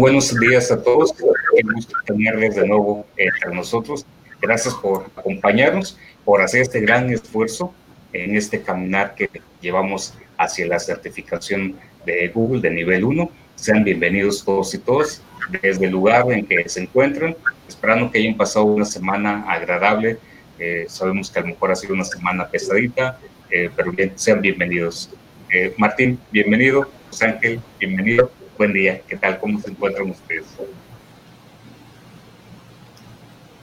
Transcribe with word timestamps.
Buenos 0.00 0.34
días 0.40 0.72
a 0.72 0.82
todos. 0.82 1.12
Qué 1.12 1.62
gusto 1.74 1.94
tenerles 2.06 2.54
de 2.56 2.66
nuevo 2.66 3.04
entre 3.18 3.54
nosotros. 3.54 4.06
Gracias 4.40 4.72
por 4.72 5.10
acompañarnos, 5.14 5.98
por 6.24 6.40
hacer 6.40 6.62
este 6.62 6.80
gran 6.80 7.10
esfuerzo 7.10 7.74
en 8.14 8.34
este 8.34 8.62
caminar 8.62 9.14
que 9.14 9.28
llevamos 9.60 10.14
hacia 10.38 10.66
la 10.66 10.78
certificación 10.78 11.76
de 12.06 12.28
Google 12.28 12.62
de 12.62 12.70
nivel 12.70 13.04
1. 13.04 13.30
Sean 13.56 13.84
bienvenidos 13.84 14.42
todos 14.42 14.72
y 14.72 14.78
todas 14.78 15.22
desde 15.60 15.84
el 15.84 15.92
lugar 15.92 16.32
en 16.32 16.46
que 16.46 16.66
se 16.66 16.80
encuentran, 16.80 17.36
esperando 17.68 18.10
que 18.10 18.20
hayan 18.20 18.38
pasado 18.38 18.64
una 18.64 18.86
semana 18.86 19.44
agradable. 19.52 20.16
Eh, 20.58 20.86
sabemos 20.88 21.30
que 21.30 21.40
a 21.40 21.42
lo 21.42 21.48
mejor 21.48 21.72
ha 21.72 21.76
sido 21.76 21.92
una 21.92 22.04
semana 22.04 22.48
pesadita, 22.48 23.18
eh, 23.50 23.68
pero 23.76 23.92
bien, 23.92 24.14
sean 24.16 24.40
bienvenidos. 24.40 25.10
Eh, 25.52 25.74
Martín, 25.76 26.18
bienvenido. 26.32 26.90
José 27.10 27.26
Ángel, 27.26 27.60
bienvenido. 27.78 28.30
Buen 28.60 28.74
día. 28.74 29.00
¿Qué 29.08 29.16
tal? 29.16 29.40
¿Cómo 29.40 29.58
se 29.58 29.70
encuentran 29.70 30.10
ustedes? 30.10 30.44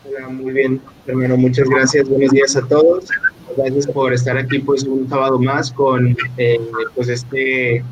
Hola, 0.04 0.28
muy 0.30 0.52
bien, 0.54 0.82
hermano. 1.06 1.38
Muchas 1.38 1.70
gracias. 1.70 2.10
Buenos 2.10 2.32
días 2.32 2.56
a 2.56 2.68
todos. 2.68 3.06
Gracias 3.56 3.86
por 3.86 4.12
estar 4.12 4.36
aquí, 4.40 4.58
pues, 4.58 4.86
un 4.86 5.08
sábado 5.08 5.38
más 5.38 5.72
con, 5.72 6.18
eh, 6.38 6.60
pues, 6.96 7.10
este 7.10 7.84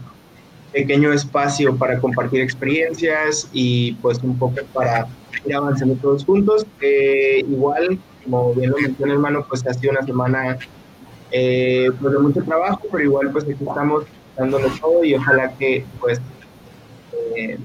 pequeño 0.73 1.13
espacio 1.13 1.75
para 1.75 1.99
compartir 1.99 2.41
experiencias 2.41 3.51
y, 3.53 3.93
pues, 4.01 4.17
un 4.23 4.39
poco 4.39 4.55
para 4.73 5.05
ir 5.45 5.53
avanzando 5.53 5.93
todos 6.01 6.25
juntos. 6.25 6.65
igual, 6.81 7.99
como 8.23 8.55
bien 8.55 8.71
lo 8.71 8.77
mencioné, 8.77 9.13
hermano, 9.13 9.45
pues, 9.47 9.63
ha 9.67 9.75
sido 9.75 9.91
una 9.91 10.01
semana 10.01 10.57
eh, 11.29 11.91
pues, 12.01 12.13
de 12.13 12.17
mucho 12.17 12.41
trabajo, 12.41 12.81
pero 12.91 13.03
igual, 13.03 13.29
pues, 13.31 13.43
aquí 13.43 13.63
estamos 13.63 14.05
dándole 14.35 14.69
todo 14.81 15.03
y 15.03 15.13
ojalá 15.15 15.53
que 15.57 15.85
pues 15.99 16.19
eh, 17.35 17.57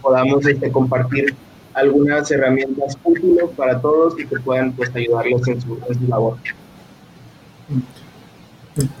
podamos 0.00 0.46
este, 0.46 0.70
compartir 0.70 1.34
algunas 1.74 2.30
herramientas 2.30 2.96
útiles 3.04 3.44
para 3.56 3.80
todos 3.80 4.18
y 4.18 4.26
que 4.26 4.36
puedan 4.40 4.72
pues 4.72 4.94
ayudarlos 4.94 5.46
en 5.48 5.60
su, 5.60 5.78
en 5.88 5.98
su 5.98 6.06
labor. 6.08 6.36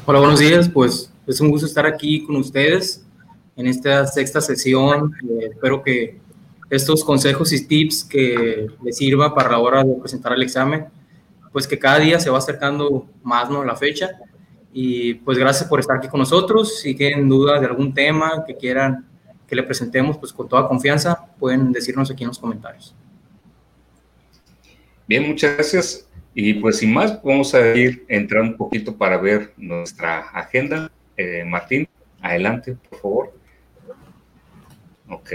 Hola, 0.06 0.18
buenos 0.18 0.40
días. 0.40 0.68
Pues 0.68 1.12
es 1.26 1.40
un 1.40 1.50
gusto 1.50 1.66
estar 1.66 1.86
aquí 1.86 2.24
con 2.24 2.36
ustedes 2.36 3.04
en 3.56 3.66
esta 3.66 4.06
sexta 4.06 4.40
sesión. 4.40 5.14
Eh, 5.28 5.50
espero 5.52 5.82
que 5.82 6.18
estos 6.70 7.04
consejos 7.04 7.52
y 7.52 7.66
tips 7.66 8.04
que 8.04 8.68
les 8.82 8.96
sirva 8.96 9.34
para 9.34 9.50
la 9.50 9.58
hora 9.58 9.82
de 9.82 9.94
presentar 9.94 10.32
el 10.32 10.42
examen, 10.42 10.86
pues 11.52 11.66
que 11.66 11.78
cada 11.78 11.98
día 11.98 12.20
se 12.20 12.30
va 12.30 12.38
acercando 12.38 13.06
más 13.22 13.50
¿no? 13.50 13.64
la 13.64 13.74
fecha 13.74 14.10
y 14.72 15.14
pues 15.14 15.36
gracias 15.36 15.68
por 15.68 15.80
estar 15.80 15.96
aquí 15.96 16.08
con 16.08 16.20
nosotros. 16.20 16.78
Si 16.78 16.94
tienen 16.94 17.28
dudas 17.28 17.60
de 17.60 17.66
algún 17.66 17.92
tema 17.92 18.44
que 18.46 18.56
quieran 18.56 19.06
que 19.50 19.56
le 19.56 19.64
presentemos, 19.64 20.16
pues 20.16 20.32
con 20.32 20.48
toda 20.48 20.68
confianza 20.68 21.26
pueden 21.38 21.72
decirnos 21.72 22.08
aquí 22.08 22.22
en 22.22 22.28
los 22.28 22.38
comentarios. 22.38 22.94
Bien, 25.08 25.26
muchas 25.26 25.56
gracias. 25.56 26.08
Y 26.32 26.54
pues 26.54 26.78
sin 26.78 26.94
más, 26.94 27.20
vamos 27.20 27.52
a 27.52 27.74
ir 27.74 28.04
entrar 28.06 28.42
un 28.42 28.56
poquito 28.56 28.96
para 28.96 29.18
ver 29.18 29.52
nuestra 29.56 30.20
agenda. 30.30 30.88
Eh, 31.16 31.44
Martín, 31.44 31.88
adelante, 32.22 32.76
por 32.88 33.00
favor. 33.00 33.34
Ok, 35.08 35.30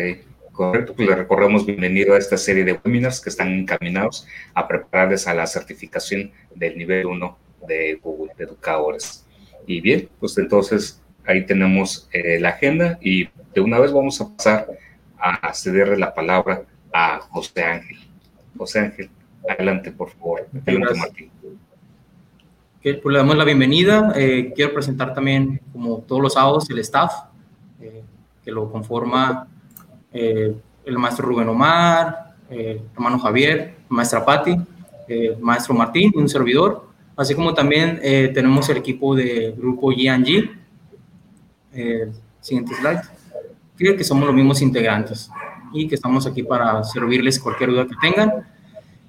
correcto. 0.53 0.93
Pues 0.95 1.09
le 1.09 1.15
recorremos 1.15 1.65
bienvenido 1.65 2.13
a 2.13 2.17
esta 2.17 2.37
serie 2.37 2.63
de 2.63 2.79
webinars 2.85 3.19
que 3.19 3.29
están 3.29 3.51
encaminados 3.51 4.25
a 4.53 4.65
prepararles 4.65 5.27
a 5.27 5.33
la 5.33 5.45
certificación 5.45 6.31
del 6.55 6.77
nivel 6.77 7.07
1 7.07 7.37
de 7.67 7.99
Google 8.01 8.31
de 8.37 8.45
Educadores. 8.45 9.25
Y 9.67 9.81
bien, 9.81 10.07
pues 10.21 10.37
entonces 10.37 11.01
ahí 11.25 11.45
tenemos 11.45 12.07
eh, 12.13 12.39
la 12.39 12.49
agenda 12.49 12.97
y 13.01 13.27
de 13.55 13.61
una 13.61 13.79
vez 13.79 13.91
vamos 13.91 14.21
a 14.21 14.29
pasar 14.29 14.67
a 15.17 15.53
cederle 15.53 15.97
la 15.97 16.13
palabra 16.13 16.63
a 16.93 17.19
José 17.19 17.63
Ángel. 17.63 17.97
José 18.57 18.79
Ángel, 18.79 19.09
adelante, 19.49 19.91
por 19.91 20.11
favor. 20.11 20.47
Adelante, 20.61 20.99
Martín. 20.99 21.31
pues 22.81 23.05
le 23.05 23.17
damos 23.17 23.35
la 23.35 23.45
bienvenida. 23.45 24.13
Eh, 24.15 24.53
quiero 24.55 24.73
presentar 24.73 25.13
también, 25.13 25.61
como 25.71 25.99
todos 25.99 26.21
los 26.21 26.33
sábados, 26.33 26.69
el 26.69 26.79
staff 26.79 27.13
eh, 27.81 28.03
que 28.43 28.51
lo 28.51 28.71
conforma 28.71 29.47
el 30.11 30.97
maestro 30.97 31.27
Rubén 31.27 31.49
Omar, 31.49 32.35
el 32.49 32.81
hermano 32.93 33.19
Javier, 33.19 33.75
maestra 33.89 34.23
Patti, 34.23 34.55
el 35.07 35.37
maestro 35.39 35.73
Martín 35.73 36.11
y 36.15 36.17
un 36.17 36.29
servidor. 36.29 36.85
Así 37.15 37.33
como 37.33 37.53
también 37.53 37.99
eh, 38.03 38.29
tenemos 38.33 38.67
el 38.69 38.77
equipo 38.77 39.15
del 39.15 39.53
grupo. 39.53 39.91
Eh, 39.91 40.49
siguiente 42.41 42.75
slide. 42.75 43.14
Que 43.77 44.03
somos 44.03 44.25
los 44.25 44.35
mismos 44.35 44.61
integrantes 44.61 45.29
y 45.73 45.87
que 45.87 45.95
estamos 45.95 46.25
aquí 46.25 46.43
para 46.43 46.83
servirles 46.83 47.39
cualquier 47.39 47.71
duda 47.71 47.85
que 47.85 47.95
tengan. 48.01 48.47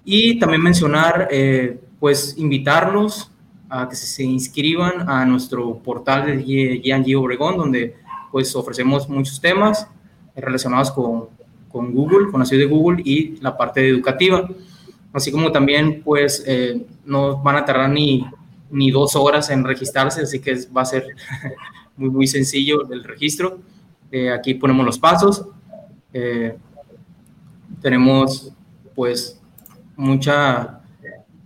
Y 0.04 0.38
también 0.38 0.62
mencionar, 0.62 1.28
eh, 1.30 1.78
pues 2.00 2.34
invitarlos 2.36 3.30
a 3.68 3.88
que 3.88 3.96
se 3.96 4.22
inscriban 4.24 5.08
a 5.08 5.24
nuestro 5.24 5.78
portal 5.78 6.26
de 6.26 6.44
G&G 6.44 7.16
Obregón, 7.16 7.56
donde 7.56 7.96
pues 8.30 8.54
ofrecemos 8.54 9.08
muchos 9.08 9.40
temas 9.40 9.88
relacionados 10.34 10.90
con, 10.90 11.26
con 11.68 11.92
Google, 11.92 12.30
con 12.30 12.40
la 12.40 12.46
ciudad 12.46 12.64
de 12.64 12.68
Google 12.68 13.02
y 13.04 13.36
la 13.40 13.56
parte 13.56 13.88
educativa 13.88 14.48
así 15.16 15.32
como 15.32 15.50
también 15.50 16.02
pues 16.02 16.44
eh, 16.46 16.84
no 17.06 17.42
van 17.42 17.56
a 17.56 17.64
tardar 17.64 17.88
ni, 17.88 18.26
ni 18.70 18.90
dos 18.90 19.16
horas 19.16 19.48
en 19.48 19.64
registrarse, 19.64 20.20
así 20.20 20.40
que 20.40 20.58
va 20.76 20.82
a 20.82 20.84
ser 20.84 21.06
muy, 21.96 22.10
muy 22.10 22.26
sencillo 22.26 22.86
el 22.92 23.02
registro. 23.02 23.58
Eh, 24.10 24.30
aquí 24.30 24.54
ponemos 24.54 24.84
los 24.84 24.98
pasos. 24.98 25.46
Eh, 26.12 26.56
tenemos 27.80 28.52
pues 28.94 29.40
mucha, 29.96 30.80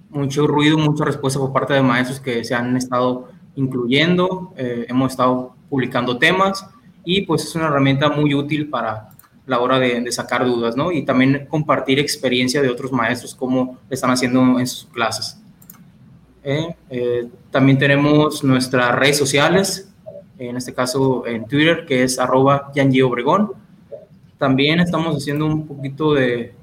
mucho 0.09 0.47
ruido, 0.47 0.78
mucha 0.78 1.04
respuesta 1.04 1.38
por 1.38 1.53
parte 1.53 1.75
de 1.75 1.82
maestros 1.82 2.21
que 2.21 2.44
se 2.44 2.54
han 2.54 2.76
estado 2.76 3.28
incluyendo, 3.56 4.54
hemos 4.56 5.10
estado 5.10 5.54
publicando 5.69 6.16
temas 6.16 6.65
y 7.04 7.22
pues 7.22 7.44
es 7.44 7.54
una 7.54 7.66
herramienta 7.66 8.09
muy 8.09 8.34
útil 8.34 8.69
para 8.69 9.10
la 9.47 9.60
hora 9.60 9.78
de, 9.78 10.10
sacar 10.12 10.44
dudas, 10.47 10.77
¿no? 10.77 10.92
Y 10.92 11.04
también 11.04 11.47
compartir 11.48 11.98
experiencia 11.98 12.62
de 12.62 12.69
otros 12.69 12.92
maestros, 12.92 13.34
cómo 13.34 13.78
están 13.91 14.10
haciendo 14.10 14.60
en 14.60 14.66
sus 14.66 14.87
clases. 14.87 15.38
Eh, 16.44 16.75
eh, 16.88 17.28
también 17.50 17.77
tenemos 17.77 18.44
nuestras 18.44 18.94
redes 18.94 19.19
sociales, 19.19 19.89
en 20.48 20.56
este 20.56 20.74
caso 20.74 21.26
en 21.26 21.46
Twitter, 21.46 21.84
que 21.86 22.02
es 22.02 22.18
arroba 22.18 22.72
Obregón. 23.04 23.52
También 24.38 24.80
estamos 24.80 25.16
haciendo 25.16 25.46
un 25.46 25.66
poquito 25.66 26.14
de, 26.14 26.54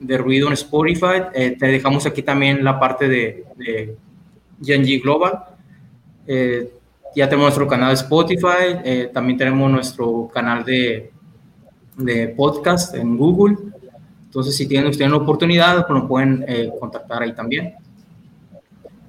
de 0.00 0.18
ruido 0.18 0.46
en 0.46 0.52
Spotify. 0.54 1.22
Eh, 1.34 1.56
te 1.58 1.66
dejamos 1.66 2.06
aquí 2.06 2.22
también 2.22 2.62
la 2.62 2.78
parte 2.78 3.08
de, 3.08 3.44
de 3.56 5.00
Global. 5.02 5.44
ya 6.26 7.28
tenemos 7.28 7.46
nuestro 7.46 7.66
canal 7.66 7.88
de 7.88 7.94
Spotify, 7.94 9.10
también 9.12 9.38
tenemos 9.38 9.70
nuestro 9.70 10.30
canal 10.32 10.64
de, 10.64 11.10
de 11.96 12.28
podcast 12.28 12.94
en 12.94 13.16
Google. 13.16 13.56
Entonces, 14.26 14.56
si 14.56 14.68
tienen 14.68 14.90
ustedes 14.90 15.10
una 15.10 15.22
oportunidad, 15.22 15.86
pues 15.86 15.98
nos 15.98 16.08
pueden 16.08 16.44
eh, 16.46 16.70
contactar 16.78 17.22
ahí 17.22 17.34
también. 17.34 17.74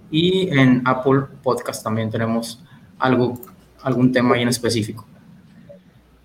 Y 0.09 0.49
en 0.57 0.81
Apple 0.85 1.23
Podcast 1.43 1.83
también 1.83 2.09
tenemos 2.09 2.63
algo, 2.97 3.37
algún 3.83 4.11
tema 4.11 4.35
ahí 4.35 4.41
en 4.41 4.49
específico. 4.49 5.05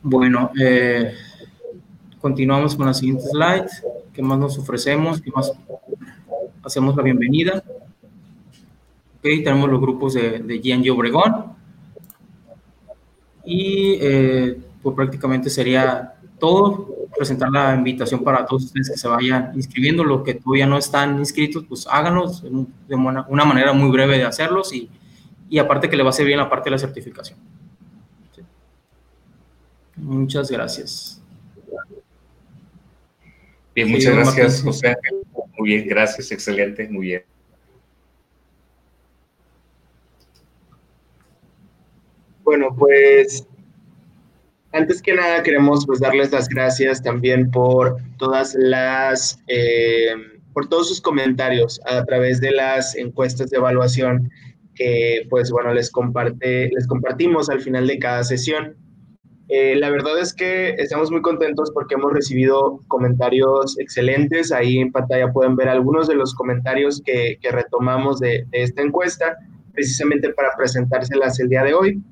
Bueno, 0.03 0.51
eh, 0.61 1.15
continuamos 2.21 2.75
con 2.75 2.87
la 2.87 2.95
siguiente 2.95 3.25
slide. 3.25 3.69
¿Qué 4.13 4.23
más 4.23 4.39
nos 4.39 4.59
ofrecemos? 4.59 5.21
¿Qué 5.21 5.31
más 5.31 5.53
hacemos 6.63 6.97
la 6.97 7.03
bienvenida? 7.03 7.63
Ok, 9.19 9.23
tenemos 9.23 9.71
los 9.71 9.81
grupos 9.81 10.15
de, 10.15 10.41
de 10.41 10.91
Obregón. 10.91 11.53
Y 13.45 13.99
eh, 14.01 14.61
pues 14.83 14.97
prácticamente 14.97 15.51
sería 15.51 16.15
todo, 16.39 16.89
presentar 17.17 17.51
la 17.51 17.75
invitación 17.75 18.25
para 18.25 18.45
todos 18.45 18.65
ustedes 18.65 18.91
que 18.91 18.99
se 18.99 19.07
vayan 19.07 19.53
inscribiendo. 19.55 20.03
Los 20.03 20.23
que 20.23 20.35
todavía 20.35 20.67
no 20.67 20.79
están 20.79 21.19
inscritos, 21.19 21.65
pues 21.69 21.87
háganlos 21.89 22.43
de 22.43 22.95
una, 22.95 23.25
una 23.29 23.45
manera 23.45 23.73
muy 23.73 23.91
breve 23.91 24.19
de 24.19 24.25
hacerlos 24.25 24.75
y, 24.75 24.91
y, 25.53 25.59
aparte 25.59 25.91
que 25.91 25.97
le 25.97 26.03
va 26.03 26.09
a 26.09 26.13
servir 26.15 26.29
bien 26.29 26.39
la 26.39 26.49
parte 26.49 26.71
de 26.71 26.71
la 26.71 26.79
certificación. 26.79 27.39
Muchas 29.97 30.51
gracias. 30.51 31.23
Bien, 33.75 33.91
muchas 33.91 34.15
gracias, 34.15 34.63
José. 34.63 34.97
Muy 35.59 35.69
bien, 35.69 35.87
gracias, 35.87 36.33
excelente, 36.33 36.89
muy 36.89 37.09
bien. 37.09 37.23
Bueno, 42.43 42.75
pues 42.75 43.47
antes 44.73 45.03
que 45.03 45.13
nada 45.13 45.43
queremos 45.43 45.85
pues 45.85 46.01
darles 46.01 46.33
las 46.33 46.49
gracias 46.49 47.03
también 47.03 47.51
por 47.51 47.99
todas 48.17 48.55
las, 48.55 49.39
eh, 49.49 50.15
por 50.55 50.71
todos 50.71 50.89
sus 50.89 51.03
comentarios 51.03 51.79
a 51.85 52.05
través 52.07 52.41
de 52.41 52.53
las 52.53 52.97
encuestas 52.97 53.51
de 53.51 53.59
evaluación 53.59 54.31
que 54.75 55.27
pues 55.29 55.51
bueno 55.51 55.75
les 55.75 55.91
comparte, 55.91 56.71
les 56.73 56.87
compartimos 56.87 57.51
al 57.51 57.61
final 57.61 57.87
de 57.87 57.99
cada 57.99 58.25
sesión. 58.25 58.77
Eh, 59.49 59.77
la 59.77 59.91
verdad 59.91 60.19
es 60.19 60.33
que 60.33 60.71
estamos 60.79 61.11
muy 61.11 61.21
contentos 61.21 61.71
porque 61.73 61.95
hemos 61.95 62.13
recibido 62.13 62.81
comentarios 62.89 63.79
excelentes. 63.79 64.51
Ahí 64.51 64.79
en 64.79 64.91
pantalla 64.93 65.31
pueden 65.33 65.57
ver 65.57 65.69
algunos 65.69 66.09
de 66.09 66.15
los 66.15 66.35
comentarios 66.35 67.03
que, 67.05 67.37
que 67.41 67.51
retomamos 67.51 68.19
de, 68.19 68.47
de, 68.51 68.63
esta 68.63 68.81
encuesta, 68.81 69.37
precisamente 69.75 70.31
para 70.31 70.57
presentárselas 70.57 71.39
el 71.39 71.51
día 71.51 71.65
de 71.65 71.75
hoy. 71.75 72.03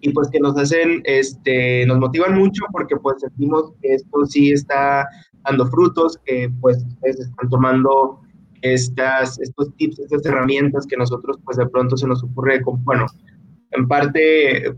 Y 0.00 0.12
pues 0.12 0.28
que 0.30 0.40
nos 0.40 0.56
hacen, 0.56 1.00
este, 1.04 1.86
nos 1.86 1.98
motivan 1.98 2.36
mucho 2.36 2.64
porque 2.72 2.96
pues 2.96 3.20
sentimos 3.20 3.72
que 3.80 3.94
esto 3.94 4.26
sí 4.26 4.50
está 4.52 5.06
dando 5.44 5.66
frutos, 5.66 6.18
que 6.24 6.50
pues 6.60 6.84
ustedes 6.84 7.20
están 7.20 7.48
tomando 7.50 8.20
estas, 8.62 9.40
estos 9.40 9.74
tips, 9.76 9.98
estas 10.00 10.24
herramientas 10.26 10.86
que 10.86 10.96
nosotros 10.96 11.38
pues 11.44 11.56
de 11.56 11.66
pronto 11.66 11.96
se 11.96 12.06
nos 12.06 12.22
ocurre, 12.22 12.60
con, 12.62 12.82
bueno, 12.84 13.06
en 13.72 13.86
parte 13.86 14.72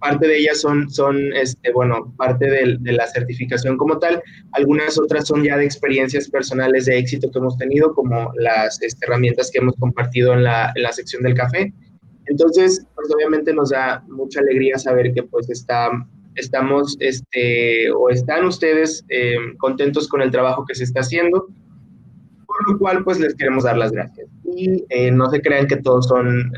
parte 0.00 0.26
de 0.26 0.38
ellas 0.38 0.60
son, 0.60 0.90
son 0.90 1.32
este, 1.34 1.72
bueno, 1.72 2.12
parte 2.16 2.50
de, 2.50 2.92
la 2.92 3.06
certificación 3.06 3.76
como 3.76 3.98
tal. 3.98 4.20
Algunas 4.52 4.98
otras 4.98 5.28
son 5.28 5.44
ya 5.44 5.56
de 5.56 5.66
experiencias 5.66 6.28
personales 6.28 6.86
de 6.86 6.98
éxito 6.98 7.30
que 7.30 7.38
hemos 7.38 7.56
tenido, 7.58 7.94
como 7.94 8.32
las 8.36 8.82
este, 8.82 9.06
herramientas 9.06 9.50
que 9.52 9.58
hemos 9.58 9.76
compartido 9.76 10.32
en 10.32 10.44
la, 10.44 10.72
en 10.74 10.82
la, 10.82 10.92
sección 10.92 11.22
del 11.22 11.34
café. 11.34 11.72
Entonces, 12.26 12.86
pues 12.94 13.08
obviamente 13.14 13.52
nos 13.52 13.70
da 13.70 14.02
mucha 14.08 14.40
alegría 14.40 14.78
saber 14.78 15.12
que 15.12 15.22
pues 15.22 15.50
está, 15.50 15.90
estamos, 16.34 16.96
este, 17.00 17.90
o 17.92 18.08
están 18.08 18.46
ustedes 18.46 19.04
eh, 19.10 19.36
contentos 19.58 20.08
con 20.08 20.22
el 20.22 20.30
trabajo 20.30 20.64
que 20.64 20.74
se 20.74 20.84
está 20.84 21.00
haciendo 21.00 21.46
por 22.60 22.72
lo 22.72 22.78
cual 22.78 23.04
pues 23.04 23.18
les 23.18 23.34
queremos 23.34 23.64
dar 23.64 23.78
las 23.78 23.92
gracias. 23.92 24.28
Y 24.44 24.84
eh, 24.90 25.10
no 25.10 25.30
se 25.30 25.40
crean 25.40 25.66
que 25.66 25.76
todos 25.76 26.08
son, 26.08 26.52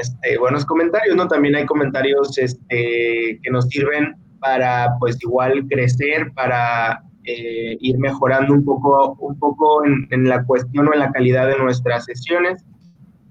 este, 0.00 0.38
buenos 0.38 0.64
comentarios, 0.64 1.16
¿no? 1.16 1.28
También 1.28 1.54
hay 1.54 1.66
comentarios 1.66 2.36
este, 2.38 3.38
que 3.42 3.50
nos 3.50 3.68
sirven 3.68 4.16
para 4.40 4.96
pues 4.98 5.18
igual 5.22 5.66
crecer, 5.68 6.32
para 6.34 7.02
eh, 7.24 7.76
ir 7.80 7.98
mejorando 7.98 8.54
un 8.54 8.64
poco, 8.64 9.16
un 9.20 9.38
poco 9.38 9.84
en, 9.84 10.28
la 10.28 10.44
cuestión 10.44 10.88
o 10.88 10.92
en 10.94 11.00
la 11.00 11.12
calidad 11.12 11.46
de 11.46 11.58
nuestras 11.58 12.06
sesiones. 12.06 12.64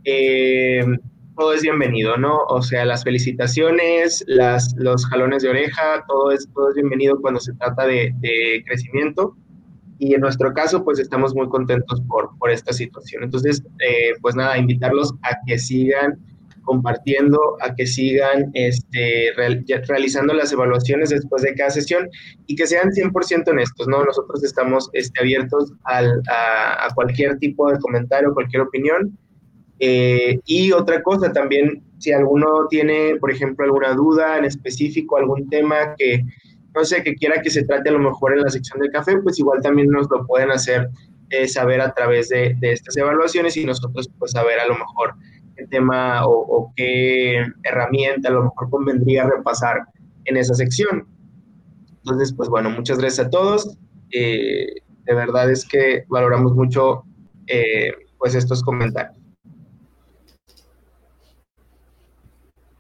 Eh, 0.06 0.86
todo 1.36 1.54
es 1.54 1.62
bienvenido, 1.62 2.18
¿no? 2.18 2.38
O 2.50 2.62
sea, 2.62 2.86
las 2.86 3.04
felicitaciones, 3.04 4.24
los 4.28 5.06
jalones 5.08 5.44
de 5.44 5.50
oreja, 5.50 6.04
todo 6.08 6.32
es, 6.32 6.48
todo 6.54 6.70
es 6.70 6.76
bienvenido 6.76 7.20
cuando 7.20 7.40
se 7.40 7.54
trata 7.54 7.88
de 7.88 8.64
crecimiento 8.66 9.36
y 10.00 10.14
en 10.14 10.22
nuestro 10.22 10.54
caso, 10.54 10.84
pues 10.84 10.98
estamos 10.98 11.36
muy 11.36 11.50
contentos 11.50 12.02
por, 12.08 12.30
por 12.40 12.50
esta 12.50 12.72
situación. 12.72 13.24
Entonces, 13.24 13.62
eh, 13.80 14.14
pues 14.22 14.34
nada, 14.34 14.58
invitarlos 14.58 15.14
a 15.24 15.38
que 15.46 15.60
sigan 15.60 16.18
compartiendo, 16.64 17.40
a 17.62 17.76
que 17.76 17.86
sigan 17.86 18.50
este, 18.54 19.34
realizando 19.88 20.34
las 20.34 20.54
evaluaciones 20.54 21.10
después 21.10 21.42
de 21.42 21.54
cada 21.56 21.72
sesión 21.72 22.08
y 22.48 22.56
que 22.56 22.68
sean 22.68 22.90
100% 22.92 23.50
honestos, 23.50 23.88
¿no? 23.88 24.04
Nosotros 24.06 24.44
estamos 24.44 24.90
este, 24.94 25.20
abiertos 25.20 25.74
al, 25.84 26.22
a, 26.30 26.86
a, 26.86 26.94
cualquier 26.94 27.38
tipo 27.40 27.70
de 27.70 27.80
comentario, 27.80 28.34
cualquier 28.34 28.62
opinión. 28.62 29.18
Eh, 29.80 30.40
y 30.46 30.72
otra 30.72 31.02
cosa 31.04 31.34
también, 31.34 31.84
si 31.98 32.12
alguno 32.12 32.68
tiene, 32.70 33.16
por 33.20 33.32
ejemplo, 33.32 33.66
alguna 33.66 33.94
duda 33.94 34.38
en 34.38 34.46
específico, 34.46 35.18
algún 35.18 35.50
tema 35.50 35.96
que, 35.98 36.24
no 36.74 36.86
sé, 36.86 37.04
que 37.04 37.16
quiera 37.16 37.42
que 37.42 37.50
se 37.50 37.64
trate 37.64 37.90
a 37.90 37.94
lo 37.94 38.00
mejor 38.00 38.34
en 38.34 38.42
la 38.42 38.50
sección 38.50 38.80
de 38.80 38.90
café, 38.90 39.18
pues 39.18 39.40
igual 39.40 39.62
también 39.62 39.90
nos 39.90 40.10
lo 40.10 40.26
pueden 40.26 40.52
hacer 40.52 40.90
eh, 41.30 41.48
saber 41.48 41.82
a 41.82 41.94
través 41.94 42.30
de, 42.30 42.58
estas 42.62 42.98
evaluaciones 42.98 43.56
y 43.58 43.66
nosotros 43.66 44.10
pues 44.18 44.32
saber 44.32 44.60
a 44.60 44.68
lo 44.68 44.74
mejor 44.74 45.16
qué 45.56 45.68
tema 45.68 46.26
o, 46.26 46.32
o, 46.32 46.74
qué 46.76 47.46
herramienta 47.64 48.30
a 48.30 48.32
lo 48.32 48.44
mejor 48.44 48.70
convendría 48.70 49.28
repasar 49.28 49.82
en 50.26 50.38
esa 50.38 50.54
sección. 50.54 51.08
Entonces, 52.04 52.34
pues 52.34 52.50
bueno, 52.50 52.70
muchas 52.70 52.98
gracias 52.98 53.28
a 53.28 53.30
todos. 53.30 53.78
Eh, 54.12 54.68
de 55.06 55.14
verdad 55.14 55.52
es 55.52 55.68
que 55.68 56.04
valoramos 56.08 56.56
mucho 56.56 57.04
eh, 57.48 57.92
pues 58.18 58.36
estos 58.36 58.64
comentarios. 58.64 59.18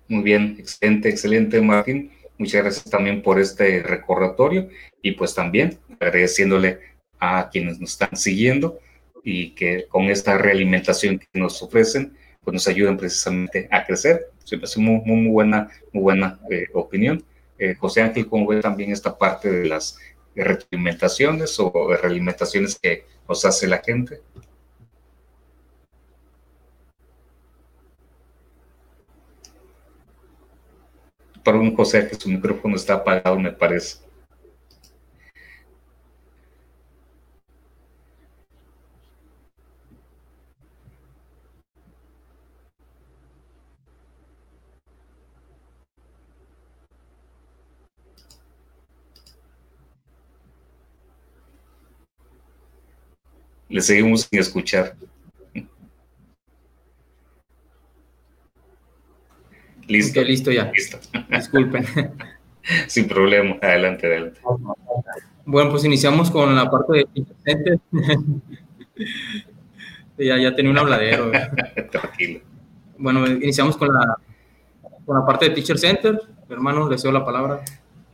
Muy 0.08 0.24
bien, 0.24 0.56
excelente, 0.58 1.10
excelente, 1.10 1.62
Martín. 1.62 2.12
Muchas 2.40 2.64
gracias 2.64 2.90
también 2.90 3.22
por 3.22 3.38
este 3.38 3.84
recordatorio 3.84 4.70
y 5.02 5.12
pues 5.12 5.36
también 5.36 5.78
agradeciéndole 6.00 6.80
a 7.20 7.50
quienes 7.52 7.82
nos 7.82 7.92
están 7.92 8.16
siguiendo 8.16 8.80
y 9.26 9.52
que 9.52 9.88
con 9.90 10.06
esta 10.06 10.38
realimentación 10.38 11.20
que 11.20 11.28
nos 11.34 11.62
ofrecen, 11.62 12.16
pues 12.42 12.54
nos 12.54 12.66
ayuden 12.70 12.96
precisamente 12.96 13.68
a 13.70 13.86
crecer. 13.86 14.28
Siempre 14.46 14.70
es 14.70 14.78
muy, 14.78 15.02
muy, 15.02 15.30
buena, 15.30 15.70
muy 15.92 16.02
buena 16.02 16.40
eh, 16.50 16.68
opinión. 16.74 17.26
Eh, 17.58 17.76
José 17.76 18.04
Ángel, 18.04 18.26
¿cómo 18.28 18.48
ve 18.48 18.62
también 18.62 18.94
esta 18.94 19.18
parte 19.18 19.52
de 19.52 19.68
las 19.68 19.98
realimentaciones 20.34 21.60
o 21.60 21.90
de 21.90 21.98
realimentaciones 21.98 22.80
que 22.80 23.04
nos 23.28 23.44
hace 23.44 23.68
la 23.68 23.80
gente? 23.80 24.22
Para 31.44 31.60
un 31.60 31.76
José 31.76 32.08
que 32.08 32.16
su 32.16 32.30
micrófono 32.30 32.76
está 32.76 32.96
apagado, 32.96 33.40
me 33.40 33.52
parece. 33.52 33.98
Le 53.70 53.82
seguimos 53.82 54.24
sin 54.24 54.40
escuchar. 54.40 54.96
Listo. 59.90 60.20
Okay, 60.20 60.32
listo 60.32 60.52
ya. 60.52 60.72
Listo. 60.72 61.00
Disculpen. 61.30 61.86
Sin 62.88 63.08
problema. 63.08 63.58
Adelante, 63.62 64.08
adelante. 64.08 64.40
Bueno, 65.46 65.72
pues 65.72 65.84
iniciamos 65.84 66.30
con 66.30 66.56
la 66.56 66.70
parte 66.70 66.98
de 66.98 67.06
Teacher 67.06 67.36
Center. 67.44 67.80
ya, 70.18 70.38
ya 70.38 70.56
tenía 70.56 70.72
un 70.72 70.78
habladero. 70.78 71.32
Tranquilo. 71.92 72.42
Bueno, 73.00 73.26
iniciamos 73.28 73.76
con 73.76 73.92
la, 73.92 74.18
con 75.06 75.20
la 75.20 75.26
parte 75.26 75.50
de 75.50 75.56
Teacher 75.56 75.80
Center. 75.80 76.22
Hermano, 76.48 76.88
le 76.88 76.98
cedo 77.00 77.12
la 77.12 77.26
palabra. 77.26 77.62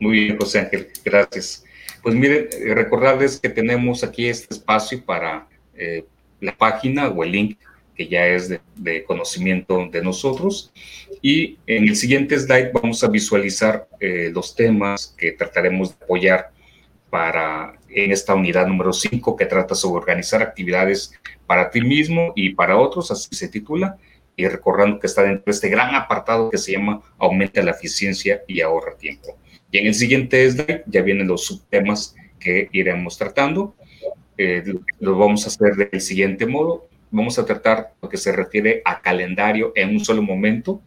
Muy 0.00 0.12
bien, 0.12 0.38
José 0.38 0.60
Ángel. 0.60 0.88
Gracias. 1.04 1.64
Pues 2.02 2.14
miren, 2.14 2.48
eh, 2.52 2.74
recordarles 2.74 3.38
que 3.38 3.50
tenemos 3.50 4.02
aquí 4.02 4.28
este 4.28 4.54
espacio 4.54 5.04
para 5.04 5.46
eh, 5.74 6.06
la 6.40 6.56
página 6.56 7.08
o 7.08 7.22
el 7.22 7.32
link 7.32 7.58
que 7.96 8.08
ya 8.08 8.26
es 8.26 8.48
de, 8.48 9.04
conocimiento 9.04 9.88
de 9.90 10.02
nosotros. 10.02 10.72
Y 11.22 11.58
en 11.66 11.88
el 11.88 11.96
siguiente 11.96 12.38
slide 12.38 12.70
vamos 12.72 13.02
a 13.02 13.08
visualizar 13.08 13.88
eh, 14.00 14.30
los 14.32 14.54
temas 14.54 15.14
que 15.16 15.32
trataremos 15.32 15.90
de 15.90 16.04
apoyar 16.04 16.50
para 17.10 17.78
en 17.88 18.12
esta 18.12 18.34
unidad 18.34 18.66
número 18.66 18.92
5 18.92 19.36
que 19.36 19.46
trata 19.46 19.74
sobre 19.74 20.00
organizar 20.00 20.42
actividades 20.42 21.12
para 21.46 21.70
ti 21.70 21.80
mismo 21.80 22.32
y 22.36 22.50
para 22.50 22.76
otros, 22.76 23.10
así 23.10 23.34
se 23.34 23.48
titula, 23.48 23.96
y 24.36 24.46
recordando 24.46 24.98
que 24.98 25.06
está 25.06 25.22
dentro 25.22 25.44
de 25.46 25.52
este 25.52 25.70
gran 25.70 25.94
apartado 25.94 26.50
que 26.50 26.58
se 26.58 26.72
llama 26.72 27.00
Aumenta 27.16 27.62
la 27.62 27.70
eficiencia 27.70 28.42
y 28.46 28.60
ahorra 28.60 28.96
tiempo. 28.98 29.38
Y 29.70 29.78
en 29.78 29.86
el 29.86 29.94
siguiente 29.94 30.50
slide 30.50 30.82
ya 30.86 31.00
vienen 31.00 31.26
los 31.26 31.46
subtemas 31.46 32.14
que 32.38 32.68
iremos 32.72 33.16
tratando. 33.16 33.74
Eh, 34.36 34.62
lo 35.00 35.16
vamos 35.16 35.44
a 35.44 35.48
hacer 35.48 35.74
del 35.74 36.00
siguiente 36.02 36.44
modo 36.44 36.86
vamos 37.16 37.38
a 37.38 37.46
tratar 37.46 37.94
lo 38.02 38.08
que 38.08 38.18
se 38.18 38.30
refiere 38.30 38.82
a 38.84 39.00
calendario 39.00 39.72
en 39.74 39.90
un 39.90 40.04
solo 40.04 40.22
momento. 40.22 40.82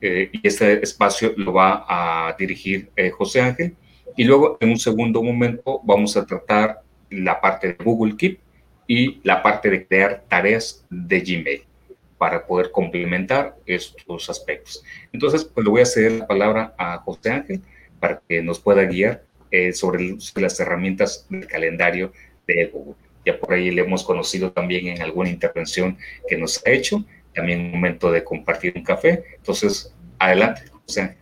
Eh, 0.00 0.30
y 0.32 0.46
este 0.46 0.82
espacio 0.82 1.32
lo 1.36 1.52
va 1.52 1.84
a 1.88 2.34
dirigir 2.38 2.90
eh, 2.96 3.10
José 3.10 3.40
Ángel. 3.40 3.76
Y 4.16 4.24
luego, 4.24 4.56
en 4.60 4.70
un 4.70 4.78
segundo 4.78 5.22
momento, 5.22 5.80
vamos 5.84 6.16
a 6.16 6.24
tratar 6.24 6.82
la 7.10 7.40
parte 7.40 7.68
de 7.68 7.84
Google 7.84 8.16
Keep 8.16 8.38
y 8.86 9.20
la 9.22 9.42
parte 9.42 9.68
de 9.68 9.86
crear 9.86 10.24
tareas 10.28 10.84
de 10.90 11.20
Gmail 11.20 11.62
para 12.18 12.46
poder 12.46 12.70
complementar 12.70 13.56
estos 13.66 14.30
aspectos. 14.30 14.84
Entonces, 15.12 15.44
pues 15.44 15.64
le 15.64 15.70
voy 15.70 15.80
a 15.82 15.86
ceder 15.86 16.12
la 16.12 16.26
palabra 16.26 16.74
a 16.78 16.98
José 16.98 17.30
Ángel 17.30 17.62
para 17.98 18.22
que 18.28 18.42
nos 18.42 18.60
pueda 18.60 18.84
guiar 18.84 19.24
eh, 19.50 19.72
sobre, 19.72 20.16
las 20.36 20.60
herramientas 20.60 21.26
del 21.28 21.46
calendario 21.46 22.12
de 22.46 22.66
Google 22.66 22.94
ya 23.24 23.38
por 23.38 23.54
ahí 23.54 23.70
le 23.70 23.82
hemos 23.82 24.04
conocido 24.04 24.52
también 24.52 24.88
en 24.88 25.02
alguna 25.02 25.30
intervención 25.30 25.96
que 26.28 26.36
nos 26.36 26.64
ha 26.66 26.70
hecho, 26.70 27.04
también 27.34 27.60
un 27.60 27.70
momento 27.72 28.10
de 28.10 28.24
compartir 28.24 28.72
un 28.76 28.82
café. 28.82 29.24
Entonces, 29.36 29.94
adelante, 30.18 30.62
José. 30.86 31.16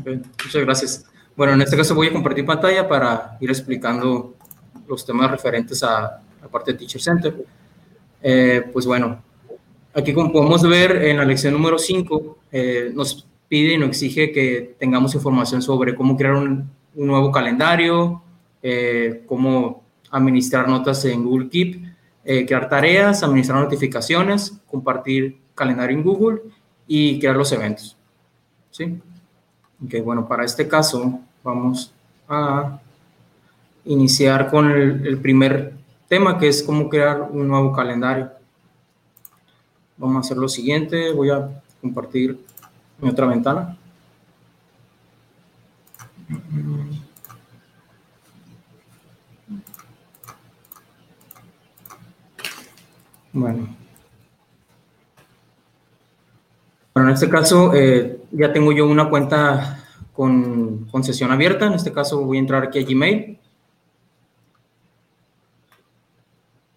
Okay, 0.00 0.16
muchas 0.44 0.62
gracias. 0.64 1.04
Bueno, 1.36 1.52
en 1.52 1.62
este 1.62 1.76
caso 1.76 1.94
voy 1.94 2.08
a 2.08 2.12
compartir 2.12 2.44
pantalla 2.46 2.88
para 2.88 3.36
ir 3.40 3.50
explicando 3.50 4.34
los 4.88 5.04
temas 5.04 5.30
referentes 5.30 5.82
a 5.82 6.22
la 6.40 6.48
parte 6.48 6.72
de 6.72 6.78
Teacher 6.78 7.00
Center. 7.00 7.34
Eh, 8.22 8.64
pues 8.72 8.86
bueno, 8.86 9.22
aquí 9.94 10.12
como 10.12 10.32
podemos 10.32 10.62
ver 10.62 11.04
en 11.04 11.18
la 11.18 11.24
lección 11.24 11.52
número 11.52 11.78
5, 11.78 12.38
eh, 12.52 12.90
nos 12.94 13.26
pide 13.48 13.74
y 13.74 13.78
nos 13.78 13.90
exige 13.90 14.32
que 14.32 14.74
tengamos 14.78 15.14
información 15.14 15.62
sobre 15.62 15.94
cómo 15.94 16.16
crear 16.16 16.34
un, 16.34 16.74
nuevo 16.94 17.30
calendario, 17.30 18.22
eh, 18.62 19.24
cómo 19.26 19.84
administrar 20.10 20.68
notas 20.68 21.04
en 21.04 21.24
Google 21.24 21.48
Keep, 21.48 21.84
eh, 22.24 22.46
crear 22.46 22.68
tareas, 22.68 23.22
administrar 23.22 23.60
notificaciones, 23.60 24.58
compartir 24.66 25.38
calendario 25.54 25.96
en 25.96 26.02
Google 26.02 26.40
y 26.86 27.18
crear 27.18 27.36
los 27.36 27.52
eventos. 27.52 27.96
¿Sí? 28.70 28.98
Ok, 29.84 29.94
bueno, 30.04 30.26
para 30.26 30.44
este 30.44 30.66
caso 30.66 31.20
vamos 31.42 31.92
a 32.28 32.80
iniciar 33.84 34.50
con 34.50 34.70
el, 34.70 35.18
primer 35.18 35.74
tema, 36.08 36.38
que 36.38 36.48
es 36.48 36.62
cómo 36.62 36.88
crear 36.88 37.22
un 37.30 37.48
nuevo 37.48 37.72
calendario. 37.72 38.30
Vamos 39.96 40.16
a 40.16 40.20
hacer 40.20 40.36
lo 40.36 40.48
siguiente, 40.48 41.12
voy 41.12 41.30
a 41.30 41.62
compartir 41.80 42.38
mi 43.00 43.08
otra 43.08 43.26
ventana. 43.26 43.76
Bueno. 53.36 53.68
Bueno, 56.94 57.08
en 57.10 57.14
este 57.14 57.28
caso 57.28 57.74
eh, 57.74 58.22
ya 58.32 58.52
tengo 58.52 58.72
yo 58.72 58.86
una 58.86 59.08
cuenta 59.10 59.84
con, 60.12 60.86
con 60.86 61.04
sesión 61.04 61.30
abierta. 61.30 61.66
En 61.66 61.74
este 61.74 61.92
caso 61.92 62.24
voy 62.24 62.38
a 62.38 62.40
entrar 62.40 62.64
aquí 62.64 62.78
a 62.78 62.84
Gmail. 62.84 63.38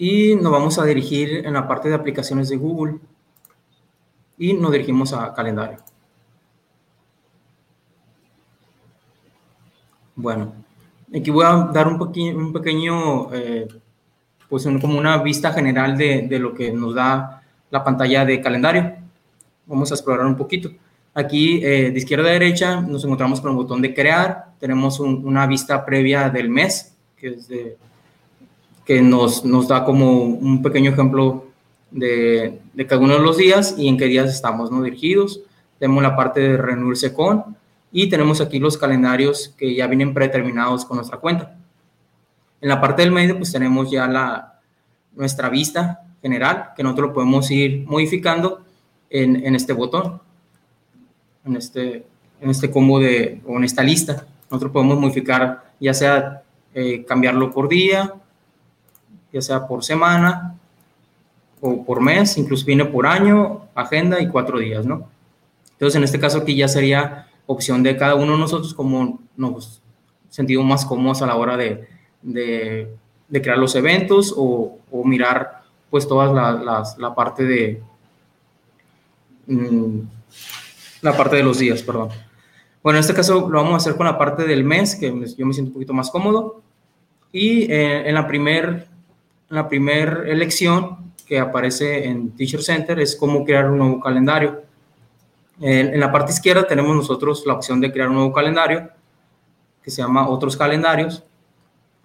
y 0.01 0.35
nos 0.35 0.51
vamos 0.51 0.79
a 0.79 0.85
dirigir 0.85 1.45
en 1.45 1.53
la 1.53 1.67
parte 1.67 1.89
de 1.89 1.95
aplicaciones 1.95 2.47
de 2.47 2.55
Google 2.55 2.99
y 4.37 4.53
nos 4.53 4.71
dirigimos 4.71 5.11
a 5.11 5.33
calendario. 5.33 5.77
Bueno, 10.15 10.53
aquí 11.13 11.29
voy 11.29 11.45
a 11.45 11.69
dar 11.73 11.87
un, 11.89 12.01
un 12.01 12.53
pequeño, 12.53 13.33
eh, 13.33 13.67
pues 14.50 14.63
como 14.82 14.98
una 14.98 15.18
vista 15.20 15.53
general 15.53 15.96
de, 15.96 16.24
de, 16.27 16.39
lo 16.39 16.53
que 16.53 16.72
nos 16.72 16.96
da 16.96 17.44
la 17.70 17.84
pantalla 17.84 18.25
de 18.25 18.41
calendario. 18.41 18.96
Vamos 19.68 19.91
a 19.91 19.94
explorar 19.94 20.25
un 20.25 20.36
poquito. 20.36 20.72
Aquí 21.13 21.63
eh, 21.63 21.91
de 21.91 21.98
izquierda 21.98 22.29
a 22.29 22.34
derecha 22.34 22.82
nos 22.82 23.03
encontramos 23.03 23.41
con 23.41 23.51
el 23.51 23.58
botón 23.58 23.82
de 23.82 23.94
crear. 23.94 24.53
Tenemos 24.60 25.00
una 25.00 25.46
vista 25.46 25.86
previa 25.86 26.29
del 26.29 26.50
mes, 26.50 26.96
que 27.15 27.27
es 27.27 27.48
de 27.48 27.77
que 28.86 29.01
nos, 29.01 29.46
nos 29.46 29.68
da 29.68 29.86
como 29.86 30.24
un 30.24 30.63
pequeño 30.63 30.91
ejemplo 30.91 31.46
de, 31.91 32.60
de, 32.74 32.88
cada 32.88 33.01
uno 33.01 33.13
de 33.13 33.20
los 33.20 33.38
días 33.38 33.75
y 33.77 33.88
en 33.88 33.98
qué 33.98 34.06
días 34.06 34.29
estamos 34.32 34.72
¿no? 34.72 34.82
dirigidos. 34.82 35.41
Tenemos 35.77 36.01
la 36.01 36.15
parte 36.15 36.39
de 36.39 36.58
reunirse 36.58 37.13
con 37.13 37.56
y 37.91 38.10
tenemos 38.10 38.41
aquí 38.41 38.58
los 38.58 38.77
calendarios 38.77 39.53
que 39.58 39.75
ya 39.75 39.86
vienen 39.86 40.13
predeterminados 40.13 40.86
con 40.86 40.98
nuestra 40.98 41.20
cuenta. 41.20 41.58
En 42.61 42.69
la 42.69 42.81
parte 42.81 43.01
del 43.01 43.11
medio 43.11 43.37
pues 43.37 43.51
tenemos 43.51 43.89
ya 43.89 44.07
la, 44.07 44.59
nuestra 45.15 45.49
vista 45.49 46.01
general 46.21 46.71
que 46.75 46.83
nosotros 46.83 47.09
lo 47.09 47.13
podemos 47.13 47.49
ir 47.51 47.85
modificando 47.85 48.61
en, 49.09 49.45
en 49.45 49.55
este 49.55 49.73
botón, 49.73 50.21
en 51.45 51.55
este, 51.55 52.05
en 52.41 52.49
este 52.49 52.69
combo 52.69 52.99
de, 52.99 53.41
o 53.45 53.57
en 53.57 53.63
esta 53.63 53.83
lista. 53.83 54.25
Nosotros 54.49 54.71
podemos 54.71 54.99
modificar 54.99 55.71
ya 55.79 55.93
sea 55.93 56.43
eh, 56.73 57.05
cambiarlo 57.05 57.51
por 57.51 57.69
día, 57.69 58.13
ya 59.31 59.41
sea 59.41 59.67
por 59.67 59.83
semana 59.83 60.55
o 61.61 61.83
por 61.83 62.01
mes, 62.01 62.37
incluso 62.37 62.65
viene 62.65 62.85
por 62.85 63.05
año, 63.05 63.67
agenda 63.75 64.21
y 64.21 64.29
cuatro 64.29 64.59
días, 64.59 64.85
¿no? 64.85 65.09
Entonces, 65.73 65.95
en 65.95 66.03
este 66.03 66.19
caso 66.19 66.39
aquí 66.39 66.55
ya 66.55 66.67
sería 66.67 67.27
opción 67.45 67.83
de 67.83 67.97
cada 67.97 68.15
uno 68.15 68.33
de 68.33 68.39
nosotros 68.39 68.73
como 68.73 69.19
nos 69.35 69.81
sentimos 70.29 70.65
más 70.65 70.85
cómodos 70.85 71.21
a 71.21 71.25
la 71.25 71.35
hora 71.35 71.57
de, 71.57 71.87
de, 72.21 72.95
crear 73.31 73.57
los 73.57 73.75
eventos 73.75 74.33
o, 74.35 74.77
mirar 75.05 75.61
pues 75.89 76.07
toda 76.07 76.31
la, 76.31 76.83
la 76.97 77.15
parte 77.15 77.43
de 77.43 77.81
mm, 79.47 79.99
la 81.01 81.15
parte 81.15 81.38
de 81.38 81.43
los 81.43 81.59
días, 81.59 81.81
perdón. 81.81 82.09
Bueno, 82.83 82.97
en 82.97 83.01
este 83.01 83.13
caso 83.13 83.49
lo 83.49 83.61
vamos 83.61 83.73
a 83.73 83.77
hacer 83.77 83.95
con 83.95 84.05
la 84.05 84.17
parte 84.17 84.43
del 84.43 84.63
mes, 84.63 84.95
que 84.95 85.07
yo 85.38 85.45
me 85.45 85.53
siento 85.53 85.69
un 85.69 85.73
poquito 85.73 85.93
más 85.93 86.09
cómodo. 86.09 86.61
Y 87.31 87.71
eh, 87.71 88.07
en 88.07 88.15
la 88.15 88.27
primer 88.27 88.88
la 89.49 89.67
primera 89.67 90.29
elección 90.29 91.13
que 91.25 91.39
aparece 91.39 92.05
en 92.05 92.35
Teacher 92.35 92.61
Center 92.61 92.99
es 92.99 93.15
cómo 93.15 93.43
crear 93.43 93.69
un 93.69 93.79
nuevo 93.79 93.99
calendario. 93.99 94.61
En, 95.59 95.99
la 95.99 96.11
parte 96.11 96.31
izquierda 96.31 96.65
tenemos 96.65 96.95
nosotros 96.95 97.43
la 97.45 97.53
opción 97.53 97.81
de 97.81 97.91
crear 97.91 98.09
un 98.09 98.15
nuevo 98.15 98.31
calendario 98.31 98.89
que 99.83 99.91
se 99.91 100.01
llama 100.01 100.29
Otros 100.29 100.55
calendarios. 100.55 101.23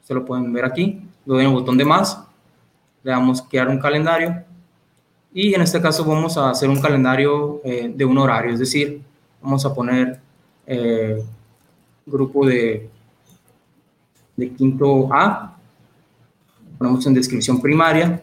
Se 0.04 0.14
lo 0.14 0.24
pueden 0.24 0.52
ver 0.52 0.64
aquí. 0.64 1.02
Le 1.26 1.34
doy 1.34 1.44
el 1.44 1.50
botón 1.50 1.76
de 1.76 1.84
más. 1.84 2.24
Le 3.02 3.10
damos 3.10 3.42
crear 3.42 3.68
un 3.68 3.80
calendario. 3.80 4.44
Y 5.32 5.52
en 5.52 5.62
este 5.62 5.80
caso 5.80 6.04
vamos 6.04 6.38
a 6.38 6.50
hacer 6.50 6.68
un 6.68 6.80
calendario 6.80 7.60
eh, 7.64 7.92
de 7.92 8.04
un 8.04 8.16
horario, 8.18 8.52
es 8.52 8.60
decir, 8.60 9.02
vamos 9.42 9.66
a 9.66 9.74
poner 9.74 10.20
eh, 10.64 11.20
grupo 12.06 12.46
de, 12.46 12.88
de 14.36 14.50
quinto 14.52 15.12
A 15.12 15.54
ponemos 16.78 17.06
en 17.06 17.14
descripción 17.14 17.60
primaria 17.60 18.22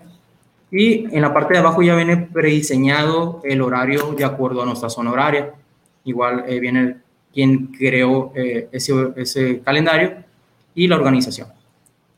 y 0.70 1.06
en 1.16 1.22
la 1.22 1.34
parte 1.34 1.54
de 1.54 1.60
abajo 1.60 1.82
ya 1.82 1.96
viene 1.96 2.18
prediseñado 2.18 3.42
el 3.44 3.62
horario 3.62 4.14
de 4.14 4.24
acuerdo 4.24 4.62
a 4.62 4.66
nuestra 4.66 4.90
zona 4.90 5.12
horaria. 5.12 5.54
Igual 6.06 6.46
eh, 6.48 6.60
viene 6.60 6.98
quien 7.34 7.68
creó 7.68 8.32
eh, 8.36 8.70
ese, 8.72 8.94
ese 9.16 9.62
calendario 9.62 10.24
y 10.76 10.88
la 10.88 10.96
organización. 10.96 11.48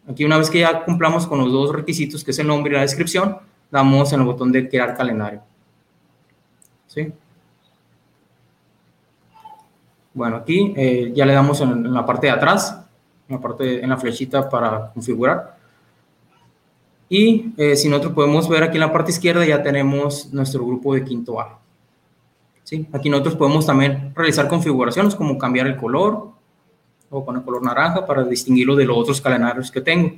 Aquí 0.10 0.26
una 0.26 0.38
vez 0.38 0.50
que 0.50 0.60
ya 0.60 0.84
cumplamos 0.84 1.26
con 1.28 1.40
los 1.40 1.52
dos 1.52 1.74
requisitos, 1.74 2.24
que 2.24 2.32
es 2.32 2.40
el 2.40 2.48
nombre 2.48 2.74
y 2.74 2.76
la 2.76 2.82
descripción, 2.82 3.38
damos 3.72 4.12
en 4.14 4.20
el 4.20 4.26
botón 4.26 4.52
de 4.52 4.68
crear 4.68 4.96
calendario. 4.96 5.42
¿Sí? 6.88 7.12
Bueno, 10.14 10.38
aquí 10.38 10.74
eh, 10.78 11.12
ya 11.16 11.26
le 11.26 11.34
damos 11.34 11.60
en, 11.62 11.92
la 11.92 12.06
parte 12.06 12.28
de 12.28 12.34
atrás, 12.34 12.86
en 13.28 13.36
la, 13.36 13.42
parte, 13.42 13.84
en 13.84 13.90
la 13.90 13.98
flechita 13.98 14.48
para 14.48 14.92
configurar. 14.92 15.58
Y 17.10 17.54
eh, 17.58 17.76
si 17.76 17.90
nosotros 17.90 18.14
podemos 18.14 18.48
ver 18.48 18.64
aquí 18.64 18.76
en 18.76 18.82
la 18.82 18.92
parte 18.92 19.12
izquierda 19.12 19.46
ya 19.46 19.64
tenemos 19.64 20.32
nuestro 20.34 20.66
grupo 20.66 20.94
de 20.94 21.04
quinto 21.04 21.40
A. 21.40 21.60
¿Sí? 22.64 22.88
Aquí 22.94 23.10
nosotros 23.10 23.36
podemos 23.36 23.66
también 23.66 24.14
realizar 24.16 24.48
configuraciones 24.48 25.16
como 25.16 25.38
cambiar 25.38 25.68
el 25.68 25.78
color 25.78 26.33
con 27.22 27.36
el 27.36 27.44
color 27.44 27.64
naranja 27.64 28.06
para 28.06 28.24
distinguirlo 28.24 28.76
de 28.76 28.86
los 28.86 28.98
otros 28.98 29.22
calendarios 29.22 29.70
que 29.70 29.82
tengo. 29.82 30.14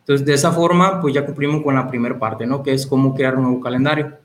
Entonces, 0.00 0.24
de 0.24 0.34
esa 0.34 0.52
forma, 0.52 1.00
pues 1.00 1.14
ya 1.14 1.26
cumplimos 1.26 1.62
con 1.62 1.74
la 1.74 1.88
primera 1.88 2.18
parte, 2.18 2.46
¿no? 2.46 2.62
Que 2.62 2.72
es 2.72 2.86
cómo 2.86 3.14
crear 3.14 3.36
un 3.36 3.42
nuevo 3.42 3.60
calendario. 3.60 4.16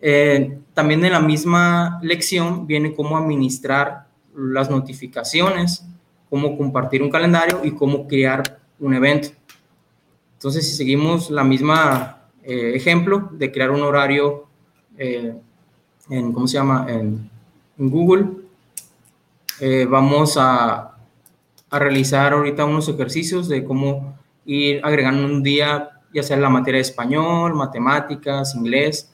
Eh, 0.00 0.58
también 0.72 1.04
en 1.04 1.12
la 1.12 1.20
misma 1.20 1.98
lección 2.02 2.66
viene 2.66 2.94
cómo 2.94 3.18
administrar 3.18 4.06
las 4.36 4.70
notificaciones, 4.70 5.84
cómo 6.30 6.56
compartir 6.56 7.02
un 7.02 7.10
calendario 7.10 7.60
y 7.64 7.72
cómo 7.72 8.06
crear 8.06 8.60
un 8.78 8.94
evento. 8.94 9.28
Entonces, 10.34 10.68
si 10.68 10.76
seguimos 10.76 11.30
la 11.30 11.42
misma 11.42 12.16
eh, 12.44 12.76
ejemplo 12.76 13.28
de 13.32 13.50
crear 13.50 13.72
un 13.72 13.82
horario 13.82 14.46
eh, 14.96 15.34
en, 16.08 16.32
¿cómo 16.32 16.46
se 16.46 16.54
llama? 16.54 16.86
En, 16.88 17.28
Google, 17.78 18.28
eh, 19.60 19.86
vamos 19.88 20.36
a, 20.36 20.96
a, 21.70 21.78
realizar 21.78 22.32
ahorita 22.32 22.64
unos 22.64 22.88
ejercicios 22.88 23.48
de 23.48 23.64
cómo 23.64 24.16
ir 24.44 24.80
agregando 24.84 25.26
un 25.26 25.42
día, 25.42 25.90
ya 26.12 26.22
sea 26.22 26.36
la 26.36 26.48
materia 26.48 26.78
de 26.78 26.82
español, 26.82 27.54
matemáticas, 27.54 28.54
inglés, 28.54 29.12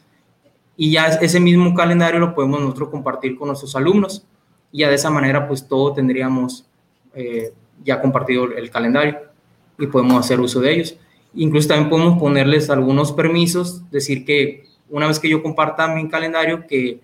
y 0.76 0.92
ya 0.92 1.06
ese 1.06 1.40
mismo 1.40 1.74
calendario 1.74 2.18
lo 2.20 2.34
podemos 2.34 2.60
nosotros 2.60 2.88
compartir 2.88 3.36
con 3.36 3.48
nuestros 3.48 3.76
alumnos. 3.76 4.26
Y 4.72 4.78
ya 4.78 4.88
de 4.88 4.94
esa 4.94 5.10
manera, 5.10 5.46
pues 5.46 5.68
todo 5.68 5.92
tendríamos 5.92 6.66
ya 7.84 8.00
compartido 8.00 8.44
el 8.44 8.70
calendario 8.70 9.18
y 9.78 9.86
podemos 9.86 10.24
hacer 10.24 10.40
uso 10.40 10.60
de 10.60 10.72
ellos. 10.72 10.96
Incluso 11.34 11.68
también 11.68 11.90
podemos 11.90 12.18
ponerles 12.18 12.70
algunos 12.70 13.12
permisos, 13.12 13.88
decir 13.90 14.24
que 14.24 14.66
una 14.88 15.06
vez 15.06 15.18
que 15.18 15.28
yo 15.28 15.42
comparta 15.42 15.88
mi 15.88 16.08
calendario, 16.08 16.66
que 16.66 17.00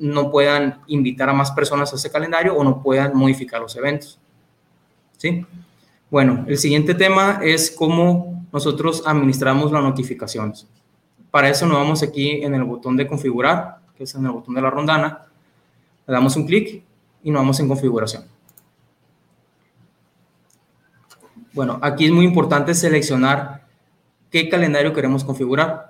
no 0.00 0.30
puedan 0.30 0.80
invitar 0.86 1.28
a 1.28 1.32
más 1.32 1.52
personas 1.52 1.92
a 1.92 1.96
ese 1.96 2.10
calendario 2.10 2.56
o 2.56 2.64
no 2.64 2.82
puedan 2.82 3.16
modificar 3.16 3.60
los 3.60 3.76
eventos. 3.76 4.18
¿Sí? 5.18 5.46
Bueno, 6.10 6.44
el 6.48 6.58
siguiente 6.58 6.94
tema 6.94 7.40
es 7.42 7.70
cómo 7.70 8.46
nosotros 8.52 9.02
administramos 9.06 9.70
las 9.70 9.82
notificaciones. 9.82 10.66
Para 11.30 11.48
eso 11.48 11.66
nos 11.66 11.76
vamos 11.76 12.02
aquí 12.02 12.42
en 12.42 12.54
el 12.54 12.64
botón 12.64 12.96
de 12.96 13.06
configurar, 13.06 13.78
que 13.96 14.04
es 14.04 14.14
en 14.14 14.24
el 14.24 14.32
botón 14.32 14.54
de 14.54 14.62
la 14.62 14.70
rondana, 14.70 15.26
le 16.06 16.12
damos 16.12 16.34
un 16.34 16.46
clic 16.46 16.82
y 17.22 17.30
nos 17.30 17.40
vamos 17.40 17.60
en 17.60 17.68
configuración. 17.68 18.24
Bueno, 21.52 21.78
aquí 21.82 22.06
es 22.06 22.12
muy 22.12 22.24
importante 22.24 22.74
seleccionar 22.74 23.66
qué 24.30 24.48
calendario 24.48 24.92
queremos 24.92 25.22
configurar. 25.22 25.89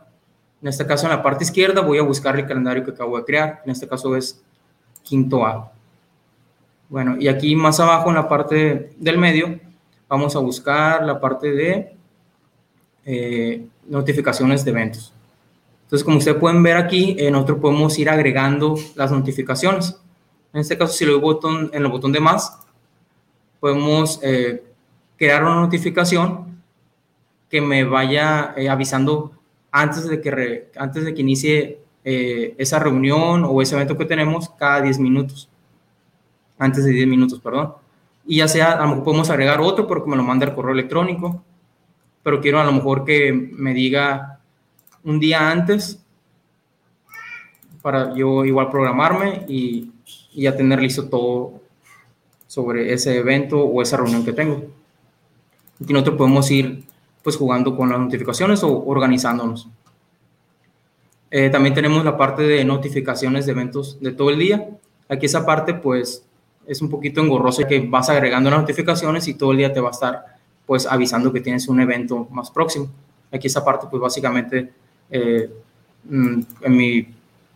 En 0.62 0.69
este 0.69 0.87
caso, 0.87 1.07
en 1.07 1.12
la 1.12 1.23
parte 1.23 1.45
izquierda 1.45 1.81
voy 1.81 1.99
a 1.99 2.02
buscar 2.02 2.38
el 2.38 2.47
calendario 2.47 2.85
que 2.85 2.90
acabo 2.90 3.17
de 3.17 3.25
crear. 3.25 3.62
En 3.64 3.71
este 3.71 3.88
caso 3.88 4.14
es 4.14 4.43
quinto 5.02 5.45
A. 5.47 5.73
Bueno, 6.88 7.17
y 7.19 7.29
aquí 7.29 7.55
más 7.57 7.81
abajo 7.81 8.09
en 8.09 8.17
la 8.17 8.29
parte 8.29 8.93
del 8.99 9.17
medio 9.17 9.59
vamos 10.09 10.35
a 10.35 10.40
buscar 10.40 11.05
la 11.07 11.21
parte 11.21 11.52
de 11.52 11.97
eh, 13.05 13.67
notificaciones 13.87 14.64
de 14.64 14.73
eventos. 14.73 15.14
Entonces, 15.85 16.05
como 16.05 16.19
ustedes 16.19 16.37
pueden 16.37 16.62
ver 16.62 16.76
aquí, 16.76 17.17
eh, 17.19 17.31
nosotros 17.31 17.59
podemos 17.61 17.99
ir 17.99 18.11
agregando 18.11 18.76
las 18.97 19.11
notificaciones. 19.12 20.00
En 20.52 20.61
este 20.61 20.76
caso, 20.76 20.93
si 20.93 21.05
le 21.05 21.12
doy 21.12 21.21
botón, 21.21 21.71
en 21.73 21.83
el 21.85 21.88
botón 21.88 22.12
de 22.12 22.21
más, 22.21 22.59
podemos 23.61 24.19
eh, 24.23 24.64
crear 25.17 25.45
una 25.45 25.57
notificación 25.57 26.61
que 27.49 27.61
me 27.61 27.85
vaya 27.85 28.55
avisando 28.69 29.33
antes 29.73 30.09
de 30.09 30.21
que, 30.21 30.71
antes 30.77 31.05
de 31.05 31.15
que 31.15 31.21
inicie 31.21 31.81
esa 32.03 32.79
reunión 32.79 33.45
o 33.45 33.61
ese 33.61 33.75
evento 33.75 33.97
que 33.97 34.05
tenemos 34.05 34.49
cada 34.50 34.81
10 34.81 34.99
minutos 34.99 35.50
antes 36.61 36.85
de 36.85 36.93
10 36.93 37.09
minutos, 37.09 37.41
perdón. 37.41 37.73
Y 38.27 38.37
ya 38.37 38.47
sea, 38.47 38.73
a 38.73 38.83
lo 38.83 38.89
mejor 38.89 39.05
podemos 39.05 39.31
agregar 39.31 39.61
otro 39.61 39.89
porque 39.89 40.09
me 40.09 40.17
lo 40.17 40.23
manda 40.23 40.47
el 40.47 40.55
correo 40.55 40.73
electrónico, 40.73 41.43
pero 42.23 42.41
quiero 42.41 42.61
a 42.61 42.65
lo 42.65 42.73
mejor 42.73 43.05
que 43.05 43.33
me 43.33 43.73
diga 43.73 44.39
un 45.03 45.19
día 45.19 45.50
antes 45.50 46.05
para 47.81 48.15
yo 48.15 48.45
igual 48.45 48.71
programarme 48.71 49.47
y, 49.49 49.91
y 50.33 50.43
ya 50.43 50.55
tener 50.55 50.83
listo 50.83 51.09
todo 51.09 51.62
sobre 52.47 52.93
ese 52.93 53.17
evento 53.17 53.65
o 53.65 53.81
esa 53.81 53.97
reunión 53.97 54.23
que 54.23 54.35
tengo. 54.35 54.65
Y 55.81 55.91
nosotros 55.91 56.19
podemos 56.19 56.50
ir 56.50 56.85
pues 57.23 57.37
jugando 57.37 57.77
con 57.77 57.91
las 57.91 57.99
notificaciones 57.99 58.62
o 58.62 58.85
organizándonos. 58.87 59.69
Eh, 61.31 61.49
también 61.50 61.75
tenemos 61.75 62.05
la 62.05 62.17
parte 62.17 62.43
de 62.43 62.65
notificaciones 62.65 63.47
de 63.47 63.53
eventos 63.53 64.00
de 64.00 64.12
todo 64.12 64.31
el 64.31 64.39
día. 64.39 64.69
Aquí 65.09 65.27
esa 65.27 65.47
parte 65.47 65.75
pues 65.75 66.25
es 66.67 66.83
un 66.83 66.89
poquito 66.89 67.21
engorroso 67.21 67.67
que 67.67 67.81
vas 67.81 68.09
agregando 68.11 68.50
las 68.50 68.61
notificaciones 68.61 69.29
y 69.29 69.35
todo 69.35 69.53
el 69.53 69.59
día 69.59 69.73
te 69.73 69.81
va 69.81 69.89
a 69.89 69.93
estar 69.93 70.25
pues 70.67 70.87
avisando 70.87 71.33
que 71.33 71.41
tienes 71.41 71.69
un 71.69 71.81
evento 71.81 72.27
más 72.31 72.50
próximo. 72.50 72.89
Aquí 73.33 73.47
esa 73.47 73.65
parte 73.65 73.87
pues 73.91 74.00
básicamente 74.00 74.73
eh, 75.11 75.50
mm, 76.05 76.41
en 76.62 76.77
mi 76.77 77.07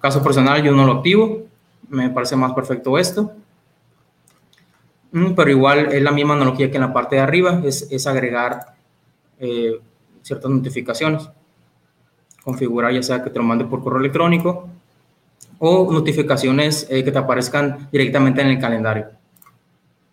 caso 0.00 0.23
personal 0.23 0.62
yo 0.62 0.73
no 0.73 0.85
lo 0.85 0.92
activo, 0.94 1.42
me 1.88 2.11
parece 2.11 2.37
más 2.37 2.52
perfecto 2.52 2.97
esto. 2.99 3.33
Mm, 5.12 5.35
pero 5.35 5.50
igual 5.50 5.92
es 5.92 6.02
la 6.02 6.12
misma 6.12 6.35
analogía 6.35 6.71
que 6.71 6.76
en 6.76 6.83
la 6.83 6.92
parte 6.92 7.16
de 7.16 7.23
arriba, 7.23 7.61
es, 7.64 7.88
es 7.90 8.06
agregar 8.06 8.74
eh, 9.38 9.80
ciertas 10.22 10.50
notificaciones. 10.50 11.28
Configurar 12.42 12.92
ya 12.92 13.02
sea 13.02 13.22
que 13.22 13.30
te 13.30 13.38
lo 13.38 13.44
mande 13.44 13.64
por 13.64 13.82
correo 13.82 14.00
electrónico 14.00 14.68
o 15.58 15.92
notificaciones 15.92 16.86
eh, 16.90 17.04
que 17.04 17.12
te 17.12 17.18
aparezcan 17.18 17.88
directamente 17.90 18.42
en 18.42 18.48
el 18.48 18.58
calendario. 18.58 19.06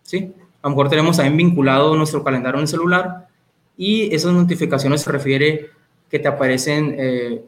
¿Sí? 0.02 0.34
A 0.62 0.68
lo 0.68 0.70
mejor 0.70 0.88
tenemos 0.88 1.16
también 1.16 1.36
vinculado 1.36 1.96
nuestro 1.96 2.22
calendario 2.22 2.58
en 2.58 2.62
el 2.62 2.68
celular 2.68 3.28
y 3.76 4.14
esas 4.14 4.32
notificaciones 4.32 5.02
se 5.02 5.10
refiere 5.10 5.70
que 6.08 6.18
te 6.18 6.28
aparecen 6.28 6.94
eh, 6.98 7.44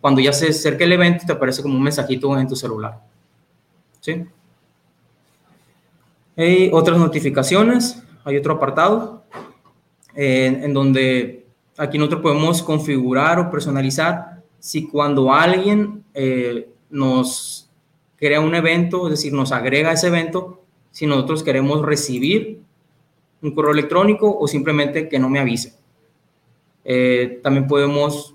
cuando 0.00 0.20
ya 0.20 0.32
se 0.32 0.48
acerca 0.48 0.84
el 0.84 0.92
evento, 0.92 1.24
te 1.26 1.32
aparece 1.32 1.60
como 1.62 1.76
un 1.76 1.82
mensajito 1.82 2.38
en 2.38 2.46
tu 2.46 2.54
celular. 2.54 3.00
¿Sí? 4.00 4.24
Hay 6.36 6.70
otras 6.72 6.98
notificaciones, 6.98 8.02
hay 8.24 8.36
otro 8.36 8.54
apartado 8.54 9.19
en 10.14 10.74
donde 10.74 11.46
aquí 11.76 11.96
nosotros 11.96 12.20
podemos 12.20 12.62
configurar 12.62 13.38
o 13.38 13.50
personalizar 13.50 14.42
si 14.58 14.86
cuando 14.86 15.32
alguien 15.32 16.04
eh, 16.12 16.68
nos 16.90 17.70
crea 18.16 18.40
un 18.40 18.54
evento, 18.54 19.06
es 19.06 19.12
decir, 19.12 19.32
nos 19.32 19.50
agrega 19.50 19.92
ese 19.92 20.08
evento, 20.08 20.62
si 20.90 21.06
nosotros 21.06 21.42
queremos 21.42 21.80
recibir 21.82 22.60
un 23.40 23.54
correo 23.54 23.72
electrónico 23.72 24.38
o 24.38 24.46
simplemente 24.46 25.08
que 25.08 25.18
no 25.18 25.30
me 25.30 25.40
avise. 25.40 25.74
Eh, 26.84 27.40
también 27.42 27.66
podemos 27.66 28.34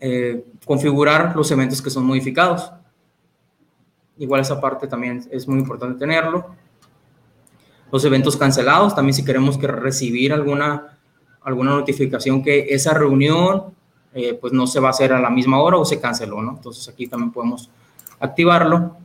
eh, 0.00 0.46
configurar 0.64 1.36
los 1.36 1.50
eventos 1.50 1.82
que 1.82 1.90
son 1.90 2.06
modificados. 2.06 2.72
Igual 4.16 4.40
esa 4.40 4.58
parte 4.58 4.86
también 4.86 5.22
es 5.30 5.46
muy 5.46 5.58
importante 5.58 5.98
tenerlo. 5.98 6.54
Los 7.90 8.04
eventos 8.04 8.36
cancelados, 8.36 8.94
también 8.94 9.14
si 9.14 9.24
queremos 9.24 9.56
que 9.56 9.66
recibir 9.66 10.32
alguna, 10.32 10.98
alguna 11.42 11.70
notificación 11.70 12.42
que 12.42 12.66
esa 12.70 12.92
reunión 12.94 13.64
eh, 14.14 14.36
pues 14.40 14.52
no 14.52 14.66
se 14.66 14.80
va 14.80 14.88
a 14.88 14.90
hacer 14.90 15.12
a 15.12 15.20
la 15.20 15.30
misma 15.30 15.60
hora 15.60 15.76
o 15.76 15.84
se 15.84 16.00
canceló, 16.00 16.42
¿no? 16.42 16.52
Entonces 16.56 16.88
aquí 16.88 17.06
también 17.06 17.30
podemos 17.30 17.70
activarlo. 18.20 18.96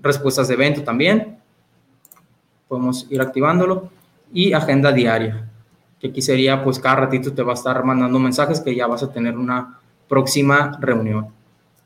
Respuestas 0.00 0.48
de 0.48 0.54
evento 0.54 0.82
también. 0.82 1.38
Podemos 2.68 3.06
ir 3.10 3.20
activándolo. 3.20 3.90
Y 4.32 4.54
agenda 4.54 4.92
diaria, 4.92 5.48
que 6.00 6.08
aquí 6.08 6.22
sería, 6.22 6.64
pues 6.64 6.78
cada 6.78 6.96
ratito 6.96 7.32
te 7.34 7.42
va 7.42 7.52
a 7.52 7.54
estar 7.54 7.84
mandando 7.84 8.18
mensajes 8.18 8.60
que 8.60 8.74
ya 8.74 8.86
vas 8.86 9.02
a 9.02 9.12
tener 9.12 9.36
una 9.36 9.78
próxima 10.08 10.78
reunión 10.80 11.28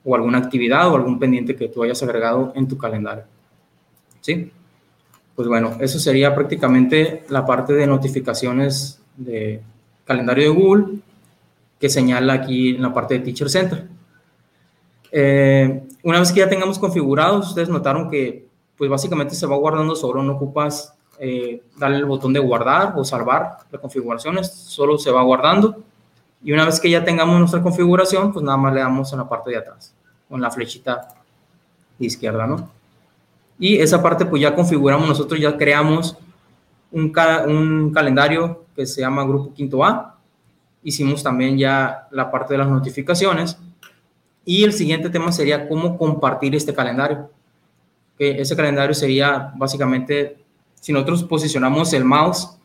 o 0.05 0.15
alguna 0.15 0.39
actividad 0.39 0.89
o 0.89 0.95
algún 0.95 1.19
pendiente 1.19 1.57
que 1.57 1.69
tú 1.69 1.83
hayas 1.83 2.01
agregado 2.05 2.53
en 2.55 2.69
tu 2.69 2.79
calendario. 2.79 3.25
¿Sí? 4.21 4.53
Pues 5.37 5.49
bueno, 5.49 5.77
eso 5.81 5.99
sería 5.99 6.35
prácticamente 6.35 7.25
la 7.29 7.45
parte 7.45 7.75
de 7.75 7.87
notificaciones 7.87 9.01
de 9.17 9.63
calendario 10.07 10.45
de 10.45 10.59
Google 10.59 10.99
que 11.79 11.91
señala 11.91 12.33
aquí 12.33 12.71
en 12.71 12.83
la 12.83 12.95
parte 12.95 13.15
de 13.15 13.21
Teacher 13.21 13.51
Center. 13.51 13.87
Eh, 15.13 15.83
una 16.03 16.21
vez 16.21 16.33
que 16.33 16.41
ya 16.41 16.49
tengamos 16.49 16.79
configurados, 16.79 17.49
ustedes 17.49 17.69
notaron 17.69 18.09
que 18.09 18.47
pues 18.79 18.91
básicamente 18.91 19.35
se 19.35 19.47
va 19.47 19.57
guardando 19.57 19.95
solo, 19.95 20.23
no 20.23 20.35
ocupas 20.35 20.95
eh, 21.19 21.63
darle 21.77 21.99
el 21.99 22.07
botón 22.07 22.33
de 22.33 22.41
guardar 22.41 22.95
o 22.97 23.05
salvar 23.05 23.59
las 23.71 23.81
configuraciones, 23.81 24.51
solo 24.51 24.99
se 24.99 25.11
va 25.11 25.23
guardando. 25.23 25.83
Y 26.43 26.53
una 26.53 26.65
vez 26.65 26.81
que 26.81 26.91
ya 26.91 27.05
tengamos 27.05 27.39
nuestra 27.39 27.63
configuración, 27.63 28.33
pues 28.33 28.45
nada 28.45 28.57
más 28.57 28.73
le 28.73 28.81
damos 28.81 29.13
en 29.13 29.19
la 29.19 29.29
parte 29.29 29.51
de 29.51 29.59
atrás, 29.59 29.95
con 30.29 30.41
la 30.41 30.51
flechita 30.51 31.09
izquierda, 31.99 32.47
¿no? 32.47 32.71
Y 33.59 33.77
esa 33.79 34.03
parte 34.03 34.27
pues 34.27 34.43
ya 34.43 34.55
configuramos, 34.55 35.09
nosotros 35.09 35.41
ya 35.41 35.57
creamos 35.57 36.17
un, 36.91 37.13
un 37.49 37.93
calendario 37.93 38.65
que 38.75 38.87
se 38.87 39.01
llama 39.01 39.25
Grupo 39.25 39.53
Quinto 39.55 39.85
A, 39.85 40.19
hicimos 40.83 41.23
también 41.23 41.59
ya 41.59 42.07
la 42.11 42.31
parte 42.31 42.55
de 42.55 42.59
las 42.59 42.69
notificaciones. 42.69 43.59
Y 44.45 44.63
el 44.63 44.73
siguiente 44.73 45.11
tema 45.11 45.33
sería 45.33 45.69
cómo 45.69 45.99
compartir 45.99 46.55
este 46.55 46.73
calendario. 46.73 47.31
Que 48.17 48.41
ese 48.41 48.55
calendario 48.55 48.95
sería 48.95 49.53
básicamente, 49.57 50.39
si 50.75 50.93
nosotros 50.93 51.25
posicionamos 51.25 51.93
el 51.93 52.05
mouse 52.05 52.57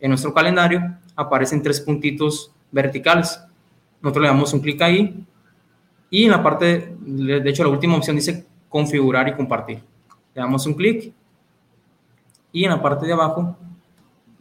en 0.00 0.10
nuestro 0.10 0.32
calendario, 0.32 0.96
aparecen 1.16 1.62
tres 1.62 1.80
puntitos 1.80 2.52
verticales. 2.70 3.40
Nosotros 4.00 4.22
le 4.22 4.28
damos 4.28 4.52
un 4.52 4.60
clic 4.60 4.80
ahí 4.82 5.26
y 6.10 6.24
en 6.24 6.30
la 6.30 6.42
parte, 6.42 6.94
de 7.00 7.50
hecho 7.50 7.64
la 7.64 7.70
última 7.70 7.96
opción 7.96 8.14
dice 8.14 8.46
configurar 8.68 9.26
y 9.28 9.34
compartir. 9.34 9.82
Le 10.34 10.42
damos 10.42 10.66
un 10.66 10.74
clic 10.74 11.12
y 12.52 12.64
en 12.64 12.70
la 12.70 12.80
parte 12.82 13.06
de 13.06 13.12
abajo 13.12 13.56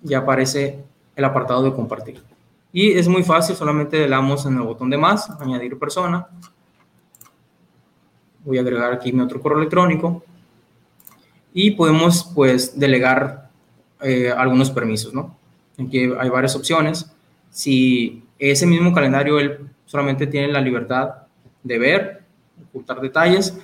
ya 0.02 0.20
aparece 0.20 0.84
el 1.16 1.26
apartado 1.26 1.64
de 1.64 1.74
compartir. 1.74 2.22
Y 2.72 2.92
es 2.92 3.08
muy 3.08 3.24
fácil, 3.24 3.56
solamente 3.56 4.00
le 4.00 4.10
damos 4.10 4.46
en 4.46 4.56
el 4.56 4.62
botón 4.62 4.90
de 4.90 4.98
más, 4.98 5.30
añadir 5.40 5.78
persona. 5.78 6.28
Voy 8.44 8.58
a 8.58 8.62
agregar 8.62 8.92
aquí 8.92 9.14
mi 9.14 9.22
otro 9.22 9.40
correo 9.40 9.60
electrónico. 9.60 10.24
Y 11.54 11.72
podemos, 11.72 12.32
pues, 12.34 12.78
delegar 12.78 13.50
eh, 14.02 14.34
algunos 14.36 14.72
permisos, 14.72 15.14
¿no? 15.14 15.38
Aquí 15.80 16.00
hay 16.00 16.30
varias 16.30 16.56
opciones. 16.56 17.12
Si 17.52 18.24
ese 18.40 18.66
mismo 18.66 18.92
calendario 18.92 19.40
él 19.40 19.70
solamente 19.86 20.26
tiene 20.26 20.48
la 20.48 20.60
libertad 20.60 21.14
de 21.62 21.78
ver, 21.78 22.24
ocultar 22.70 23.00
detalles, 23.00 23.56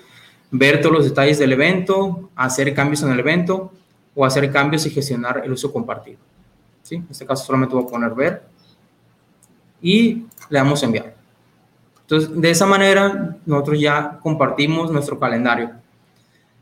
ver 0.52 0.82
todos 0.82 0.96
los 0.96 1.06
detalles 1.06 1.40
del 1.40 1.54
evento, 1.54 2.30
hacer 2.36 2.74
cambios 2.74 3.04
en 3.04 3.12
el 3.12 3.20
evento 3.20 3.72
o 4.16 4.26
hacer 4.26 4.52
cambios 4.52 4.86
y 4.86 4.90
gestionar 4.90 5.42
el 5.44 5.52
uso 5.52 5.72
compartido. 5.72 6.18
En 6.90 7.08
este 7.10 7.26
caso 7.26 7.46
solamente 7.46 7.76
voy 7.76 7.84
a 7.84 7.88
poner 7.88 8.14
ver 8.16 8.44
y 9.82 10.26
le 10.50 10.60
damos 10.60 10.82
enviar. 10.82 11.16
Entonces, 12.02 12.42
de 12.42 12.50
esa 12.50 12.66
manera, 12.66 13.38
nosotros 13.46 13.80
ya 13.80 14.20
compartimos 14.24 14.92
nuestro 14.92 15.20
calendario. 15.20 15.72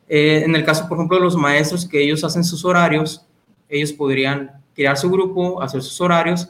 Eh, 0.10 0.43
en 0.45 0.54
el 0.56 0.65
caso, 0.65 0.88
por 0.88 0.97
ejemplo, 0.97 1.17
de 1.17 1.23
los 1.23 1.38
maestros 1.38 1.88
que 1.88 2.02
ellos 2.02 2.23
hacen 2.23 2.43
sus 2.43 2.65
horarios, 2.65 3.26
ellos 3.69 3.93
podrían 3.93 4.52
crear 4.76 4.97
su 4.97 5.10
grupo, 5.10 5.62
hacer 5.62 5.82
sus 5.82 6.00
horarios 6.02 6.50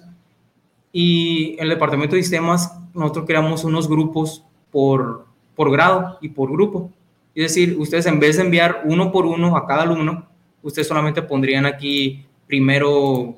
y 0.92 1.54
en 1.54 1.64
el 1.64 1.70
departamento 1.70 2.16
de 2.16 2.24
sistemas 2.24 2.74
nosotros 2.94 3.26
creamos 3.26 3.64
unos 3.64 3.88
grupos 3.88 4.44
por, 4.72 5.26
por 5.56 5.72
grado 5.72 6.18
y 6.22 6.30
por 6.30 6.52
grupo. 6.52 6.92
Es 7.38 7.54
decir, 7.54 7.78
ustedes 7.78 8.08
en 8.08 8.20
vez 8.20 8.38
de 8.38 8.42
enviar 8.42 8.82
uno 8.86 9.12
por 9.12 9.28
uno 9.28 9.56
a 9.56 9.68
cada 9.68 9.84
alumno, 9.84 10.26
ustedes 10.64 10.88
solamente 10.88 11.22
pondrían 11.22 11.68
aquí 11.68 12.26
primero, 12.48 13.36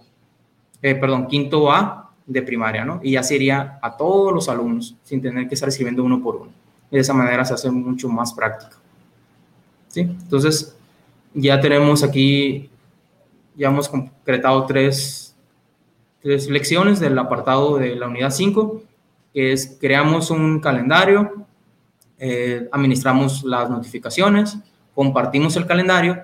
eh, 0.82 0.96
perdón, 0.96 1.28
quinto 1.28 1.70
A, 1.70 2.10
de 2.26 2.42
primaria, 2.42 2.86
¿no? 2.86 3.02
Y 3.04 3.12
ya 3.12 3.24
sería 3.24 3.78
a 3.82 3.98
todos 3.98 4.34
los 4.34 4.48
alumnos, 4.48 4.96
sin 5.04 5.22
tener 5.22 5.50
que 5.50 5.56
estar 5.56 5.68
escribiendo 5.68 6.02
uno 6.02 6.24
por 6.24 6.38
uno. 6.38 6.50
Y 6.90 6.96
de 6.96 7.02
esa 7.02 7.14
manera 7.14 7.44
se 7.44 7.56
hace 7.56 7.70
mucho 7.70 8.08
más 8.08 8.32
práctico. 8.32 8.78
¿sí? 9.90 10.00
Entonces, 10.00 10.78
ya 11.34 11.60
tenemos 11.60 12.02
aquí, 12.02 12.70
ya 13.58 13.68
hemos 13.68 13.90
concretado 13.90 14.66
tres, 14.66 15.36
tres 16.22 16.50
lecciones 16.50 17.02
del 17.02 17.20
apartado 17.20 17.78
de 17.78 17.98
la 17.98 18.08
unidad 18.08 18.30
5, 18.30 18.82
que 19.34 19.52
es 19.52 19.78
creamos 19.78 20.32
un 20.32 20.62
calendario, 20.62 21.48
eh, 22.20 22.68
administramos 22.72 23.44
las 23.44 23.70
notificaciones, 23.70 24.58
compartimos 24.94 25.56
el 25.56 25.66
calendario 25.66 26.24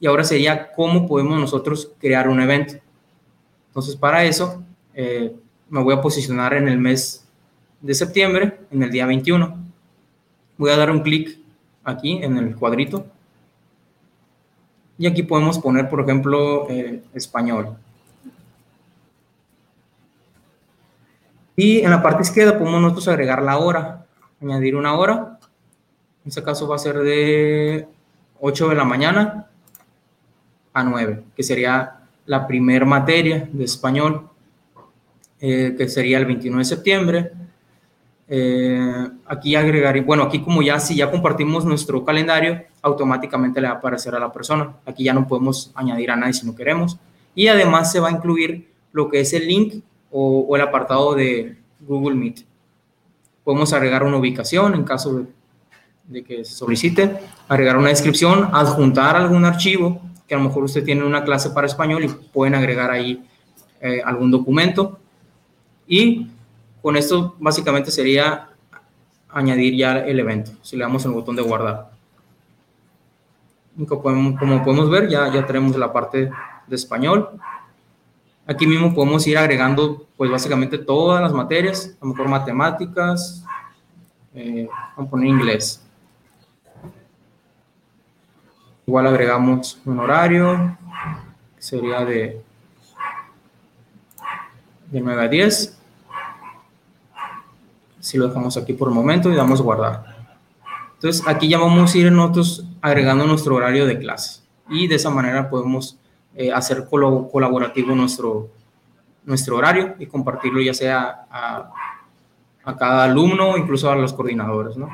y 0.00 0.06
ahora 0.06 0.24
sería 0.24 0.72
cómo 0.72 1.06
podemos 1.06 1.38
nosotros 1.38 1.90
crear 2.00 2.28
un 2.28 2.40
evento. 2.40 2.74
Entonces, 3.68 3.94
para 3.94 4.24
eso, 4.24 4.62
eh, 4.94 5.34
me 5.68 5.82
voy 5.82 5.94
a 5.94 6.00
posicionar 6.00 6.54
en 6.54 6.68
el 6.68 6.78
mes 6.78 7.26
de 7.80 7.94
septiembre, 7.94 8.60
en 8.70 8.82
el 8.82 8.90
día 8.90 9.06
21. 9.06 9.56
Voy 10.56 10.70
a 10.70 10.76
dar 10.76 10.90
un 10.90 11.00
clic 11.00 11.38
aquí 11.84 12.22
en 12.22 12.36
el 12.38 12.56
cuadrito. 12.56 13.06
Y 14.98 15.06
aquí 15.06 15.22
podemos 15.22 15.58
poner, 15.58 15.88
por 15.88 16.00
ejemplo, 16.00 16.68
eh, 16.70 17.02
español. 17.14 17.76
Y 21.54 21.80
en 21.80 21.90
la 21.90 22.02
parte 22.02 22.22
izquierda 22.22 22.58
podemos 22.58 22.80
nosotros 22.80 23.08
agregar 23.08 23.42
la 23.42 23.58
hora, 23.58 24.06
añadir 24.40 24.76
una 24.76 24.96
hora. 24.96 25.38
En 26.24 26.28
este 26.28 26.42
caso 26.42 26.68
va 26.68 26.76
a 26.76 26.78
ser 26.78 26.98
de 26.98 27.88
8 28.40 28.68
de 28.68 28.74
la 28.74 28.84
mañana 28.84 29.46
a 30.72 30.84
9, 30.84 31.24
que 31.36 31.42
sería 31.42 32.00
la 32.26 32.46
primera 32.46 32.84
materia 32.84 33.48
de 33.50 33.64
español, 33.64 34.28
eh, 35.40 35.74
que 35.76 35.88
sería 35.88 36.18
el 36.18 36.26
29 36.26 36.60
de 36.60 36.64
septiembre. 36.64 37.32
Eh, 38.30 39.08
aquí 39.26 39.56
agregar, 39.56 39.98
bueno, 40.04 40.24
aquí 40.24 40.40
como 40.42 40.60
ya 40.60 40.78
si 40.78 40.96
ya 40.96 41.10
compartimos 41.10 41.64
nuestro 41.64 42.04
calendario, 42.04 42.62
automáticamente 42.82 43.60
le 43.60 43.68
va 43.68 43.74
a 43.74 43.76
aparecer 43.78 44.14
a 44.14 44.18
la 44.18 44.30
persona. 44.30 44.76
Aquí 44.84 45.04
ya 45.04 45.14
no 45.14 45.26
podemos 45.26 45.72
añadir 45.74 46.10
a 46.10 46.16
nadie 46.16 46.34
si 46.34 46.46
no 46.46 46.54
queremos. 46.54 46.98
Y 47.34 47.48
además 47.48 47.90
se 47.90 48.00
va 48.00 48.08
a 48.08 48.12
incluir 48.12 48.68
lo 48.92 49.08
que 49.08 49.20
es 49.20 49.32
el 49.32 49.46
link 49.46 49.82
o, 50.10 50.54
el 50.54 50.62
apartado 50.62 51.14
de 51.14 51.56
Google 51.80 52.14
Meet. 52.14 52.44
Podemos 53.48 53.72
agregar 53.72 54.02
una 54.02 54.18
ubicación 54.18 54.74
en 54.74 54.84
caso 54.84 55.14
de, 55.14 55.24
de 56.04 56.22
que 56.22 56.44
se 56.44 56.52
solicite, 56.52 57.16
agregar 57.48 57.78
una 57.78 57.88
descripción, 57.88 58.50
adjuntar 58.52 59.16
algún 59.16 59.46
archivo 59.46 60.02
que 60.26 60.34
a 60.34 60.36
lo 60.36 60.44
mejor 60.44 60.64
usted 60.64 60.84
tiene 60.84 61.02
una 61.02 61.24
clase 61.24 61.48
para 61.48 61.66
español 61.66 62.04
y 62.04 62.08
pueden 62.08 62.54
agregar 62.54 62.90
ahí 62.90 63.24
eh, 63.80 64.02
algún 64.04 64.30
documento. 64.30 64.98
Y 65.86 66.26
con 66.82 66.98
esto 66.98 67.36
básicamente 67.38 67.90
sería 67.90 68.50
añadir 69.30 69.74
ya 69.74 70.00
el 70.00 70.20
evento, 70.20 70.50
si 70.60 70.76
le 70.76 70.82
damos 70.82 71.06
el 71.06 71.12
botón 71.12 71.34
de 71.34 71.40
guardar. 71.40 71.90
Como 73.88 74.62
podemos 74.62 74.90
ver, 74.90 75.08
ya, 75.08 75.32
ya 75.32 75.46
tenemos 75.46 75.74
la 75.74 75.90
parte 75.90 76.30
de 76.66 76.76
español. 76.76 77.30
Aquí 78.50 78.66
mismo 78.66 78.94
podemos 78.94 79.26
ir 79.26 79.36
agregando, 79.36 80.06
pues 80.16 80.30
básicamente 80.30 80.78
todas 80.78 81.20
las 81.20 81.34
materias, 81.34 81.94
a 82.00 82.04
lo 82.06 82.12
mejor 82.12 82.28
matemáticas, 82.28 83.44
eh, 84.34 84.66
vamos 84.96 85.08
a 85.08 85.10
poner 85.10 85.28
inglés. 85.28 85.84
Igual 88.86 89.06
agregamos 89.06 89.78
un 89.84 90.00
horario, 90.00 90.78
que 91.56 91.62
sería 91.62 92.06
de, 92.06 92.42
de 94.90 95.00
9 95.02 95.22
a 95.22 95.28
10. 95.28 95.78
Si 98.00 98.16
lo 98.16 98.28
dejamos 98.28 98.56
aquí 98.56 98.72
por 98.72 98.88
el 98.88 98.94
momento 98.94 99.30
y 99.30 99.36
damos 99.36 99.60
guardar. 99.60 100.16
Entonces 100.94 101.22
aquí 101.28 101.50
ya 101.50 101.58
vamos 101.58 101.94
a 101.94 101.98
ir 101.98 102.10
nosotros 102.10 102.64
agregando 102.80 103.26
nuestro 103.26 103.56
horario 103.56 103.84
de 103.84 103.98
clase 103.98 104.40
y 104.70 104.86
de 104.86 104.94
esa 104.94 105.10
manera 105.10 105.50
podemos 105.50 105.98
eh, 106.34 106.52
hacer 106.52 106.86
colaborativo 106.88 107.94
nuestro, 107.94 108.48
nuestro 109.24 109.56
horario 109.56 109.94
y 109.98 110.06
compartirlo 110.06 110.60
ya 110.60 110.74
sea 110.74 111.26
a, 111.30 111.70
cada 112.78 113.04
alumno 113.04 113.52
o 113.52 113.56
incluso 113.56 113.90
a 113.90 113.96
los 113.96 114.12
coordinadores, 114.12 114.76
¿no? 114.76 114.88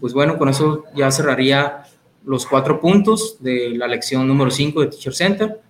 Pues 0.00 0.12
bueno, 0.12 0.38
con 0.38 0.48
eso 0.48 0.84
ya 0.94 1.10
cerraría 1.10 1.82
los 2.24 2.46
cuatro 2.46 2.80
puntos 2.80 3.38
de 3.40 3.70
la 3.70 3.88
lección 3.88 4.28
número 4.28 4.50
5 4.50 4.80
de 4.80 4.86
Teacher 4.86 5.14
Center. 5.14 5.60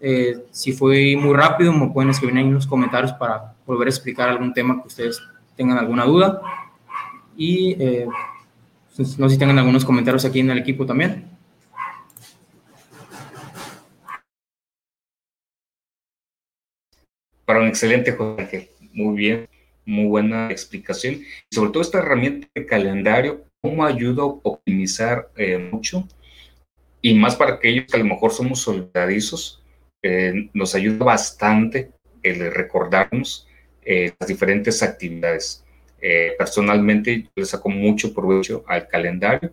Eh, 0.00 0.44
si 0.50 0.72
fue 0.72 1.16
muy 1.16 1.34
rápido, 1.34 1.72
me 1.72 1.88
pueden 1.88 2.10
escribir 2.10 2.36
en 2.36 2.52
los 2.52 2.66
comentarios 2.66 3.12
para 3.14 3.54
volver 3.64 3.88
a 3.88 3.90
explicar 3.90 4.28
algún 4.28 4.52
tema 4.52 4.82
que 4.82 4.88
ustedes 4.88 5.22
tengan 5.56 5.78
alguna 5.78 6.04
duda. 6.04 6.42
Y 7.36 7.72
eh, 7.82 8.06
no 8.98 9.28
sé 9.28 9.34
si 9.34 9.38
tengan 9.38 9.58
algunos 9.58 9.84
comentarios 9.84 10.24
aquí 10.24 10.40
en 10.40 10.50
el 10.50 10.58
equipo 10.58 10.84
también. 10.84 11.35
Para 17.46 17.60
un 17.60 17.68
excelente 17.68 18.10
Jorge, 18.10 18.72
muy 18.92 19.16
bien, 19.16 19.48
muy 19.84 20.06
buena 20.06 20.50
explicación. 20.50 21.20
Sobre 21.48 21.70
todo 21.70 21.80
esta 21.80 21.98
herramienta 21.98 22.48
de 22.52 22.66
calendario 22.66 23.44
cómo 23.60 23.84
ayuda 23.84 24.24
a 24.24 24.26
optimizar 24.26 25.30
eh, 25.36 25.56
mucho 25.56 26.08
y 27.00 27.14
más 27.14 27.36
para 27.36 27.54
aquellos 27.54 27.86
que 27.86 27.96
a 27.96 28.00
lo 28.00 28.06
mejor 28.06 28.32
somos 28.32 28.62
soldadizos, 28.62 29.62
eh, 30.02 30.50
nos 30.54 30.74
ayuda 30.74 31.04
bastante 31.04 31.92
el 32.20 32.52
recordarnos 32.52 33.46
eh, 33.84 34.12
las 34.18 34.28
diferentes 34.28 34.82
actividades. 34.82 35.64
personalmente 36.38 37.22
yo 37.22 37.30
le 37.36 37.44
saco 37.44 37.68
mucho 37.68 38.12
provecho 38.12 38.64
al 38.66 38.88
calendario 38.88 39.52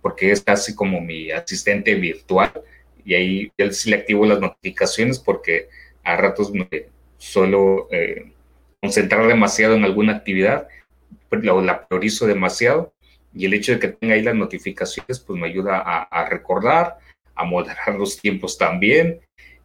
porque 0.00 0.30
es 0.30 0.40
casi 0.40 0.74
como 0.74 1.00
mi 1.00 1.30
asistente 1.32 1.94
virtual 1.94 2.52
y 3.04 3.14
ahí 3.14 3.52
él 3.56 3.72
sí 3.74 3.90
le 3.90 3.96
activo 3.96 4.26
las 4.26 4.40
notificaciones 4.40 5.18
porque 5.18 5.68
a 6.04 6.16
ratos 6.16 6.52
me 6.52 6.68
suelo 7.22 7.88
concentrar 8.80 9.26
demasiado 9.28 9.76
en 9.76 9.84
alguna 9.84 10.16
actividad, 10.16 10.66
la, 11.30 11.54
la 11.62 11.86
priorizo 11.86 12.26
demasiado 12.26 12.92
y 13.34 13.46
el 13.46 13.54
hecho 13.54 13.72
de 13.72 13.78
que 13.78 13.88
tenga 13.88 14.14
ahí 14.14 14.22
las 14.22 14.34
notificaciones, 14.34 15.20
pues 15.20 15.40
me 15.40 15.46
ayuda 15.46 15.78
a, 15.78 16.28
recordar, 16.28 16.98
a 17.34 17.44
moderar 17.44 17.94
los 17.98 18.20
tiempos 18.20 18.58
también 18.58 19.20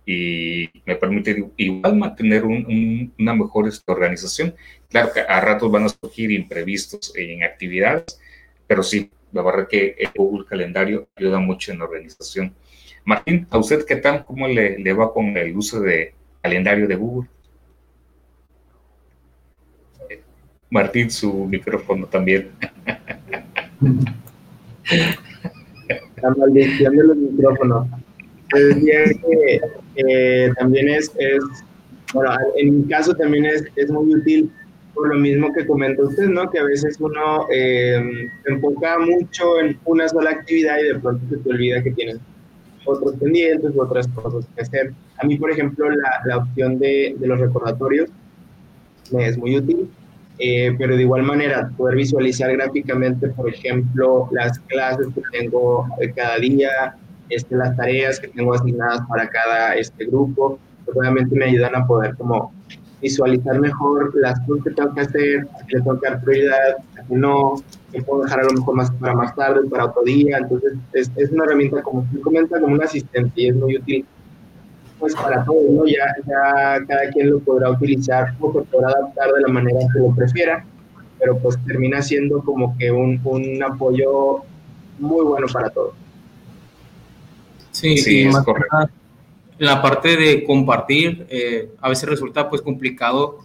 y 0.06 0.70
me 0.86 0.96
permite 0.96 1.50
igual 1.58 1.98
mantener 1.98 2.46
una 2.46 3.34
mejor 3.34 3.68
este, 3.68 3.92
organización. 3.92 4.56
Claro 4.90 5.12
que 5.12 5.20
a 5.20 5.42
ratos 5.42 5.70
van 5.70 5.84
a 5.84 5.90
surgir 5.90 6.32
imprevistos 6.32 7.12
en 7.16 7.44
actividades, 7.44 8.20
pero 8.68 8.84
sí, 8.84 9.12
la 9.34 9.42
verdad 9.42 9.68
que 9.68 9.96
el 10.00 10.10
Google 10.16 10.46
Calendario 10.46 11.10
ayuda 11.16 11.40
mucho 11.40 11.74
en 11.74 11.80
la 11.80 11.86
organización. 11.86 12.56
Martín, 13.04 13.48
¿a 13.50 13.58
usted 13.58 13.86
qué 13.86 13.98
tal? 13.98 14.24
¿Cómo 14.24 14.48
le 14.48 14.94
va 14.94 15.12
con 15.12 15.36
el 15.36 15.58
uso 15.58 15.82
de 15.82 16.14
calendario 16.42 16.88
de 16.88 16.96
Google? 16.96 17.30
Martín, 20.70 21.10
su 21.10 21.46
micrófono 21.46 22.06
también. 22.08 22.50
La 26.22 26.30
maldición 26.38 26.96
de 26.96 27.16
micrófonos. 27.16 27.88
Pues 28.50 28.76
que 29.96 30.52
también 30.58 30.90
es, 30.90 31.12
bueno, 32.14 32.32
en 32.56 32.80
mi 32.80 32.88
caso 32.88 33.14
también 33.14 33.46
es, 33.46 33.66
es 33.76 33.90
muy 33.90 34.16
útil 34.16 34.52
por 34.94 35.10
lo 35.10 35.20
mismo 35.20 35.54
que 35.54 35.68
comenta 35.68 36.02
usted, 36.04 36.28
¿no? 36.28 36.50
Que 36.50 36.60
a 36.60 36.64
veces 36.64 36.98
uno 37.00 37.46
eh, 37.54 38.30
se 38.44 38.52
enfoca 38.52 38.98
mucho 39.00 39.60
en 39.60 39.78
una 39.86 40.08
sola 40.08 40.32
actividad 40.32 40.78
y 40.80 40.88
de 40.88 41.00
pronto 41.00 41.24
se 41.30 41.38
te 41.38 41.50
olvida 41.50 41.84
que 41.84 41.92
tienes 41.92 42.18
otros 42.86 43.16
pendientes 43.16 43.76
u 43.76 43.82
otras 43.82 44.08
cosas 44.08 44.48
que 44.56 44.62
hacer. 44.62 44.94
A 45.22 45.26
mí, 45.26 45.38
por 45.38 45.52
ejemplo, 45.52 45.90
la, 45.90 46.22
la 46.26 46.38
opción 46.38 46.80
de, 46.80 47.16
de 47.18 47.28
los 47.28 47.40
recordatorios 47.40 48.10
me 49.12 49.28
es 49.28 49.38
muy 49.38 49.58
útil 49.58 49.90
eh, 50.40 50.76
pero 50.78 50.96
de 50.96 51.02
igual 51.02 51.24
manera 51.24 51.70
poder 51.76 51.96
visualizar 51.96 52.52
gráficamente, 52.54 53.28
por 53.30 53.50
ejemplo, 53.50 54.30
las 54.32 54.60
clases 54.60 55.08
que 55.14 55.22
tengo 55.32 55.88
eh, 56.00 56.12
cada 56.16 56.38
día, 56.38 56.96
este, 57.30 57.56
las 57.56 57.76
tareas 57.76 58.20
que 58.20 58.28
tengo 58.28 58.54
asignadas 58.54 59.02
para 59.08 59.28
cada 59.28 59.76
este 59.76 60.06
grupo, 60.06 60.60
pues 60.86 60.98
obviamente 60.98 61.36
me 61.36 61.46
ayudan 61.46 61.76
a 61.76 61.88
poder 61.88 62.16
como 62.16 62.54
visualizar 63.02 63.60
mejor 63.60 64.12
las 64.16 64.40
cosas 64.42 64.64
que 64.64 64.72
tengo 64.72 64.94
que 64.94 65.02
hacer, 65.02 65.48
que 65.68 65.78
le 65.78 65.84
tengo 65.84 66.00
que 66.00 66.10
dar 66.10 66.22
prioridad, 66.22 66.78
que 67.08 67.16
no, 67.16 67.56
que 67.92 68.02
puedo 68.02 68.24
dejar 68.24 68.42
a 68.42 68.44
lo 68.44 68.54
mejor 68.54 68.76
más 68.76 68.92
para 68.92 69.14
más 69.14 69.36
tarde, 69.36 69.68
para 69.70 69.86
otro 69.86 70.04
día, 70.04 70.38
entonces 70.38 70.74
es, 70.94 71.32
una 71.32 71.46
herramienta 71.46 71.82
como 71.82 72.02
usted 72.02 72.22
comenta, 72.22 72.60
como 72.60 72.74
un 72.74 72.84
asistente 72.84 73.42
y 73.42 73.50
es 73.50 73.56
muy 73.56 73.78
útil 73.78 74.06
pues 75.00 75.16
para 75.16 75.44
todos, 75.46 75.70
¿no? 75.72 75.86
Ya, 75.86 76.06
ya 76.28 76.86
cada 76.86 77.10
quien 77.12 77.30
lo 77.32 77.40
podrá 77.40 77.70
utilizar 77.72 78.34
o 78.40 78.52
se 78.54 78.62
podrá 78.62 78.90
adaptar 78.90 79.32
de 79.32 79.42
la 79.42 79.48
manera 79.48 79.80
que 79.94 80.00
lo 80.00 80.16
prefiera, 80.16 80.66
pero 81.20 81.38
pues 81.38 81.58
termina 81.66 82.02
siendo 82.02 82.42
como 82.42 82.78
que 82.78 82.92
un, 82.92 83.20
un 83.24 83.64
apoyo 83.64 84.44
muy 85.00 85.24
bueno 85.24 85.48
para 85.52 85.70
todos. 85.70 85.94
Sí, 87.72 87.98
sí, 87.98 88.26
más 88.26 88.44
correcto. 88.44 88.90
La 89.60 89.82
parte 89.82 90.18
de 90.18 90.44
compartir, 90.44 91.26
eh, 91.30 91.70
a 91.82 91.90
veces 91.90 92.10
resulta 92.10 92.50
pues 92.50 92.62
complicado 92.62 93.40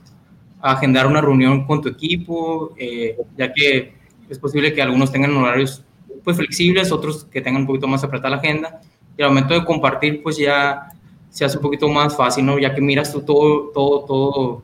agendar 0.60 1.06
una 1.06 1.20
reunión 1.20 1.66
con 1.66 1.82
tu 1.82 1.88
equipo, 1.88 2.74
eh, 2.78 3.16
ya 3.36 3.52
que 3.52 3.94
es 4.28 4.38
posible 4.38 4.72
que 4.72 4.82
algunos 4.82 5.10
tengan 5.10 5.36
horarios 5.36 5.84
pues 6.24 6.36
flexibles, 6.36 6.92
otros 6.92 7.24
que 7.24 7.40
tengan 7.40 7.62
un 7.62 7.66
poquito 7.66 7.88
más 7.88 8.04
apretada 8.04 8.30
la 8.30 8.36
agenda. 8.36 8.80
Y 9.16 9.22
al 9.22 9.30
momento 9.30 9.54
de 9.54 9.64
compartir, 9.64 10.22
pues 10.22 10.38
ya 10.38 10.88
se 11.32 11.46
hace 11.46 11.56
un 11.56 11.62
poquito 11.62 11.88
más 11.88 12.14
fácil, 12.14 12.44
¿no? 12.44 12.58
Ya 12.58 12.74
que 12.74 12.82
miras 12.82 13.10
tú 13.10 13.22
todo, 13.22 13.70
todo, 13.70 14.04
todo 14.04 14.62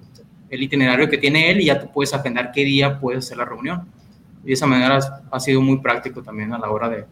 el 0.51 0.63
itinerario 0.63 1.09
que 1.09 1.17
tiene 1.17 1.51
él 1.51 1.63
y 1.63 1.65
ya 1.65 1.81
tú 1.81 1.91
puedes 1.91 2.13
agendar 2.13 2.53
qué 2.53 2.63
día 2.63 3.01
puedes 3.01 3.25
hacer 3.25 3.39
la 3.39 3.47
reunión. 3.47 3.89
Y 4.45 4.49
de 4.49 4.53
esa 4.53 4.67
manera 4.67 4.99
ha 5.31 5.41
sido 5.41 5.63
muy 5.63 5.79
práctico 5.79 6.23
también 6.23 6.53
a 6.53 6.59
la 6.59 6.71
hora 6.71 6.91
de, 6.91 7.05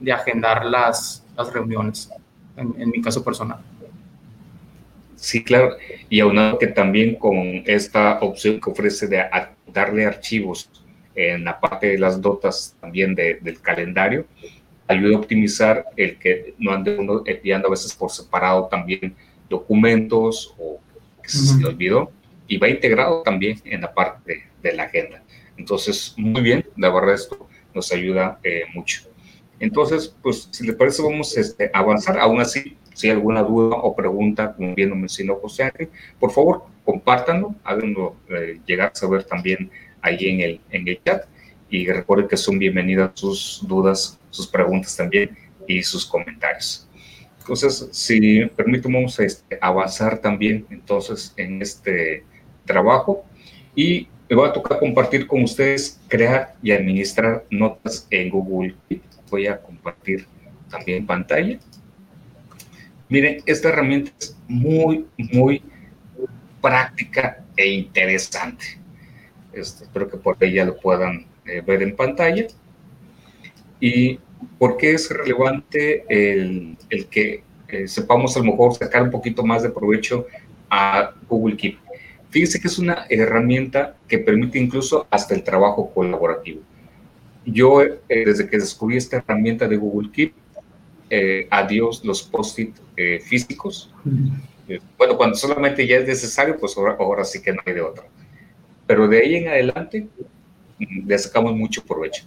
de 0.00 0.12
agendar 0.12 0.64
las, 0.64 1.26
las 1.36 1.52
reuniones, 1.52 2.08
en, 2.56 2.74
en, 2.78 2.90
mi 2.90 3.02
caso 3.02 3.24
personal. 3.24 3.58
Sí, 5.16 5.42
claro. 5.42 5.76
Y 6.08 6.20
aunado 6.20 6.56
que 6.56 6.68
también 6.68 7.16
con 7.16 7.64
esta 7.66 8.20
opción 8.20 8.60
que 8.60 8.70
ofrece 8.70 9.08
de 9.08 9.24
darle 9.72 10.06
archivos 10.06 10.70
en 11.16 11.44
la 11.44 11.58
parte 11.58 11.88
de 11.88 11.98
las 11.98 12.20
notas 12.20 12.76
también 12.80 13.16
de, 13.16 13.40
del 13.40 13.60
calendario, 13.60 14.26
ayuda 14.88 15.16
a 15.16 15.20
optimizar 15.20 15.86
el 15.96 16.18
que 16.18 16.54
no 16.58 16.72
ande 16.72 16.96
uno 16.96 17.22
enviando 17.26 17.68
a 17.68 17.70
veces 17.70 17.94
por 17.94 18.10
separado 18.10 18.68
también 18.68 19.14
documentos 19.48 20.54
o 20.58 20.80
que 21.22 21.28
se 21.28 21.64
olvidó 21.64 22.10
y 22.46 22.58
va 22.58 22.68
integrado 22.68 23.22
también 23.22 23.60
en 23.64 23.80
la 23.80 23.92
parte 23.92 24.44
de, 24.62 24.72
la 24.72 24.84
agenda. 24.84 25.22
Entonces, 25.56 26.14
muy 26.16 26.42
bien, 26.42 26.64
la 26.76 26.90
verdad 26.90 27.14
esto 27.14 27.48
nos 27.74 27.92
ayuda 27.92 28.38
eh, 28.42 28.64
mucho. 28.74 29.02
Entonces, 29.58 30.14
pues 30.22 30.48
si 30.50 30.66
le 30.66 30.74
parece, 30.74 31.02
vamos 31.02 31.36
este, 31.36 31.70
a 31.72 31.78
avanzar. 31.78 32.18
Aún 32.18 32.40
así, 32.40 32.76
si 32.94 33.08
hay 33.08 33.14
alguna 33.14 33.42
duda 33.42 33.76
o 33.76 33.94
pregunta, 33.94 34.54
como 34.54 34.74
bien 34.74 34.90
lo 34.90 34.96
mencionó 34.96 35.36
José 35.36 35.64
Ángel, 35.64 35.88
por 36.18 36.30
favor, 36.30 36.64
compártanlo, 36.84 37.54
háganlo 37.64 38.16
eh, 38.28 38.60
llegar 38.66 38.92
a 38.92 38.94
saber 38.94 39.24
también 39.24 39.70
ahí 40.02 40.28
en 40.28 40.40
el, 40.40 40.60
en 40.70 40.88
el 40.88 41.02
chat. 41.02 41.24
Y 41.68 41.86
recuerden 41.86 42.28
que 42.28 42.36
son 42.36 42.58
bienvenidas 42.58 43.12
sus 43.14 43.64
dudas, 43.66 44.20
sus 44.36 44.46
preguntas 44.46 44.94
también 44.96 45.36
y 45.66 45.82
sus 45.82 46.04
comentarios. 46.04 46.86
Entonces, 47.38 47.88
si 47.92 48.42
a 48.42 49.24
este, 49.24 49.58
avanzar 49.60 50.18
también 50.18 50.66
entonces 50.70 51.32
en 51.36 51.62
este 51.62 52.24
trabajo 52.64 53.24
y 53.74 54.08
me 54.28 54.36
voy 54.36 54.48
a 54.48 54.52
tocar 54.52 54.80
compartir 54.80 55.26
con 55.26 55.44
ustedes, 55.44 56.00
crear 56.08 56.56
y 56.62 56.72
administrar 56.72 57.44
notas 57.50 58.06
en 58.10 58.30
Google 58.30 58.74
Voy 59.30 59.46
a 59.46 59.60
compartir 59.60 60.26
también 60.68 61.06
pantalla. 61.06 61.58
Miren, 63.08 63.42
esta 63.46 63.68
herramienta 63.68 64.12
es 64.18 64.36
muy, 64.48 65.06
muy 65.16 65.62
práctica 66.60 67.44
e 67.56 67.68
interesante. 67.68 68.64
Este, 69.52 69.84
espero 69.84 70.10
que 70.10 70.16
por 70.16 70.36
ya 70.48 70.64
lo 70.64 70.76
puedan 70.76 71.26
eh, 71.44 71.62
ver 71.64 71.82
en 71.82 71.94
pantalla. 71.94 72.46
¿Y 73.80 74.18
por 74.58 74.76
qué 74.76 74.92
es 74.92 75.10
relevante 75.10 76.04
el, 76.08 76.76
el 76.90 77.06
que 77.06 77.42
eh, 77.68 77.88
sepamos 77.88 78.36
a 78.36 78.40
lo 78.40 78.46
mejor 78.46 78.74
sacar 78.74 79.02
un 79.02 79.10
poquito 79.10 79.44
más 79.44 79.62
de 79.62 79.70
provecho 79.70 80.26
a 80.70 81.12
Google 81.28 81.56
Keep? 81.56 81.78
Fíjense 82.30 82.60
que 82.60 82.68
es 82.68 82.78
una 82.78 83.06
herramienta 83.08 83.96
que 84.08 84.18
permite 84.18 84.58
incluso 84.58 85.06
hasta 85.10 85.34
el 85.34 85.42
trabajo 85.42 85.90
colaborativo. 85.94 86.60
Yo, 87.46 87.82
eh, 87.82 87.96
desde 88.08 88.48
que 88.48 88.58
descubrí 88.58 88.96
esta 88.96 89.18
herramienta 89.18 89.68
de 89.68 89.76
Google 89.76 90.10
Keep, 90.10 90.34
eh, 91.08 91.46
adiós 91.50 92.04
los 92.04 92.22
post-it 92.22 92.74
eh, 92.96 93.20
físicos. 93.20 93.94
bueno, 94.98 95.16
cuando 95.16 95.36
solamente 95.36 95.86
ya 95.86 95.98
es 95.98 96.08
necesario, 96.08 96.58
pues 96.58 96.76
ahora, 96.76 96.96
ahora 96.98 97.24
sí 97.24 97.40
que 97.40 97.52
no 97.52 97.62
hay 97.64 97.74
de 97.74 97.80
otra. 97.80 98.04
Pero 98.86 99.06
de 99.06 99.18
ahí 99.20 99.36
en 99.36 99.48
adelante, 99.48 100.08
mm, 100.78 101.06
le 101.06 101.18
sacamos 101.18 101.54
mucho 101.54 101.84
provecho. 101.84 102.24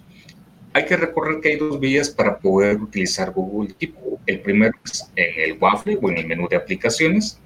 Hay 0.79 0.85
que 0.85 0.95
recordar 0.95 1.41
que 1.41 1.49
hay 1.49 1.57
dos 1.57 1.77
vías 1.77 2.09
para 2.09 2.39
poder 2.39 2.81
utilizar 2.81 3.31
Google 3.31 3.75
Keep. 3.77 3.95
El 4.25 4.39
primero 4.39 4.71
es 4.85 5.11
en 5.13 5.51
el 5.51 5.57
waffle 5.59 5.99
o 6.01 6.09
en 6.09 6.19
el 6.19 6.25
menú 6.25 6.47
de 6.47 6.55
aplicaciones. 6.55 7.37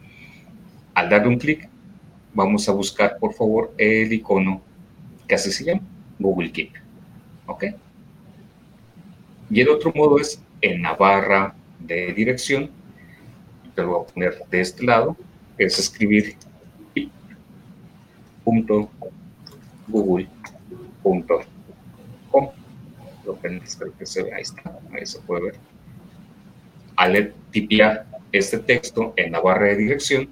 Al 0.93 1.10
darle 1.10 1.30
un 1.30 1.39
clic, 1.39 1.67
vamos 2.32 2.69
a 2.69 2.74
buscar, 2.74 3.17
por 3.17 3.34
favor, 3.34 3.74
el 3.80 4.13
icono 4.13 4.62
que 5.28 5.34
así 5.34 5.52
se 5.52 5.63
llama, 5.63 5.82
Google 6.19 6.52
Keep. 6.52 6.74
¿Ok? 7.48 7.63
Y 9.50 9.62
el 9.62 9.69
otro 9.69 9.91
modo 9.96 10.19
es 10.19 10.39
en 10.62 10.84
la 10.84 10.93
barra 10.93 11.56
de 11.80 12.13
dirección. 12.13 12.69
Te 13.74 13.82
lo 13.82 13.88
voy 13.88 14.04
a 14.04 14.13
poner 14.13 14.43
de 14.52 14.62
este 14.62 14.86
lado. 14.86 15.17
Es 15.58 15.80
escribir 15.80 16.36
punto 18.43 18.91
google.com. 19.88 21.41
Lo 23.26 23.40
que 23.40 24.06
se 24.06 24.24
vea. 24.24 24.36
Ahí 24.38 24.42
está. 24.42 24.80
Ahí 24.92 25.06
se 25.06 25.20
puede 25.20 25.44
ver. 25.44 25.56
Al 26.96 27.34
tipear 27.52 28.06
este 28.32 28.60
texto 28.60 29.14
en 29.16 29.32
la 29.32 29.40
barra 29.40 29.68
de 29.68 29.78
dirección, 29.78 30.30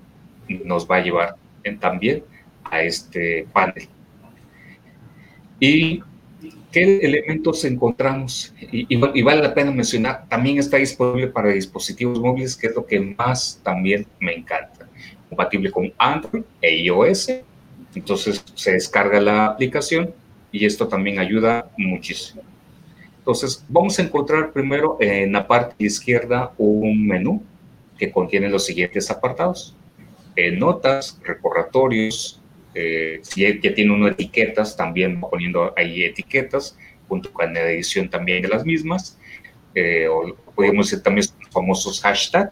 nos 0.65 0.89
va 0.89 0.97
a 0.97 1.01
llevar 1.01 1.35
también 1.79 2.23
a 2.63 2.81
este 2.81 3.47
panel. 3.53 3.87
¿Y 5.59 6.01
qué 6.71 6.97
elementos 6.97 7.63
encontramos? 7.65 8.53
Y, 8.59 8.95
vale 8.95 9.41
la 9.43 9.53
pena 9.53 9.71
mencionar, 9.71 10.27
también 10.27 10.57
está 10.57 10.77
disponible 10.77 11.27
para 11.27 11.49
dispositivos 11.49 12.19
móviles, 12.19 12.55
que 12.55 12.67
es 12.67 12.75
lo 12.75 12.85
que 12.85 12.99
más 12.99 13.59
también 13.63 14.07
me 14.19 14.33
encanta. 14.33 14.87
Compatible 15.29 15.71
con 15.71 15.93
Android 15.97 16.43
e 16.61 16.75
iOS. 16.77 17.29
Entonces 17.93 18.43
se 18.55 18.71
descarga 18.71 19.19
la 19.19 19.45
aplicación 19.47 20.13
y 20.51 20.65
esto 20.65 20.87
también 20.87 21.19
ayuda 21.19 21.69
muchísimo. 21.77 22.41
Entonces, 23.21 23.63
vamos 23.69 23.97
a 23.97 24.01
encontrar 24.01 24.51
primero 24.51 24.97
en 24.99 25.31
la 25.31 25.47
parte 25.47 25.75
izquierda 25.85 26.51
un 26.57 27.07
menú 27.07 27.43
que 27.97 28.11
contiene 28.11 28.49
los 28.49 28.65
siguientes 28.65 29.09
apartados. 29.09 29.75
Notas, 30.57 31.19
recordatorios, 31.23 32.41
eh, 32.73 33.19
si 33.21 33.41
ya 33.41 33.73
tiene 33.73 33.91
uno 33.91 34.07
etiquetas, 34.07 34.75
también 34.75 35.19
poniendo 35.19 35.73
ahí 35.77 36.03
etiquetas, 36.03 36.77
junto 37.07 37.31
con 37.31 37.53
la 37.53 37.69
edición 37.69 38.09
también 38.09 38.41
de 38.41 38.47
las 38.47 38.65
mismas, 38.65 39.19
eh, 39.75 40.07
podemos 40.55 40.89
decir 40.89 41.03
también 41.03 41.27
famosos 41.51 42.01
hashtags, 42.01 42.51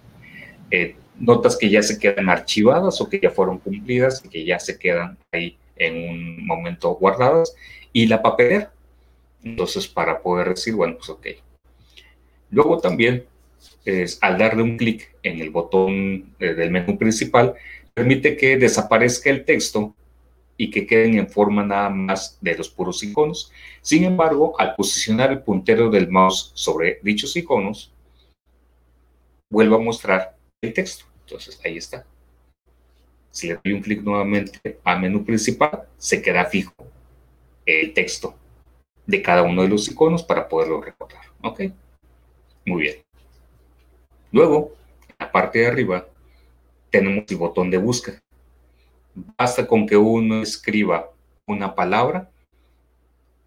eh, 0.70 0.96
notas 1.18 1.58
que 1.58 1.70
ya 1.70 1.82
se 1.82 1.98
quedan 1.98 2.30
archivadas 2.30 3.00
o 3.02 3.10
que 3.10 3.20
ya 3.20 3.32
fueron 3.32 3.58
cumplidas 3.58 4.22
y 4.24 4.30
que 4.30 4.46
ya 4.46 4.60
se 4.60 4.78
quedan 4.78 5.18
ahí 5.32 5.58
en 5.78 6.10
un 6.10 6.46
momento 6.46 6.90
guardadas, 6.92 7.56
y 7.94 8.06
la 8.08 8.22
papelera, 8.22 8.72
entonces 9.44 9.88
para 9.88 10.22
poder 10.22 10.50
decir, 10.50 10.76
bueno, 10.76 10.96
pues 10.98 11.10
ok. 11.10 11.28
Luego 12.52 12.80
también 12.80 13.26
es, 13.86 14.18
al 14.22 14.38
darle 14.38 14.64
un 14.64 14.78
clic 14.78 15.16
en 15.24 15.40
el 15.40 15.50
botón 15.50 16.36
del 16.40 16.72
menú 16.72 16.98
principal, 16.98 17.56
permite 17.94 18.36
que 18.36 18.58
desaparezca 18.58 19.30
el 19.30 19.46
texto 19.46 19.96
y 20.58 20.70
que 20.70 20.86
queden 20.86 21.18
en 21.18 21.30
forma 21.30 21.64
nada 21.64 21.90
más 21.90 22.38
de 22.42 22.58
los 22.58 22.70
puros 22.70 23.02
iconos. 23.04 23.52
Sin 23.82 24.04
embargo, 24.04 24.60
al 24.60 24.76
posicionar 24.76 25.32
el 25.32 25.42
puntero 25.42 25.90
del 25.90 26.10
mouse 26.10 26.52
sobre 26.54 27.00
dichos 27.02 27.36
iconos, 27.38 27.94
vuelve 29.50 29.76
a 29.76 29.80
mostrar 29.80 30.36
el 30.62 30.74
texto. 30.74 31.06
Entonces, 31.22 31.60
ahí 31.64 31.78
está. 31.78 32.06
Si 33.32 33.48
le 33.48 33.60
doy 33.64 33.74
un 33.74 33.82
clic 33.82 34.02
nuevamente 34.02 34.80
al 34.84 35.00
menú 35.00 35.24
principal, 35.24 35.84
se 35.98 36.22
queda 36.22 36.46
fijo 36.46 36.74
el 37.66 37.94
texto 37.94 38.36
de 39.10 39.24
cada 39.24 39.42
uno 39.42 39.64
de 39.64 39.70
los 39.70 39.90
iconos 39.90 40.22
para 40.22 40.48
poderlo 40.48 40.80
recordar. 40.82 41.24
¿Ok? 41.42 41.62
Muy 42.64 42.84
bien. 42.84 42.98
Luego, 44.32 44.74
en 45.08 45.16
la 45.18 45.32
parte 45.32 45.60
de 45.60 45.68
arriba, 45.68 46.06
tenemos 46.92 47.26
el 47.28 47.38
botón 47.38 47.72
de 47.72 47.80
búsqueda. 47.80 48.20
Basta 49.36 49.66
con 49.66 49.88
que 49.88 49.98
uno 49.98 50.44
escriba 50.44 51.10
una 51.48 51.74
palabra 51.74 52.30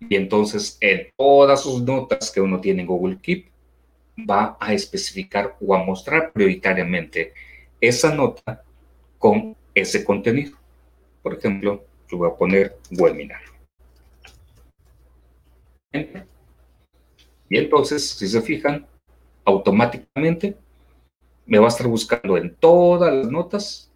y 0.00 0.16
entonces 0.16 0.78
en 0.80 1.06
todas 1.16 1.62
sus 1.62 1.80
notas 1.80 2.32
que 2.32 2.40
uno 2.40 2.60
tiene 2.60 2.82
en 2.82 2.88
Google 2.88 3.18
Keep 3.22 3.46
va 4.28 4.56
a 4.58 4.72
especificar 4.72 5.56
o 5.60 5.76
a 5.76 5.84
mostrar 5.84 6.32
prioritariamente 6.32 7.34
esa 7.80 8.12
nota 8.12 8.64
con 9.16 9.56
ese 9.76 10.04
contenido. 10.04 10.58
Por 11.22 11.34
ejemplo, 11.34 11.84
yo 12.10 12.18
voy 12.18 12.28
a 12.28 12.34
poner 12.34 12.76
webinar. 12.90 13.51
Y 17.48 17.58
entonces, 17.58 18.10
si 18.10 18.28
se 18.28 18.40
fijan, 18.40 18.86
automáticamente 19.44 20.56
me 21.46 21.58
va 21.58 21.66
a 21.66 21.68
estar 21.68 21.86
buscando 21.86 22.36
en 22.36 22.54
todas 22.54 23.12
las 23.12 23.30
notas 23.30 23.90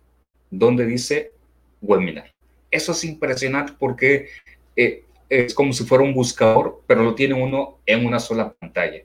donde 0.50 0.84
dice 0.84 1.32
webinar. 1.80 2.32
Eso 2.70 2.92
es 2.92 3.04
impresionante 3.04 3.72
porque 3.78 4.28
eh, 4.74 5.04
es 5.28 5.54
como 5.54 5.72
si 5.72 5.84
fuera 5.84 6.04
un 6.04 6.14
buscador, 6.14 6.82
pero 6.86 7.02
lo 7.02 7.14
tiene 7.14 7.34
uno 7.34 7.78
en 7.86 8.06
una 8.06 8.18
sola 8.18 8.52
pantalla. 8.52 9.02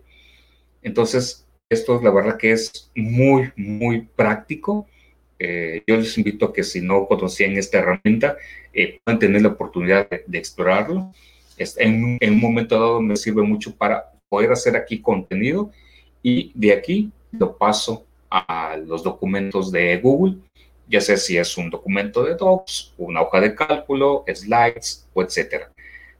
Entonces, 0.82 1.48
esto 1.70 1.96
es 1.96 2.04
la 2.04 2.12
verdad 2.12 2.38
que 2.38 2.52
es 2.52 2.92
muy, 2.96 3.52
muy 3.56 4.02
práctico. 4.02 4.88
Eh, 5.40 5.82
yo 5.88 5.98
les 5.98 6.18
invito 6.18 6.48
a 6.48 6.54
que 6.54 6.64
si 6.64 6.82
no 6.82 7.08
conocían 7.08 7.58
esta 7.58 7.80
herramienta, 7.80 8.38
eh, 8.74 9.00
puedan 9.04 9.20
tener 9.20 9.42
la 9.42 9.50
oportunidad 9.50 10.10
de, 10.10 10.38
explorarlo. 10.38 11.14
En, 11.78 12.17
en, 12.19 12.34
un 12.34 12.39
momento 12.39 12.76
dado 12.76 13.02
me 13.02 13.15
sirve 13.15 13.43
mucho 13.43 13.76
para 13.76 14.12
poder 14.30 14.52
hacer 14.52 14.76
aquí 14.76 15.02
contenido 15.02 15.71
y 16.24 16.52
de 16.56 16.74
aquí 16.74 17.12
lo 17.32 17.58
paso 17.58 18.06
a 18.30 18.78
los 18.78 19.04
documentos 19.04 19.71
de 19.71 19.97
Google, 19.97 20.38
ya 20.88 21.02
sea 21.02 21.17
si 21.17 21.38
es 21.38 21.58
un 21.58 21.69
documento 21.69 22.24
de 22.24 22.36
Docs, 22.36 22.93
una 22.97 23.21
hoja 23.21 23.41
de 23.41 23.56
cálculo, 23.56 24.24
slides 24.34 25.08
o 25.13 25.21
etcétera. 25.21 25.71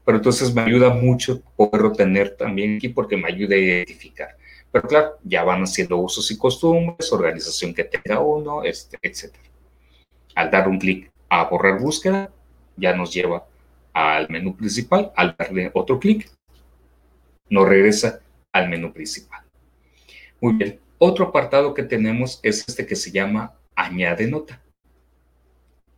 Pero 0.04 0.18
entonces 0.18 0.54
me 0.54 0.62
ayuda 0.62 0.90
mucho 0.90 1.40
poderlo 1.56 1.92
tener 1.92 2.36
también 2.36 2.76
aquí 2.76 2.88
porque 2.88 3.16
me 3.16 3.28
ayuda 3.28 3.54
a 3.54 3.58
identificar. 3.58 4.36
Pero 4.70 4.88
claro, 4.88 5.18
ya 5.22 5.44
van 5.44 5.62
haciendo 5.62 5.98
usos 5.98 6.30
y 6.30 6.38
costumbres, 6.38 7.12
organización 7.12 7.74
que 7.74 7.84
tenga 7.84 8.20
uno, 8.20 8.62
este, 8.64 8.98
etcétera. 9.02 9.44
Al 10.34 10.50
dar 10.50 10.68
un 10.68 10.78
clic 10.78 11.10
a 11.28 11.44
borrar 11.44 11.78
búsqueda, 11.78 12.30
ya 12.76 12.94
nos 12.96 13.12
lleva 13.12 13.46
al 13.92 14.28
menú 14.28 14.56
principal. 14.56 15.12
Al 15.16 15.34
darle 15.36 15.70
otro 15.74 15.98
clic, 15.98 16.30
nos 17.48 17.68
regresa 17.68 18.20
al 18.52 18.68
menú 18.68 18.92
principal. 18.92 19.44
Muy 20.40 20.54
bien. 20.54 20.80
Otro 20.98 21.26
apartado 21.26 21.74
que 21.74 21.82
tenemos 21.82 22.40
es 22.42 22.64
este 22.66 22.86
que 22.86 22.96
se 22.96 23.10
llama 23.10 23.54
añade 23.74 24.26
nota. 24.26 24.60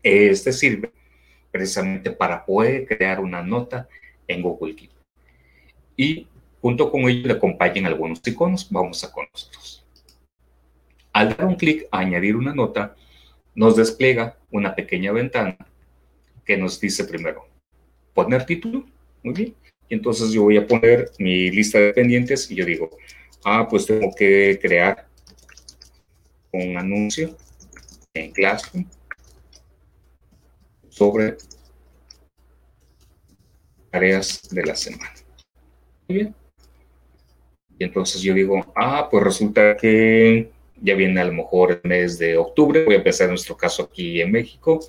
Este 0.03 0.53
sirve 0.53 0.93
precisamente 1.51 2.11
para 2.11 2.45
poder 2.45 2.87
crear 2.87 3.21
una 3.21 3.43
nota 3.43 3.89
en 4.27 4.43
Google 4.43 4.75
Keep. 4.75 4.91
Y 5.97 6.27
junto 6.61 6.91
con 6.91 7.03
ello 7.03 7.29
le 7.29 7.35
acompañan 7.35 7.87
algunos 7.87 8.21
iconos. 8.27 8.71
Vamos 8.71 9.05
a 9.05 9.13
conocerlos. 9.13 9.87
Al 11.13 11.37
dar 11.37 11.47
un 11.47 11.55
clic 11.55 11.87
a 11.93 12.01
añadir 12.01 12.35
una 12.35 12.55
nota, 12.55 12.97
nos 13.55 13.77
despliega 13.77 14.37
una 14.51 14.75
pequeña 14.75 15.13
ventana 15.13 15.57
que 16.45 16.57
nos 16.57 16.81
dice 16.81 17.05
primero 17.05 17.54
poner 18.15 18.47
título. 18.47 18.87
Muy 19.23 19.35
bien. 19.35 19.55
Y 19.89 19.95
entonces 19.95 20.31
yo 20.31 20.43
voy 20.43 20.57
a 20.57 20.67
poner 20.67 21.11
mi 21.19 21.51
lista 21.51 21.79
de 21.79 21.93
pendientes 21.93 22.51
y 22.51 22.55
yo 22.55 22.65
digo, 22.65 22.91
ah, 23.45 23.67
pues 23.69 23.87
tengo 23.87 24.11
que 24.17 24.59
crear 24.63 25.07
un 26.53 26.79
anuncio 26.79 27.37
en 28.15 28.33
Classroom 28.33 28.87
sobre 30.89 31.37
tareas 33.91 34.43
de 34.51 34.65
la 34.65 34.77
semana. 34.77 35.13
Muy 36.09 36.19
bien. 36.19 36.35
Y 37.79 37.85
entonces 37.85 38.23
yo 38.23 38.33
digo, 38.35 38.73
ah, 38.77 39.09
pues 39.11 39.25
resulta 39.25 39.77
que 39.77 40.51
ya 40.81 40.95
viene 40.95 41.21
a 41.21 41.25
lo 41.25 41.33
mejor 41.33 41.81
el 41.83 41.89
mes 41.89 42.19
de 42.19 42.37
octubre, 42.37 42.85
voy 42.85 42.95
a 42.95 42.99
empezar 42.99 43.29
nuestro 43.29 43.57
caso 43.57 43.83
aquí 43.83 44.21
en 44.21 44.31
México, 44.31 44.81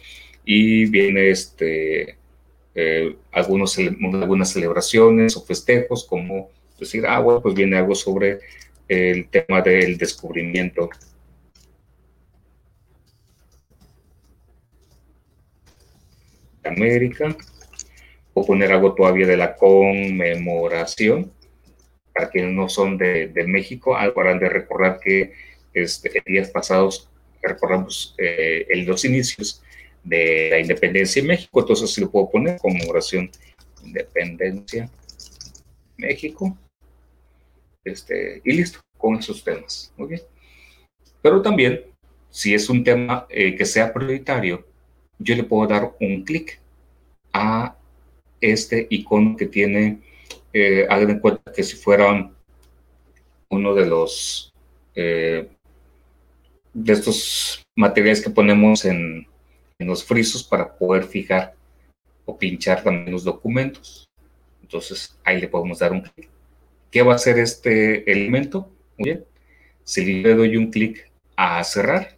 y 0.43 0.85
viene 0.85 1.29
este, 1.31 2.17
eh, 2.75 3.15
algunos, 3.31 3.77
algunas 3.77 4.51
celebraciones 4.51 5.37
o 5.37 5.45
festejos, 5.45 6.05
como 6.05 6.49
decir, 6.77 7.05
ah, 7.07 7.19
bueno, 7.19 7.41
pues 7.41 7.55
viene 7.55 7.77
algo 7.77 7.95
sobre 7.95 8.39
el 8.87 9.29
tema 9.29 9.61
del 9.61 9.97
descubrimiento. 9.97 10.89
de 16.61 16.69
América, 16.69 17.35
o 18.33 18.45
poner 18.45 18.71
algo 18.71 18.93
todavía 18.95 19.27
de 19.27 19.37
la 19.37 19.55
conmemoración, 19.55 21.31
para 22.13 22.29
quienes 22.29 22.53
no 22.53 22.67
son 22.69 22.97
de, 22.97 23.45
México, 23.47 23.95
algo 23.95 24.21
harán 24.21 24.39
de 24.39 24.49
recordar 24.49 24.99
que 24.99 25.33
este, 25.73 26.23
días 26.25 26.49
pasados 26.49 27.09
recordamos 27.41 28.15
eh, 28.17 28.65
los 28.85 29.05
inicios 29.05 29.61
de 30.05 30.47
la 30.51 30.59
independencia 30.59 31.19
en 31.19 31.27
México, 31.27 31.59
entonces 31.59 31.91
si 31.91 31.99
lo 31.99 32.09
puedo 32.09 32.29
poner 32.29 32.57
conmemoración 32.59 33.29
independencia 33.83 34.89
México, 35.97 36.57
este, 37.83 38.41
y 38.43 38.53
listo, 38.53 38.79
con 38.97 39.15
esos 39.15 39.43
temas. 39.43 39.93
Pero 41.21 41.41
también, 41.41 41.81
si 42.29 42.53
es 42.53 42.69
un 42.69 42.83
tema 42.83 43.25
eh, 43.29 43.55
que 43.55 43.65
sea 43.65 43.93
prioritario, 43.93 44.65
yo 45.19 45.35
le 45.35 45.43
puedo 45.43 45.67
dar 45.67 45.95
un 45.99 46.23
clic 46.23 46.59
a 47.33 47.77
este 48.41 48.87
icono 48.89 49.35
que 49.37 49.45
tiene, 49.45 50.01
eh, 50.53 50.85
hagan 50.89 51.11
en 51.11 51.19
cuenta 51.19 51.51
que 51.51 51.63
si 51.63 51.75
fuera 51.75 52.31
uno 53.49 53.75
de 53.75 53.85
los 53.85 54.53
eh, 54.95 55.47
de 56.73 56.93
estos 56.93 57.63
materiales 57.75 58.21
que 58.21 58.29
ponemos 58.29 58.83
en, 58.85 59.27
en 59.79 59.87
los 59.87 60.03
frisos 60.03 60.43
para 60.43 60.77
poder 60.77 61.03
fijar 61.03 61.55
o 62.25 62.37
pinchar 62.37 62.83
también 62.83 63.11
los 63.11 63.23
documentos. 63.23 64.07
Entonces 64.61 65.17
ahí 65.23 65.39
le 65.39 65.47
podemos 65.47 65.79
dar 65.79 65.91
un 65.91 66.01
clic. 66.01 66.29
¿Qué 66.91 67.01
va 67.01 67.13
a 67.13 67.15
hacer 67.15 67.37
este 67.39 68.09
elemento? 68.11 68.71
Muy 68.97 69.09
bien. 69.09 69.25
Si 69.83 70.21
le 70.21 70.33
doy 70.33 70.57
un 70.57 70.71
clic 70.71 71.11
a 71.35 71.63
cerrar, 71.63 72.17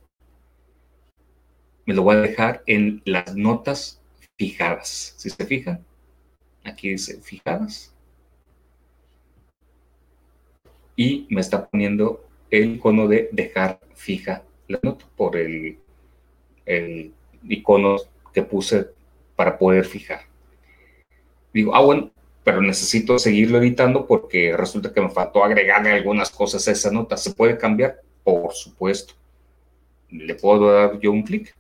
me 1.86 1.93
lo 1.93 2.04
voy 2.04 2.15
a 2.15 2.22
dejar 2.22 2.63
en 2.65 3.02
las 3.06 3.36
notas 3.36 4.02
fijadas. 4.38 5.15
Si 5.17 5.30
se 5.30 5.46
fijan, 5.46 5.84
aquí 6.63 6.89
dice 6.89 7.22
fijadas. 7.22 7.93
Y 10.96 11.28
me 11.30 11.41
está 11.41 11.67
poniendo 11.67 12.26
el 12.50 12.76
icono 12.76 13.08
de 13.08 13.30
dejar 13.32 13.80
fija 13.96 14.43
la 14.67 14.80
nota 14.84 15.06
por 15.15 15.38
el, 15.38 15.78
el 16.65 17.13
iconos 17.48 18.10
que 18.34 18.44
puse 18.44 18.88
para 19.36 19.58
poder 19.58 19.86
fijar. 19.86 20.22
Digo, 21.54 21.76
ah, 21.76 21.82
bueno, 21.82 22.12
pero 22.44 22.62
necesito 22.62 23.20
seguirlo 23.20 23.58
editando 23.58 24.06
porque 24.06 24.56
resulta 24.56 24.94
que 24.94 25.02
me 25.02 25.10
faltó 25.10 25.44
agregarle 25.44 25.92
algunas 25.92 26.30
cosas 26.30 26.68
a 26.68 26.72
esa 26.72 26.92
nota. 26.92 27.18
¿Se 27.18 27.34
puede 27.34 27.58
cambiar? 27.58 28.02
Por 28.24 28.54
supuesto. 28.54 29.14
Le 30.10 30.36
puedo 30.36 30.72
dar 30.72 31.00
yo 31.00 31.12
un 31.12 31.24
clic. 31.24 31.54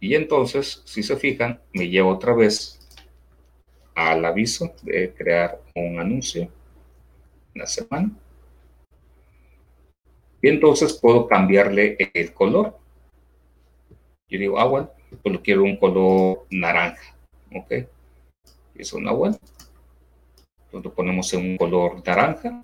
Y 0.00 0.14
entonces, 0.14 0.82
si 0.84 1.02
se 1.02 1.16
fijan, 1.16 1.60
me 1.72 1.88
lleva 1.88 2.08
otra 2.08 2.34
vez 2.34 2.78
al 3.94 4.24
aviso 4.24 4.74
de 4.82 5.12
crear 5.12 5.60
un 5.74 5.98
anuncio 5.98 6.48
la 7.54 7.66
semana. 7.66 8.10
Y 10.40 10.48
entonces 10.48 10.92
puedo 10.92 11.26
cambiarle 11.26 11.96
el 12.14 12.32
color. 12.32 12.78
Yo 14.28 14.38
digo, 14.38 14.58
ah, 14.58 14.64
bueno, 14.64 14.90
pues 15.22 15.32
lo 15.32 15.42
quiero 15.42 15.62
un 15.62 15.76
color 15.76 16.46
naranja, 16.50 17.16
¿ok? 17.54 17.72
Es 18.74 18.92
un 18.92 19.06
agua. 19.06 19.28
Entonces 19.28 20.84
lo 20.84 20.94
ponemos 20.94 21.32
en 21.32 21.50
un 21.50 21.56
color 21.56 22.02
naranja. 22.04 22.62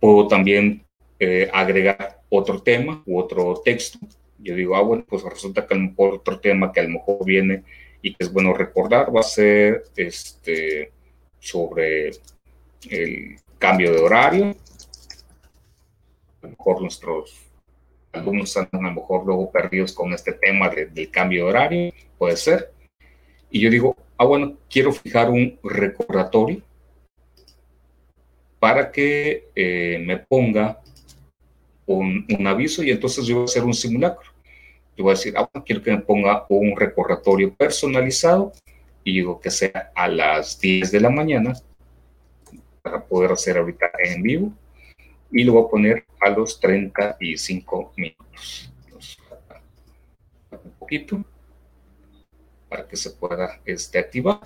Puedo 0.00 0.26
también 0.26 0.84
eh, 1.18 1.50
agregar 1.52 2.22
otro 2.30 2.62
tema 2.62 3.02
u 3.04 3.18
otro 3.18 3.60
texto. 3.62 3.98
Yo 4.38 4.54
digo, 4.54 4.76
ah, 4.76 4.82
bueno, 4.82 5.04
pues 5.06 5.22
resulta 5.22 5.66
que 5.66 5.74
a 5.74 5.76
lo 5.76 5.88
mejor 5.88 6.14
otro 6.14 6.40
tema 6.40 6.72
que 6.72 6.80
a 6.80 6.84
lo 6.84 6.90
mejor 6.90 7.24
viene 7.24 7.64
y 8.00 8.14
que 8.14 8.24
es 8.24 8.32
bueno 8.32 8.54
recordar 8.54 9.14
va 9.14 9.20
a 9.20 9.24
ser 9.24 9.84
este 9.96 10.92
sobre 11.40 12.10
el 12.88 13.36
cambio 13.58 13.92
de 13.92 14.00
horario. 14.00 14.56
A 16.40 16.46
lo 16.46 16.50
mejor 16.50 16.80
nuestros 16.80 17.47
algunos 18.18 18.56
andan 18.56 18.84
a 18.84 18.88
lo 18.88 19.00
mejor 19.00 19.26
luego 19.26 19.50
perdidos 19.50 19.92
con 19.92 20.12
este 20.12 20.32
tema 20.32 20.68
del 20.68 21.10
cambio 21.10 21.44
de 21.44 21.50
horario, 21.50 21.92
puede 22.18 22.36
ser. 22.36 22.72
Y 23.50 23.60
yo 23.60 23.70
digo, 23.70 23.96
ah, 24.18 24.24
bueno, 24.24 24.56
quiero 24.68 24.92
fijar 24.92 25.30
un 25.30 25.58
recordatorio 25.62 26.62
para 28.58 28.90
que 28.90 29.48
eh, 29.54 30.02
me 30.04 30.18
ponga 30.18 30.80
un, 31.86 32.46
aviso 32.46 32.82
y 32.82 32.90
entonces 32.90 33.24
yo 33.26 33.36
voy 33.36 33.42
a 33.42 33.44
hacer 33.46 33.64
un 33.64 33.74
simulacro. 33.74 34.30
Yo 34.96 35.04
voy 35.04 35.12
a 35.12 35.16
decir, 35.16 35.34
ah, 35.36 35.48
bueno, 35.52 35.64
quiero 35.64 35.82
que 35.82 35.92
me 35.92 35.98
ponga 35.98 36.44
un 36.48 36.76
recordatorio 36.76 37.54
personalizado 37.54 38.52
y 39.04 39.14
digo 39.14 39.40
que 39.40 39.50
sea 39.50 39.92
a 39.94 40.08
las 40.08 40.60
10 40.60 40.90
de 40.90 41.00
la 41.00 41.10
mañana 41.10 41.54
para 42.82 43.02
poder 43.04 43.32
hacer 43.32 43.56
ahorita 43.56 43.90
en 44.04 44.22
vivo 44.22 44.52
y 45.30 45.44
lo 45.44 45.52
voy 45.54 45.64
a 45.64 45.68
poner 45.68 46.06
a 46.20 46.30
los 46.30 46.58
35 46.60 47.92
minutos. 47.96 48.72
un 50.50 50.70
poquito 50.78 51.22
para 52.68 52.86
que 52.86 52.96
se 52.96 53.10
pueda 53.10 53.60
este, 53.64 53.98
activar. 53.98 54.40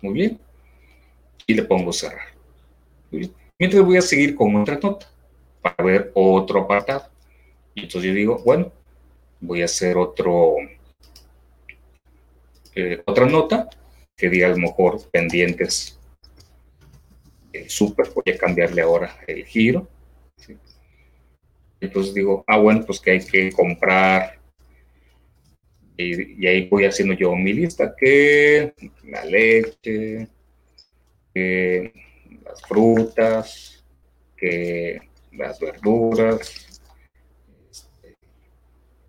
Muy 0.00 0.14
bien. 0.14 0.38
Y 1.46 1.54
le 1.54 1.62
pongo 1.64 1.92
cerrar. 1.92 2.28
Mientras 3.58 3.82
voy 3.82 3.96
a 3.96 4.02
seguir 4.02 4.34
con 4.34 4.54
otra 4.56 4.78
nota 4.78 5.06
para 5.62 5.82
ver 5.82 6.12
otro 6.14 6.60
apartado. 6.60 7.08
Y 7.74 7.82
entonces 7.82 8.10
yo 8.10 8.14
digo, 8.14 8.42
bueno, 8.44 8.70
voy 9.40 9.62
a 9.62 9.66
hacer 9.66 9.96
otro, 9.96 10.56
eh, 12.74 13.02
otra 13.06 13.26
nota 13.26 13.68
que 14.16 14.28
diga 14.28 14.48
a 14.48 14.50
lo 14.50 14.58
mejor 14.58 15.00
pendientes. 15.10 15.98
El 17.52 17.70
super, 17.70 18.10
voy 18.14 18.34
a 18.34 18.38
cambiarle 18.38 18.82
ahora 18.82 19.18
el 19.26 19.44
giro 19.46 19.88
entonces 21.80 22.14
digo, 22.14 22.44
ah, 22.46 22.58
bueno, 22.58 22.84
pues 22.84 23.00
que 23.00 23.12
hay 23.12 23.20
que 23.20 23.52
comprar. 23.52 24.38
Y, 25.96 26.46
ahí 26.46 26.68
voy 26.68 26.84
haciendo 26.84 27.14
yo 27.14 27.34
mi 27.34 27.52
lista, 27.52 27.94
que 27.96 28.72
la 29.04 29.24
leche, 29.24 30.28
que 31.34 31.92
las 32.44 32.62
frutas, 32.62 33.84
que 34.36 35.00
las 35.32 35.58
verduras. 35.58 36.80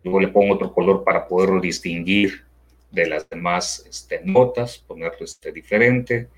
Luego 0.03 0.19
le 0.19 0.27
pongo 0.29 0.55
otro 0.55 0.73
color 0.73 1.03
para 1.03 1.27
poderlo 1.27 1.59
distinguir 1.59 2.43
de 2.91 3.07
las 3.07 3.29
demás 3.29 3.85
este, 3.87 4.21
notas, 4.23 4.79
ponerlo 4.79 5.25
este, 5.25 5.51
diferente. 5.51 6.29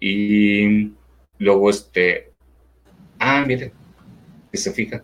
Y 0.00 0.92
luego, 1.38 1.70
este, 1.70 2.32
ah, 3.18 3.44
mire, 3.46 3.72
que 4.50 4.58
se 4.58 4.72
fija, 4.72 5.02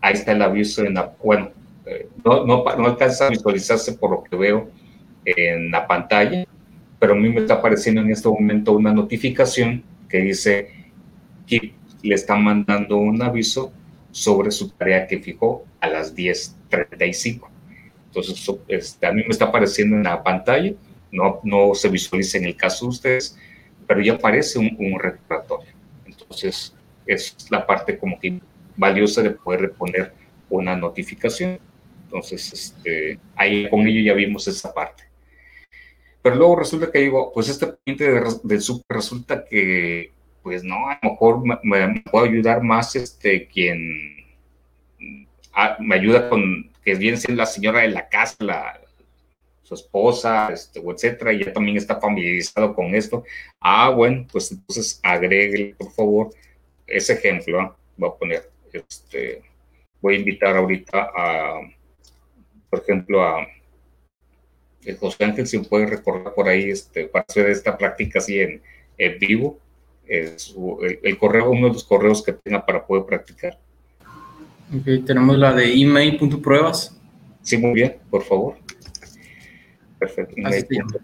ahí 0.00 0.14
está 0.14 0.32
el 0.32 0.42
aviso 0.42 0.84
en 0.84 0.94
la, 0.94 1.14
bueno, 1.22 1.50
eh, 1.86 2.08
no, 2.24 2.44
no, 2.44 2.64
no 2.64 2.86
alcanza 2.86 3.26
a 3.26 3.30
visualizarse 3.30 3.94
por 3.94 4.10
lo 4.10 4.24
que 4.24 4.36
veo 4.36 4.70
en 5.24 5.70
la 5.70 5.86
pantalla, 5.86 6.44
pero 6.98 7.14
a 7.14 7.16
mí 7.16 7.28
me 7.28 7.40
está 7.40 7.54
apareciendo 7.54 8.00
en 8.00 8.10
este 8.10 8.28
momento 8.28 8.72
una 8.72 8.92
notificación 8.92 9.82
que 10.08 10.18
dice 10.18 10.70
que 11.46 11.74
le 12.02 12.14
está 12.14 12.36
mandando 12.36 12.96
un 12.96 13.22
aviso 13.22 13.72
sobre 14.10 14.50
su 14.50 14.70
tarea 14.70 15.06
que 15.06 15.18
fijó 15.18 15.64
a 15.80 15.88
las 15.88 16.14
10.35. 16.14 17.48
Entonces, 18.06 18.50
este, 18.68 19.06
a 19.06 19.12
mí 19.12 19.22
me 19.22 19.30
está 19.30 19.46
apareciendo 19.46 19.96
en 19.96 20.02
la 20.02 20.22
pantalla, 20.22 20.72
no, 21.10 21.40
no 21.44 21.74
se 21.74 21.88
visualiza 21.88 22.38
en 22.38 22.44
el 22.44 22.56
caso 22.56 22.84
de 22.84 22.90
ustedes, 22.90 23.38
pero 23.86 24.00
ya 24.00 24.14
aparece 24.14 24.58
un, 24.58 24.76
un 24.78 25.00
recordatorio. 25.00 25.72
Entonces, 26.04 26.74
es 27.06 27.36
la 27.50 27.66
parte 27.66 27.98
como 27.98 28.18
que 28.18 28.40
valiosa 28.76 29.22
de 29.22 29.30
poder 29.30 29.72
poner 29.72 30.12
una 30.48 30.76
notificación. 30.76 31.58
Entonces, 32.04 32.52
este, 32.52 33.18
ahí 33.36 33.68
con 33.68 33.86
ello 33.86 34.02
ya 34.02 34.14
vimos 34.14 34.46
esa 34.48 34.72
parte. 34.72 35.04
Pero 36.22 36.36
luego 36.36 36.56
resulta 36.56 36.90
que 36.90 37.00
digo, 37.00 37.32
pues 37.32 37.48
este 37.48 37.74
cliente 37.84 38.22
del 38.44 38.60
super 38.60 38.96
resulta 38.96 39.44
que, 39.44 40.12
pues 40.42 40.62
no, 40.62 40.88
a 40.88 40.98
lo 41.02 41.10
mejor 41.10 41.42
me, 41.64 42.02
puede 42.10 42.28
ayudar 42.28 42.62
más 42.62 42.94
este 42.94 43.48
quien 43.48 44.24
ah, 45.52 45.76
me 45.80 45.96
ayuda 45.96 46.28
con, 46.28 46.70
que 46.84 46.94
bien 46.94 47.18
siendo 47.18 47.42
la 47.42 47.46
señora 47.46 47.80
de 47.80 47.88
la 47.88 48.08
casa, 48.08 48.36
la, 48.40 48.80
su 49.62 49.74
esposa, 49.74 50.50
este, 50.52 50.80
etcétera, 50.80 51.32
y 51.32 51.44
ya 51.44 51.52
también 51.52 51.76
está 51.76 51.98
familiarizado 51.98 52.74
con 52.74 52.94
esto. 52.94 53.24
Ah, 53.60 53.90
bueno, 53.90 54.26
pues 54.30 54.52
entonces 54.52 55.00
agregue, 55.02 55.74
por 55.76 55.90
favor, 55.92 56.30
ese 56.92 57.14
ejemplo. 57.14 57.76
Voy 57.96 58.10
a 58.10 58.18
poner, 58.18 58.50
este, 58.72 59.42
voy 60.00 60.14
a 60.14 60.18
invitar 60.18 60.56
ahorita 60.56 61.10
a, 61.14 61.60
por 62.70 62.80
ejemplo, 62.80 63.22
a 63.22 63.46
José 64.98 65.24
Ángel, 65.24 65.46
si 65.46 65.58
puede 65.58 65.86
recordar 65.86 66.34
por 66.34 66.48
ahí, 66.48 66.70
este, 66.70 67.06
para 67.06 67.24
hacer 67.28 67.48
esta 67.48 67.76
práctica 67.76 68.18
así 68.18 68.40
en, 68.40 68.62
vivo, 69.18 69.58
el, 70.06 71.18
correo, 71.18 71.50
uno 71.50 71.68
de 71.68 71.72
los 71.72 71.84
correos 71.84 72.22
que 72.22 72.32
tenga 72.32 72.64
para 72.64 72.86
poder 72.86 73.04
practicar. 73.04 73.58
Ok, 74.74 75.04
tenemos 75.06 75.38
la 75.38 75.52
de 75.52 75.72
email.pruebas. 75.72 76.98
Sí, 77.42 77.56
muy 77.56 77.72
bien, 77.72 77.96
por 78.10 78.22
favor. 78.22 78.56
Perfecto. 79.98 80.34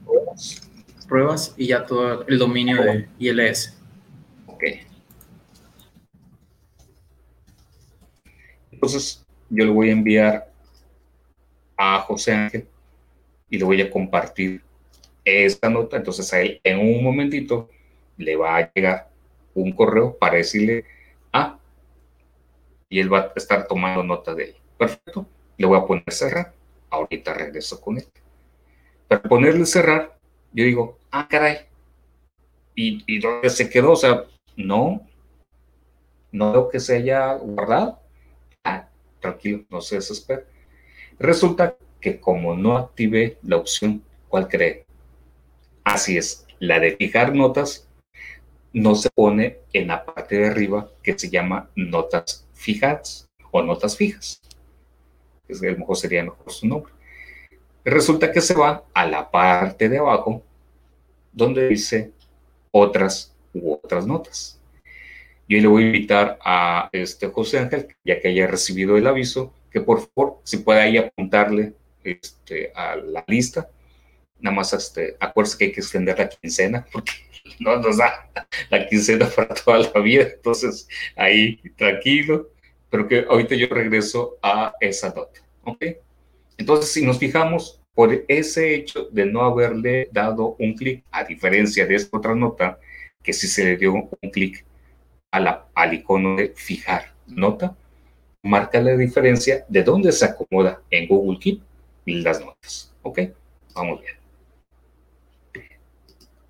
Pruebas. 0.05 0.71
pruebas 1.09 1.55
y 1.57 1.69
ya 1.69 1.85
todo 1.87 2.27
el 2.27 2.39
dominio 2.39 2.83
de 2.83 3.09
ILS. 3.19 3.77
Ok. 4.47 4.65
Entonces, 8.79 9.27
yo 9.51 9.65
le 9.65 9.73
voy 9.73 9.89
a 9.89 9.93
enviar 9.93 10.53
a 11.77 11.99
José 11.99 12.33
Ángel 12.33 12.69
y 13.51 13.59
le 13.59 13.65
voy 13.65 13.81
a 13.81 13.91
compartir 13.91 14.63
esta 15.25 15.69
nota. 15.69 15.97
Entonces 15.97 16.33
a 16.33 16.41
él 16.41 16.61
en 16.63 16.79
un 16.79 17.03
momentito 17.03 17.69
le 18.17 18.37
va 18.37 18.57
a 18.57 18.73
llegar 18.73 19.11
un 19.53 19.73
correo 19.73 20.17
para 20.17 20.37
decirle, 20.37 20.85
ah, 21.33 21.59
y 22.89 23.01
él 23.01 23.13
va 23.13 23.19
a 23.19 23.33
estar 23.35 23.67
tomando 23.67 24.05
nota 24.05 24.33
de 24.33 24.45
él. 24.45 24.55
Perfecto. 24.79 25.27
Le 25.57 25.67
voy 25.67 25.77
a 25.77 25.85
poner 25.85 26.13
cerrar. 26.13 26.55
Ahorita 26.89 27.35
regreso 27.35 27.81
con 27.81 27.99
él. 27.99 28.07
Para 29.09 29.23
ponerle 29.23 29.67
cerrar, 29.67 30.17
yo 30.53 30.65
digo, 30.65 30.99
ah, 31.11 31.27
caray. 31.27 31.67
¿Y, 32.77 33.03
y 33.09 33.19
dónde 33.19 33.51
se 33.51 33.69
quedó? 33.69 33.91
O 33.91 33.97
sea, 33.97 34.23
no, 34.57 35.05
no 36.31 36.53
veo 36.53 36.69
que 36.69 36.79
se 36.79 36.95
haya 36.95 37.35
guardado. 37.35 38.08
Tranquilo, 39.21 39.65
no 39.71 39.81
se 39.81 39.97
desespera. 39.97 40.45
Resulta 41.19 41.77
que 42.01 42.21
como 42.21 42.55
no 42.55 42.77
active 42.77 43.39
la 43.43 43.57
opción, 43.57 44.03
¿cuál 44.29 44.49
cree? 44.49 44.87
Así 45.85 46.17
es, 46.17 46.47
la 46.59 46.79
de 46.79 46.97
fijar 46.97 47.35
notas 47.35 47.89
no 48.73 48.95
se 48.95 49.11
pone 49.11 49.59
en 49.73 49.89
la 49.89 50.05
parte 50.05 50.37
de 50.37 50.49
arriba 50.49 50.91
que 51.03 51.19
se 51.19 51.31
llama 51.31 51.71
notas 51.75 52.47
fijadas 52.53 53.29
o 53.51 53.63
notas 53.63 53.97
fijas. 53.97 54.41
A 55.49 55.65
lo 55.65 55.79
mejor 55.79 55.97
sería 55.97 56.23
mejor 56.23 56.53
su 56.53 56.67
nombre. 56.67 56.93
Resulta 57.85 58.31
que 58.31 58.41
se 58.41 58.55
va 58.55 58.85
a 58.93 59.07
la 59.07 59.31
parte 59.31 59.89
de 59.89 59.99
abajo 59.99 60.43
donde 61.33 61.69
dice 61.69 62.13
otras 62.71 63.35
u 63.55 63.73
otras 63.73 64.07
notas. 64.07 64.58
Yo 65.49 65.59
le 65.59 65.67
voy 65.67 65.85
a 65.85 65.87
invitar 65.87 66.39
a 66.45 66.91
este 66.93 67.29
José 67.29 67.59
Ángel, 67.59 67.89
ya 68.05 68.21
que 68.21 68.29
haya 68.29 68.47
recibido 68.47 68.97
el 68.99 69.07
aviso, 69.07 69.55
que 69.71 69.81
por 69.81 70.01
favor, 70.01 70.41
si 70.45 70.59
puede 70.59 70.81
ahí 70.81 70.99
apuntarle 70.99 71.73
este, 72.05 72.71
a 72.75 72.97
la 72.97 73.25
lista. 73.27 73.71
Nada 74.41 74.55
más 74.55 74.73
este, 74.75 75.17
acuérdense 75.19 75.59
que 75.59 75.65
hay 75.65 75.73
que 75.73 75.81
extender 75.81 76.19
la 76.19 76.29
quincena 76.29 76.87
porque 76.93 77.13
no 77.61 77.77
nos 77.81 77.97
da 77.97 78.31
la 78.71 78.87
quincena 78.87 79.27
para 79.27 79.55
toda 79.55 79.79
la 79.79 80.01
vida. 80.01 80.29
Entonces, 80.35 80.87
ahí 81.17 81.57
tranquilo, 81.77 82.51
pero 82.91 83.09
que 83.09 83.25
ahorita 83.29 83.55
yo 83.55 83.69
regreso 83.69 84.37
a 84.43 84.75
esa 84.81 85.09
nota. 85.09 85.41
¿Ok? 85.65 85.83
Entonces, 86.59 86.93
si 86.93 87.05
nos 87.05 87.19
fijamos, 87.19 87.81
por 87.95 88.25
ese 88.29 88.77
hecho 88.77 89.09
de 89.11 89.27
no 89.27 89.43
haberle 89.43 90.09
dado 90.13 90.55
un 90.61 90.75
clic, 90.75 91.03
a 91.11 91.25
diferencia 91.25 91.85
de 91.85 91.97
esta 91.97 92.17
otra 92.17 92.33
nota, 92.33 92.79
que 93.25 93.33
si 93.33 93.49
se 93.49 93.65
le 93.65 93.77
dio 93.77 93.93
un 93.93 94.31
clic 94.31 94.65
al 95.31 95.95
icono 95.95 96.37
de 96.37 96.49
fijar 96.55 97.13
nota, 97.27 97.77
marca 98.43 98.81
la 98.81 98.97
diferencia 98.97 99.65
de 99.69 99.83
dónde 99.83 100.13
se 100.13 100.25
acomoda 100.25 100.81
en 100.91 101.07
Google 101.07 101.39
Keep 101.39 101.61
las 102.07 102.41
notas. 102.41 102.93
¿Ok? 103.03 103.21
Vamos 103.75 104.01
bien. 104.01 104.17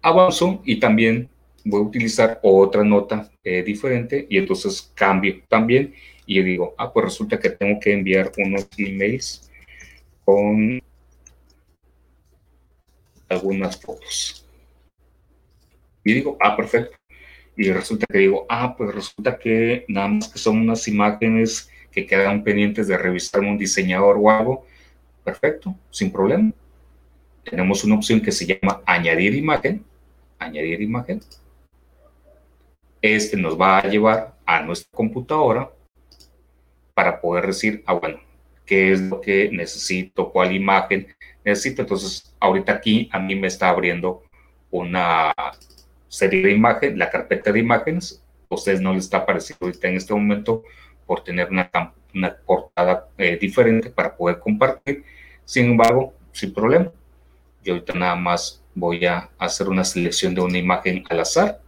Avanzo 0.01 0.63
y 0.65 0.79
también 0.79 1.29
voy 1.65 1.81
a 1.81 1.85
utilizar 1.85 2.41
otra 2.43 2.85
nota 2.85 3.31
eh, 3.43 3.63
diferente 3.63 4.27
y 4.31 4.39
entonces 4.39 4.91
cambio 4.95 5.43
también 5.49 5.95
y 6.25 6.43
digo, 6.43 6.75
ah, 6.79 6.93
pues 6.93 7.07
resulta 7.07 7.39
que 7.39 7.51
tengo 7.51 7.81
que 7.81 7.93
enviar 7.93 8.31
unos 8.37 8.69
emails 8.77 9.51
con 10.25 10.81
algunas 13.29 13.81
fotos. 13.81 14.47
Y 16.05 16.15
digo, 16.15 16.37
ah, 16.41 16.57
perfecto. 16.57 16.98
Y 17.59 17.73
resulta 17.73 18.07
que 18.07 18.19
digo, 18.19 18.47
ah, 18.49 18.77
pues 18.77 18.95
resulta 18.95 19.37
que 19.37 19.85
nada 19.89 20.07
más 20.07 20.29
que 20.29 20.39
son 20.39 20.59
unas 20.59 20.87
imágenes 20.87 21.69
que 21.91 22.07
quedan 22.07 22.45
pendientes 22.45 22.87
de 22.87 22.97
revisar 22.97 23.41
un 23.41 23.59
diseñador 23.59 24.17
o 24.17 24.31
algo. 24.31 24.65
Perfecto, 25.25 25.75
sin 25.91 26.13
problema. 26.13 26.53
Tenemos 27.43 27.83
una 27.83 27.97
opción 27.97 28.21
que 28.21 28.31
se 28.31 28.47
llama 28.47 28.81
añadir 28.87 29.35
imagen. 29.35 29.85
Añadir 30.39 30.81
imagen. 30.81 31.21
Este 33.03 33.37
nos 33.37 33.61
va 33.61 33.79
a 33.79 33.89
llevar 33.89 34.37
a 34.47 34.63
nuestra 34.63 34.97
computadora 34.97 35.69
para 36.95 37.21
poder 37.21 37.49
decir, 37.49 37.83
ah, 37.87 37.95
bueno, 37.95 38.21
qué 38.65 38.93
es 38.93 39.01
lo 39.01 39.21
que 39.21 39.51
necesito, 39.51 40.31
cuál 40.31 40.53
imagen 40.53 41.09
necesito. 41.45 41.83
Entonces, 41.83 42.37
ahorita 42.39 42.75
aquí 42.75 43.09
a 43.11 43.19
mí 43.19 43.35
me 43.35 43.49
está 43.49 43.69
abriendo 43.69 44.23
una 44.71 45.35
serie 46.09 46.43
de 46.43 46.53
imágenes, 46.53 46.99
la 46.99 47.11
carpeta 47.11 47.53
de 47.53 47.61
imágenes. 47.61 48.23
A 48.51 48.55
ustedes 48.55 48.81
no 48.81 48.95
les 48.95 49.05
está 49.05 49.19
apareciendo 49.19 49.67
ahorita 49.67 49.89
en 49.89 49.97
este 49.97 50.15
momento 50.15 50.65
por 51.07 51.23
tener 51.23 51.49
una, 51.51 51.71
una 52.15 52.37
portada 52.37 53.09
eh, 53.19 53.39
diferente 53.41 53.91
para 53.91 54.17
poder 54.17 54.39
compartir. 54.39 55.05
Sin 55.45 55.67
embargo, 55.67 56.15
sin 56.33 56.53
problema. 56.53 56.91
Yo 57.65 57.75
ahorita 57.75 57.95
nada 57.95 58.17
más 58.17 58.63
voy 58.75 59.05
a 59.07 59.29
hacer 59.39 59.69
una 59.69 59.85
selección 59.85 60.35
de 60.35 60.41
una 60.41 60.59
imagen 60.59 61.05
al 61.11 61.21
azar 61.21 61.61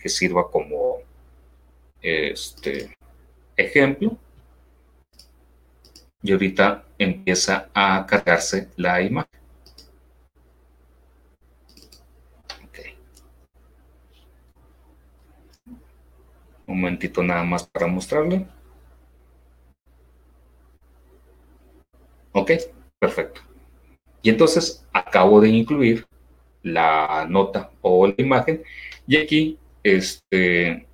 que 0.00 0.08
sirva 0.08 0.50
como 0.50 0.98
este 2.00 2.96
ejemplo. 3.56 4.16
Y 6.22 6.32
ahorita 6.32 6.84
empieza 6.98 7.68
a 7.74 8.04
cargarse 8.06 8.68
la 8.76 9.00
imagen. 9.02 9.37
Un 16.68 16.80
momentito 16.80 17.22
nada 17.24 17.42
más 17.42 17.66
para 17.66 17.88
mostrarle. 17.88 18.46
Ok. 22.32 22.52
Perfecto. 22.98 23.40
Y 24.22 24.30
entonces 24.30 24.84
acabo 24.92 25.40
de 25.40 25.48
incluir 25.48 26.04
la 26.62 27.26
nota 27.28 27.70
o 27.80 28.06
la 28.06 28.14
imagen 28.18 28.62
y 29.06 29.16
aquí 29.16 29.58
este, 29.84 30.86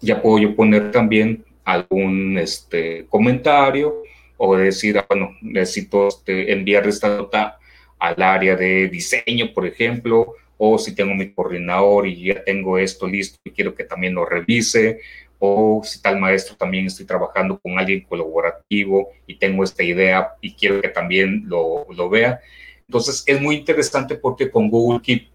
ya 0.00 0.20
puedo 0.20 0.38
yo 0.38 0.54
poner 0.54 0.90
también 0.90 1.44
algún 1.64 2.36
este, 2.38 3.06
comentario 3.06 4.02
o 4.36 4.56
decir, 4.56 4.98
ah, 4.98 5.06
bueno, 5.08 5.36
necesito 5.40 6.08
este, 6.08 6.52
enviar 6.52 6.86
esta 6.86 7.16
nota 7.16 7.58
al 7.98 8.22
área 8.22 8.54
de 8.54 8.88
diseño, 8.88 9.52
por 9.52 9.66
ejemplo, 9.66 10.34
o 10.58 10.76
si 10.76 10.94
tengo 10.94 11.14
mi 11.14 11.32
coordinador 11.32 12.06
y 12.06 12.26
ya 12.26 12.44
tengo 12.44 12.76
esto 12.78 13.06
listo 13.06 13.38
y 13.44 13.52
quiero 13.52 13.74
que 13.74 13.84
también 13.84 14.14
lo 14.14 14.26
revise, 14.26 15.00
o 15.38 15.80
si 15.84 16.02
tal 16.02 16.18
maestro 16.18 16.56
también 16.56 16.86
estoy 16.86 17.06
trabajando 17.06 17.58
con 17.60 17.78
alguien 17.78 18.00
colaborativo 18.00 19.10
y 19.26 19.36
tengo 19.36 19.62
esta 19.62 19.84
idea 19.84 20.34
y 20.40 20.54
quiero 20.54 20.80
que 20.82 20.88
también 20.88 21.44
lo, 21.46 21.86
lo 21.92 22.10
vea. 22.10 22.40
Entonces 22.88 23.22
es 23.26 23.40
muy 23.40 23.54
interesante 23.56 24.16
porque 24.16 24.50
con 24.50 24.68
Google 24.68 25.00
Keep 25.00 25.28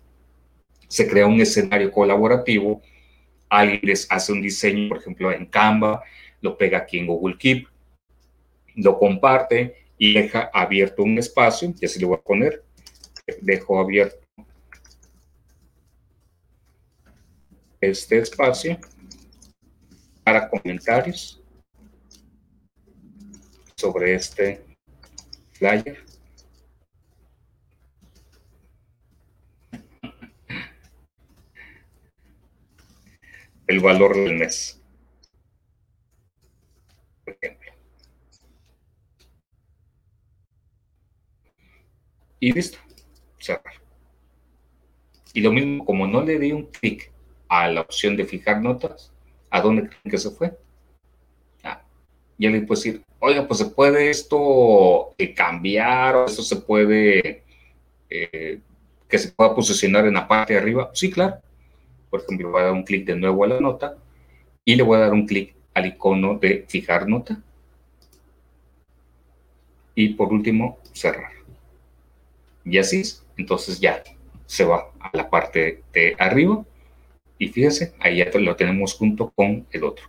se 0.90 1.08
crea 1.08 1.26
un 1.26 1.40
escenario 1.40 1.92
colaborativo, 1.92 2.82
alguien 3.50 3.80
les 3.84 4.12
hace 4.12 4.34
un 4.34 4.42
diseño, 4.42 4.90
por 4.90 4.98
ejemplo, 4.98 5.32
en 5.32 5.46
Canva, 5.46 6.04
lo 6.42 6.58
pega 6.58 6.80
aquí 6.80 7.00
en 7.00 7.08
Google 7.08 7.38
Keep, 7.38 7.68
lo 8.76 9.00
comparte 9.00 9.76
y 9.98 10.14
deja 10.14 10.50
abierto 10.54 11.04
un 11.04 11.18
espacio, 11.18 11.74
y 11.80 11.86
así 11.86 12.00
le 12.00 12.08
voy 12.08 12.18
a 12.18 12.22
poner, 12.22 12.64
dejo 13.42 13.80
abierto 13.80 14.23
este 17.90 18.20
espacio 18.20 18.80
para 20.24 20.50
comentarios 20.50 21.42
sobre 23.76 24.16
este 24.16 24.66
flyer. 25.52 26.06
El 33.68 33.80
valor 33.80 34.16
del 34.16 34.36
mes. 34.36 34.84
Y 42.44 42.52
listo. 42.52 42.78
Cerrar. 43.40 43.76
Y 45.34 45.40
lo 45.40 45.54
mismo, 45.54 45.86
como 45.86 46.06
no 46.08 46.24
le 46.24 46.38
di 46.38 46.52
un 46.52 46.66
clic 46.66 47.13
a 47.54 47.68
la 47.68 47.82
opción 47.82 48.18
de 48.18 48.26
fijar 48.26 48.62
notas, 48.62 49.12
¿A 49.54 49.62
dónde 49.62 49.84
creen 49.84 50.10
que 50.10 50.18
se 50.18 50.32
fue? 50.32 50.58
Ah, 51.64 51.84
y 52.40 52.48
alguien 52.48 52.66
puede 52.66 52.80
decir, 52.80 53.04
oiga, 53.20 53.48
pues 53.48 53.60
se 53.60 53.68
puede 53.68 54.10
esto 54.10 55.14
eh, 55.20 55.32
cambiar 55.36 56.16
o 56.16 56.26
esto 56.26 56.42
se 56.42 56.56
puede, 56.56 57.44
eh, 58.10 58.60
que 59.08 59.20
se 59.20 59.32
pueda 59.32 59.54
posicionar 59.54 60.08
en 60.08 60.16
la 60.16 60.28
parte 60.28 60.54
de 60.54 60.60
arriba. 60.60 60.90
Sí, 60.96 61.12
claro. 61.12 61.36
Por 62.10 62.22
ejemplo, 62.22 62.50
voy 62.50 62.62
a 62.62 62.66
dar 62.66 62.74
un 62.74 62.84
clic 62.84 63.06
de 63.06 63.16
nuevo 63.16 63.44
a 63.44 63.48
la 63.48 63.60
nota 63.60 63.96
y 64.66 64.76
le 64.76 64.82
voy 64.82 64.98
a 64.98 65.02
dar 65.02 65.14
un 65.14 65.28
clic 65.28 65.54
al 65.76 65.86
icono 65.86 66.40
de 66.40 66.66
fijar 66.68 67.08
nota. 67.08 67.40
Y 69.94 70.16
por 70.16 70.34
último, 70.34 70.80
cerrar. 70.94 71.34
Y 72.66 72.80
así 72.80 73.04
entonces 73.38 73.80
ya 73.80 74.02
se 74.48 74.66
va 74.66 74.90
a 75.00 75.16
la 75.16 75.30
parte 75.30 75.84
de 75.94 76.16
arriba 76.18 76.66
y 77.44 77.50
fíjense, 77.50 77.94
ahí 78.00 78.18
ya 78.18 78.40
lo 78.40 78.56
tenemos 78.56 78.94
junto 78.94 79.30
con 79.30 79.66
el 79.72 79.84
otro. 79.84 80.06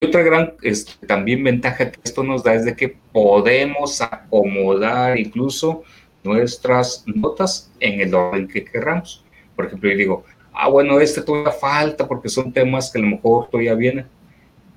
Y 0.00 0.06
otra 0.06 0.22
gran 0.22 0.54
este, 0.62 1.06
también 1.06 1.44
ventaja 1.44 1.92
que 1.92 2.00
esto 2.02 2.22
nos 2.24 2.42
da 2.42 2.54
es 2.54 2.64
de 2.64 2.74
que 2.74 2.96
podemos 3.12 4.00
acomodar 4.00 5.18
incluso 5.18 5.84
nuestras 6.24 7.04
notas 7.06 7.70
en 7.78 8.00
el 8.00 8.14
orden 8.14 8.48
que 8.48 8.64
queramos. 8.64 9.22
Por 9.54 9.66
ejemplo, 9.66 9.90
yo 9.90 9.96
digo, 9.96 10.24
ah, 10.54 10.68
bueno, 10.68 10.98
este 10.98 11.20
todavía 11.20 11.52
falta 11.52 12.08
porque 12.08 12.30
son 12.30 12.52
temas 12.52 12.90
que 12.90 12.98
a 12.98 13.02
lo 13.02 13.08
mejor 13.08 13.48
todavía 13.50 13.74
vienen. 13.74 14.06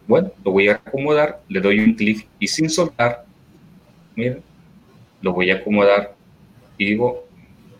Bueno, 0.07 0.31
lo 0.43 0.51
voy 0.51 0.67
a 0.67 0.73
acomodar, 0.73 1.41
le 1.47 1.61
doy 1.61 1.79
un 1.79 1.93
clic 1.93 2.27
y 2.39 2.47
sin 2.47 2.69
soltar, 2.69 3.25
miren, 4.15 4.43
lo 5.21 5.31
voy 5.31 5.49
a 5.49 5.55
acomodar 5.55 6.13
y 6.77 6.85
digo, 6.85 7.25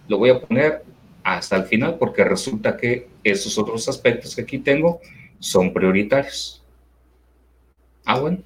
lo 0.07 0.17
voy 0.19 0.29
a 0.29 0.39
poner 0.39 0.84
hasta 1.26 1.55
el 1.55 1.63
final 1.63 1.97
porque 1.97 2.23
resulta 2.23 2.78
que 2.78 3.07
esos 3.23 3.57
otros 3.57 3.89
aspectos 3.89 4.36
que 4.36 4.43
aquí 4.43 4.59
tengo 4.59 5.01
son 5.39 5.73
prioritarios. 5.73 6.63
Ah, 8.05 8.19
bueno, 8.19 8.43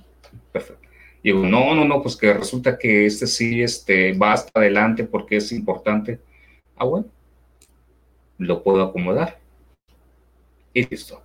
perfecto. 0.54 0.88
Digo, 1.22 1.46
no, 1.46 1.76
no, 1.76 1.84
no, 1.84 2.02
pues 2.02 2.16
que 2.16 2.34
resulta 2.34 2.78
que 2.78 3.06
este 3.06 3.28
sí 3.28 3.62
este, 3.62 4.14
va 4.14 4.32
hasta 4.32 4.62
adelante 4.62 5.04
porque 5.04 5.36
es 5.36 5.52
importante. 5.52 6.22
Ah, 6.78 6.86
bueno, 6.86 7.08
lo 8.38 8.64
puedo 8.64 8.82
acomodar. 8.82 9.38
Y 10.74 10.88
listo. 10.88 11.22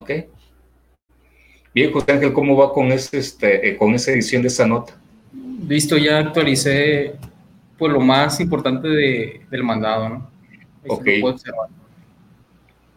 ¿Ok? 0.00 0.10
Bien, 1.72 1.90
José 1.90 2.12
Ángel, 2.12 2.34
¿cómo 2.34 2.54
va 2.54 2.74
con, 2.74 2.92
este, 2.92 3.16
este, 3.16 3.76
con 3.78 3.94
esa 3.94 4.10
edición 4.10 4.42
de 4.42 4.48
esa 4.48 4.66
nota? 4.66 5.00
Listo, 5.66 5.96
ya 5.96 6.18
actualicé 6.18 7.14
pues 7.80 7.92
lo 7.94 8.00
más 8.00 8.38
importante 8.40 8.88
de, 8.88 9.40
del 9.50 9.64
mandado, 9.64 10.10
¿no? 10.10 10.30
ok. 10.86 11.08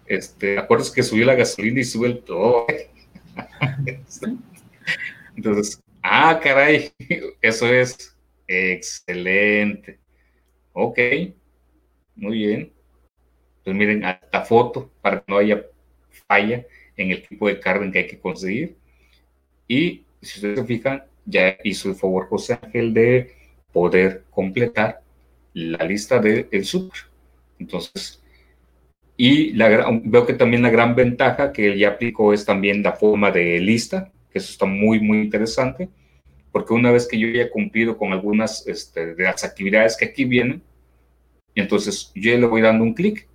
Este, 0.05 0.59
acuerdas 0.59 0.91
que 0.91 1.01
subió 1.01 1.25
la 1.25 1.35
gasolina 1.35 1.79
y 1.79 1.85
sube 1.85 2.07
el 2.07 2.19
todo. 2.19 2.67
Entonces, 5.37 5.81
ah, 6.03 6.37
caray, 6.43 6.91
eso 7.41 7.65
es 7.67 8.13
excelente. 8.45 9.99
Ok, 10.73 10.99
muy 12.17 12.39
bien. 12.39 12.73
Pues 13.63 13.77
miren, 13.77 14.01
la 14.01 14.45
foto 14.45 14.91
para 15.01 15.21
que 15.21 15.31
no 15.31 15.37
haya 15.37 15.65
falla 16.27 16.65
en 16.97 17.11
el 17.11 17.25
tipo 17.25 17.47
de 17.47 17.57
carga 17.57 17.89
que 17.89 17.99
hay 17.99 18.07
que 18.07 18.19
conseguir. 18.19 18.75
Y 19.65 20.03
si 20.21 20.39
ustedes 20.39 20.59
se 20.59 20.65
fijan, 20.65 21.03
ya 21.25 21.57
hizo 21.63 21.87
el 21.87 21.95
favor 21.95 22.27
José 22.27 22.59
Ángel 22.61 22.93
de 22.93 23.42
poder 23.73 24.23
completar 24.29 25.01
la 25.53 25.83
lista 25.83 26.19
del 26.19 26.47
el 26.51 26.65
super. 26.65 26.99
Entonces, 27.59 28.23
y 29.17 29.53
la, 29.53 29.99
veo 30.03 30.25
que 30.25 30.33
también 30.33 30.63
la 30.63 30.69
gran 30.69 30.95
ventaja 30.95 31.51
que 31.51 31.67
él 31.67 31.77
ya 31.77 31.89
aplicó 31.89 32.33
es 32.33 32.45
también 32.45 32.81
la 32.81 32.93
forma 32.93 33.31
de 33.31 33.59
lista, 33.59 34.11
que 34.31 34.39
eso 34.39 34.51
está 34.51 34.65
muy, 34.65 34.99
muy 34.99 35.19
interesante, 35.19 35.89
porque 36.51 36.73
una 36.73 36.91
vez 36.91 37.07
que 37.07 37.19
yo 37.19 37.27
ya 37.27 37.43
he 37.43 37.49
cumplido 37.49 37.97
con 37.97 38.13
algunas 38.13 38.65
este, 38.67 39.15
de 39.15 39.23
las 39.23 39.43
actividades 39.43 39.97
que 39.97 40.05
aquí 40.05 40.25
vienen, 40.25 40.61
entonces 41.55 42.11
yo 42.15 42.37
le 42.37 42.47
voy 42.47 42.61
dando 42.61 42.83
un 42.83 42.93
clic, 42.93 43.27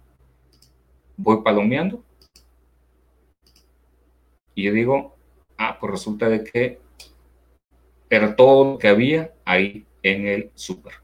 voy 1.17 1.43
palomeando, 1.43 2.03
y 4.55 4.65
yo 4.65 4.73
digo, 4.73 5.17
ah, 5.57 5.79
pues 5.79 5.93
resulta 5.93 6.29
de 6.29 6.43
que 6.43 6.81
era 8.11 8.35
todo 8.35 8.73
lo 8.73 8.79
que 8.79 8.89
había 8.89 9.33
ahí 9.45 9.87
en 10.03 10.27
el 10.27 10.51
super. 10.55 10.95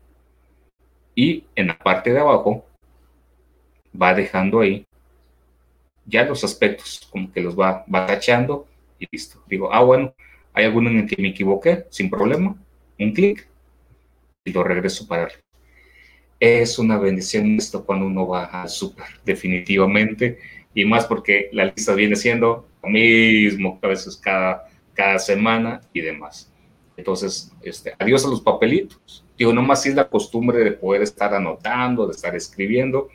Y 1.15 1.45
en 1.55 1.69
la 1.69 1.79
parte 1.79 2.13
de 2.13 2.21
abajo 2.21 2.67
va 4.01 4.15
dejando 4.15 4.61
ahí 4.61 4.87
ya 6.07 6.25
los 6.25 6.45
aspectos, 6.45 7.09
como 7.11 7.33
que 7.33 7.41
los 7.41 7.59
va, 7.59 7.85
va 7.93 8.07
tachando 8.07 8.67
y 8.99 9.07
listo. 9.11 9.43
Digo, 9.47 9.73
ah, 9.73 9.83
bueno, 9.83 10.15
hay 10.53 10.65
alguno 10.65 10.91
en 10.91 10.99
el 10.99 11.07
que 11.07 11.21
me 11.21 11.29
equivoqué, 11.29 11.87
sin 11.91 12.11
problema, 12.11 12.57
un 12.99 13.13
clic 13.13 13.49
y 14.45 14.53
lo 14.53 14.63
regreso 14.63 15.07
para 15.07 15.25
arriba. 15.25 15.41
Es 16.39 16.79
una 16.79 16.99
bendición 16.99 17.57
esto 17.57 17.85
cuando 17.85 18.07
uno 18.07 18.27
va 18.27 18.45
al 18.45 18.69
super, 18.69 19.07
definitivamente, 19.25 20.39
y 20.75 20.85
más 20.85 21.07
porque 21.07 21.49
la 21.53 21.67
lista 21.67 21.95
viene 21.95 22.17
siendo 22.17 22.69
lo 22.83 22.89
mismo 22.89 23.79
a 23.83 23.87
veces 23.87 24.17
cada, 24.17 24.69
cada 24.93 25.19
semana 25.19 25.81
y 25.93 26.01
demás. 26.01 26.53
Entonces, 26.97 27.53
este, 27.63 27.95
adiós 27.99 28.25
a 28.25 28.29
los 28.29 28.41
papelitos. 28.41 29.25
Digo, 29.37 29.53
no 29.53 29.63
más 29.63 29.83
si 29.83 29.89
es 29.89 29.95
la 29.95 30.09
costumbre 30.09 30.59
de 30.59 30.73
poder 30.73 31.03
estar 31.03 31.35
anotando, 31.35 32.07
de 32.07 32.13
estar 32.13 32.37
escribiendo, 32.37 33.09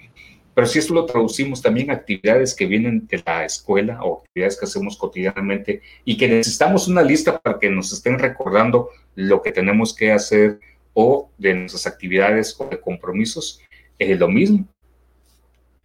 pero 0.53 0.67
si 0.67 0.79
esto 0.79 0.93
lo 0.93 1.05
traducimos 1.05 1.61
también 1.61 1.89
a 1.89 1.93
actividades 1.93 2.53
que 2.53 2.65
vienen 2.65 3.07
de 3.07 3.23
la 3.25 3.45
escuela 3.45 4.03
o 4.03 4.19
actividades 4.19 4.59
que 4.59 4.65
hacemos 4.65 4.97
cotidianamente 4.97 5.81
y 6.03 6.17
que 6.17 6.27
necesitamos 6.27 6.89
una 6.89 7.01
lista 7.01 7.39
para 7.39 7.57
que 7.59 7.69
nos 7.69 7.93
estén 7.93 8.19
recordando 8.19 8.89
lo 9.15 9.41
que 9.41 9.53
tenemos 9.53 9.95
que 9.95 10.11
hacer 10.11 10.59
o 10.93 11.29
de 11.37 11.53
nuestras 11.53 11.87
actividades 11.87 12.59
o 12.59 12.65
de 12.65 12.81
compromisos, 12.81 13.61
es 13.97 14.19
lo 14.19 14.27
mismo. 14.27 14.67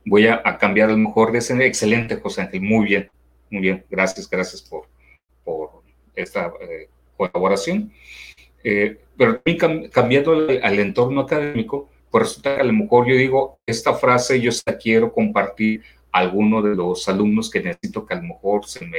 Voy 0.05 0.27
a, 0.27 0.43
cambiar 0.59 0.89
a 0.89 0.93
lo 0.93 0.99
mejor 0.99 1.31
de 1.31 1.39
ese 1.39 1.55
excelente, 1.65 2.17
José 2.17 2.43
Ángel. 2.43 2.61
Muy 2.61 2.87
bien, 2.87 3.11
muy 3.51 3.63
bien. 3.63 3.85
Gracias, 3.89 4.29
gracias 4.29 4.61
por, 4.61 4.89
por 5.45 5.83
esta 6.17 6.53
eh, 6.61 6.89
colaboración. 7.17 7.93
Eh, 8.63 8.99
pero 9.17 9.43
cambiando 9.93 10.33
al, 10.33 10.79
entorno 10.79 11.23
académico, 11.23 11.89
pues 12.11 12.25
resulta 12.25 12.57
que 12.57 12.63
a 12.63 12.65
lo 12.65 12.73
mejor 12.73 13.07
yo 13.07 13.15
digo, 13.15 13.59
esta 13.67 13.95
frase 13.95 14.41
yo 14.41 14.51
la 14.67 14.77
quiero 14.79 15.13
compartir 15.13 15.83
a 16.13 16.21
alguno 16.21 16.63
de 16.63 16.75
los 16.75 17.09
alumnos 17.09 17.51
que 17.51 17.63
necesito 17.63 18.07
que 18.07 18.15
a 18.15 18.17
lo 18.17 18.25
mejor 18.25 18.67
se 18.67 18.87
me 18.87 18.99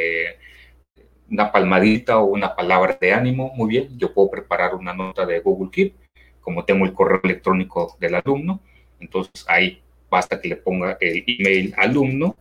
una 1.29 1.51
palmadita 1.51 2.19
o 2.19 2.25
una 2.25 2.55
palabra 2.55 2.97
de 3.01 3.13
ánimo, 3.13 3.51
muy 3.55 3.67
bien, 3.69 3.97
yo 3.97 4.13
puedo 4.13 4.29
preparar 4.29 4.75
una 4.75 4.93
nota 4.93 5.25
de 5.25 5.39
Google 5.39 5.71
Keep, 5.71 5.95
como 6.39 6.63
tengo 6.65 6.85
el 6.85 6.93
correo 6.93 7.19
electrónico 7.23 7.97
del 7.99 8.15
alumno, 8.15 8.61
entonces 8.99 9.43
ahí 9.47 9.81
basta 10.09 10.39
que 10.39 10.49
le 10.49 10.55
ponga 10.57 10.97
el 11.01 11.23
email 11.27 11.73
alumno 11.77 12.35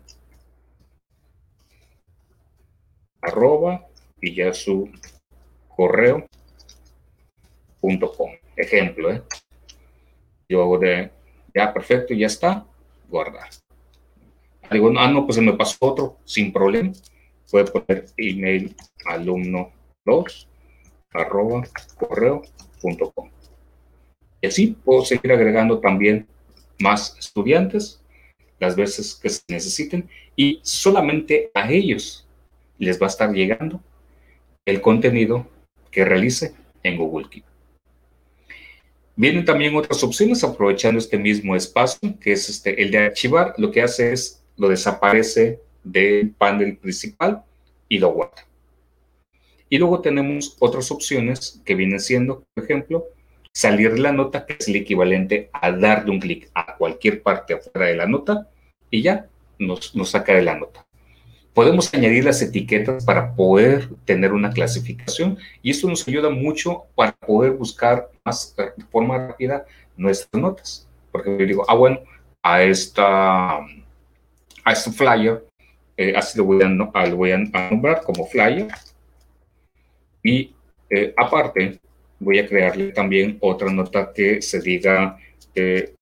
arroba 3.23 3.87
y 4.21 4.35
ya 4.35 4.53
su 4.53 4.91
correo 5.77 6.27
punto 7.81 8.13
com. 8.13 8.31
Ejemplo, 8.57 9.13
¿eh? 9.13 9.23
Yo 10.49 10.63
hago 10.63 10.79
de, 10.79 11.11
ya 11.55 11.73
perfecto, 11.73 12.15
ya 12.15 12.27
está, 12.27 12.67
guardar. 13.09 13.49
Digo, 14.71 14.93
ah, 14.97 15.09
no, 15.09 15.25
pues 15.27 15.37
se 15.37 15.43
me 15.43 15.53
pasó 15.53 15.77
otro, 15.81 16.17
sin 16.25 16.53
problema. 16.53 16.93
Puede 17.51 17.71
poner 17.71 18.07
email 18.17 18.75
alumno 19.07 19.73
2 20.05 20.49
arroba 21.13 21.63
correo 21.97 22.43
punto 22.81 23.13
com. 23.13 23.31
Y 24.41 24.47
así 24.47 24.77
puedo 24.85 25.05
seguir 25.05 25.33
agregando 25.33 25.79
también 25.79 26.27
más 26.81 27.17
estudiantes 27.19 28.03
las 28.59 28.77
veces 28.77 29.15
que 29.15 29.29
se 29.29 29.43
necesiten 29.49 30.09
y 30.37 30.61
solamente 30.63 31.51
a 31.55 31.71
ellos 31.71 32.27
les 32.79 33.01
va 33.01 33.07
a 33.07 33.11
estar 33.11 33.33
llegando 33.33 33.81
el 34.65 34.81
contenido 34.81 35.47
que 35.95 36.05
realice 36.05 36.55
en 36.83 36.97
Google 36.97 37.29
Keep. 37.31 37.45
Vienen 39.17 39.45
también 39.45 39.77
otras 39.77 40.03
opciones 40.03 40.43
aprovechando 40.43 40.99
este 40.99 41.17
mismo 41.17 41.55
espacio, 41.55 42.19
que 42.21 42.33
es 42.33 42.49
este, 42.49 42.83
el 42.83 42.91
de 42.91 42.99
archivar. 42.99 43.55
Lo 43.59 43.71
que 43.71 43.81
hace 43.81 44.13
es 44.13 44.43
lo 44.57 44.69
desaparece 44.69 45.61
del 45.85 46.31
panel 46.31 46.77
principal 46.77 47.45
y 47.89 47.99
lo 47.99 48.13
guarda. 48.13 48.45
Y 49.69 49.79
luego 49.79 50.01
tenemos 50.01 50.57
otras 50.59 50.91
opciones 50.91 51.63
que 51.65 51.77
vienen 51.77 52.01
siendo, 52.01 52.45
por 52.55 52.65
ejemplo, 52.65 53.05
salir 53.53 53.93
de 53.93 54.01
la 54.01 54.13
nota, 54.13 54.47
que 54.47 54.57
es 54.59 54.67
el 54.67 54.77
equivalente 54.77 55.49
a 55.53 55.71
darle 55.71 56.11
un 56.11 56.19
clic 56.19 56.51
a 56.55 56.77
cualquier 56.77 57.23
parte 57.23 57.55
afuera 57.55 57.87
de 57.87 57.97
la 57.97 58.07
nota 58.07 58.49
y 58.91 59.03
ya 59.03 59.29
nos, 59.61 59.95
nos 59.95 60.11
saca 60.11 60.35
de 60.35 60.43
la 60.43 60.59
nota. 60.59 60.85
Podemos 61.55 61.95
añadir 61.95 62.25
las 62.25 62.43
etiquetas 62.43 63.05
para 63.05 63.33
poder 63.35 63.89
tener 64.05 64.33
una 64.33 64.51
clasificación 64.51 65.39
y 65.63 65.71
esto 65.71 65.89
nos 65.89 66.07
ayuda 66.09 66.29
mucho 66.29 66.87
para 66.97 67.13
poder 67.13 67.53
buscar 67.53 68.11
más 68.25 68.55
de 68.57 68.85
forma 68.91 69.29
rápida 69.29 69.65
nuestras 69.97 70.43
notas. 70.43 70.89
Porque 71.13 71.37
yo 71.39 71.47
digo, 71.47 71.65
ah, 71.69 71.75
bueno, 71.75 72.01
a 72.43 72.61
esta 72.63 73.59
a 74.65 74.73
este 74.73 74.91
flyer, 74.91 75.45
eh, 75.97 76.13
así 76.17 76.39
lo 76.39 76.45
voy, 76.45 76.63
a, 76.63 77.07
lo 77.07 77.17
voy 77.17 77.31
a 77.31 77.39
nombrar 77.39 78.03
como 78.03 78.27
flyer. 78.27 78.67
Y 80.23 80.55
eh, 80.91 81.15
aparte, 81.17 81.79
voy 82.19 82.41
a 82.41 82.49
crearle 82.49 82.91
también 82.91 83.39
otra 83.41 83.71
nota 83.71 84.13
que 84.13 84.43
se 84.43 84.61
diga 84.61 85.19
eh, 85.55 85.95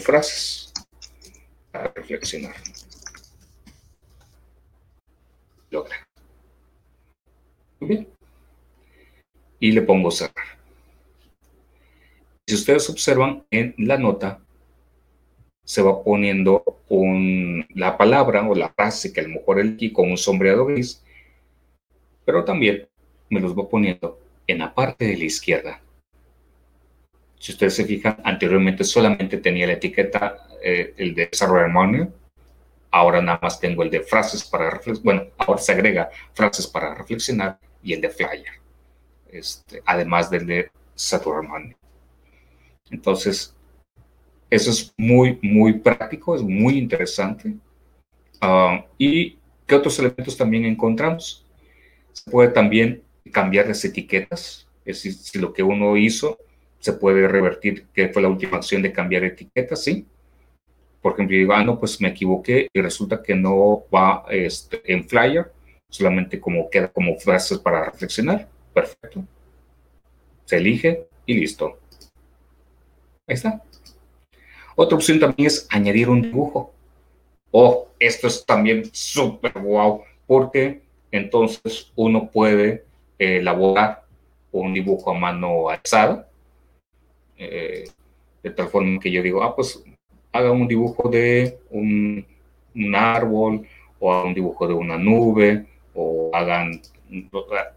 frases 0.00 0.72
para 1.72 1.90
reflexionar 1.94 2.54
logra. 5.70 5.96
Muy 7.80 7.88
bien. 7.88 8.08
Y 9.60 9.72
le 9.72 9.82
pongo 9.82 10.10
cerrar. 10.10 10.58
Si 12.46 12.54
ustedes 12.54 12.88
observan 12.88 13.44
en 13.50 13.74
la 13.78 13.98
nota, 13.98 14.40
se 15.64 15.82
va 15.82 16.02
poniendo 16.02 16.64
la 17.74 17.98
palabra 17.98 18.48
o 18.48 18.54
la 18.54 18.70
frase 18.70 19.12
que 19.12 19.20
a 19.20 19.24
lo 19.24 19.28
mejor 19.28 19.60
aquí 19.60 19.92
con 19.92 20.10
un 20.10 20.16
sombreado 20.16 20.64
gris, 20.64 21.04
pero 22.24 22.44
también 22.44 22.88
me 23.28 23.40
los 23.40 23.56
va 23.56 23.68
poniendo 23.68 24.18
en 24.46 24.60
la 24.60 24.74
parte 24.74 25.04
de 25.04 25.18
la 25.18 25.24
izquierda. 25.24 25.82
Si 27.38 27.52
ustedes 27.52 27.74
se 27.74 27.84
fijan, 27.84 28.16
anteriormente 28.24 28.82
solamente 28.82 29.36
tenía 29.36 29.66
la 29.66 29.74
etiqueta, 29.74 30.48
eh, 30.62 30.94
el 30.96 31.14
de 31.14 31.26
desarrollo 31.26 31.68
manual, 31.68 32.12
Ahora 32.98 33.22
nada 33.22 33.38
más 33.40 33.60
tengo 33.60 33.84
el 33.84 33.90
de 33.90 34.00
frases 34.00 34.42
para 34.42 34.70
reflexionar. 34.70 35.04
Bueno, 35.04 35.30
ahora 35.38 35.60
se 35.60 35.70
agrega 35.70 36.10
frases 36.34 36.66
para 36.66 36.96
reflexionar 36.96 37.56
y 37.80 37.92
el 37.92 38.00
de 38.00 38.10
flyer. 38.10 38.54
Este, 39.30 39.80
además 39.86 40.28
del 40.28 40.44
de 40.48 40.70
Saturn 40.96 41.76
Entonces, 42.90 43.54
eso 44.50 44.70
es 44.72 44.92
muy, 44.96 45.38
muy 45.42 45.74
práctico, 45.74 46.34
es 46.34 46.42
muy 46.42 46.76
interesante. 46.76 47.54
Ah, 48.40 48.84
¿Y 48.98 49.38
qué 49.64 49.76
otros 49.76 49.96
elementos 50.00 50.36
también 50.36 50.64
encontramos? 50.64 51.46
Se 52.12 52.28
puede 52.28 52.48
también 52.48 53.04
cambiar 53.30 53.68
las 53.68 53.84
etiquetas. 53.84 54.66
Es 54.84 54.96
decir, 54.96 55.12
si 55.12 55.38
lo 55.38 55.52
que 55.52 55.62
uno 55.62 55.96
hizo 55.96 56.36
se 56.80 56.94
puede 56.94 57.28
revertir, 57.28 57.86
que 57.94 58.08
fue 58.08 58.22
la 58.22 58.28
última 58.28 58.56
acción 58.56 58.82
de 58.82 58.92
cambiar 58.92 59.22
etiquetas, 59.22 59.84
¿sí? 59.84 60.04
Por 61.00 61.12
ejemplo, 61.12 61.36
digo, 61.36 61.52
ah, 61.52 61.64
no, 61.64 61.78
pues 61.78 62.00
me 62.00 62.08
equivoqué 62.08 62.68
y 62.72 62.80
resulta 62.80 63.22
que 63.22 63.34
no 63.34 63.84
va 63.94 64.24
este, 64.30 64.82
en 64.92 65.08
flyer, 65.08 65.52
solamente 65.88 66.40
como 66.40 66.68
queda 66.68 66.88
como 66.88 67.16
frases 67.16 67.58
para 67.58 67.84
reflexionar. 67.84 68.48
Perfecto. 68.74 69.24
Se 70.44 70.56
elige 70.56 71.06
y 71.26 71.34
listo. 71.34 71.78
Ahí 73.26 73.34
está. 73.34 73.62
Otra 74.74 74.96
opción 74.96 75.20
también 75.20 75.46
es 75.46 75.66
añadir 75.70 76.08
un 76.08 76.22
dibujo. 76.22 76.72
Oh, 77.50 77.88
esto 77.98 78.26
es 78.26 78.44
también 78.44 78.88
súper 78.92 79.52
guau, 79.52 80.04
porque 80.26 80.82
entonces 81.10 81.92
uno 81.96 82.30
puede 82.30 82.84
elaborar 83.18 84.04
un 84.52 84.72
dibujo 84.74 85.10
a 85.10 85.14
mano 85.14 85.68
alzada, 85.68 86.28
eh, 87.36 87.88
de 88.42 88.50
tal 88.50 88.68
forma 88.68 89.00
que 89.00 89.10
yo 89.10 89.22
digo, 89.22 89.42
ah, 89.42 89.54
pues 89.54 89.82
haga 90.38 90.52
un 90.52 90.68
dibujo 90.68 91.08
de 91.08 91.58
un, 91.70 92.24
árbol 92.94 93.66
o 93.98 94.12
haga 94.12 94.28
un 94.28 94.34
dibujo 94.34 94.68
de 94.68 94.74
una 94.74 94.96
nube 94.96 95.66
o 95.94 96.30
hagan, 96.32 96.80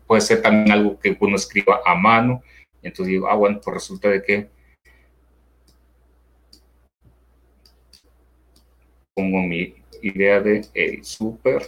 puede 0.05 0.21
ser 0.21 0.41
también 0.41 0.71
algo 0.71 0.99
que 0.99 1.17
uno 1.19 1.35
escriba 1.35 1.81
a 1.83 1.95
mano. 1.95 2.43
Entonces 2.83 3.07
digo, 3.07 3.27
ah, 3.27 3.35
bueno, 3.35 3.59
pues 3.63 3.73
resulta 3.73 4.09
de 4.09 4.21
que 4.21 4.47
pongo 9.15 9.41
mi 9.41 9.73
idea 10.03 10.39
de 10.39 10.65
el 10.73 11.03
super 11.03 11.63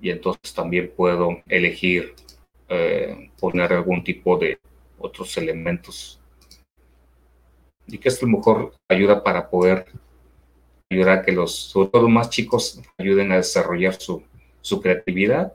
y 0.00 0.10
entonces 0.10 0.54
también 0.54 0.92
puedo 0.96 1.42
elegir 1.48 2.14
eh, 2.68 3.30
poner 3.40 3.72
algún 3.72 4.02
tipo 4.04 4.36
de 4.38 4.58
otros 4.98 5.36
elementos 5.36 6.17
y 7.88 7.98
que 7.98 8.08
a 8.08 8.12
lo 8.20 8.28
mejor 8.28 8.74
ayuda 8.88 9.24
para 9.24 9.48
poder 9.48 9.86
ayudar 10.90 11.18
a 11.18 11.22
que 11.22 11.32
los, 11.32 11.54
sobre 11.54 11.88
todo 11.88 12.08
más 12.08 12.30
chicos, 12.30 12.80
ayuden 12.98 13.32
a 13.32 13.36
desarrollar 13.36 13.94
su, 13.94 14.22
su 14.60 14.80
creatividad, 14.80 15.54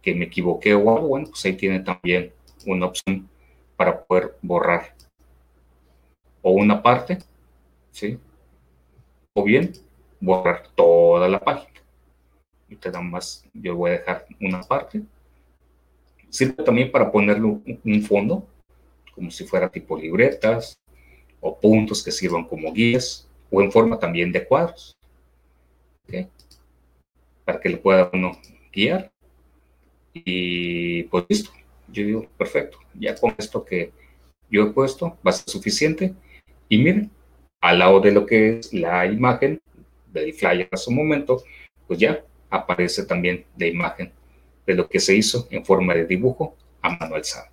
que 0.00 0.14
me 0.14 0.26
equivoqué 0.26 0.74
o 0.74 0.96
algo, 0.96 1.08
bueno, 1.08 1.28
pues 1.28 1.44
ahí 1.44 1.54
tiene 1.54 1.80
también 1.80 2.32
una 2.66 2.86
opción 2.86 3.28
para 3.76 4.04
poder 4.04 4.36
borrar 4.40 4.94
o 6.42 6.52
una 6.52 6.80
parte, 6.80 7.18
¿sí? 7.90 8.18
O 9.34 9.42
bien 9.42 9.72
borrar 10.20 10.68
toda 10.74 11.28
la 11.28 11.40
página. 11.40 11.72
Y 12.68 12.76
te 12.76 12.90
dan 12.90 13.10
más, 13.10 13.44
yo 13.52 13.76
voy 13.76 13.90
a 13.90 13.98
dejar 13.98 14.26
una 14.40 14.60
parte. 14.62 15.02
Sirve 16.28 16.64
también 16.64 16.90
para 16.90 17.10
ponerle 17.10 17.46
un 17.84 18.02
fondo, 18.02 18.46
como 19.14 19.30
si 19.30 19.44
fuera 19.44 19.68
tipo 19.68 19.96
libretas, 19.98 20.78
o 21.46 21.60
puntos 21.60 22.02
que 22.02 22.10
sirvan 22.10 22.44
como 22.44 22.72
guías 22.72 23.28
o 23.50 23.62
en 23.62 23.70
forma 23.70 23.98
también 23.98 24.32
de 24.32 24.44
cuadros. 24.46 24.96
Para 27.44 27.60
que 27.60 27.68
le 27.68 27.76
pueda 27.76 28.10
uno 28.12 28.32
guiar. 28.72 29.10
Y 30.12 31.04
pues 31.04 31.24
listo. 31.28 31.50
Yo 31.88 32.04
digo, 32.04 32.26
perfecto. 32.36 32.78
Ya 32.94 33.14
con 33.14 33.34
esto 33.38 33.64
que 33.64 33.92
yo 34.50 34.64
he 34.64 34.72
puesto 34.72 35.16
va 35.24 35.30
a 35.30 35.32
ser 35.32 35.48
suficiente. 35.48 36.14
Y 36.68 36.78
miren, 36.78 37.10
al 37.60 37.78
lado 37.78 38.00
de 38.00 38.10
lo 38.10 38.26
que 38.26 38.58
es 38.58 38.72
la 38.72 39.06
imagen 39.06 39.60
del 40.12 40.32
flyer 40.34 40.68
a 40.72 40.76
su 40.76 40.90
momento, 40.90 41.44
pues 41.86 42.00
ya 42.00 42.24
aparece 42.50 43.04
también 43.04 43.44
la 43.56 43.66
imagen 43.66 44.12
de 44.66 44.74
lo 44.74 44.88
que 44.88 44.98
se 44.98 45.14
hizo 45.14 45.46
en 45.50 45.64
forma 45.64 45.94
de 45.94 46.06
dibujo 46.06 46.56
a 46.82 46.90
mano 46.90 47.14
alzada. 47.14 47.52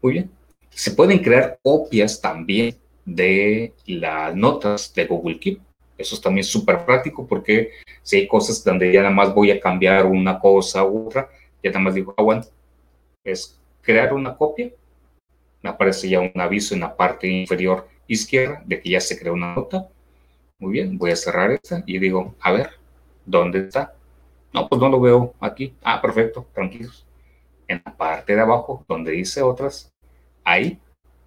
Muy 0.00 0.12
bien. 0.12 0.30
Se 0.70 0.92
pueden 0.92 1.18
crear 1.18 1.58
copias 1.62 2.20
también 2.20 2.76
de 3.04 3.72
las 3.86 4.34
notas 4.34 4.92
de 4.94 5.06
Google 5.06 5.38
Keep. 5.38 5.60
Eso 5.96 6.14
es 6.14 6.20
también 6.20 6.44
súper 6.44 6.84
práctico 6.84 7.26
porque 7.26 7.70
si 8.02 8.16
hay 8.16 8.26
cosas 8.26 8.64
donde 8.64 8.92
ya 8.92 9.02
nada 9.02 9.14
más 9.14 9.34
voy 9.34 9.50
a 9.50 9.60
cambiar 9.60 10.06
una 10.06 10.38
cosa 10.38 10.84
u 10.84 11.06
otra, 11.06 11.28
ya 11.62 11.70
nada 11.70 11.80
más 11.80 11.94
digo, 11.94 12.14
bueno, 12.18 12.42
es 13.22 13.58
crear 13.80 14.12
una 14.12 14.36
copia. 14.36 14.70
Me 15.62 15.70
aparece 15.70 16.08
ya 16.08 16.20
un 16.20 16.32
aviso 16.40 16.74
en 16.74 16.80
la 16.80 16.96
parte 16.96 17.28
inferior 17.28 17.88
izquierda 18.06 18.62
de 18.66 18.80
que 18.80 18.90
ya 18.90 19.00
se 19.00 19.18
creó 19.18 19.34
una 19.34 19.54
nota. 19.54 19.88
Muy 20.58 20.72
bien, 20.72 20.98
voy 20.98 21.10
a 21.10 21.16
cerrar 21.16 21.50
esta 21.52 21.82
y 21.86 21.98
digo, 21.98 22.34
a 22.40 22.52
ver, 22.52 22.70
¿dónde 23.24 23.60
está? 23.60 23.94
No, 24.52 24.68
pues 24.68 24.80
no 24.80 24.88
lo 24.88 25.00
veo 25.00 25.34
aquí. 25.40 25.74
Ah, 25.82 26.00
perfecto, 26.00 26.46
tranquilos. 26.52 27.06
En 27.66 27.82
la 27.84 27.96
parte 27.96 28.34
de 28.34 28.40
abajo, 28.40 28.84
donde 28.88 29.12
dice 29.12 29.42
otras, 29.42 29.92
ahí 30.44 30.78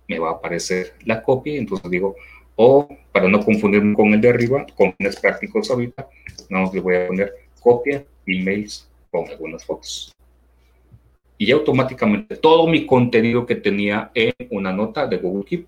me 0.07 0.19
va 0.19 0.29
a 0.29 0.33
aparecer 0.33 0.93
la 1.05 1.21
copia, 1.21 1.57
entonces 1.57 1.89
digo, 1.89 2.15
o 2.55 2.87
para 3.11 3.27
no 3.29 3.43
confundirme 3.43 3.93
con 3.93 4.13
el 4.13 4.21
de 4.21 4.29
arriba, 4.29 4.65
con 4.75 4.93
fines 4.93 5.19
prácticos 5.19 5.69
ahorita, 5.69 6.07
no 6.49 6.71
le 6.73 6.79
voy 6.79 6.95
a 6.95 7.07
poner 7.07 7.33
copia, 7.61 8.03
emails 8.25 8.89
con 9.11 9.27
algunas 9.27 9.63
fotos. 9.63 10.11
Y 11.37 11.51
automáticamente 11.51 12.35
todo 12.35 12.67
mi 12.67 12.85
contenido 12.85 13.45
que 13.45 13.55
tenía 13.55 14.11
en 14.13 14.33
una 14.49 14.73
nota 14.73 15.05
de 15.05 15.17
Google 15.17 15.45
Keep, 15.45 15.67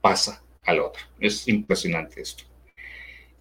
pasa 0.00 0.42
a 0.64 0.72
la 0.72 0.84
otra. 0.84 1.02
Es 1.20 1.46
impresionante 1.48 2.20
esto. 2.20 2.44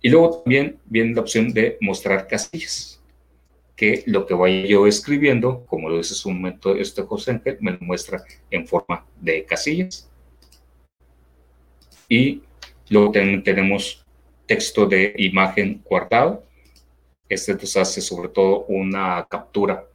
Y 0.01 0.09
luego 0.09 0.41
también 0.41 0.78
viene 0.86 1.13
la 1.13 1.21
opción 1.21 1.53
de 1.53 1.78
mostrar 1.82 2.28
casillas, 2.28 2.96
que 3.78 4.03
lo 4.07 4.25
que 4.25 4.34
vaya 4.34 4.65
yo 4.65 4.88
escribiendo, 4.88 5.63
como 5.67 5.88
lo 5.88 5.97
dice 5.97 6.15
su 6.15 6.32
momento 6.32 6.75
este 6.75 7.03
José 7.03 7.32
Ángel, 7.32 7.57
me 7.61 7.71
lo 7.71 7.78
muestra 7.82 8.23
en 8.49 8.67
forma 8.67 9.05
de 9.21 9.45
casillas. 9.45 10.09
Y 12.09 12.41
luego 12.89 13.11
también 13.11 13.43
tenemos 13.43 14.03
texto 14.47 14.88
de 14.88 15.13
imagen 15.17 15.84
guardado. 15.86 16.43
Este 17.30 17.51
entonces 17.51 17.78
hace 17.78 18.01
sobre 18.01 18.30
todo 18.30 18.65
una 18.65 19.28
captura 19.30 19.86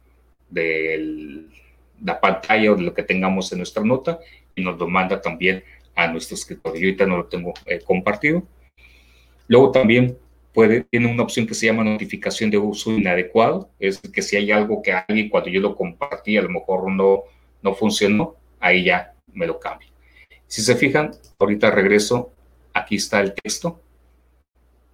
de 0.49 1.45
la 2.01 2.21
pantalla 2.21 2.71
o 2.71 2.75
de 2.75 2.83
lo 2.83 2.93
que 2.93 3.03
tengamos 3.03 3.51
en 3.51 3.57
nuestra 3.57 3.83
nota 3.83 4.19
y 4.55 4.63
nos 4.63 4.79
lo 4.79 4.87
manda 4.87 5.19
también 5.19 5.61
a 5.93 6.07
nuestro 6.07 6.35
escritorio. 6.35 6.79
Yo 6.79 6.87
ahorita 6.87 7.05
no 7.05 7.17
lo 7.17 7.25
tengo 7.25 7.53
eh, 7.65 7.81
compartido. 7.83 8.43
Luego 9.47 9.71
también 9.71 10.17
puede, 10.53 10.83
tiene 10.83 11.11
una 11.11 11.23
opción 11.23 11.47
que 11.47 11.53
se 11.53 11.65
llama 11.65 11.83
notificación 11.83 12.49
de 12.51 12.57
uso 12.57 12.91
inadecuado, 12.91 13.69
es 13.79 13.99
que 13.99 14.21
si 14.21 14.37
hay 14.37 14.51
algo 14.51 14.81
que 14.81 14.93
alguien 14.93 15.29
cuando 15.29 15.49
yo 15.49 15.59
lo 15.59 15.75
compartí 15.75 16.37
a 16.37 16.41
lo 16.43 16.49
mejor 16.49 16.91
no, 16.91 17.23
no 17.61 17.73
funcionó, 17.73 18.35
ahí 18.59 18.85
ya 18.85 19.13
me 19.33 19.47
lo 19.47 19.59
cambia. 19.59 19.89
Si 20.47 20.61
se 20.61 20.75
fijan, 20.75 21.11
ahorita 21.39 21.71
regreso, 21.71 22.31
aquí 22.73 22.95
está 22.95 23.19
el 23.19 23.33
texto, 23.33 23.81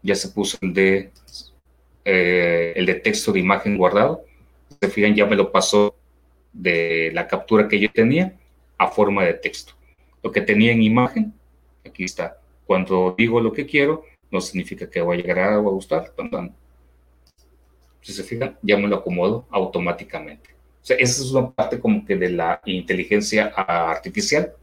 ya 0.01 0.15
se 0.15 0.29
puso 0.29 0.57
el 0.61 0.73
de, 0.73 1.11
eh, 2.05 2.73
el 2.75 2.85
de 2.85 2.95
texto 2.95 3.31
de 3.33 3.39
imagen 3.39 3.77
guardado, 3.77 4.23
se 4.81 4.87
fijan, 4.87 5.15
ya 5.15 5.25
me 5.25 5.35
lo 5.35 5.51
pasó 5.51 5.95
de 6.53 7.11
la 7.13 7.27
captura 7.27 7.67
que 7.67 7.79
yo 7.79 7.91
tenía 7.91 8.37
a 8.77 8.87
forma 8.87 9.25
de 9.25 9.33
texto. 9.33 9.73
Lo 10.23 10.31
que 10.31 10.41
tenía 10.41 10.71
en 10.71 10.81
imagen, 10.81 11.33
aquí 11.85 12.05
está. 12.05 12.39
Cuando 12.65 13.15
digo 13.17 13.41
lo 13.41 13.51
que 13.51 13.65
quiero, 13.65 14.03
no 14.31 14.41
significa 14.41 14.89
que 14.89 15.01
va 15.01 15.13
a 15.13 15.17
llegar 15.17 15.39
a 15.39 15.57
gustar. 15.57 16.13
Si 18.01 18.13
se 18.13 18.23
fijan, 18.23 18.57
ya 18.61 18.77
me 18.77 18.87
lo 18.87 18.97
acomodo 18.97 19.45
automáticamente. 19.49 20.49
O 20.51 20.93
esa 20.93 20.97
es 20.97 21.31
una 21.31 21.51
parte 21.51 21.79
como 21.79 22.05
que 22.05 22.15
de 22.15 22.29
la 22.29 22.61
inteligencia 22.65 23.47
artificial 23.47 24.53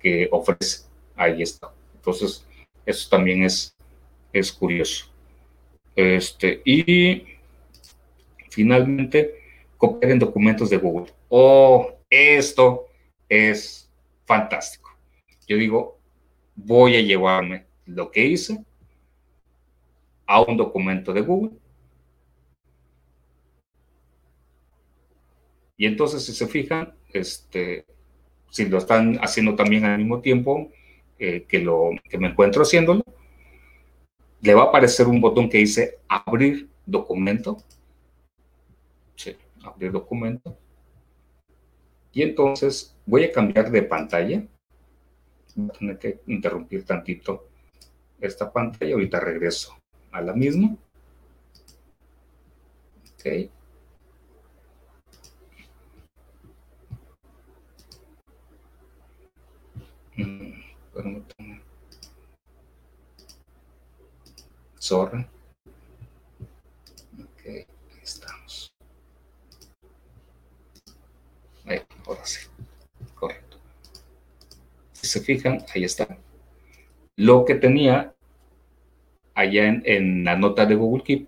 que 0.00 0.28
ofrece. 0.30 0.84
Ahí 1.16 1.42
está. 1.42 1.70
Entonces, 1.94 2.44
eso 2.86 3.08
también 3.10 3.42
es, 3.42 3.74
es 4.32 4.50
curioso. 4.52 5.06
Este, 5.94 6.62
y 6.64 7.24
finalmente, 8.48 9.34
copiar 9.76 10.12
en 10.12 10.18
documentos 10.18 10.70
de 10.70 10.78
Google. 10.78 11.12
Oh, 11.28 11.92
esto 12.08 12.88
es 13.28 13.88
fantástico. 14.24 14.90
Yo 15.46 15.56
digo, 15.56 15.98
voy 16.54 16.96
a 16.96 17.00
llevarme 17.00 17.66
lo 17.86 18.10
que 18.10 18.24
hice 18.24 18.64
a 20.30 20.40
un 20.42 20.56
documento 20.56 21.12
de 21.12 21.22
Google. 21.22 21.58
Y 25.76 25.86
entonces, 25.86 26.24
si 26.24 26.32
se 26.32 26.46
fijan, 26.46 26.94
este, 27.12 27.84
si 28.48 28.66
lo 28.66 28.78
están 28.78 29.16
haciendo 29.16 29.56
también 29.56 29.84
al 29.84 29.98
mismo 29.98 30.20
tiempo 30.20 30.70
eh, 31.18 31.46
que, 31.48 31.58
lo, 31.58 31.90
que 32.08 32.16
me 32.16 32.28
encuentro 32.28 32.62
haciéndolo, 32.62 33.02
le 34.40 34.54
va 34.54 34.62
a 34.62 34.66
aparecer 34.66 35.08
un 35.08 35.20
botón 35.20 35.48
que 35.48 35.58
dice 35.58 35.98
abrir 36.06 36.68
documento. 36.86 37.56
Sí, 39.16 39.34
abrir 39.64 39.90
documento. 39.90 40.56
Y 42.12 42.22
entonces 42.22 42.96
voy 43.04 43.24
a 43.24 43.32
cambiar 43.32 43.72
de 43.72 43.82
pantalla. 43.82 44.46
Voy 45.56 45.70
a 45.70 45.72
tener 45.72 45.98
que 45.98 46.20
interrumpir 46.28 46.84
tantito 46.84 47.48
esta 48.20 48.52
pantalla. 48.52 48.94
Ahorita 48.94 49.18
regreso 49.18 49.79
a 50.12 50.20
la 50.20 50.32
misma. 50.34 50.76
Ok. 53.14 53.50
Mm. 60.16 60.60
Zorra. 64.80 65.28
Ok, 67.22 67.46
ahí 67.46 67.66
estamos. 68.02 68.72
Ahí, 71.64 71.80
ahora 72.06 72.24
sí. 72.24 72.48
Correcto. 73.14 73.58
Si 74.92 75.06
se 75.06 75.20
fijan, 75.20 75.64
ahí 75.74 75.84
está. 75.84 76.18
Lo 77.16 77.44
que 77.44 77.54
tenía 77.54 78.14
allá 79.40 79.80
en, 79.84 80.24
la 80.24 80.36
nota 80.36 80.66
de 80.66 80.74
Google 80.74 81.02
Keep, 81.02 81.26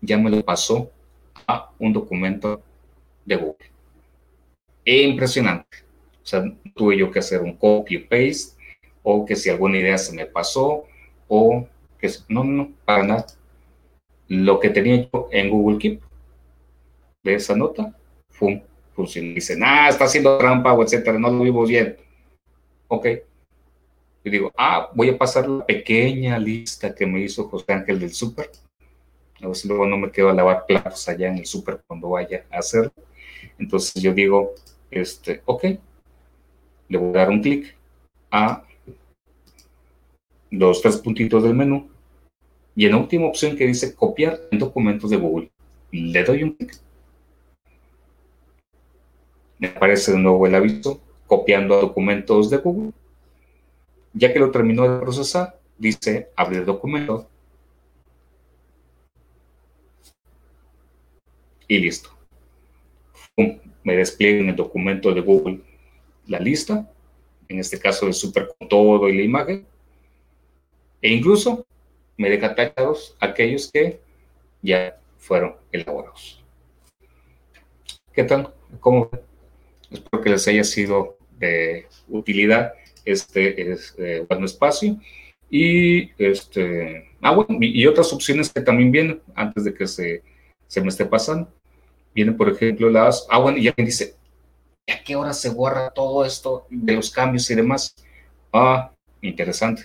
ya 0.00 0.18
me 0.18 0.30
lo 0.30 0.44
pasó 0.44 0.90
a 1.46 1.70
un 1.78 1.92
documento 1.92 2.62
de 3.24 3.36
Google. 3.36 3.70
Impresionante. 4.84 5.78
O 6.22 6.26
sea, 6.26 6.44
tuve 6.74 6.96
yo 6.96 7.10
que 7.10 7.18
hacer 7.18 7.40
un 7.40 7.56
copy 7.56 7.98
paste 7.98 8.54
o 9.02 9.24
que 9.24 9.36
si 9.36 9.50
alguna 9.50 9.78
idea 9.78 9.98
se 9.98 10.14
me 10.14 10.26
pasó 10.26 10.84
o 11.28 11.66
que 11.98 12.10
no, 12.28 12.44
no, 12.44 12.70
para 12.84 13.02
nada. 13.02 13.26
Lo 14.28 14.58
que 14.58 14.70
tenía 14.70 15.08
yo 15.12 15.28
en 15.30 15.50
Google 15.50 15.78
Keep 15.78 16.00
de 17.22 17.34
esa 17.34 17.56
nota, 17.56 17.96
fue 18.28 18.62
funcionó. 18.94 19.34
Dicen, 19.34 19.60
ah, 19.64 19.88
está 19.88 20.04
haciendo 20.04 20.38
trampa 20.38 20.72
o 20.72 20.82
etcétera, 20.82 21.18
no 21.18 21.30
lo 21.30 21.42
vimos 21.42 21.68
bien. 21.68 21.96
Ok, 22.88 23.06
y 24.24 24.30
digo, 24.30 24.50
ah, 24.56 24.90
voy 24.94 25.10
a 25.10 25.18
pasar 25.18 25.46
la 25.46 25.66
pequeña 25.66 26.38
lista 26.38 26.94
que 26.94 27.06
me 27.06 27.20
hizo 27.20 27.46
José 27.46 27.74
Ángel 27.74 28.00
del 28.00 28.14
súper. 28.14 28.50
A 29.42 29.48
ver 29.48 29.56
luego 29.66 29.86
no 29.86 29.98
me 29.98 30.10
quedo 30.10 30.30
a 30.30 30.32
lavar 30.32 30.64
platos 30.66 31.06
allá 31.06 31.28
en 31.28 31.36
el 31.36 31.46
súper 31.46 31.82
cuando 31.86 32.08
vaya 32.08 32.46
a 32.50 32.58
hacerlo. 32.58 32.92
Entonces 33.58 34.02
yo 34.02 34.14
digo, 34.14 34.52
este, 34.90 35.42
ok, 35.44 35.64
le 36.88 36.98
voy 36.98 37.10
a 37.10 37.18
dar 37.18 37.28
un 37.28 37.42
clic 37.42 37.76
a 38.30 38.64
los 40.50 40.80
tres 40.80 40.96
puntitos 40.96 41.42
del 41.42 41.54
menú 41.54 41.90
y 42.74 42.86
en 42.86 42.92
la 42.92 42.96
última 42.96 43.26
opción 43.26 43.56
que 43.56 43.66
dice 43.66 43.94
copiar 43.94 44.40
en 44.50 44.58
documentos 44.58 45.10
de 45.10 45.18
Google, 45.18 45.50
le 45.92 46.24
doy 46.24 46.44
un 46.44 46.52
clic. 46.52 46.74
Me 49.58 49.68
aparece 49.68 50.12
de 50.12 50.18
nuevo 50.18 50.46
el 50.46 50.54
aviso, 50.54 51.00
copiando 51.26 51.78
documentos 51.78 52.48
de 52.48 52.56
Google 52.56 52.92
ya 54.14 54.32
que 54.32 54.38
lo 54.38 54.50
terminó 54.50 54.88
de 54.88 55.00
procesar, 55.00 55.60
dice 55.76 56.30
abrir 56.36 56.64
documento. 56.64 57.28
Y 61.66 61.78
listo. 61.78 62.10
Me 63.36 63.96
despliega 63.96 64.38
en 64.38 64.50
el 64.50 64.56
documento 64.56 65.12
de 65.12 65.20
Google 65.20 65.60
la 66.26 66.38
lista, 66.38 66.90
en 67.48 67.58
este 67.58 67.78
caso 67.78 68.06
el 68.06 68.14
super 68.14 68.54
con 68.56 68.68
todo 68.68 69.08
y 69.08 69.16
la 69.16 69.24
imagen. 69.24 69.66
E 71.02 71.10
incluso 71.10 71.66
me 72.16 72.30
deja 72.30 72.54
tachados 72.54 73.16
aquellos 73.20 73.70
que 73.70 74.00
ya 74.62 74.96
fueron 75.18 75.56
elaborados. 75.72 76.42
¿Qué 78.12 78.22
tal? 78.24 78.54
¿Cómo? 78.78 79.10
Espero 79.90 80.22
que 80.22 80.30
les 80.30 80.46
haya 80.46 80.64
sido 80.64 81.18
de 81.36 81.88
utilidad 82.08 82.72
este 83.04 83.72
es 83.72 83.94
eh, 83.98 84.24
bueno 84.28 84.46
espacio. 84.46 84.98
Y, 85.50 86.10
este, 86.18 87.10
ah, 87.20 87.32
bueno, 87.32 87.58
y, 87.60 87.86
otras 87.86 88.12
opciones 88.12 88.52
que 88.52 88.60
también 88.60 88.90
vienen 88.90 89.22
antes 89.34 89.64
de 89.64 89.74
que 89.74 89.86
se, 89.86 90.22
se 90.66 90.80
me 90.80 90.88
esté 90.88 91.04
pasando. 91.04 91.48
Vienen, 92.14 92.36
por 92.36 92.48
ejemplo, 92.48 92.90
las, 92.90 93.26
ah, 93.30 93.38
bueno, 93.38 93.58
y 93.58 93.68
alguien 93.68 93.86
dice, 93.86 94.16
¿a 94.88 95.02
qué 95.04 95.16
hora 95.16 95.32
se 95.32 95.50
borra 95.50 95.90
todo 95.90 96.24
esto 96.24 96.66
de 96.70 96.94
los 96.94 97.10
cambios 97.10 97.48
y 97.50 97.54
demás? 97.54 97.94
Ah, 98.52 98.90
interesante. 99.20 99.84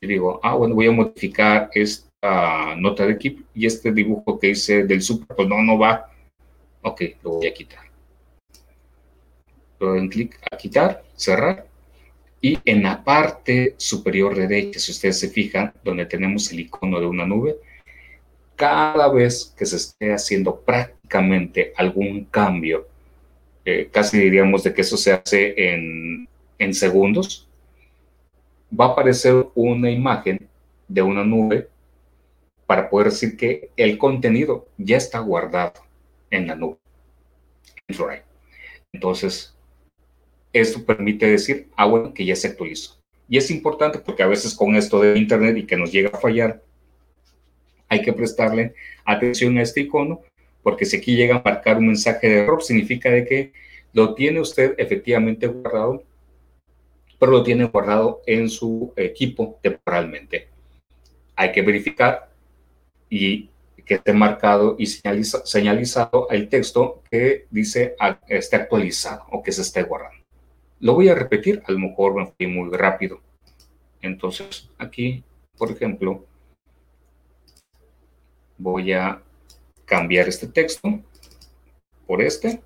Y 0.00 0.06
digo, 0.06 0.40
ah, 0.42 0.54
bueno, 0.54 0.74
voy 0.74 0.86
a 0.86 0.92
modificar 0.92 1.70
esta 1.72 2.74
nota 2.76 3.06
de 3.06 3.12
equipo 3.12 3.42
y 3.54 3.66
este 3.66 3.92
dibujo 3.92 4.38
que 4.38 4.50
hice 4.50 4.84
del 4.84 5.02
super, 5.02 5.36
pues 5.36 5.48
no, 5.48 5.62
no 5.62 5.78
va. 5.78 6.10
Ok, 6.82 7.02
lo 7.22 7.32
voy 7.32 7.46
a 7.46 7.54
quitar. 7.54 7.84
Doy 9.78 10.00
un 10.00 10.08
clic 10.08 10.40
a 10.50 10.56
quitar, 10.56 11.04
cerrar 11.14 11.69
y 12.40 12.58
en 12.64 12.82
la 12.82 13.04
parte 13.04 13.74
superior 13.76 14.34
derecha, 14.34 14.80
si 14.80 14.92
ustedes 14.92 15.18
se 15.18 15.28
fijan, 15.28 15.72
donde 15.84 16.06
tenemos 16.06 16.50
el 16.50 16.60
icono 16.60 16.98
de 16.98 17.06
una 17.06 17.26
nube, 17.26 17.56
cada 18.56 19.10
vez 19.12 19.54
que 19.56 19.66
se 19.66 19.76
esté 19.76 20.12
haciendo 20.12 20.60
prácticamente 20.60 21.72
algún 21.76 22.24
cambio, 22.26 22.88
eh, 23.64 23.88
casi 23.92 24.18
diríamos 24.18 24.62
de 24.62 24.72
que 24.72 24.80
eso 24.80 24.96
se 24.96 25.12
hace 25.12 25.54
en, 25.56 26.28
segundos, 26.74 27.48
va 28.78 28.86
a 28.86 28.88
aparecer 28.88 29.46
una 29.54 29.90
imagen 29.90 30.46
de 30.88 31.02
una 31.02 31.24
nube 31.24 31.68
para 32.66 32.88
poder 32.88 33.08
decir 33.08 33.36
que 33.36 33.70
el 33.76 33.98
contenido 33.98 34.66
ya 34.76 34.96
está 34.96 35.18
guardado 35.18 35.80
en 36.30 36.46
la 36.46 36.54
nube. 36.54 36.76
Entonces, 38.92 39.56
esto 40.52 40.84
permite 40.84 41.26
decir, 41.26 41.68
ah, 41.76 41.86
bueno, 41.86 42.12
que 42.12 42.24
ya 42.24 42.36
se 42.36 42.48
actualizó. 42.48 43.00
Y 43.28 43.38
es 43.38 43.50
importante 43.50 43.98
porque 43.98 44.22
a 44.22 44.26
veces 44.26 44.54
con 44.54 44.74
esto 44.74 45.00
de 45.00 45.18
Internet 45.18 45.56
y 45.56 45.66
que 45.66 45.76
nos 45.76 45.92
llega 45.92 46.10
a 46.12 46.20
fallar, 46.20 46.62
hay 47.88 48.02
que 48.02 48.12
prestarle 48.12 48.74
atención 49.04 49.58
a 49.58 49.62
este 49.62 49.82
icono, 49.82 50.20
porque 50.62 50.84
si 50.84 50.96
aquí 50.96 51.16
llega 51.16 51.36
a 51.36 51.42
marcar 51.44 51.78
un 51.78 51.88
mensaje 51.88 52.28
de 52.28 52.38
error, 52.40 52.62
significa 52.62 53.10
de 53.10 53.24
que 53.24 53.52
lo 53.92 54.14
tiene 54.14 54.40
usted 54.40 54.74
efectivamente 54.78 55.46
guardado, 55.46 56.04
pero 57.18 57.32
lo 57.32 57.42
tiene 57.42 57.64
guardado 57.64 58.22
en 58.26 58.48
su 58.48 58.92
equipo 58.96 59.58
temporalmente. 59.62 60.48
Hay 61.36 61.52
que 61.52 61.62
verificar 61.62 62.30
y 63.08 63.50
que 63.84 63.94
esté 63.94 64.12
marcado 64.12 64.76
y 64.78 64.86
señalizado 64.86 66.28
el 66.30 66.48
texto 66.48 67.02
que 67.10 67.46
dice 67.50 67.96
esté 68.28 68.56
actualizado 68.56 69.24
o 69.30 69.42
que 69.42 69.50
se 69.50 69.62
esté 69.62 69.82
guardando. 69.82 70.19
Lo 70.80 70.94
voy 70.94 71.10
a 71.10 71.14
repetir, 71.14 71.62
a 71.66 71.72
lo 71.72 71.78
mejor 71.78 72.14
me 72.14 72.26
fui 72.26 72.46
muy 72.46 72.74
rápido. 72.74 73.20
Entonces, 74.00 74.70
aquí, 74.78 75.22
por 75.58 75.70
ejemplo, 75.70 76.24
voy 78.56 78.92
a 78.92 79.22
cambiar 79.84 80.28
este 80.28 80.46
texto 80.46 81.00
por 82.06 82.22
este. 82.22 82.62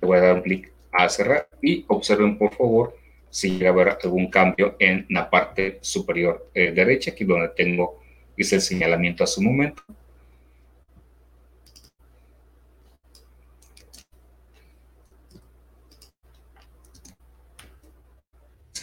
Le 0.00 0.06
voy 0.06 0.18
a 0.18 0.20
dar 0.20 0.34
un 0.36 0.42
clic 0.42 0.72
a 0.92 1.08
cerrar 1.08 1.48
y 1.60 1.84
observen 1.88 2.38
por 2.38 2.54
favor 2.54 2.94
si 3.28 3.58
llega 3.58 3.70
a 3.70 3.72
haber 3.72 3.98
algún 4.02 4.30
cambio 4.30 4.76
en 4.78 5.04
la 5.10 5.28
parte 5.28 5.78
superior 5.80 6.48
eh, 6.54 6.70
derecha, 6.70 7.10
aquí 7.10 7.24
donde 7.24 7.48
tengo 7.48 8.00
hice 8.36 8.54
el 8.54 8.62
señalamiento 8.62 9.24
a 9.24 9.26
su 9.26 9.42
momento. 9.42 9.82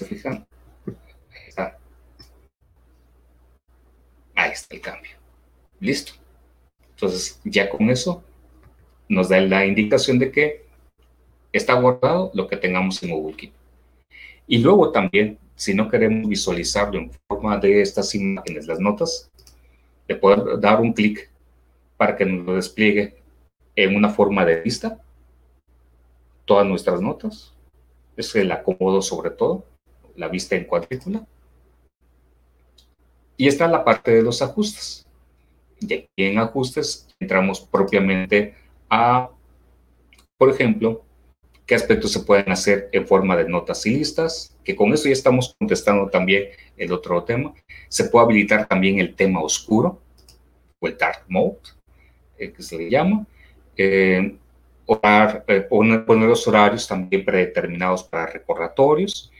¿Se 0.05 0.13
fijan? 0.13 0.45
Ahí 4.35 4.51
está. 4.51 4.67
El 4.69 4.81
cambio. 4.81 5.11
Listo. 5.79 6.13
Entonces, 6.91 7.41
ya 7.43 7.67
con 7.69 7.89
eso 7.89 8.23
nos 9.09 9.29
da 9.29 9.39
la 9.41 9.65
indicación 9.65 10.19
de 10.19 10.31
que 10.31 10.65
está 11.51 11.73
guardado 11.73 12.29
lo 12.35 12.47
que 12.47 12.57
tengamos 12.57 13.01
en 13.01 13.09
Google 13.09 13.35
Keep. 13.35 13.53
Y 14.47 14.59
luego 14.59 14.91
también, 14.91 15.39
si 15.55 15.73
no 15.73 15.89
queremos 15.89 16.29
visualizarlo 16.29 16.99
en 16.99 17.11
forma 17.27 17.57
de 17.57 17.81
estas 17.81 18.13
imágenes, 18.13 18.67
las 18.67 18.79
notas, 18.79 19.31
de 20.07 20.15
poder 20.15 20.59
dar 20.59 20.81
un 20.81 20.93
clic 20.93 21.31
para 21.97 22.15
que 22.15 22.25
nos 22.25 22.55
despliegue 22.55 23.15
en 23.75 23.95
una 23.95 24.09
forma 24.09 24.45
de 24.45 24.61
vista 24.61 25.01
todas 26.45 26.67
nuestras 26.67 27.01
notas. 27.01 27.55
Es 28.15 28.35
el 28.35 28.51
acomodo 28.51 29.01
sobre 29.01 29.31
todo, 29.31 29.65
la 30.15 30.27
vista 30.27 30.55
en 30.55 30.65
cuadrícula. 30.65 31.25
Y 33.37 33.47
está 33.47 33.67
la 33.67 33.83
parte 33.83 34.11
de 34.11 34.21
los 34.21 34.41
ajustes. 34.41 35.05
Y 35.79 35.93
aquí 35.93 36.07
en 36.17 36.39
ajustes 36.39 37.07
entramos 37.19 37.59
propiamente 37.59 38.55
a, 38.89 39.29
por 40.37 40.49
ejemplo, 40.49 41.03
qué 41.65 41.75
aspectos 41.75 42.11
se 42.11 42.21
pueden 42.21 42.51
hacer 42.51 42.89
en 42.91 43.07
forma 43.07 43.35
de 43.35 43.49
notas 43.49 43.85
y 43.85 43.91
listas, 43.91 44.55
que 44.63 44.75
con 44.75 44.93
eso 44.93 45.05
ya 45.05 45.13
estamos 45.13 45.55
contestando 45.59 46.09
también 46.09 46.49
el 46.77 46.91
otro 46.93 47.23
tema. 47.23 47.53
Se 47.89 48.05
puede 48.05 48.25
habilitar 48.25 48.67
también 48.67 48.99
el 48.99 49.15
tema 49.15 49.41
oscuro 49.41 50.01
o 50.79 50.87
el 50.87 50.97
dark 50.97 51.23
mode, 51.27 51.57
eh, 52.37 52.51
que 52.51 52.63
se 52.63 52.77
le 52.77 52.89
llama. 52.89 53.25
Eh, 53.75 54.37
eh, 54.87 55.61
poner, 55.67 56.05
poner, 56.05 56.29
los 56.29 56.47
horarios 56.47 56.87
también 56.87 57.25
predeterminados 57.25 58.03
para 58.03 58.27
recordatorios 58.27 59.31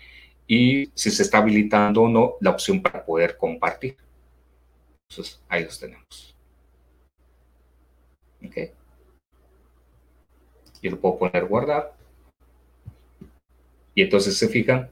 y 0.48 0.92
si 0.94 1.10
se 1.12 1.24
está 1.24 1.40
habilitando 1.40 2.04
o 2.04 2.10
no 2.10 2.36
la 2.42 2.52
opción 2.52 2.82
para 2.82 3.04
poder 3.04 3.38
compartir. 3.38 3.98
Entonces, 5.10 5.42
ahí 5.48 5.64
los 5.64 5.80
tenemos. 5.80 6.36
Ok. 8.46 8.58
Yo 10.82 10.92
lo 10.92 11.00
puedo 11.00 11.18
poner 11.18 11.46
guardar. 11.46 11.96
Y 13.96 14.02
entonces 14.02 14.38
se 14.38 14.50
fijan, 14.50 14.90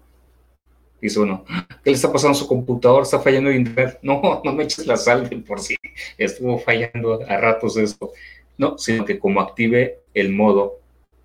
dice 1.01 1.19
uno, 1.19 1.43
¿qué 1.83 1.89
le 1.89 1.95
está 1.95 2.11
pasando 2.11 2.37
a 2.37 2.39
su 2.39 2.47
computador? 2.47 3.03
¿Está 3.03 3.19
fallando 3.19 3.49
el 3.49 3.57
internet? 3.57 3.99
No, 4.03 4.41
no 4.43 4.53
me 4.53 4.63
eches 4.63 4.87
la 4.87 4.97
sal 4.97 5.29
de 5.29 5.37
por 5.37 5.59
sí. 5.59 5.75
Estuvo 6.17 6.57
fallando 6.57 7.21
a 7.27 7.37
ratos 7.37 7.77
esto. 7.77 8.11
No, 8.57 8.77
sino 8.77 9.03
que 9.03 9.19
como 9.19 9.41
active 9.41 9.99
el 10.13 10.31
modo 10.31 10.79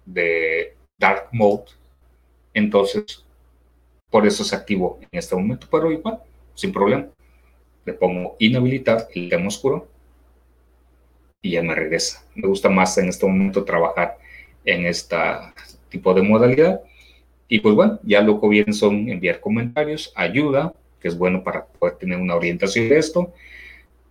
de 0.04 0.74
Dark 0.98 1.28
Mode, 1.32 1.66
entonces 2.54 3.24
por 4.10 4.26
eso 4.26 4.44
se 4.44 4.56
activó 4.56 4.98
en 5.00 5.18
este 5.18 5.34
momento, 5.34 5.66
pero 5.70 5.90
igual, 5.90 6.20
sin 6.54 6.72
problema. 6.72 7.06
Le 7.84 7.92
pongo 7.92 8.36
inhabilitar 8.38 9.08
el 9.14 9.28
tema 9.28 9.48
oscuro 9.48 9.88
y 11.42 11.52
ya 11.52 11.62
me 11.62 11.74
regresa. 11.74 12.24
Me 12.34 12.48
gusta 12.48 12.68
más 12.68 12.96
en 12.98 13.08
este 13.08 13.26
momento 13.26 13.64
trabajar 13.64 14.18
en 14.64 14.86
este 14.86 15.16
tipo 15.88 16.12
de 16.12 16.22
modalidad 16.22 16.80
y 17.48 17.60
pues 17.60 17.74
bueno, 17.74 17.98
ya 18.02 18.20
lo 18.20 18.40
que 18.40 18.48
viene 18.48 18.72
son 18.72 19.08
enviar 19.08 19.40
comentarios, 19.40 20.12
ayuda, 20.14 20.74
que 21.00 21.08
es 21.08 21.16
bueno 21.16 21.42
para 21.42 21.64
poder 21.64 21.96
tener 21.96 22.18
una 22.18 22.36
orientación 22.36 22.88
de 22.90 22.98
esto. 22.98 23.32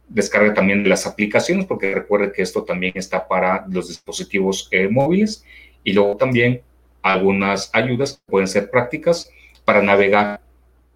Descarga 0.10 0.54
también 0.54 0.88
las 0.89 1.06
aplicaciones, 1.06 1.66
porque 1.66 1.93
recuerde 1.93 2.32
que 2.32 2.41
esto 2.41 2.64
también 2.64 2.93
está 2.95 3.28
para 3.28 3.66
los 3.70 3.89
dispositivos 3.89 4.68
eh, 4.72 4.88
móviles. 4.88 5.45
Y 5.84 5.93
luego 5.93 6.18
también 6.18 6.62
algunas 7.04 7.70
ayudas 7.74 8.14
que 8.14 8.32
pueden 8.32 8.48
ser 8.48 8.72
prácticas 8.72 9.30
para 9.68 9.82
navegar 9.82 10.39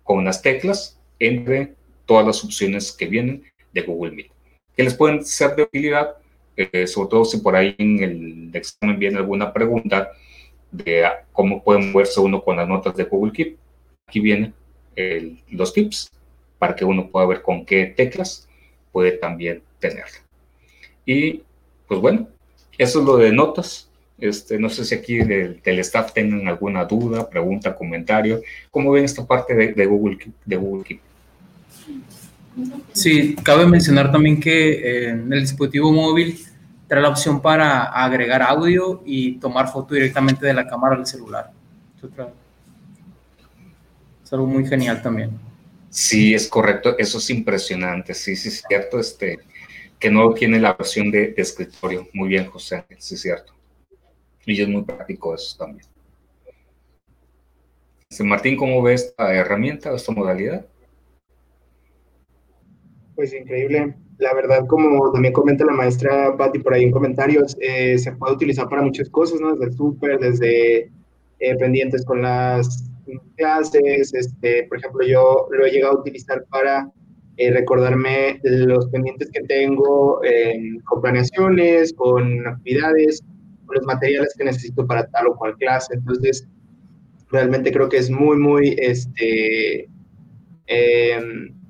con 0.02 0.24
las 0.24 0.42
teclas 0.42 0.98
entre 1.20 1.74
todas 2.06 2.26
las 2.26 2.42
opciones 2.42 2.94
que 2.94 3.06
vienen 3.06 3.44
de 3.74 3.82
Google 3.82 4.12
Meet, 4.12 4.32
que 4.74 4.84
les 4.84 4.94
pueden 4.94 5.26
ser 5.26 5.58
de 5.58 5.64
utilidad, 5.64 6.16
eh, 6.56 6.88
sobre 6.88 7.10
todo 7.10 7.26
si 7.26 7.40
por 7.40 7.54
ahí 7.54 7.76
en 7.78 8.02
el 8.02 8.56
examen 8.56 8.98
viene 8.98 9.18
alguna 9.18 9.52
pregunta 9.52 10.14
de 10.72 11.06
cómo 11.34 11.62
puede 11.62 11.80
moverse 11.80 12.22
uno 12.22 12.42
con 12.42 12.56
las 12.56 12.66
notas 12.66 12.96
de 12.96 13.04
Google 13.04 13.34
Keep. 13.34 13.58
Aquí 14.08 14.22
vienen 14.22 14.54
los 15.50 15.74
tips 15.74 16.10
para 16.58 16.74
que 16.74 16.86
uno 16.86 17.10
pueda 17.10 17.26
ver 17.26 17.42
con 17.42 17.66
qué 17.66 17.88
teclas 17.88 18.48
puede 18.94 19.12
también 19.12 19.64
tenerlo. 19.80 20.20
Y 21.06 21.44
pues 21.90 22.00
bueno, 22.00 22.30
eso 22.78 23.00
es 23.00 23.06
lo 23.06 23.18
de 23.18 23.34
notas. 23.34 23.91
Este, 24.22 24.60
no 24.60 24.70
sé 24.70 24.86
si 24.86 24.96
aquí 24.96 25.18
del, 25.18 25.60
staff 25.80 26.14
tengan 26.14 26.48
alguna 26.48 26.86
duda, 26.86 27.30
pregunta, 27.30 27.76
comentario. 27.76 28.42
¿Cómo 28.70 28.92
ven 28.92 29.04
esta 29.04 29.26
parte 29.26 29.74
de, 29.74 29.86
Google, 29.86 30.18
Keep, 30.18 30.34
de 30.46 30.56
Google 30.56 30.84
Keep? 30.84 31.02
Sí, 32.94 33.36
cabe 33.44 33.66
mencionar 33.66 34.12
también 34.12 34.40
que 34.40 34.74
eh, 34.74 35.10
en 35.10 35.34
el 35.34 35.42
dispositivo 35.42 35.92
móvil 35.92 36.40
trae 36.88 37.02
la 37.02 37.10
opción 37.10 37.42
para 37.42 37.84
agregar 37.86 38.42
audio 38.42 39.02
y 39.06 39.40
tomar 39.40 39.72
foto 39.72 39.96
directamente 39.96 40.46
de 40.46 40.54
la 40.54 40.68
cámara 40.68 40.98
del 40.98 41.08
celular. 41.08 41.52
Es 44.24 44.34
algo 44.34 44.46
muy 44.46 44.68
genial 44.68 45.02
también. 45.02 45.32
Sí, 45.90 46.34
es 46.34 46.48
correcto. 46.48 46.98
Eso 46.98 47.18
es 47.18 47.30
impresionante. 47.30 48.14
Sí, 48.14 48.36
sí, 48.36 48.50
es 48.50 48.64
cierto. 48.68 49.00
Este, 49.00 49.40
que 50.00 50.10
no 50.10 50.34
tiene 50.34 50.60
la 50.60 50.74
versión 50.74 51.12
de, 51.12 51.34
escritorio. 51.38 52.08
Muy 52.14 52.30
bien, 52.30 52.46
José. 52.48 52.86
Sí, 52.98 53.16
es 53.16 53.22
cierto. 53.22 53.54
Y 54.46 54.62
es 54.62 54.68
muy 54.68 54.84
práctico 54.84 55.36
eso 55.36 55.58
también. 55.58 55.86
Este, 58.10 58.24
Martín, 58.24 58.58
¿cómo 58.58 58.82
ves 58.82 59.06
esta 59.06 59.34
herramienta, 59.34 59.94
esta 59.94 60.12
modalidad? 60.12 60.66
Pues 63.16 63.34
increíble 63.34 63.96
la 64.22 64.34
verdad, 64.36 64.66
como 64.68 65.12
también 65.12 65.34
comenta 65.34 65.66
la 65.66 65.74
maestra 65.74 66.38
Patti 66.38 66.60
por 66.60 66.74
ahí 66.74 66.84
en 66.84 66.92
comentarios, 66.92 67.58
eh, 67.60 67.98
se 67.98 68.12
puede 68.14 68.36
utilizar 68.36 68.70
para 68.70 68.84
muchas 68.84 69.10
cosas, 69.10 69.42
¿no? 69.42 69.56
Desde 69.56 69.76
súper, 69.76 70.20
desde 70.20 70.92
eh, 71.40 71.56
pendientes 71.60 72.06
con 72.06 72.22
las 72.22 72.88
clases, 73.36 74.14
este, 74.14 74.66
por 74.70 74.78
ejemplo, 74.78 75.06
yo 75.06 75.48
lo 75.50 75.66
he 75.66 75.72
llegado 75.72 75.98
a 75.98 76.00
utilizar 76.02 76.46
para 76.50 76.88
eh, 77.38 77.52
recordarme 77.52 78.40
los 78.44 78.88
pendientes 78.90 79.32
que 79.32 79.42
tengo 79.42 80.22
con 80.86 81.02
planeaciones, 81.02 81.94
con 81.94 82.48
actividades, 82.48 83.24
los 83.74 83.86
materiales 83.86 84.34
que 84.38 84.46
necesito 84.46 84.86
para 84.86 85.08
tal 85.08 85.28
o 85.28 85.36
cual 85.36 85.56
clase. 85.58 85.94
Entonces, 85.96 86.48
realmente 87.30 87.72
creo 87.72 87.90
que 87.90 87.98
es 87.98 88.10
muy, 88.10 88.38
muy 88.38 88.76
este, 88.80 89.88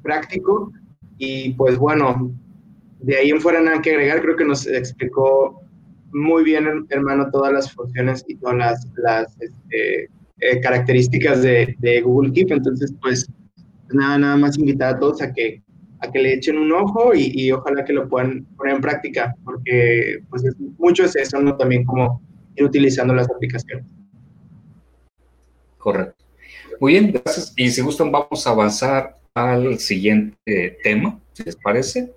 práctico. 0.02 0.72
Y 1.18 1.54
pues 1.54 1.78
bueno, 1.78 2.32
de 3.00 3.18
ahí 3.18 3.30
en 3.30 3.42
fuera 3.42 3.62
nada 3.62 3.82
que 3.82 3.92
agregar, 3.92 4.22
creo 4.22 4.36
que 4.36 4.46
nos 4.46 4.68
explicó 4.68 5.62
muy 6.14 6.44
bien, 6.44 6.86
hermano, 6.90 7.30
todas 7.32 7.54
las 7.54 7.72
funciones 7.72 8.24
y 8.28 8.36
todas 8.36 8.58
las, 8.58 8.88
las 8.98 9.42
este, 9.42 10.10
eh, 10.40 10.60
características 10.62 11.42
de, 11.42 11.76
de, 11.80 12.02
Google 12.02 12.34
Keep. 12.34 12.52
Entonces, 12.52 12.94
pues, 13.02 13.30
nada, 13.92 14.18
nada 14.18 14.38
más 14.38 14.58
invitar 14.58 14.96
a 14.96 15.00
todos 15.00 15.22
a 15.22 15.32
que, 15.32 15.62
a 16.02 16.12
que 16.12 16.20
le 16.20 16.34
echen 16.34 16.58
un 16.58 16.72
ojo 16.72 17.14
y, 17.14 17.52
ojalá 17.52 17.86
que 17.86 17.94
lo 17.94 18.10
puedan 18.10 18.46
poner 18.58 18.76
en 18.76 18.82
práctica, 18.82 19.36
porque 19.44 20.20
pues 20.30 20.44
mucho 20.78 21.06
es 21.06 21.16
eso, 21.16 21.40
¿no? 21.40 21.56
También 21.56 21.86
como 21.86 22.22
ir 22.56 22.66
utilizando 22.66 23.14
las 23.14 23.30
aplicaciones. 23.30 23.86
Correcto. 25.78 26.26
Muy 26.80 26.94
bien, 26.94 27.12
gracias. 27.12 27.54
Y 27.56 27.70
si 27.70 27.82
gustan, 27.82 28.12
vamos 28.12 28.46
a 28.46 28.50
avanzar 28.50 29.20
al 29.34 29.80
siguiente 29.80 30.78
tema, 30.84 31.20
si 31.34 31.44
les 31.44 31.56
parece. 31.56 32.12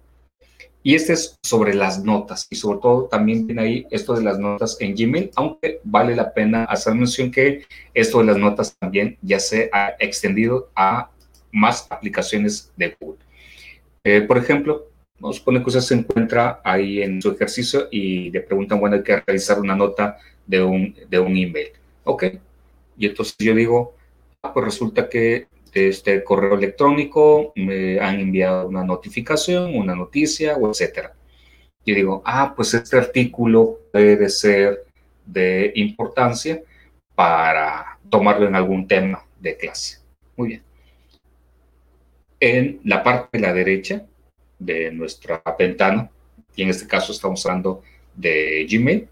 Y 0.86 0.94
este 0.94 1.14
es 1.14 1.38
sobre 1.42 1.72
las 1.72 2.04
notas 2.04 2.46
y 2.50 2.56
sobre 2.56 2.78
todo 2.80 3.04
también 3.04 3.46
tiene 3.46 3.62
ahí 3.62 3.86
esto 3.90 4.14
de 4.14 4.22
las 4.22 4.38
notas 4.38 4.76
en 4.80 4.94
Gmail, 4.94 5.30
aunque 5.34 5.80
vale 5.82 6.14
la 6.14 6.34
pena 6.34 6.64
hacer 6.64 6.94
mención 6.94 7.30
que 7.30 7.64
esto 7.94 8.18
de 8.18 8.24
las 8.24 8.36
notas 8.36 8.76
también 8.78 9.16
ya 9.22 9.40
se 9.40 9.70
ha 9.72 9.94
extendido 9.98 10.70
a 10.76 11.10
más 11.52 11.86
aplicaciones 11.88 12.70
de 12.76 12.94
Google. 13.00 13.23
Eh, 14.04 14.20
por 14.20 14.38
ejemplo, 14.38 14.90
nos 15.18 15.40
pone 15.40 15.60
que 15.60 15.68
usted 15.68 15.80
se 15.80 15.94
encuentra 15.94 16.60
ahí 16.62 17.02
en 17.02 17.22
su 17.22 17.30
ejercicio 17.30 17.88
y 17.90 18.30
le 18.30 18.40
preguntan, 18.40 18.78
bueno, 18.78 18.96
hay 18.96 19.02
que 19.02 19.16
realizar 19.20 19.58
una 19.58 19.74
nota 19.74 20.18
de 20.46 20.62
un, 20.62 20.94
de 21.08 21.18
un 21.18 21.36
email. 21.36 21.68
Ok. 22.04 22.24
Y 22.98 23.06
entonces 23.06 23.34
yo 23.38 23.54
digo, 23.54 23.96
ah, 24.42 24.52
pues 24.52 24.66
resulta 24.66 25.08
que 25.08 25.46
este 25.72 26.22
correo 26.22 26.54
electrónico, 26.54 27.52
me 27.56 27.98
han 27.98 28.20
enviado 28.20 28.68
una 28.68 28.84
notificación, 28.84 29.74
una 29.74 29.94
noticia 29.94 30.56
o 30.56 30.70
etcétera. 30.70 31.14
Yo 31.84 31.94
digo, 31.94 32.22
ah, 32.24 32.52
pues 32.54 32.74
este 32.74 32.96
artículo 32.96 33.80
debe 33.92 34.28
ser 34.28 34.84
de 35.26 35.72
importancia 35.74 36.62
para 37.14 37.98
tomarlo 38.08 38.46
en 38.46 38.54
algún 38.54 38.86
tema 38.86 39.24
de 39.40 39.56
clase. 39.56 39.98
Muy 40.36 40.48
bien. 40.48 40.62
En 42.46 42.78
la 42.84 43.02
parte 43.02 43.38
de 43.38 43.46
la 43.46 43.54
derecha 43.54 44.04
de 44.58 44.90
nuestra 44.92 45.42
ventana, 45.58 46.10
y 46.54 46.62
en 46.62 46.68
este 46.68 46.86
caso 46.86 47.10
estamos 47.10 47.46
hablando 47.46 47.82
de 48.14 48.66
Gmail, 48.70 49.08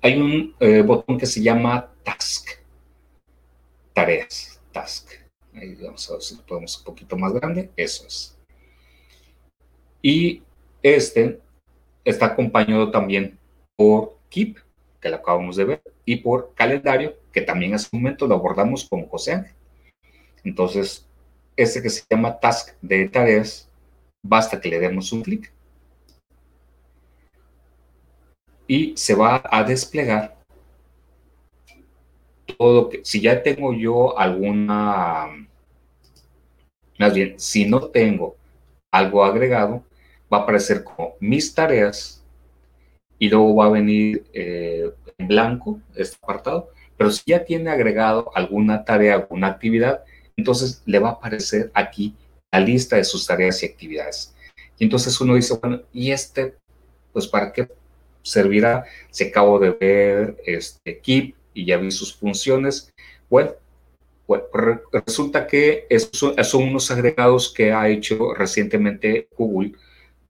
hay 0.00 0.18
un 0.18 0.54
eh, 0.60 0.80
botón 0.80 1.18
que 1.18 1.26
se 1.26 1.42
llama 1.42 1.92
Task, 2.02 2.48
tareas 3.92 4.62
task. 4.72 5.10
Ahí 5.52 5.74
vamos 5.74 6.08
a 6.08 6.14
ver 6.14 6.22
si 6.22 6.36
lo 6.36 6.46
podemos 6.46 6.78
un 6.78 6.84
poquito 6.84 7.18
más 7.18 7.34
grande. 7.34 7.70
Eso 7.76 8.06
es. 8.06 8.34
Y 10.00 10.42
este 10.82 11.38
está 12.02 12.24
acompañado 12.24 12.90
también 12.90 13.38
por 13.76 14.16
Keep, 14.30 14.56
que 15.02 15.10
lo 15.10 15.16
acabamos 15.16 15.56
de 15.56 15.64
ver, 15.66 15.82
y 16.06 16.16
por 16.16 16.54
calendario, 16.54 17.14
que 17.30 17.42
también 17.42 17.74
hace 17.74 17.90
un 17.92 18.00
momento 18.00 18.26
lo 18.26 18.36
abordamos 18.36 18.88
con 18.88 19.06
José 19.06 19.32
Ángel. 19.32 19.54
Entonces, 20.44 21.06
este 21.56 21.82
que 21.82 21.90
se 21.90 22.02
llama 22.10 22.38
Task 22.40 22.74
de 22.82 23.08
tareas, 23.08 23.68
basta 24.22 24.60
que 24.60 24.68
le 24.68 24.80
demos 24.80 25.12
un 25.12 25.22
clic 25.22 25.52
y 28.66 28.96
se 28.96 29.14
va 29.14 29.42
a 29.44 29.62
desplegar 29.62 30.36
todo 32.58 32.88
que, 32.88 33.00
si 33.04 33.20
ya 33.20 33.42
tengo 33.42 33.72
yo 33.72 34.18
alguna, 34.18 35.26
más 36.98 37.14
bien, 37.14 37.38
si 37.38 37.66
no 37.66 37.88
tengo 37.88 38.36
algo 38.92 39.24
agregado, 39.24 39.84
va 40.32 40.38
a 40.38 40.40
aparecer 40.42 40.84
como 40.84 41.14
mis 41.20 41.54
tareas 41.54 42.24
y 43.18 43.28
luego 43.28 43.54
va 43.56 43.66
a 43.66 43.70
venir 43.70 44.24
eh, 44.32 44.92
en 45.18 45.28
blanco 45.28 45.80
este 45.94 46.16
apartado. 46.22 46.70
Pero 46.96 47.10
si 47.10 47.22
ya 47.26 47.44
tiene 47.44 47.70
agregado 47.70 48.30
alguna 48.34 48.84
tarea, 48.84 49.14
alguna 49.14 49.48
actividad, 49.48 50.04
entonces 50.36 50.82
le 50.86 50.98
va 50.98 51.10
a 51.10 51.12
aparecer 51.12 51.70
aquí 51.74 52.14
la 52.52 52.60
lista 52.60 52.96
de 52.96 53.04
sus 53.04 53.26
tareas 53.26 53.62
y 53.62 53.66
actividades. 53.66 54.34
Y 54.78 54.84
entonces 54.84 55.20
uno 55.20 55.34
dice, 55.34 55.58
bueno, 55.60 55.82
¿y 55.92 56.10
este, 56.10 56.54
pues 57.12 57.26
para 57.26 57.52
qué 57.52 57.68
servirá? 58.22 58.84
Si 59.10 59.24
acabo 59.24 59.58
de 59.58 59.70
ver 59.70 60.36
este 60.44 60.98
Keep, 61.00 61.34
y 61.54 61.64
ya 61.64 61.78
vi 61.78 61.90
sus 61.90 62.14
funciones. 62.14 62.92
Bueno, 63.30 63.52
resulta 65.06 65.46
que 65.46 65.86
esos 65.88 66.34
son 66.42 66.64
unos 66.64 66.90
agregados 66.90 67.52
que 67.52 67.72
ha 67.72 67.88
hecho 67.88 68.34
recientemente 68.34 69.28
Google 69.36 69.72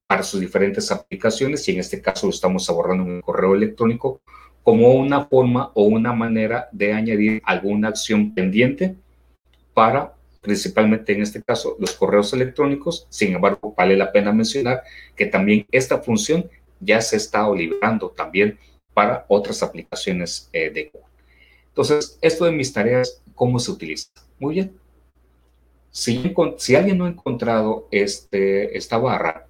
para 0.07 0.23
sus 0.23 0.41
diferentes 0.41 0.93
aplicaciones 0.93 1.67
y 1.69 1.73
en 1.73 1.81
este 1.81 2.01
caso 2.01 2.27
lo 2.27 2.31
estamos 2.31 2.69
abordando 2.69 3.05
en 3.05 3.17
el 3.17 3.23
correo 3.23 3.55
electrónico 3.55 4.21
como 4.63 4.93
una 4.95 5.25
forma 5.27 5.71
o 5.75 5.85
una 5.85 6.13
manera 6.13 6.69
de 6.73 6.93
añadir 6.93 7.43
alguna 7.45 7.89
acción 7.89 8.35
pendiente 8.35 8.97
para 9.75 10.15
principalmente 10.45 11.15
en 11.15 11.23
este 11.23 11.43
caso 11.43 11.75
los 11.81 11.95
correos 11.95 12.33
electrónicos. 12.35 13.07
Sin 13.09 13.35
embargo, 13.35 13.75
vale 13.77 13.97
la 13.97 14.13
pena 14.13 14.33
mencionar 14.33 14.83
que 15.17 15.27
también 15.27 15.67
esta 15.73 15.99
función 15.99 16.49
ya 16.81 17.01
se 17.01 17.17
está 17.17 17.51
liberando 17.51 18.11
también 18.11 18.59
para 18.93 19.25
otras 19.29 19.63
aplicaciones 19.63 20.49
eh, 20.53 20.71
de 20.71 20.91
Google. 20.93 21.09
Entonces, 21.69 22.19
esto 22.21 22.45
de 22.45 22.53
mis 22.53 22.73
tareas, 22.73 23.23
¿cómo 23.35 23.59
se 23.59 23.73
utiliza? 23.73 24.09
Muy 24.39 24.55
bien. 24.55 24.79
Si, 25.91 26.23
alguien 26.77 26.99
no 26.99 27.07
ha 27.07 27.09
encontrado 27.09 27.89
este, 27.91 28.77
esta 28.77 28.99
barra, 28.99 29.47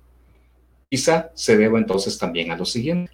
quizá 0.88 1.30
se 1.34 1.56
deba 1.56 1.78
entonces 1.78 2.16
también 2.18 2.50
a 2.50 2.56
lo 2.56 2.64
siguiente. 2.64 3.12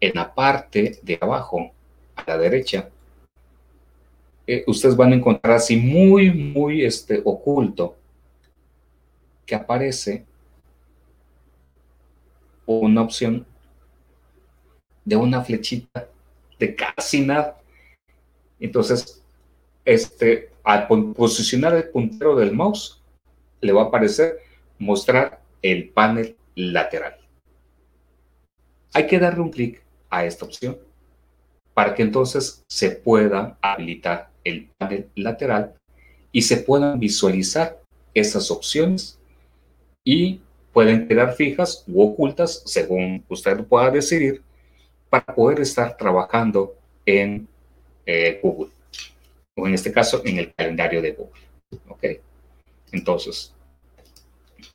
En 0.00 0.12
la 0.14 0.34
parte 0.34 0.98
de 1.02 1.18
abajo, 1.20 1.70
a 2.16 2.24
la 2.26 2.36
derecha, 2.36 2.90
eh, 4.46 4.64
ustedes 4.66 4.96
van 4.96 5.12
a 5.12 5.16
encontrar 5.16 5.56
así 5.56 5.76
muy, 5.76 6.32
muy 6.32 6.84
este, 6.84 7.20
oculto 7.24 7.96
que 9.44 9.54
aparece 9.54 10.24
una 12.64 13.02
opción 13.02 13.46
de 15.04 15.16
una 15.16 15.42
flechita 15.42 16.08
de 16.58 16.74
casi 16.74 17.20
nada. 17.20 17.60
Entonces, 18.58 19.22
este, 19.84 20.50
al 20.64 20.86
posicionar 20.86 21.74
el 21.74 21.88
puntero 21.90 22.34
del 22.36 22.52
mouse, 22.52 23.00
le 23.60 23.72
va 23.72 23.82
a 23.82 23.86
aparecer 23.86 24.38
mostrar 24.78 25.40
el 25.62 25.88
panel 25.90 26.36
lateral. 26.54 27.16
Hay 28.92 29.06
que 29.06 29.18
darle 29.18 29.40
un 29.40 29.50
clic 29.50 29.82
a 30.10 30.24
esta 30.24 30.44
opción 30.44 30.78
para 31.76 31.94
que 31.94 32.02
entonces 32.02 32.64
se 32.66 32.90
pueda 32.90 33.58
habilitar 33.60 34.30
el 34.44 34.70
panel 34.78 35.10
lateral 35.14 35.74
y 36.32 36.40
se 36.40 36.56
puedan 36.56 36.98
visualizar 36.98 37.82
esas 38.14 38.50
opciones 38.50 39.18
y 40.02 40.40
pueden 40.72 41.06
quedar 41.06 41.34
fijas 41.34 41.84
u 41.86 42.00
ocultas 42.00 42.62
según 42.64 43.22
usted 43.28 43.62
pueda 43.64 43.90
decidir 43.90 44.40
para 45.10 45.26
poder 45.26 45.60
estar 45.60 45.98
trabajando 45.98 46.74
en 47.04 47.46
eh, 48.06 48.40
Google, 48.42 48.72
o 49.54 49.66
en 49.66 49.74
este 49.74 49.92
caso 49.92 50.22
en 50.24 50.38
el 50.38 50.54
calendario 50.54 51.02
de 51.02 51.12
Google. 51.12 51.42
¿ok? 51.88 52.04
Entonces, 52.92 53.52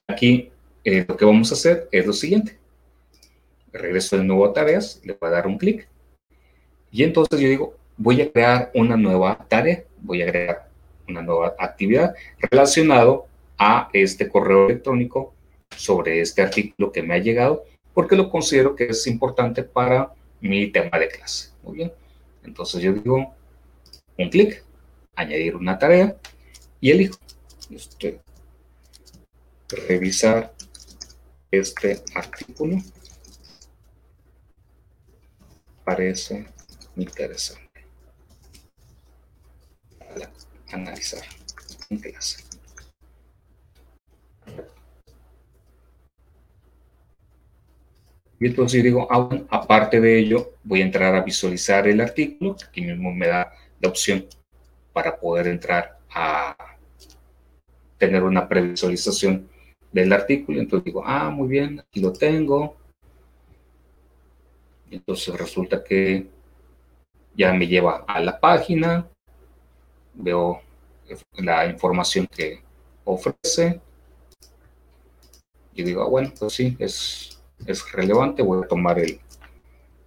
aquí 0.07 0.51
eh, 0.83 1.03
lo 1.07 1.17
que 1.17 1.25
vamos 1.25 1.49
a 1.51 1.55
hacer 1.55 1.89
es 1.91 2.05
lo 2.05 2.13
siguiente. 2.13 2.59
Regreso 3.73 4.19
de 4.19 4.23
nuevo 4.23 4.45
a 4.45 4.53
tareas, 4.53 5.01
le 5.03 5.17
voy 5.19 5.29
a 5.29 5.31
dar 5.31 5.47
un 5.47 5.57
clic 5.57 5.87
y 6.91 7.03
entonces 7.03 7.39
yo 7.39 7.47
digo, 7.47 7.75
voy 7.97 8.21
a 8.21 8.31
crear 8.31 8.71
una 8.73 8.97
nueva 8.97 9.45
tarea, 9.47 9.83
voy 10.01 10.21
a 10.21 10.27
crear 10.27 10.69
una 11.07 11.21
nueva 11.21 11.55
actividad 11.57 12.13
relacionado 12.39 13.27
a 13.57 13.89
este 13.93 14.27
correo 14.27 14.65
electrónico 14.65 15.33
sobre 15.75 16.21
este 16.21 16.41
artículo 16.41 16.91
que 16.91 17.01
me 17.01 17.13
ha 17.13 17.19
llegado, 17.19 17.63
porque 17.93 18.15
lo 18.15 18.29
considero 18.29 18.75
que 18.75 18.85
es 18.85 19.07
importante 19.07 19.63
para 19.63 20.13
mi 20.41 20.67
tema 20.71 20.97
de 20.99 21.07
clase. 21.07 21.51
Muy 21.63 21.77
bien. 21.77 21.93
Entonces 22.43 22.81
yo 22.81 22.93
digo 22.93 23.33
un 24.17 24.29
clic, 24.29 24.63
añadir 25.15 25.55
una 25.55 25.77
tarea 25.77 26.15
y 26.79 26.91
elijo 26.91 27.17
este, 27.69 28.19
revisar 29.87 30.53
este 31.51 32.01
artículo. 32.15 32.77
Parece 35.83 36.47
interesante. 36.95 37.85
Para 39.99 40.31
analizar 40.71 41.23
en 41.89 41.97
clase. 41.99 42.43
Y 48.41 48.47
entonces 48.47 48.83
digo, 48.83 49.07
aún 49.11 49.45
aparte 49.51 50.01
de 50.01 50.17
ello, 50.17 50.53
voy 50.63 50.81
a 50.81 50.85
entrar 50.85 51.13
a 51.13 51.21
visualizar 51.21 51.87
el 51.87 52.01
artículo, 52.01 52.55
aquí 52.67 52.81
mismo 52.81 53.13
me 53.13 53.27
da 53.27 53.53
la 53.79 53.89
opción 53.89 54.25
para 54.93 55.19
poder 55.19 55.45
entrar 55.45 55.99
a 56.09 56.55
tener 57.99 58.23
una 58.23 58.47
previsualización 58.47 59.47
del 59.91 60.11
artículo. 60.11 60.59
Entonces 60.59 60.85
digo, 60.85 61.03
ah, 61.05 61.29
muy 61.29 61.49
bien, 61.49 61.81
aquí 61.81 61.99
lo 61.99 62.11
tengo. 62.11 62.77
Entonces 64.89 65.37
resulta 65.37 65.83
que 65.83 66.27
ya 67.35 67.53
me 67.53 67.67
lleva 67.67 68.03
a 68.07 68.19
la 68.19 68.39
página, 68.39 69.07
veo 70.13 70.61
la 71.37 71.65
información 71.65 72.27
que 72.27 72.61
ofrece. 73.03 73.81
Y 75.73 75.83
digo, 75.83 76.03
ah, 76.03 76.07
bueno, 76.07 76.31
pues 76.37 76.53
sí, 76.53 76.75
es, 76.79 77.41
es 77.65 77.91
relevante, 77.91 78.41
voy 78.41 78.63
a 78.63 78.67
tomar 78.67 78.99
el, 78.99 79.19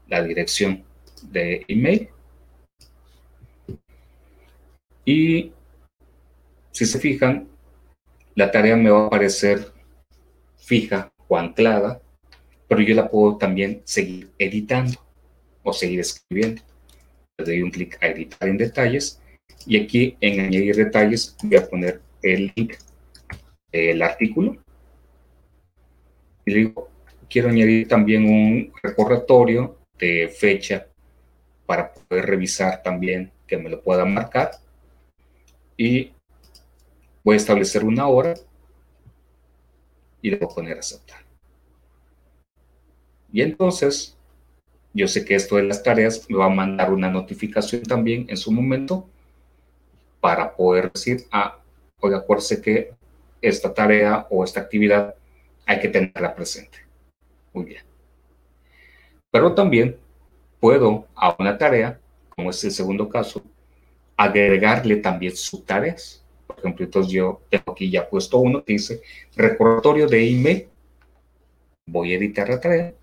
la 0.08 0.22
dirección 0.22 0.84
de 1.22 1.64
email. 1.68 2.08
Y 5.04 5.52
si 6.70 6.86
se 6.86 6.98
fijan, 6.98 7.48
la 8.34 8.50
tarea 8.50 8.76
me 8.76 8.90
va 8.90 9.04
a 9.04 9.06
aparecer 9.06 9.72
fija 10.56 11.12
o 11.28 11.36
anclada, 11.36 12.00
pero 12.68 12.80
yo 12.80 12.94
la 12.94 13.08
puedo 13.08 13.36
también 13.36 13.82
seguir 13.84 14.30
editando 14.38 14.98
o 15.62 15.72
seguir 15.72 16.00
escribiendo. 16.00 16.62
Le 17.38 17.44
doy 17.44 17.62
un 17.62 17.70
clic 17.70 17.98
a 18.00 18.06
editar 18.06 18.48
en 18.48 18.56
detalles 18.56 19.20
y 19.66 19.80
aquí 19.82 20.16
en 20.20 20.40
añadir 20.40 20.76
detalles 20.76 21.36
voy 21.42 21.56
a 21.56 21.66
poner 21.66 22.00
el 22.22 22.52
link 22.54 22.74
del 23.72 24.02
artículo. 24.02 24.56
Y 26.46 26.54
digo, 26.54 26.88
quiero 27.28 27.48
añadir 27.48 27.88
también 27.88 28.24
un 28.24 28.72
recordatorio 28.82 29.78
de 29.98 30.28
fecha 30.28 30.86
para 31.66 31.92
poder 31.92 32.26
revisar 32.26 32.82
también 32.82 33.32
que 33.46 33.56
me 33.56 33.70
lo 33.70 33.82
pueda 33.82 34.04
marcar. 34.04 34.52
Y 35.76 36.12
voy 37.24 37.34
a 37.34 37.38
establecer 37.38 37.84
una 37.84 38.06
hora 38.06 38.34
y 40.22 40.30
le 40.30 40.36
voy 40.36 40.48
a 40.50 40.54
poner 40.54 40.78
aceptar. 40.78 41.24
Y 43.32 43.42
entonces, 43.42 44.13
yo 44.94 45.08
sé 45.08 45.24
que 45.24 45.34
esto 45.34 45.56
de 45.56 45.64
las 45.64 45.82
tareas 45.82 46.24
me 46.30 46.38
va 46.38 46.46
a 46.46 46.50
mandar 46.50 46.92
una 46.92 47.10
notificación 47.10 47.82
también 47.82 48.26
en 48.28 48.36
su 48.36 48.52
momento 48.52 49.06
para 50.20 50.54
poder 50.54 50.90
decir, 50.92 51.24
ah, 51.32 51.58
oiga, 52.00 52.18
acuérdese 52.18 52.62
que 52.62 52.94
esta 53.42 53.74
tarea 53.74 54.26
o 54.30 54.44
esta 54.44 54.60
actividad 54.60 55.14
hay 55.66 55.80
que 55.80 55.88
tenerla 55.88 56.34
presente. 56.34 56.78
Muy 57.52 57.64
bien. 57.64 57.82
Pero 59.30 59.52
también 59.52 59.96
puedo 60.60 61.06
a 61.16 61.34
una 61.38 61.58
tarea, 61.58 61.98
como 62.28 62.50
es 62.50 62.62
el 62.64 62.70
segundo 62.70 63.08
caso, 63.08 63.42
agregarle 64.16 64.96
también 64.96 65.34
subtareas. 65.34 66.24
Por 66.46 66.58
ejemplo, 66.60 66.84
entonces 66.84 67.12
yo 67.12 67.42
tengo 67.50 67.72
aquí 67.72 67.90
ya 67.90 68.08
puesto 68.08 68.38
uno 68.38 68.64
que 68.64 68.74
dice 68.74 69.02
recordatorio 69.34 70.06
de 70.06 70.30
email. 70.30 70.68
Voy 71.86 72.12
a 72.12 72.16
editar 72.16 72.48
la 72.48 72.60
tarea. 72.60 72.94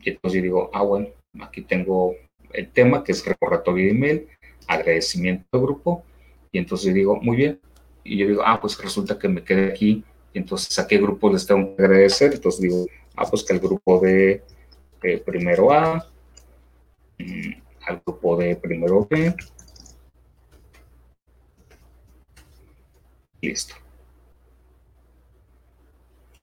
Y 0.00 0.10
entonces 0.10 0.42
digo, 0.42 0.70
ah, 0.72 0.82
bueno, 0.82 1.08
aquí 1.40 1.62
tengo 1.62 2.14
el 2.52 2.70
tema 2.70 3.04
que 3.04 3.12
es 3.12 3.24
recordatorio 3.24 3.84
de 3.86 3.90
email 3.90 4.28
agradecimiento 4.66 5.46
al 5.52 5.60
grupo, 5.62 6.04
y 6.52 6.58
entonces 6.58 6.92
digo, 6.94 7.16
muy 7.16 7.36
bien, 7.36 7.60
y 8.04 8.18
yo 8.18 8.28
digo, 8.28 8.42
ah, 8.44 8.60
pues 8.60 8.78
resulta 8.78 9.18
que 9.18 9.28
me 9.28 9.42
quedé 9.42 9.72
aquí, 9.72 10.04
y 10.32 10.38
entonces 10.38 10.78
a 10.78 10.86
qué 10.86 10.98
grupo 10.98 11.32
les 11.32 11.46
tengo 11.46 11.74
que 11.74 11.82
agradecer, 11.82 12.34
entonces 12.34 12.60
digo, 12.60 12.86
ah, 13.16 13.26
pues 13.28 13.42
que 13.44 13.54
al 13.54 13.60
grupo 13.60 13.98
de 14.00 14.42
primero 15.24 15.72
A, 15.72 16.06
mm, 17.18 17.52
al 17.86 18.02
grupo 18.04 18.36
de 18.36 18.56
primero 18.56 19.06
B, 19.08 19.34
listo. 23.40 23.74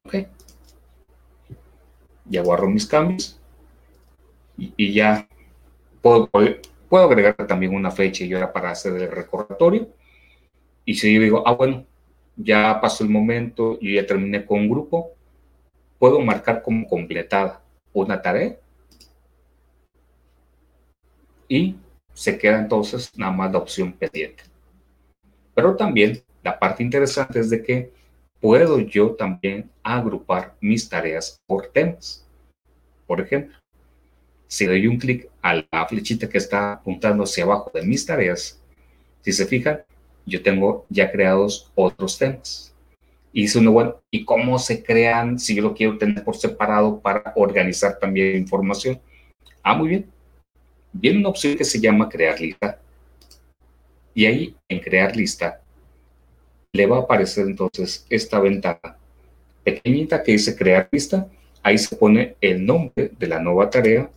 Ok. 0.06 0.16
Ya 2.26 2.42
guardo 2.42 2.68
mis 2.68 2.88
cambios 2.88 3.40
y, 4.58 4.94
ya 4.94 5.28
puedo, 6.02 6.30
Puedo 6.90 7.06
agregar 7.06 7.36
también 7.48 7.74
una 7.74 7.92
fecha 7.92 8.24
y 8.24 8.34
hora 8.34 8.54
para 8.54 8.72
hacer 8.72 8.94
el 8.96 9.12
recordatorio. 9.12 9.90
Y 10.86 10.94
si 10.94 11.14
yo 11.14 11.22
digo, 11.22 11.44
ah, 11.46 11.54
bueno, 11.54 11.84
ya 12.36 12.80
pasó 12.80 13.04
el 13.04 13.10
momento, 13.10 13.78
y 13.82 13.96
ya 13.96 14.06
terminé 14.06 14.46
con 14.46 14.60
un 14.60 14.70
grupo, 14.70 15.12
puedo 15.98 16.20
marcar 16.20 16.62
como 16.62 16.88
completada 16.88 17.62
una 17.94 18.22
tarea 18.22 18.58
y 21.48 21.76
se 22.14 22.38
queda 22.38 22.60
entonces 22.60 23.12
nada 23.18 23.32
más 23.32 23.52
la 23.52 23.60
opción 23.60 23.94
pendiente. 23.94 24.44
Pero 25.54 25.76
también 25.76 26.22
la 26.44 26.60
parte 26.60 26.84
interesante 26.84 27.40
es 27.40 27.50
de 27.50 27.64
que 27.64 27.92
puedo 28.40 28.80
yo 28.80 29.16
también 29.16 29.70
agrupar 29.82 30.56
mis 30.60 30.88
tareas 30.88 31.40
por 31.48 31.68
temas. 31.68 32.28
Por 33.08 33.22
ejemplo, 33.22 33.58
si 34.48 34.66
doy 34.66 34.88
un 34.88 34.98
clic 34.98 35.30
a 35.42 35.56
la 35.56 35.88
flechita 35.88 36.30
que 36.30 36.38
está 36.38 36.74
apuntando 36.74 37.24
hacia 37.24 37.44
abajo 37.44 37.72
de 37.74 37.84
mis 37.84 38.06
tareas, 38.06 38.62
si 39.22 39.32
se 39.32 39.46
fijan, 39.46 39.84
yo 40.26 40.42
tengo 40.42 40.86
ya 40.90 41.12
creados 41.12 41.72
otros 41.76 42.18
temas. 42.18 42.74
Y 43.34 43.44
dice 43.44 43.60
uno, 43.60 43.72
bueno, 43.72 44.02
¿y 44.12 44.24
cómo 44.24 44.58
se 44.60 44.84
crean 44.84 45.38
si 45.40 45.56
yo 45.56 45.64
lo 45.64 45.74
quiero 45.74 45.98
tener 45.98 46.24
por 46.24 46.38
separado 46.38 47.00
para 47.02 47.34
organizar 47.36 48.00
también 48.00 48.38
información? 48.38 49.00
Ah, 49.62 49.76
muy 49.76 49.90
bien. 49.90 50.06
Viene 50.94 51.20
una 51.20 51.30
opción 51.30 51.58
que 51.58 51.66
se 51.66 51.80
llama 51.80 52.08
crear 52.08 52.40
lista. 52.40 52.80
Y 54.14 54.26
ahí, 54.26 54.56
en 54.70 54.80
crear 54.80 55.14
lista, 55.16 55.60
le 56.72 56.86
va 56.86 56.98
a 56.98 57.02
aparecer 57.02 57.46
entonces 57.48 58.06
esta 58.10 58.40
ventana 58.40 58.98
pequeñita 59.64 60.24
que 60.24 60.34
dice 60.34 60.56
crear 60.56 60.88
lista. 60.92 61.28
Ahí 61.62 61.78
se 61.78 61.96
pone 61.96 62.36
el 62.40 62.66
nombre 62.66 63.12
de 63.18 63.28
la 63.28 63.40
nueva 63.40 63.70
tarea 63.70 64.10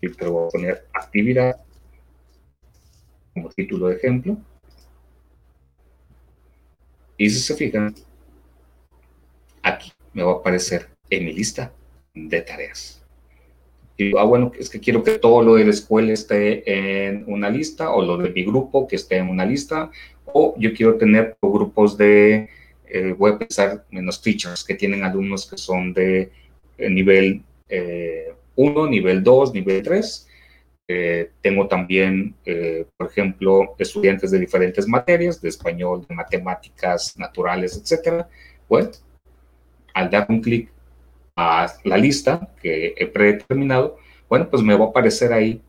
te 0.00 0.26
voy 0.26 0.46
a 0.46 0.48
poner 0.48 0.86
actividad 0.92 1.56
como 3.34 3.50
título 3.50 3.88
de 3.88 3.96
ejemplo. 3.96 4.36
Y 7.18 7.30
si 7.30 7.38
se 7.38 7.54
fijan, 7.54 7.94
aquí 9.62 9.92
me 10.12 10.22
va 10.22 10.32
a 10.32 10.36
aparecer 10.36 10.88
en 11.10 11.24
mi 11.24 11.32
lista 11.32 11.72
de 12.14 12.40
tareas. 12.42 13.02
Y 13.98 14.16
ah, 14.16 14.24
bueno, 14.24 14.52
es 14.58 14.68
que 14.68 14.80
quiero 14.80 15.02
que 15.02 15.18
todo 15.18 15.42
lo 15.42 15.54
de 15.54 15.64
la 15.64 15.70
escuela 15.70 16.12
esté 16.12 17.06
en 17.06 17.24
una 17.26 17.48
lista, 17.48 17.90
o 17.90 18.04
lo 18.04 18.18
de 18.18 18.30
mi 18.30 18.44
grupo 18.44 18.86
que 18.86 18.96
esté 18.96 19.16
en 19.16 19.28
una 19.28 19.46
lista, 19.46 19.90
o 20.26 20.54
yo 20.58 20.74
quiero 20.74 20.96
tener 20.96 21.36
grupos 21.40 21.96
de, 21.96 22.50
eh, 22.86 23.14
voy 23.16 23.32
a 23.32 23.38
pensar 23.38 23.86
en 23.90 24.04
los 24.04 24.20
teachers 24.20 24.64
que 24.64 24.74
tienen 24.74 25.02
alumnos 25.02 25.48
que 25.48 25.56
son 25.56 25.94
de 25.94 26.30
nivel 26.78 27.42
eh, 27.68 28.34
1, 28.56 28.86
nivel 28.88 29.22
2, 29.22 29.52
nivel 29.54 29.82
3. 29.82 30.28
Eh, 30.88 31.30
tengo 31.40 31.66
también, 31.66 32.34
eh, 32.44 32.86
por 32.96 33.08
ejemplo, 33.08 33.74
estudiantes 33.78 34.30
de 34.30 34.38
diferentes 34.38 34.86
materias, 34.86 35.40
de 35.40 35.48
español, 35.48 36.06
de 36.08 36.14
matemáticas, 36.14 37.16
naturales, 37.18 37.76
etcétera. 37.76 38.28
Bueno, 38.68 38.90
al 39.94 40.10
dar 40.10 40.26
un 40.28 40.40
clic 40.40 40.70
a 41.36 41.72
la 41.84 41.96
lista 41.96 42.48
que 42.62 42.94
he 42.96 43.06
predeterminado, 43.06 43.98
bueno, 44.28 44.48
pues 44.48 44.62
me 44.62 44.76
va 44.76 44.86
a 44.86 44.88
aparecer 44.88 45.32
ahí 45.32 45.60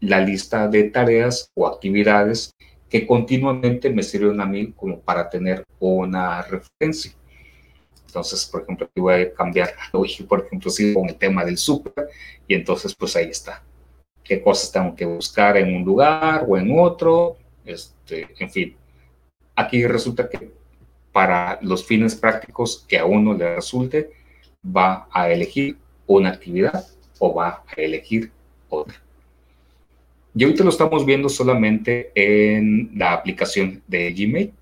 la 0.00 0.20
lista 0.20 0.68
de 0.68 0.84
tareas 0.84 1.50
o 1.54 1.66
actividades 1.66 2.54
que 2.88 3.06
continuamente 3.06 3.90
me 3.90 4.02
sirven 4.02 4.40
a 4.40 4.46
mí 4.46 4.72
como 4.72 5.00
para 5.00 5.28
tener 5.28 5.64
una 5.80 6.42
referencia. 6.42 7.12
Entonces, 8.14 8.46
por 8.46 8.62
ejemplo, 8.62 8.86
aquí 8.86 9.00
voy 9.00 9.14
a 9.14 9.34
cambiar, 9.34 9.74
por 10.28 10.46
ejemplo, 10.46 10.70
sí, 10.70 10.94
con 10.94 11.08
el 11.08 11.16
tema 11.16 11.44
del 11.44 11.58
super, 11.58 12.08
y 12.46 12.54
entonces, 12.54 12.94
pues 12.94 13.16
ahí 13.16 13.30
está. 13.30 13.60
¿Qué 14.22 14.40
cosas 14.40 14.70
tengo 14.70 14.94
que 14.94 15.04
buscar 15.04 15.56
en 15.56 15.74
un 15.74 15.84
lugar 15.84 16.46
o 16.48 16.56
en 16.56 16.78
otro? 16.78 17.36
Este, 17.64 18.28
en 18.38 18.48
fin, 18.48 18.76
aquí 19.56 19.84
resulta 19.84 20.28
que 20.30 20.48
para 21.10 21.58
los 21.60 21.84
fines 21.84 22.14
prácticos 22.14 22.84
que 22.86 22.98
a 22.98 23.04
uno 23.04 23.34
le 23.34 23.56
resulte, 23.56 24.12
va 24.64 25.08
a 25.10 25.28
elegir 25.28 25.76
una 26.06 26.30
actividad 26.30 26.86
o 27.18 27.34
va 27.34 27.64
a 27.66 27.72
elegir 27.76 28.30
otra. 28.68 28.94
Y 30.36 30.44
ahorita 30.44 30.62
lo 30.62 30.70
estamos 30.70 31.04
viendo 31.04 31.28
solamente 31.28 32.12
en 32.14 32.92
la 32.94 33.12
aplicación 33.12 33.82
de 33.88 34.12
Gmail, 34.12 34.52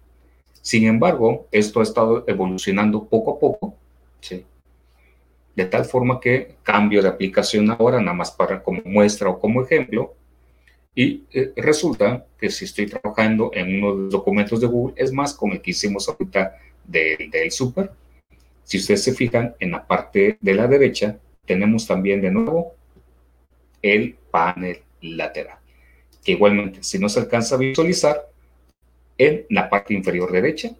sin 0.63 0.87
embargo, 0.87 1.49
esto 1.51 1.81
ha 1.81 1.83
estado 1.83 2.25
evolucionando 2.29 3.05
poco 3.05 3.33
a 3.33 3.39
poco, 3.39 3.75
de 5.55 5.65
tal 5.67 5.85
forma 5.85 6.19
que 6.21 6.55
cambio 6.63 7.03
de 7.03 7.09
aplicación 7.09 7.71
ahora, 7.71 8.01
nada 8.01 8.17
más 8.17 8.31
para 8.31 8.63
como 8.63 8.81
muestra 8.85 9.29
o 9.29 9.39
como 9.39 9.63
ejemplo, 9.63 10.15
y 10.95 11.25
eh, 11.33 11.53
resulta 11.57 12.25
que 12.39 12.49
si 12.49 12.65
estoy 12.65 12.87
trabajando 12.87 13.51
en 13.55 13.83
uno 13.83 13.95
de 13.95 14.03
los 14.05 14.13
documentos 14.13 14.61
de 14.61 14.69
Google, 14.69 14.95
es 14.97 15.13
más 15.13 15.35
como 15.35 15.53
el 15.53 15.61
que 15.61 15.73
hicimos 15.73 16.09
ahorita 16.09 16.57
del, 16.87 17.29
del 17.31 17.51
super. 17.51 17.91
Si 18.63 18.79
ustedes 18.79 19.03
se 19.03 19.15
fijan, 19.15 19.55
en 19.59 19.73
la 19.73 19.87
parte 19.87 20.39
de 20.41 20.55
la 20.55 20.69
derecha 20.69 21.19
tenemos 21.45 21.87
también 21.87 22.21
de 22.21 22.31
nuevo 22.31 22.75
el 23.83 24.17
panel 24.31 24.79
lateral, 25.01 25.59
que 26.23 26.33
igualmente 26.33 26.85
si 26.85 27.01
no 27.01 27.09
se 27.09 27.19
alcanza 27.19 27.57
a 27.57 27.59
visualizar, 27.59 28.32
en 29.27 29.47
la 29.51 29.69
parte 29.69 29.95
inferior 29.95 30.31
derecha 30.31 30.71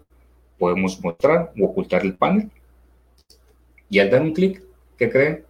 podemos 0.57 0.99
mostrar 1.01 1.51
o 1.59 1.65
ocultar 1.65 2.03
el 2.03 2.15
panel. 2.15 2.49
Y 3.89 3.99
al 3.99 4.09
dar 4.09 4.21
un 4.21 4.33
clic, 4.33 4.63
¿qué 4.97 5.09
creen? 5.09 5.43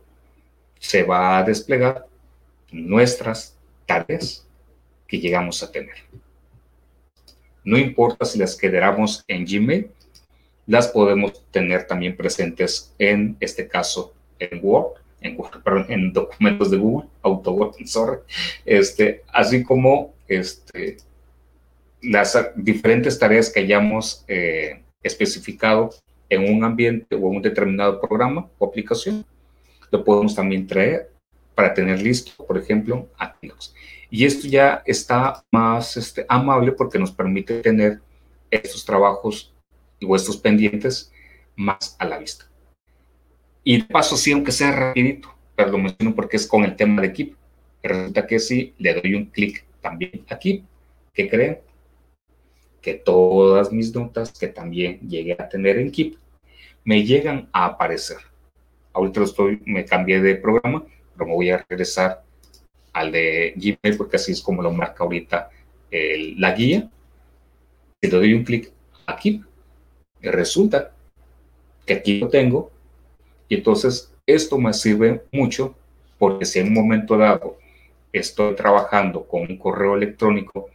se 0.84 1.02
va 1.04 1.38
a 1.38 1.44
desplegar 1.44 2.06
nuestras 2.70 3.58
tareas 3.86 4.46
que 5.08 5.18
llegamos 5.18 5.64
a 5.64 5.72
tener. 5.72 5.96
No 7.64 7.78
importa 7.78 8.26
si 8.26 8.38
las 8.38 8.58
quedáramos 8.58 9.24
en 9.30 9.46
Gmail, 9.46 9.90
las 10.68 10.90
podemos 10.90 11.42
tener 11.52 11.88
también 11.88 12.18
presentes 12.18 12.94
en 13.00 13.38
este 13.40 13.66
caso 13.66 14.14
en 14.40 14.60
Word, 14.62 14.96
en, 15.22 15.38
en 15.88 16.12
documentos 16.12 16.70
de 16.70 16.78
Google, 16.78 17.08
AutoWord, 17.22 17.76
sorry, 17.86 18.20
este, 18.66 19.24
así 19.32 19.64
como 19.64 20.14
este, 20.28 20.98
las 22.04 22.38
diferentes 22.56 23.18
tareas 23.18 23.50
que 23.50 23.62
hayamos 23.62 24.26
eh, 24.28 24.84
especificado 25.02 25.90
en 26.30 26.54
un 26.54 26.64
ambiente 26.64 27.16
o 27.16 27.18
en 27.30 27.38
un 27.38 27.42
determinado 27.42 28.00
programa 28.00 28.50
o 28.58 28.66
aplicación, 28.66 29.26
lo 29.92 30.04
podemos 30.04 30.36
también 30.36 30.68
traer 30.68 31.12
para 31.56 31.74
tener 31.74 32.02
listo, 32.02 32.32
por 32.46 32.58
ejemplo, 32.58 33.10
a 33.18 33.36
Linux. 33.42 33.74
Y 34.10 34.26
esto 34.26 34.48
ya 34.48 34.84
está 34.86 35.44
más 35.52 35.98
este, 35.98 36.26
amable 36.28 36.72
porque 36.72 37.00
nos 37.00 37.12
permite 37.12 37.62
tener 37.62 38.00
estos 38.50 38.86
trabajos 38.86 39.54
o 40.06 40.16
estos 40.16 40.38
pendientes 40.38 41.12
más 41.56 41.96
a 42.00 42.06
la 42.06 42.18
vista. 42.18 42.46
Y 43.64 43.82
de 43.82 43.86
paso, 43.86 44.18
sí, 44.18 44.32
aunque 44.32 44.52
sea 44.52 44.72
rapidito, 44.72 45.34
pero 45.56 45.72
lo 45.72 45.78
menciono 45.78 46.14
porque 46.16 46.38
es 46.38 46.48
con 46.48 46.64
el 46.64 46.76
tema 46.76 47.02
de 47.02 47.08
equipo. 47.08 47.38
Resulta 47.82 48.28
que 48.28 48.40
si 48.40 48.74
le 48.78 48.94
doy 48.94 49.16
un 49.16 49.26
clic 49.26 49.66
también 49.82 50.26
aquí, 50.30 50.64
¿qué 51.14 51.30
creen? 51.30 51.60
Que 52.84 52.94
todas 52.94 53.72
mis 53.72 53.96
notas 53.96 54.32
que 54.38 54.48
también 54.48 55.00
llegué 55.00 55.34
a 55.40 55.50
tener 55.50 55.80
en 55.80 55.90
Keep 55.90 56.18
me 56.84 57.04
llegan 57.04 57.50
a 57.52 57.66
aparecer. 57.66 58.18
Ahorita 58.94 59.22
lo 59.22 59.26
estoy, 59.26 59.60
me 59.66 59.86
cambié 59.86 60.22
de 60.22 60.36
programa, 60.36 60.84
pero 61.14 61.26
me 61.26 61.34
voy 61.34 61.50
a 61.50 61.66
regresar 61.68 62.24
al 62.92 63.12
de 63.12 63.54
Gmail 63.56 63.98
porque 63.98 64.18
así 64.18 64.34
es 64.34 64.42
como 64.42 64.62
lo 64.62 64.72
marca 64.72 65.04
ahorita 65.04 65.50
la 65.90 66.52
guía. 66.54 66.90
Si 68.02 68.12
le 68.12 68.18
doy 68.18 68.34
un 68.34 68.44
clic 68.44 68.72
aquí, 69.08 69.42
resulta 70.22 70.92
que 71.86 71.94
aquí 71.94 72.20
lo 72.20 72.28
tengo 72.28 72.72
y 73.48 73.56
entonces 73.56 74.14
esto 74.26 74.58
me 74.58 74.74
sirve 74.74 75.24
mucho 75.32 75.76
porque 76.18 76.46
si 76.46 76.60
en 76.60 76.68
un 76.68 76.74
momento 76.74 77.18
dado 77.18 77.58
estoy 78.12 78.56
trabajando 78.56 79.24
con 79.26 79.42
un 79.42 79.58
correo 79.58 79.96
electrónico 79.96 80.70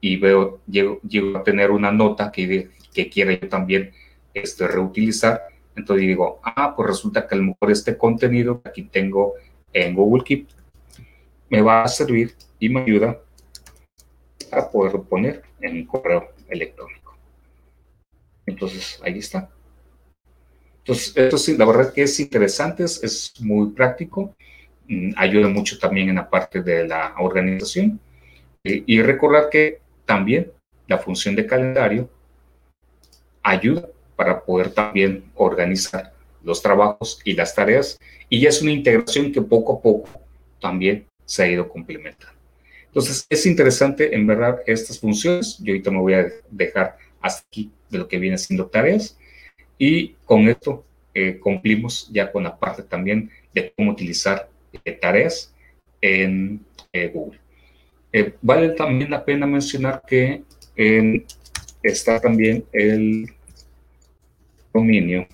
y 0.00 0.16
veo, 0.16 0.60
llego, 0.66 1.00
a 1.36 1.42
tener 1.42 1.70
una 1.70 1.90
nota 1.90 2.30
que, 2.30 2.70
que 2.92 3.08
quiera 3.08 3.32
yo 3.32 3.48
también 3.48 3.92
este, 4.34 4.68
reutilizar, 4.68 5.42
entonces 5.76 6.06
digo, 6.06 6.40
ah, 6.42 6.74
pues 6.74 6.88
resulta 6.88 7.26
que 7.26 7.34
a 7.34 7.38
lo 7.38 7.44
mejor 7.44 7.70
este 7.70 7.96
contenido 7.96 8.60
que 8.60 8.68
aquí 8.68 8.82
tengo 8.84 9.34
en 9.72 9.94
Google 9.94 10.24
Keep 10.24 10.48
me 11.50 11.62
va 11.62 11.82
a 11.82 11.88
servir 11.88 12.34
y 12.58 12.68
me 12.68 12.82
ayuda 12.82 13.20
a 14.50 14.70
poderlo 14.70 15.04
poner 15.04 15.42
en 15.60 15.74
mi 15.74 15.86
correo 15.86 16.32
electrónico. 16.48 17.16
Entonces, 18.46 18.98
ahí 19.04 19.18
está. 19.18 19.50
Entonces, 20.78 21.16
esto 21.16 21.38
sí, 21.38 21.56
la 21.56 21.66
verdad 21.66 21.92
que 21.92 22.02
es 22.02 22.18
interesante, 22.18 22.84
es, 22.84 23.34
muy 23.40 23.70
práctico, 23.70 24.34
mm, 24.88 25.12
ayuda 25.16 25.48
mucho 25.48 25.78
también 25.78 26.08
en 26.08 26.16
la 26.16 26.28
parte 26.28 26.62
de 26.62 26.88
la 26.88 27.14
organización. 27.18 28.00
y 28.64 29.00
recordar 29.00 29.48
que 29.50 29.80
también 30.08 30.50
la 30.86 30.96
función 30.96 31.36
de 31.36 31.46
calendario 31.46 32.08
ayuda 33.42 33.86
para 34.16 34.42
poder 34.42 34.70
también 34.70 35.30
organizar 35.34 36.14
los 36.42 36.62
trabajos 36.62 37.20
y 37.24 37.34
las 37.34 37.54
tareas. 37.54 37.98
Y 38.30 38.40
ya 38.40 38.48
es 38.48 38.62
una 38.62 38.72
integración 38.72 39.30
que 39.30 39.42
poco 39.42 39.74
a 39.74 39.82
poco 39.82 40.08
también 40.62 41.06
se 41.26 41.42
ha 41.42 41.46
ido 41.46 41.68
complementando. 41.68 42.34
Entonces, 42.86 43.26
es 43.28 43.44
interesante 43.44 44.14
en 44.14 44.26
verdad 44.26 44.60
estas 44.66 44.98
funciones. 44.98 45.58
Yo 45.58 45.72
ahorita 45.72 45.90
me 45.90 45.98
voy 45.98 46.14
a 46.14 46.26
dejar 46.50 46.96
hasta 47.20 47.46
aquí 47.46 47.70
de 47.90 47.98
lo 47.98 48.08
que 48.08 48.18
viene 48.18 48.38
siendo 48.38 48.66
tareas. 48.66 49.18
Y 49.76 50.14
con 50.24 50.48
esto 50.48 50.86
eh, 51.12 51.38
cumplimos 51.38 52.08
ya 52.10 52.32
con 52.32 52.44
la 52.44 52.58
parte 52.58 52.82
también 52.82 53.30
de 53.52 53.74
cómo 53.76 53.90
utilizar 53.90 54.48
eh, 54.72 54.92
tareas 54.92 55.54
en 56.00 56.64
eh, 56.94 57.08
Google. 57.12 57.38
Vale 58.40 58.70
también 58.70 59.10
la 59.10 59.24
pena 59.24 59.46
mencionar 59.46 60.02
que 60.06 60.44
está 61.82 62.20
también 62.20 62.64
el 62.72 63.26
dominio 64.72 65.26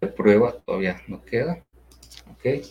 de 0.00 0.06
prueba, 0.08 0.52
todavía 0.64 1.00
no 1.08 1.24
queda. 1.24 1.64
Ok. 2.30 2.64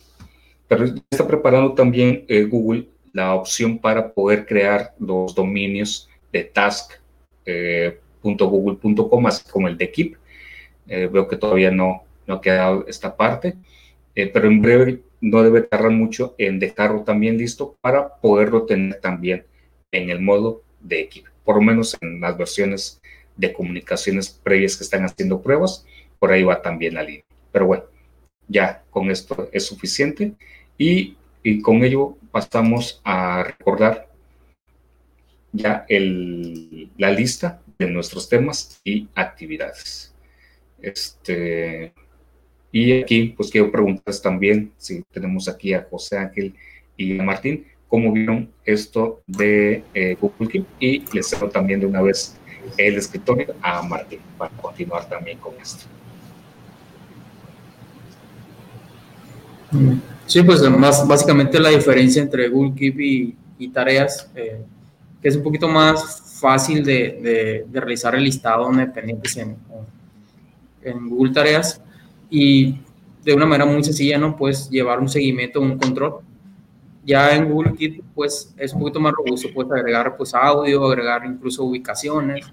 Pero 0.67 0.85
está 1.09 1.27
preparando 1.27 1.73
también 1.73 2.25
Google 2.49 2.87
la 3.15 3.33
opción 3.33 3.79
para 3.79 4.13
poder 4.13 4.45
crear 4.45 4.93
los 4.99 5.33
dominios 5.33 6.07
de 6.33 6.43
task.google.com, 6.43 9.27
así 9.27 9.49
como 9.49 9.69
el 9.69 9.77
de 9.77 9.89
Keep. 9.89 10.17
Eh, 10.87 11.07
veo 11.07 11.25
que 11.25 11.37
todavía 11.37 11.71
no, 11.71 12.03
no 12.27 12.35
ha 12.35 12.41
quedado 12.41 12.85
esta 12.87 13.15
parte, 13.15 13.55
eh, 14.15 14.27
pero 14.27 14.47
en 14.47 14.61
breve 14.61 15.01
no 15.21 15.43
debe 15.43 15.61
tardar 15.61 15.91
mucho 15.91 16.35
en 16.37 16.59
dejarlo 16.59 17.01
también 17.03 17.37
listo 17.37 17.75
para 17.81 18.15
poderlo 18.15 18.65
tener 18.65 18.99
también 18.99 19.45
en 19.91 20.09
el 20.09 20.19
modo 20.19 20.63
de 20.81 21.07
Keep, 21.07 21.25
por 21.43 21.55
lo 21.55 21.61
menos 21.61 21.97
en 22.01 22.21
las 22.21 22.37
versiones 22.37 23.01
de 23.35 23.53
comunicaciones 23.53 24.29
previas 24.29 24.77
que 24.77 24.83
están 24.83 25.03
haciendo 25.03 25.41
pruebas, 25.41 25.85
por 26.19 26.31
ahí 26.31 26.43
va 26.43 26.61
también 26.61 26.93
la 26.93 27.03
línea. 27.03 27.25
Pero 27.51 27.67
bueno, 27.67 27.83
ya 28.47 28.83
con 28.89 29.11
esto 29.11 29.49
es 29.51 29.65
suficiente 29.65 30.33
y, 30.77 31.15
y 31.43 31.61
con 31.61 31.83
ello 31.83 32.17
pasamos 32.31 33.01
a 33.03 33.43
recordar 33.43 34.09
ya 35.51 35.85
el, 35.87 36.89
la 36.97 37.11
lista 37.11 37.61
de 37.77 37.87
nuestros 37.87 38.29
temas 38.29 38.81
y 38.83 39.07
actividades. 39.15 40.13
Este, 40.81 41.93
y 42.75 42.91
aquí, 42.91 43.33
pues 43.37 43.49
quiero 43.49 43.71
preguntarles 43.71 44.21
también, 44.21 44.69
si 44.77 45.01
tenemos 45.03 45.47
aquí 45.47 45.73
a 45.73 45.87
José 45.89 46.17
Ángel 46.17 46.53
y 46.97 47.17
a 47.17 47.23
Martín, 47.23 47.65
cómo 47.87 48.11
vieron 48.11 48.49
esto 48.65 49.21
de 49.25 49.81
eh, 49.93 50.17
Google 50.19 50.49
Keep 50.49 50.65
y 50.81 51.05
les 51.13 51.29
cedo 51.29 51.47
también 51.47 51.79
de 51.79 51.85
una 51.85 52.01
vez 52.01 52.35
el 52.77 52.95
escritorio 52.95 53.55
a 53.61 53.81
Martín 53.81 54.19
para 54.37 54.51
continuar 54.57 55.07
también 55.07 55.37
con 55.37 55.53
esto. 55.55 55.85
Sí, 60.25 60.43
pues 60.43 60.61
más, 60.69 61.07
básicamente 61.07 61.57
la 61.61 61.69
diferencia 61.69 62.21
entre 62.21 62.49
Google 62.49 62.75
Keep 62.75 62.99
y, 62.99 63.67
tareas 63.69 64.29
eh, 64.35 64.59
que 65.21 65.29
es 65.29 65.37
un 65.37 65.43
poquito 65.43 65.69
más 65.69 66.39
fácil 66.41 66.83
de, 66.83 67.65
de, 67.71 67.79
realizar 67.79 68.15
el 68.15 68.25
listado 68.25 68.69
de 68.69 68.85
dependientes 68.85 69.37
en, 69.37 69.55
en, 70.83 71.09
Google 71.09 71.31
Tareas 71.31 71.81
y 72.29 72.79
de 73.23 73.33
una 73.33 73.45
manera 73.45 73.69
muy 73.69 73.83
sencilla, 73.83 74.17
¿no? 74.17 74.35
Puedes 74.35 74.69
llevar 74.69 74.99
un 74.99 75.09
seguimiento, 75.09 75.59
un 75.59 75.77
control. 75.77 76.19
Ya 77.03 77.35
en 77.35 77.51
Google 77.51 77.73
Keep, 77.75 78.03
pues 78.13 78.53
es 78.57 78.73
un 78.73 78.79
poquito 78.79 78.99
más 78.99 79.13
robusto, 79.13 79.49
puedes 79.53 79.71
agregar 79.71 80.15
pues 80.17 80.33
audio, 80.33 80.85
agregar 80.85 81.25
incluso 81.25 81.63
ubicaciones. 81.63 82.45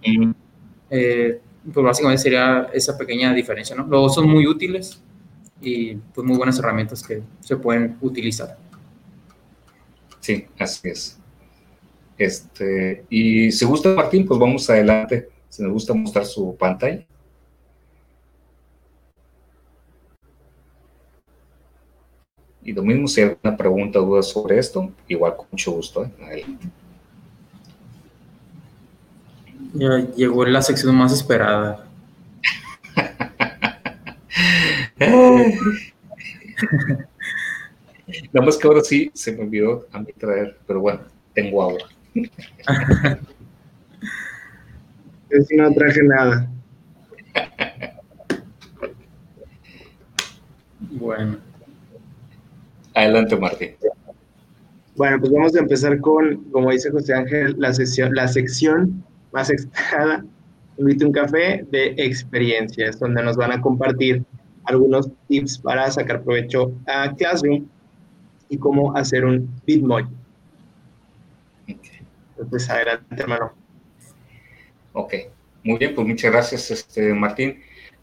Eh, 0.90 1.40
pues 1.72 1.84
básicamente 1.84 2.22
sería 2.22 2.68
esa 2.72 2.96
pequeña 2.98 3.32
diferencia, 3.32 3.76
¿no? 3.76 3.86
Los 3.86 4.14
son 4.14 4.28
muy 4.28 4.46
útiles 4.46 5.00
y 5.60 5.94
pues 5.94 6.26
muy 6.26 6.36
buenas 6.36 6.58
herramientas 6.58 7.02
que 7.02 7.22
se 7.40 7.56
pueden 7.56 7.96
utilizar. 8.00 8.56
Sí, 10.20 10.46
así 10.58 10.88
es. 10.88 11.18
Este, 12.18 13.04
y 13.08 13.50
si 13.50 13.64
gusta 13.64 13.90
Martín, 13.94 14.26
pues 14.26 14.38
vamos 14.38 14.68
adelante. 14.70 15.28
Si 15.48 15.62
nos 15.62 15.72
gusta 15.72 15.94
mostrar 15.94 16.24
su 16.24 16.56
pantalla. 16.56 17.04
Y 22.64 22.72
lo 22.72 22.82
mismo, 22.82 23.08
si 23.08 23.20
hay 23.20 23.30
alguna 23.30 23.56
pregunta 23.56 24.00
o 24.00 24.06
duda 24.06 24.22
sobre 24.22 24.58
esto, 24.58 24.92
igual 25.08 25.36
con 25.36 25.46
mucho 25.50 25.72
gusto. 25.72 26.04
¿eh? 26.04 26.44
Ya 29.74 29.98
llegó 30.14 30.44
la 30.44 30.62
sección 30.62 30.94
más 30.94 31.12
esperada. 31.12 31.86
Nada 38.32 38.46
más 38.46 38.56
que 38.56 38.66
ahora 38.66 38.82
sí 38.82 39.10
se 39.14 39.32
me 39.32 39.42
olvidó 39.42 39.86
a 39.90 39.98
mí 39.98 40.12
traer, 40.16 40.58
pero 40.66 40.80
bueno, 40.80 41.00
tengo 41.34 41.62
agua. 41.62 41.80
Es 45.32 45.48
no 45.50 45.72
traje 45.72 46.02
nada. 46.02 46.46
Bueno. 50.90 51.38
Adelante, 52.94 53.36
Martín. 53.36 53.70
Bueno, 54.96 55.18
pues 55.20 55.32
vamos 55.32 55.56
a 55.56 55.60
empezar 55.60 56.00
con, 56.00 56.44
como 56.50 56.70
dice 56.70 56.90
José 56.90 57.14
Ángel, 57.14 57.54
la, 57.58 57.72
sesión, 57.72 58.14
la 58.14 58.28
sección 58.28 59.04
más 59.32 59.48
esperada 59.50 60.24
Invite 60.78 61.04
un 61.04 61.12
café 61.12 61.66
de 61.70 61.94
experiencias, 61.98 62.98
donde 62.98 63.22
nos 63.22 63.36
van 63.36 63.52
a 63.52 63.60
compartir 63.60 64.24
algunos 64.64 65.10
tips 65.28 65.58
para 65.58 65.90
sacar 65.90 66.22
provecho 66.22 66.72
a 66.86 67.14
Classroom 67.14 67.66
y 68.48 68.56
cómo 68.56 68.96
hacer 68.96 69.24
un 69.24 69.50
Bitmoji. 69.66 70.08
Entonces, 72.38 72.70
adelante, 72.70 73.22
hermano. 73.22 73.52
Ok, 74.94 75.14
muy 75.62 75.78
bien, 75.78 75.94
pues 75.94 76.06
muchas 76.06 76.32
gracias, 76.32 76.70
este, 76.70 77.12
Martín. 77.12 77.60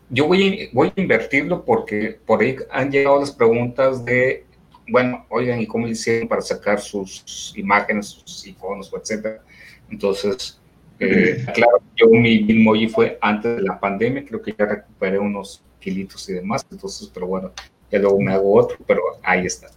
Yo 0.10 0.28
voy, 0.28 0.64
a, 0.64 0.70
voy 0.74 0.94
a 0.96 1.02
invertirlo 1.02 1.66
porque 1.66 2.20
por 2.26 2.42
ahí 2.42 2.56
han 2.72 2.92
llegado 2.92 3.20
las 3.20 3.32
preguntas 3.32 4.06
de, 4.06 4.46
bueno, 4.90 5.26
oigan, 5.30 5.60
¿y 5.62 5.68
cómo 5.68 5.88
hicieron 5.88 6.28
para 6.28 6.42
sacar 6.42 6.80
sus 6.80 7.54
imágenes, 7.56 8.08
sus 8.08 8.48
iconos, 8.48 8.92
etcétera? 8.94 9.42
Entonces, 9.90 10.60
eh, 11.00 11.46
claro, 11.54 11.82
yo 11.96 12.08
mi 12.10 12.40
Bitmoji 12.40 12.88
fue 12.90 13.18
antes 13.22 13.58
de 13.58 13.62
la 13.64 13.80
pandemia, 13.80 14.26
creo 14.26 14.42
que 14.42 14.54
ya 14.58 14.66
recuperé 14.66 15.18
unos 15.18 15.64
kilitos 15.80 16.28
y 16.30 16.34
demás, 16.34 16.66
entonces, 16.70 17.10
pero 17.14 17.28
bueno, 17.28 17.52
ya 17.90 18.00
luego 18.00 18.20
me 18.20 18.34
hago 18.34 18.54
otro, 18.54 18.78
pero 18.86 19.02
ahí 19.24 19.46
está. 19.46 19.68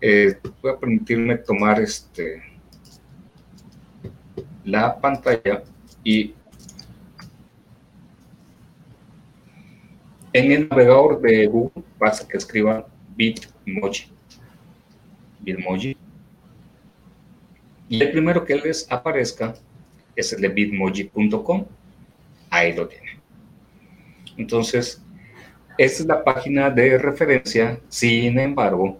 Eh, 0.00 0.38
voy 0.62 0.72
a 0.72 0.78
permitirme 0.78 1.36
tomar 1.36 1.80
este 1.80 2.42
la 4.64 4.98
pantalla 4.98 5.62
y 6.04 6.34
en 10.32 10.52
el 10.52 10.68
navegador 10.68 11.20
de 11.20 11.46
Google 11.46 11.82
basta 11.98 12.26
que 12.26 12.38
escriban 12.38 12.84
Bitmoji. 13.16 13.59
Bitmoji. 15.40 15.96
Y 17.88 18.00
el 18.00 18.10
primero 18.10 18.44
que 18.44 18.56
les 18.56 18.90
aparezca 18.90 19.54
es 20.14 20.32
el 20.32 20.40
de 20.40 20.48
bitmoji.com. 20.48 21.66
Ahí 22.50 22.72
lo 22.74 22.86
tienen. 22.88 23.20
Entonces, 24.36 25.02
esta 25.78 26.02
es 26.02 26.06
la 26.06 26.22
página 26.22 26.70
de 26.70 26.98
referencia. 26.98 27.80
Sin 27.88 28.38
embargo, 28.38 28.98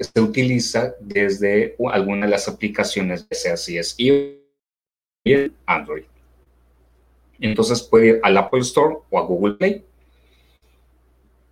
se 0.00 0.20
utiliza 0.20 0.94
desde 1.00 1.76
alguna 1.90 2.26
de 2.26 2.32
las 2.32 2.48
aplicaciones, 2.48 3.26
sea 3.30 3.56
si 3.56 3.78
es 3.78 3.94
iOS 3.98 4.38
y 5.24 5.52
Android. 5.66 6.04
Entonces 7.40 7.82
puede 7.82 8.06
ir 8.06 8.20
al 8.22 8.36
Apple 8.36 8.60
Store 8.60 8.96
o 9.10 9.18
a 9.18 9.22
Google 9.22 9.54
Play, 9.54 9.84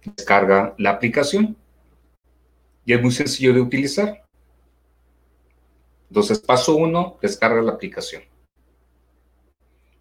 descarga 0.05 0.75
la 0.79 0.91
aplicación 0.91 1.57
y 2.85 2.93
es 2.93 3.01
muy 3.01 3.13
sencillo 3.13 3.53
de 3.53 3.61
utilizar. 3.61 4.25
Entonces, 6.09 6.39
paso 6.39 6.77
uno, 6.77 7.19
descarga 7.23 7.63
la 7.63 7.73
aplicación. 7.73 8.23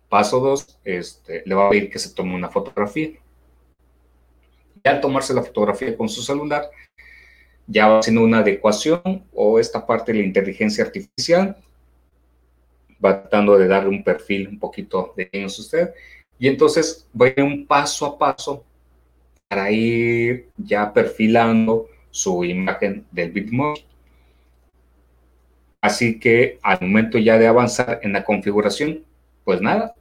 Paso 0.09 0.39
dos, 0.39 0.77
este, 0.83 1.43
le 1.45 1.55
va 1.55 1.67
a 1.67 1.69
pedir 1.69 1.89
que 1.89 1.99
se 1.99 2.13
tome 2.13 2.35
una 2.35 2.49
fotografía. 2.49 3.11
Y 4.83 4.89
al 4.89 4.99
tomarse 4.99 5.33
la 5.33 5.43
fotografía 5.43 5.95
con 5.95 6.09
su 6.09 6.21
celular, 6.21 6.69
ya 7.67 7.87
va 7.87 7.99
haciendo 7.99 8.23
una 8.23 8.39
adecuación 8.39 9.25
o 9.33 9.59
esta 9.59 9.85
parte 9.85 10.11
de 10.11 10.19
la 10.19 10.25
inteligencia 10.25 10.83
artificial 10.83 11.55
va 13.03 13.21
tratando 13.21 13.57
de 13.57 13.67
darle 13.67 13.89
un 13.89 14.03
perfil 14.03 14.47
un 14.47 14.59
poquito 14.59 15.13
de 15.15 15.29
es 15.31 15.57
usted 15.57 15.93
y 16.37 16.47
entonces 16.47 17.07
voy 17.13 17.33
un 17.37 17.65
paso 17.65 18.05
a 18.05 18.17
paso 18.17 18.63
para 19.47 19.71
ir 19.71 20.49
ya 20.57 20.91
perfilando 20.91 21.87
su 22.11 22.43
imagen 22.43 23.05
del 23.11 23.31
Bitmoji. 23.31 23.85
Así 25.81 26.19
que 26.19 26.59
al 26.61 26.79
momento 26.81 27.17
ya 27.17 27.39
de 27.39 27.47
avanzar 27.47 27.99
en 28.03 28.13
la 28.13 28.23
configuración, 28.23 29.03
pues 29.43 29.61
nada, 29.61 29.95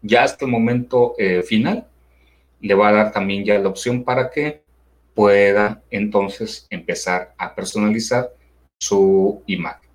ya 0.00 0.22
hasta 0.22 0.46
el 0.46 0.50
momento 0.50 1.14
eh, 1.18 1.42
final, 1.42 1.86
le 2.60 2.74
va 2.74 2.88
a 2.88 2.92
dar 2.92 3.12
también 3.12 3.44
ya 3.44 3.58
la 3.58 3.68
opción 3.68 4.04
para 4.04 4.30
que 4.30 4.62
pueda 5.14 5.82
entonces 5.90 6.66
empezar 6.70 7.34
a 7.36 7.54
personalizar 7.54 8.30
su 8.78 9.42
imagen. 9.46 9.90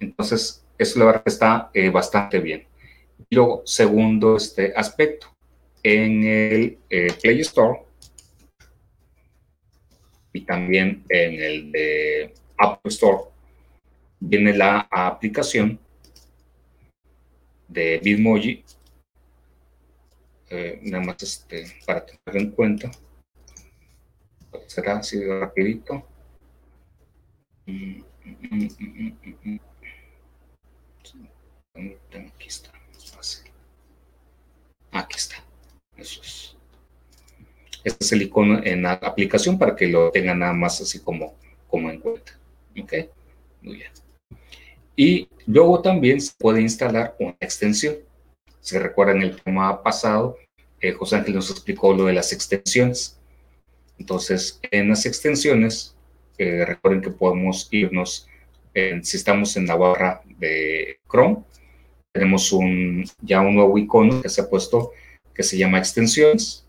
Entonces, 0.00 0.64
eso 0.78 0.98
la 0.98 1.04
verdad 1.04 1.22
está 1.26 1.70
eh, 1.74 1.90
bastante 1.90 2.40
bien. 2.40 2.66
Y 3.28 3.36
luego, 3.36 3.62
segundo 3.64 4.36
este 4.36 4.72
aspecto, 4.74 5.28
en 5.82 6.24
el 6.24 6.78
eh, 6.88 7.12
Play 7.22 7.40
Store 7.40 7.80
y 10.32 10.42
también 10.42 11.04
en 11.08 11.40
el 11.40 11.72
de 11.72 12.34
Apple 12.58 12.88
Store 12.90 13.24
viene 14.20 14.56
la 14.56 14.88
aplicación 14.90 15.78
de 17.68 17.98
Bitmoji. 18.02 18.64
Eh, 20.50 20.80
nada 20.82 21.04
más 21.04 21.22
este, 21.22 21.64
para 21.86 22.04
tener 22.04 22.42
en 22.42 22.50
cuenta 22.50 22.90
será 24.66 24.98
así 24.98 25.24
rapidito. 25.24 26.06
Aquí 31.74 32.46
está. 32.46 32.70
Aquí 34.92 35.16
está. 35.16 35.36
Eso 35.96 36.22
es. 36.22 36.56
Este 37.84 38.04
es 38.04 38.12
el 38.12 38.22
icono 38.22 38.60
en 38.62 38.82
la 38.82 38.92
aplicación 38.92 39.58
para 39.58 39.74
que 39.74 39.88
lo 39.88 40.10
tengan 40.10 40.40
nada 40.40 40.52
más 40.52 40.80
así 40.80 41.00
como, 41.00 41.34
como 41.68 41.90
en 41.90 42.00
cuenta. 42.00 42.38
Ok, 42.80 42.92
muy 43.62 43.76
bien. 43.76 43.90
Y 44.96 45.28
luego 45.46 45.80
también 45.80 46.20
se 46.20 46.32
puede 46.38 46.60
instalar 46.60 47.16
una 47.18 47.36
extensión. 47.40 47.96
Si 48.60 48.76
recuerdan 48.78 49.22
el 49.22 49.40
tema 49.40 49.82
pasado, 49.82 50.36
eh, 50.80 50.92
José 50.92 51.16
Ángel 51.16 51.34
nos 51.34 51.50
explicó 51.50 51.94
lo 51.94 52.04
de 52.04 52.12
las 52.12 52.32
extensiones. 52.32 53.18
Entonces, 53.98 54.60
en 54.70 54.88
las 54.88 55.06
extensiones, 55.06 55.94
eh, 56.38 56.64
recuerden 56.64 57.02
que 57.02 57.10
podemos 57.10 57.68
irnos, 57.70 58.26
si 59.02 59.16
estamos 59.16 59.56
en 59.56 59.66
la 59.66 59.74
barra 59.74 60.22
de 60.38 61.00
Chrome, 61.10 61.38
tenemos 62.12 62.52
un, 62.52 63.04
ya 63.20 63.40
un 63.40 63.54
nuevo 63.54 63.76
icono 63.78 64.22
que 64.22 64.28
se 64.28 64.40
ha 64.40 64.48
puesto 64.48 64.92
que 65.34 65.42
se 65.42 65.56
llama 65.56 65.78
extensiones. 65.78 66.66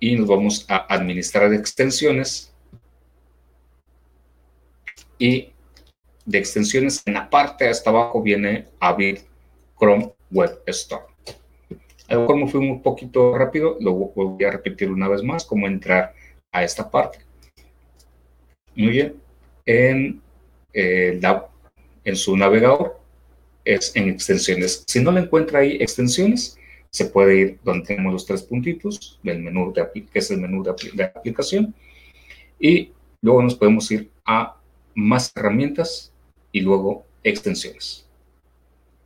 Y 0.00 0.16
nos 0.16 0.26
vamos 0.26 0.64
a 0.68 0.92
administrar 0.92 1.52
extensiones. 1.52 2.52
Y 5.18 5.52
de 6.24 6.38
extensiones, 6.38 7.02
en 7.06 7.14
la 7.14 7.28
parte 7.28 7.64
de 7.64 7.70
hasta 7.70 7.90
abajo 7.90 8.22
viene 8.22 8.66
abrir 8.80 9.20
Chrome 9.78 10.12
Web 10.30 10.62
Store. 10.66 11.04
Me 12.08 12.48
fui 12.48 12.66
un 12.66 12.82
poquito 12.82 13.36
rápido, 13.38 13.76
lo 13.80 13.92
voy 13.92 14.44
a 14.44 14.50
repetir 14.50 14.90
una 14.90 15.06
vez 15.06 15.22
más, 15.22 15.44
cómo 15.44 15.66
entrar 15.66 16.14
a 16.50 16.64
esta 16.64 16.90
parte. 16.90 17.20
Muy 18.74 18.88
bien. 18.88 19.14
En, 19.66 20.20
eh, 20.72 21.20
en 22.04 22.16
su 22.16 22.36
navegador 22.36 22.98
es 23.64 23.94
en 23.94 24.08
extensiones. 24.08 24.82
Si 24.86 25.00
no 25.00 25.12
le 25.12 25.20
encuentra 25.20 25.60
ahí 25.60 25.76
extensiones, 25.80 26.58
se 26.90 27.06
puede 27.06 27.36
ir 27.38 27.58
donde 27.62 27.86
tenemos 27.86 28.12
los 28.12 28.26
tres 28.26 28.42
puntitos 28.42 29.18
del 29.22 29.40
menú 29.40 29.72
de 29.72 29.88
que 29.92 30.18
es 30.18 30.30
el 30.30 30.40
menú 30.40 30.62
de, 30.62 31.04
aplicación 31.04 31.74
y 32.58 32.92
luego 33.22 33.42
nos 33.42 33.54
podemos 33.54 33.90
ir 33.90 34.10
a 34.24 34.56
más 34.94 35.32
herramientas 35.34 36.12
y 36.52 36.60
luego 36.60 37.06
extensiones. 37.22 38.06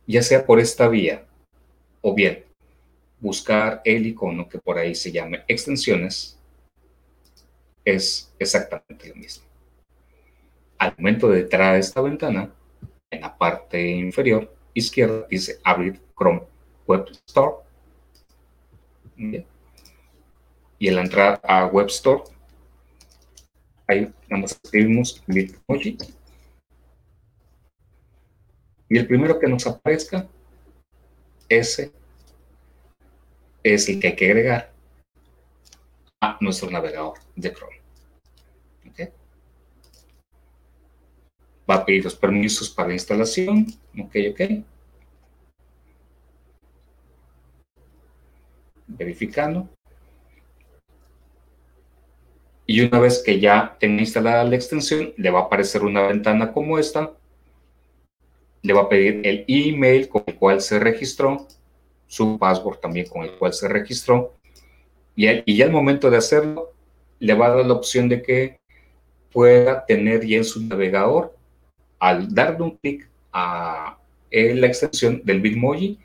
Ya 0.07 0.21
sea 0.21 0.45
por 0.45 0.59
esta 0.59 0.87
vía 0.87 1.25
o 2.01 2.13
bien 2.13 2.43
buscar 3.19 3.81
el 3.85 4.07
icono 4.07 4.49
que 4.49 4.59
por 4.59 4.77
ahí 4.77 4.93
se 4.93 5.11
llame 5.11 5.43
extensiones, 5.47 6.37
es 7.83 8.33
exactamente 8.39 9.09
lo 9.09 9.15
mismo. 9.15 9.45
Al 10.77 10.93
momento 10.97 11.29
de 11.29 11.41
entrar 11.41 11.75
a 11.75 11.77
esta 11.77 12.01
ventana, 12.01 12.53
en 13.09 13.21
la 13.21 13.37
parte 13.37 13.81
inferior 13.89 14.53
izquierda 14.73 15.25
dice 15.29 15.59
abrir 15.63 16.01
Chrome 16.17 16.41
Web 16.87 17.07
Store. 17.27 17.64
Y 19.17 20.87
en 20.87 20.95
la 20.95 21.01
entrada 21.01 21.39
a 21.43 21.65
Web 21.67 21.87
Store, 21.87 22.23
ahí 23.87 24.13
vamos 24.29 24.51
escribimos 24.63 25.23
Bitmoji. 25.25 25.97
Y 28.89 28.97
el 28.97 29.07
primero 29.07 29.39
que 29.39 29.47
nos 29.47 29.65
aparezca, 29.65 30.27
ese 31.49 31.91
es 33.63 33.89
el 33.89 33.99
que 33.99 34.07
hay 34.07 34.15
que 34.15 34.25
agregar 34.25 34.71
a 36.21 36.37
nuestro 36.41 36.69
navegador 36.69 37.17
de 37.35 37.53
Chrome. 37.53 37.85
Va 41.69 41.75
a 41.75 41.85
pedir 41.85 42.03
los 42.03 42.15
permisos 42.15 42.69
para 42.69 42.89
la 42.89 42.93
instalación. 42.93 43.65
Ok, 43.99 44.15
ok. 44.31 44.41
Verificando. 48.87 49.69
Y 52.65 52.81
una 52.81 52.99
vez 52.99 53.21
que 53.23 53.39
ya 53.39 53.77
tenga 53.79 54.01
instalada 54.01 54.43
la 54.43 54.55
extensión, 54.55 55.13
le 55.17 55.29
va 55.29 55.41
a 55.41 55.43
aparecer 55.43 55.83
una 55.83 56.07
ventana 56.07 56.51
como 56.51 56.79
esta, 56.79 57.11
le 58.63 58.73
va 58.73 58.81
a 58.81 58.89
pedir 58.89 59.21
el 59.23 59.45
email 59.47 60.09
con 60.09 60.23
el 60.25 60.35
cual 60.35 60.61
se 60.61 60.79
registró, 60.79 61.47
su 62.07 62.39
password 62.39 62.79
también 62.79 63.07
con 63.07 63.23
el 63.23 63.31
cual 63.37 63.53
se 63.53 63.67
registró, 63.67 64.35
y, 65.15 65.27
y 65.45 65.57
ya 65.57 65.65
al 65.65 65.71
momento 65.71 66.09
de 66.09 66.17
hacerlo, 66.17 66.73
le 67.19 67.33
va 67.35 67.47
a 67.47 67.55
dar 67.55 67.65
la 67.65 67.73
opción 67.73 68.09
de 68.09 68.23
que 68.23 68.59
pueda 69.31 69.85
tener 69.85 70.25
ya 70.25 70.37
en 70.37 70.45
su 70.45 70.63
navegador, 70.63 71.35
al 71.99 72.33
darle 72.33 72.63
un 72.63 72.77
clic 72.77 73.07
a 73.31 73.97
la 74.31 74.67
extensión 74.67 75.21
del 75.23 75.41
Bitmoji, 75.41 75.99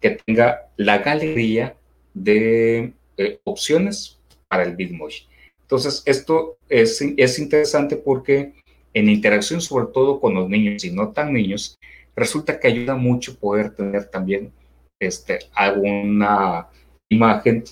que 0.00 0.18
tenga 0.24 0.68
la 0.76 0.98
galería 0.98 1.74
de 2.14 2.92
eh, 3.16 3.40
opciones 3.44 4.18
para 4.48 4.64
el 4.64 4.76
Bitmoji. 4.76 5.26
Entonces, 5.62 6.02
esto 6.06 6.56
es, 6.68 7.00
es 7.00 7.38
interesante 7.38 7.96
porque 7.96 8.54
en 8.92 9.08
interacción 9.08 9.60
sobre 9.60 9.86
todo 9.92 10.20
con 10.20 10.34
los 10.34 10.48
niños 10.48 10.84
y 10.84 10.90
no 10.90 11.10
tan 11.10 11.32
niños, 11.32 11.78
resulta 12.16 12.58
que 12.58 12.68
ayuda 12.68 12.96
mucho 12.96 13.38
poder 13.38 13.70
tener 13.70 14.06
también 14.06 14.52
este, 14.98 15.38
alguna 15.54 16.68
imagen 17.08 17.64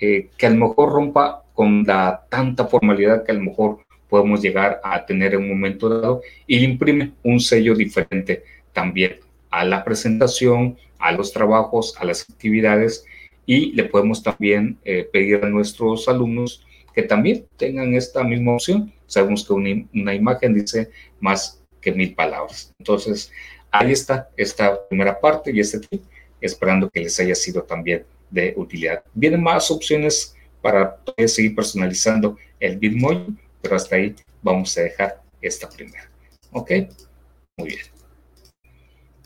eh, 0.00 0.28
que 0.36 0.46
a 0.46 0.50
lo 0.50 0.68
mejor 0.68 0.92
rompa 0.92 1.44
con 1.54 1.84
la 1.84 2.26
tanta 2.28 2.66
formalidad 2.66 3.24
que 3.24 3.32
a 3.32 3.34
lo 3.34 3.42
mejor 3.42 3.78
podemos 4.08 4.42
llegar 4.42 4.80
a 4.82 5.04
tener 5.06 5.34
en 5.34 5.42
un 5.42 5.50
momento 5.50 5.88
dado 5.88 6.22
y 6.46 6.64
imprime 6.64 7.12
un 7.22 7.38
sello 7.38 7.74
diferente 7.74 8.44
también 8.72 9.20
a 9.50 9.64
la 9.64 9.84
presentación, 9.84 10.76
a 10.98 11.12
los 11.12 11.32
trabajos, 11.32 11.96
a 11.98 12.04
las 12.04 12.28
actividades 12.28 13.04
y 13.50 13.72
le 13.72 13.82
podemos 13.82 14.22
también 14.22 14.78
eh, 14.84 15.08
pedir 15.12 15.44
a 15.44 15.48
nuestros 15.48 16.08
alumnos 16.08 16.64
que 16.94 17.02
también 17.02 17.48
tengan 17.56 17.96
esta 17.96 18.22
misma 18.22 18.52
opción. 18.52 18.92
Sabemos 19.08 19.44
que 19.44 19.52
una, 19.52 20.14
imagen 20.14 20.54
dice 20.54 20.92
más 21.18 21.60
que 21.80 21.90
mil 21.90 22.14
palabras. 22.14 22.72
Entonces, 22.78 23.32
ahí 23.72 23.90
está 23.90 24.30
esta 24.36 24.86
primera 24.86 25.18
parte 25.20 25.50
y 25.50 25.58
este 25.58 25.80
tip, 25.80 26.00
esperando 26.40 26.88
que 26.88 27.00
les 27.00 27.18
haya 27.18 27.34
sido 27.34 27.64
también 27.64 28.04
de 28.30 28.54
utilidad. 28.56 29.02
Vienen 29.14 29.42
más 29.42 29.68
opciones 29.72 30.36
para 30.62 31.00
seguir 31.26 31.56
personalizando 31.56 32.36
el 32.60 32.78
Bitmoji, 32.78 33.34
pero 33.60 33.74
hasta 33.74 33.96
ahí 33.96 34.14
vamos 34.42 34.78
a 34.78 34.82
dejar 34.82 35.22
esta 35.42 35.68
primera. 35.68 36.08
¿Ok? 36.52 36.70
Muy 37.56 37.70
bien. 37.70 37.86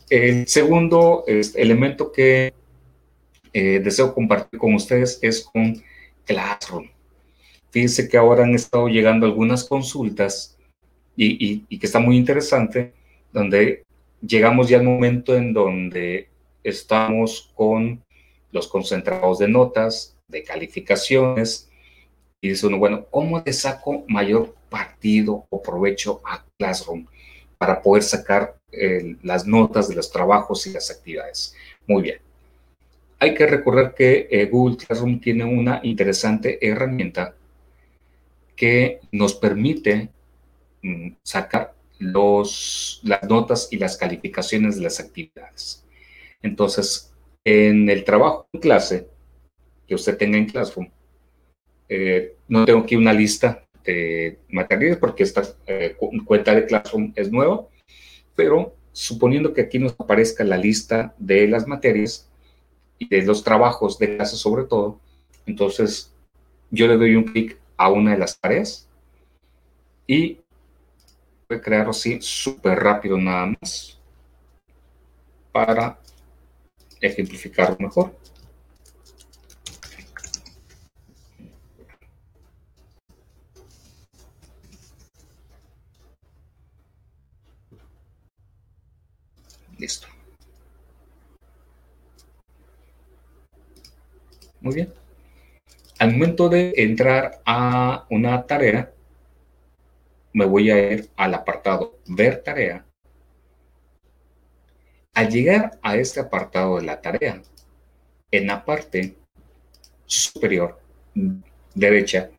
El 0.09 0.47
segundo 0.47 1.25
elemento 1.27 2.11
que 2.11 2.51
eh, 3.57 3.79
deseo 3.79 4.13
compartir 4.13 4.59
con 4.59 4.73
ustedes 4.73 5.17
es 5.21 5.41
con 5.41 5.81
Classroom. 6.25 6.89
Fíjense 7.71 8.09
que 8.09 8.17
ahora 8.17 8.43
han 8.43 8.53
estado 8.53 8.89
llegando 8.89 9.25
algunas 9.25 9.63
consultas 9.63 10.57
y, 11.15 11.59
que 11.77 11.85
está 11.85 11.99
muy 11.99 12.17
interesante, 12.17 12.91
donde 13.31 13.83
llegamos 14.19 14.67
ya 14.67 14.77
al 14.77 14.83
momento 14.83 15.37
en 15.37 15.53
donde 15.53 16.27
estamos 16.65 17.53
con 17.55 18.03
los 18.51 18.67
concentrados 18.67 19.39
de 19.39 19.47
notas, 19.47 20.17
de 20.27 20.43
calificaciones, 20.43 21.69
y 22.41 22.49
dice 22.49 22.67
uno, 22.67 22.77
bueno, 22.77 23.05
¿cómo 23.09 23.41
le 23.45 23.53
saco 23.53 24.03
mayor 24.09 24.53
partido 24.69 25.45
o 25.49 25.61
provecho 25.61 26.19
a 26.25 26.43
Classroom 26.57 27.05
para 27.57 27.81
poder 27.81 28.03
sacar 28.03 28.57
eh, 28.73 29.15
las 29.23 29.47
notas 29.47 29.87
de 29.87 29.95
los 29.95 30.11
trabajos 30.11 30.67
y 30.67 30.73
las 30.73 30.91
actividades? 30.91 31.55
Muy 31.87 32.03
bien 32.03 32.24
hay 33.19 33.33
que 33.33 33.47
recordar 33.47 33.93
que 33.93 34.27
eh, 34.29 34.45
Google 34.45 34.77
Classroom 34.77 35.19
tiene 35.19 35.45
una 35.45 35.79
interesante 35.83 36.65
herramienta 36.65 37.35
que 38.55 38.99
nos 39.11 39.35
permite 39.35 40.09
mm, 40.81 41.09
sacar 41.23 41.73
los, 41.99 43.01
las 43.03 43.23
notas 43.23 43.69
y 43.71 43.77
las 43.77 43.97
calificaciones 43.97 44.77
de 44.77 44.83
las 44.83 44.99
actividades. 44.99 45.83
Entonces, 46.41 47.13
en 47.43 47.89
el 47.89 48.03
trabajo 48.03 48.47
en 48.53 48.59
clase 48.59 49.07
que 49.87 49.95
usted 49.95 50.17
tenga 50.17 50.37
en 50.37 50.47
Classroom, 50.47 50.89
eh, 51.87 52.35
no 52.47 52.65
tengo 52.65 52.79
aquí 52.79 52.95
una 52.95 53.13
lista 53.13 53.63
de 53.83 54.39
materiales 54.49 54.97
porque 54.97 55.23
esta 55.23 55.43
eh, 55.67 55.95
cuenta 56.25 56.55
de 56.55 56.65
Classroom 56.65 57.13
es 57.15 57.31
nueva, 57.31 57.67
pero 58.35 58.75
suponiendo 58.91 59.53
que 59.53 59.61
aquí 59.61 59.77
nos 59.77 59.93
aparezca 59.99 60.43
la 60.43 60.57
lista 60.57 61.13
de 61.17 61.47
las 61.47 61.67
materias, 61.67 62.29
y 62.97 63.07
de 63.07 63.23
los 63.23 63.43
trabajos 63.43 63.97
de 63.99 64.15
clase 64.15 64.37
sobre 64.37 64.63
todo, 64.63 64.99
entonces 65.45 66.13
yo 66.71 66.87
le 66.87 66.97
doy 66.97 67.15
un 67.15 67.25
clic 67.25 67.57
a 67.77 67.89
una 67.89 68.11
de 68.11 68.17
las 68.17 68.39
tareas 68.39 68.87
y 70.07 70.39
voy 71.49 71.57
a 71.57 71.61
crearlo 71.61 71.91
así 71.91 72.19
súper 72.21 72.79
rápido 72.79 73.17
nada 73.17 73.53
más 73.61 73.99
para 75.51 75.99
ejemplificarlo 77.01 77.77
mejor. 77.79 78.13
Listo. 89.77 90.14
Muy 94.65 94.73
bien. 94.73 94.91
Al 95.99 96.13
momento 96.13 96.49
de 96.49 96.73
entrar 96.77 97.39
a 97.45 98.07
una 98.09 98.47
tarea, 98.47 98.91
me 100.33 100.45
voy 100.45 100.71
a 100.71 100.91
ir 100.91 101.07
al 101.15 101.35
apartado 101.35 101.99
Ver 102.07 102.41
tarea. 102.41 102.83
Al 105.13 105.29
llegar 105.29 105.77
a 105.83 105.95
este 105.97 106.19
apartado 106.19 106.77
de 106.77 106.81
la 106.81 106.99
tarea, 106.99 107.43
en 108.31 108.47
la 108.47 108.65
parte 108.65 109.15
superior 110.07 110.79
derecha, 111.75 112.31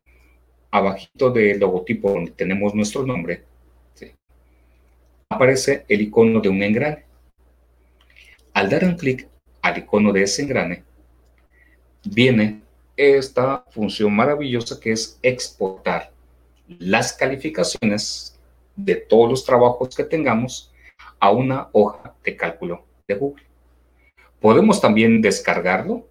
abajito 0.72 1.30
del 1.30 1.60
logotipo 1.60 2.10
donde 2.10 2.32
tenemos 2.32 2.74
nuestro 2.74 3.06
nombre, 3.06 3.44
aparece 5.28 5.84
el 5.88 6.00
icono 6.00 6.40
de 6.40 6.48
un 6.48 6.60
engrane. 6.60 7.04
Al 8.52 8.68
dar 8.68 8.82
un 8.82 8.96
clic 8.96 9.28
al 9.62 9.78
icono 9.78 10.12
de 10.12 10.24
ese 10.24 10.42
engrane, 10.42 10.85
viene 12.06 12.62
esta 12.96 13.64
función 13.70 14.14
maravillosa 14.14 14.80
que 14.80 14.92
es 14.92 15.18
exportar 15.22 16.12
las 16.66 17.12
calificaciones 17.12 18.38
de 18.74 18.96
todos 18.96 19.30
los 19.30 19.44
trabajos 19.44 19.94
que 19.94 20.04
tengamos 20.04 20.72
a 21.18 21.30
una 21.30 21.68
hoja 21.72 22.14
de 22.24 22.36
cálculo 22.36 22.84
de 23.06 23.14
Google. 23.14 23.44
Podemos 24.40 24.80
también 24.80 25.20
descargarlo 25.20 26.06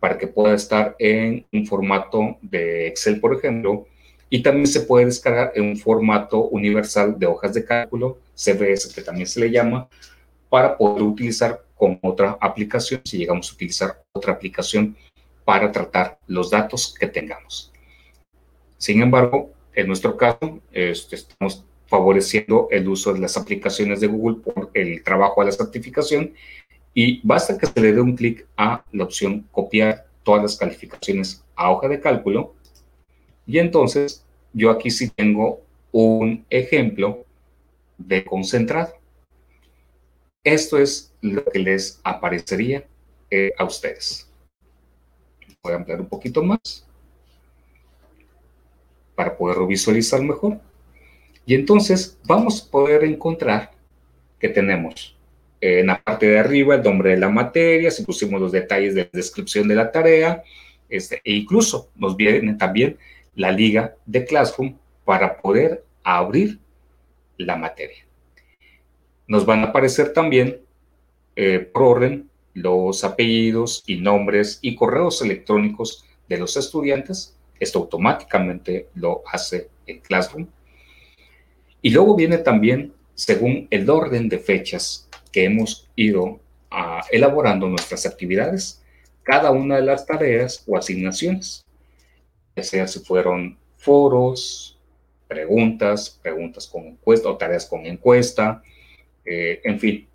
para 0.00 0.18
que 0.18 0.26
pueda 0.26 0.54
estar 0.54 0.94
en 0.98 1.46
un 1.52 1.66
formato 1.66 2.36
de 2.42 2.88
Excel, 2.88 3.20
por 3.20 3.34
ejemplo, 3.34 3.86
y 4.28 4.42
también 4.42 4.66
se 4.66 4.80
puede 4.80 5.06
descargar 5.06 5.52
en 5.54 5.64
un 5.64 5.76
formato 5.76 6.48
universal 6.48 7.18
de 7.18 7.26
hojas 7.26 7.54
de 7.54 7.64
cálculo, 7.64 8.18
CVS 8.34 8.92
que 8.94 9.02
también 9.02 9.26
se 9.26 9.40
le 9.40 9.50
llama, 9.50 9.88
para 10.48 10.76
poder 10.76 11.02
utilizar 11.02 11.62
con 11.74 11.98
otra 12.02 12.36
aplicación, 12.40 13.00
si 13.04 13.18
llegamos 13.18 13.50
a 13.50 13.54
utilizar 13.54 14.02
otra 14.12 14.32
aplicación 14.32 14.96
para 15.44 15.70
tratar 15.72 16.18
los 16.26 16.50
datos 16.50 16.94
que 16.98 17.06
tengamos. 17.06 17.72
Sin 18.78 19.02
embargo, 19.02 19.52
en 19.74 19.86
nuestro 19.86 20.16
caso, 20.16 20.60
este, 20.72 21.16
estamos 21.16 21.64
favoreciendo 21.86 22.68
el 22.70 22.88
uso 22.88 23.12
de 23.12 23.20
las 23.20 23.36
aplicaciones 23.36 24.00
de 24.00 24.06
Google 24.06 24.42
por 24.42 24.70
el 24.74 25.02
trabajo 25.02 25.40
de 25.40 25.46
la 25.46 25.52
certificación 25.52 26.34
y 26.94 27.20
basta 27.26 27.58
que 27.58 27.66
se 27.66 27.80
le 27.80 27.92
dé 27.92 28.00
un 28.00 28.16
clic 28.16 28.46
a 28.56 28.84
la 28.92 29.04
opción 29.04 29.46
copiar 29.50 30.06
todas 30.22 30.42
las 30.42 30.56
calificaciones 30.56 31.44
a 31.54 31.70
hoja 31.70 31.88
de 31.88 32.00
cálculo 32.00 32.54
y 33.46 33.58
entonces 33.58 34.24
yo 34.52 34.70
aquí 34.70 34.90
sí 34.90 35.10
tengo 35.10 35.60
un 35.92 36.44
ejemplo 36.50 37.24
de 37.98 38.24
concentrado. 38.24 38.94
Esto 40.42 40.78
es 40.78 41.12
lo 41.20 41.44
que 41.44 41.58
les 41.58 42.00
aparecería 42.04 42.84
eh, 43.30 43.52
a 43.58 43.64
ustedes. 43.64 44.28
A 45.64 45.74
ampliar 45.74 46.00
un 46.00 46.08
poquito 46.08 46.42
más 46.42 46.86
para 49.14 49.36
poderlo 49.36 49.66
visualizar 49.66 50.20
mejor. 50.20 50.60
Y 51.46 51.54
entonces 51.54 52.18
vamos 52.24 52.62
a 52.62 52.70
poder 52.70 53.04
encontrar 53.04 53.70
que 54.38 54.48
tenemos 54.50 55.16
en 55.60 55.86
la 55.86 56.02
parte 56.02 56.26
de 56.26 56.38
arriba 56.38 56.74
el 56.74 56.82
nombre 56.82 57.10
de 57.10 57.16
la 57.16 57.30
materia, 57.30 57.90
si 57.90 58.04
pusimos 58.04 58.38
los 58.38 58.52
detalles 58.52 58.94
de 58.94 59.04
la 59.04 59.10
descripción 59.10 59.66
de 59.66 59.74
la 59.74 59.90
tarea, 59.90 60.42
este, 60.90 61.22
e 61.24 61.32
incluso 61.32 61.88
nos 61.96 62.16
viene 62.16 62.54
también 62.54 62.98
la 63.34 63.50
liga 63.50 63.94
de 64.04 64.26
Classroom 64.26 64.76
para 65.06 65.38
poder 65.38 65.82
abrir 66.02 66.58
la 67.38 67.56
materia. 67.56 68.04
Nos 69.26 69.46
van 69.46 69.60
a 69.60 69.68
aparecer 69.68 70.12
también 70.12 70.60
eh, 71.36 71.60
por 71.60 71.82
orden 71.82 72.28
los 72.54 73.04
apellidos 73.04 73.82
y 73.86 73.96
nombres 73.96 74.58
y 74.62 74.74
correos 74.74 75.20
electrónicos 75.22 76.04
de 76.28 76.38
los 76.38 76.56
estudiantes. 76.56 77.36
Esto 77.60 77.80
automáticamente 77.80 78.88
lo 78.94 79.22
hace 79.30 79.68
en 79.86 80.00
Classroom. 80.00 80.46
Y 81.82 81.90
luego 81.90 82.16
viene 82.16 82.38
también 82.38 82.94
según 83.14 83.68
el 83.70 83.88
orden 83.90 84.28
de 84.28 84.38
fechas 84.38 85.08
que 85.30 85.44
hemos 85.44 85.88
ido 85.96 86.40
ah, 86.70 87.04
elaborando 87.10 87.68
nuestras 87.68 88.06
actividades, 88.06 88.82
cada 89.22 89.50
una 89.50 89.76
de 89.76 89.82
las 89.82 90.06
tareas 90.06 90.64
o 90.66 90.76
asignaciones, 90.76 91.64
ya 92.56 92.62
sea 92.62 92.86
si 92.86 93.00
fueron 93.00 93.58
foros, 93.76 94.78
preguntas, 95.28 96.18
preguntas 96.22 96.66
con 96.66 96.84
encuesta 96.86 97.28
o 97.28 97.36
tareas 97.36 97.66
con 97.66 97.86
encuesta, 97.86 98.62
eh, 99.24 99.60
en 99.64 99.80
fin, 99.80 100.06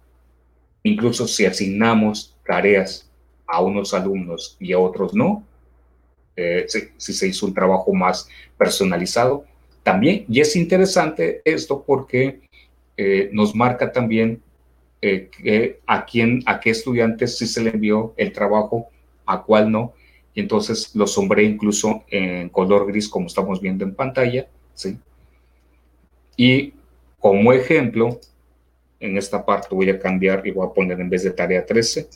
incluso 0.84 1.28
si 1.28 1.46
asignamos 1.46 2.36
tareas 2.46 3.10
a 3.48 3.62
unos 3.62 3.94
alumnos 3.94 4.58
y 4.60 4.74
a 4.74 4.80
otros 4.80 5.14
no, 5.14 5.44
eh, 6.36 6.66
si, 6.98 7.14
se 7.14 7.28
hizo 7.28 7.46
un 7.46 7.54
trabajo 7.54 7.94
más 7.94 8.30
personalizado, 8.58 9.46
también, 9.84 10.26
y 10.28 10.40
es 10.40 10.56
interesante 10.56 11.42
esto 11.46 11.84
porque 11.86 12.42
eh, 12.98 13.30
nos 13.32 13.56
marca 13.56 13.92
también 13.92 14.42
a 15.88 16.06
quién, 16.06 16.44
a 16.46 16.60
qué 16.60 16.72
estudiantes 16.72 17.38
sí 17.38 17.48
se 17.48 17.64
le 17.64 17.70
envió 17.70 18.14
el 18.18 18.34
trabajo, 18.34 18.90
a 19.26 19.42
cuál 19.44 19.72
no, 19.72 19.94
y 20.34 20.42
entonces 20.42 20.96
lo 20.96 21.08
sombré 21.08 21.44
incluso 21.44 22.04
en 22.10 22.50
color 22.50 22.88
gris 22.88 23.10
como 23.10 23.28
estamos 23.28 23.62
viendo 23.62 23.84
en 23.84 23.96
pantalla, 23.96 24.48
¿sí? 24.74 24.98
Y 26.38 26.74
como 27.20 27.52
ejemplo, 27.52 28.20
en 29.00 29.18
esta 29.18 29.46
parte 29.46 29.74
voy 29.74 29.90
a 29.90 30.00
cambiar 30.00 30.46
y 30.46 30.52
voy 30.52 30.68
a 30.68 30.74
poner 30.74 31.00
en 31.00 31.10
vez 31.10 31.24
de 31.24 31.32
tarea 31.32 31.66
13, 31.66 32.08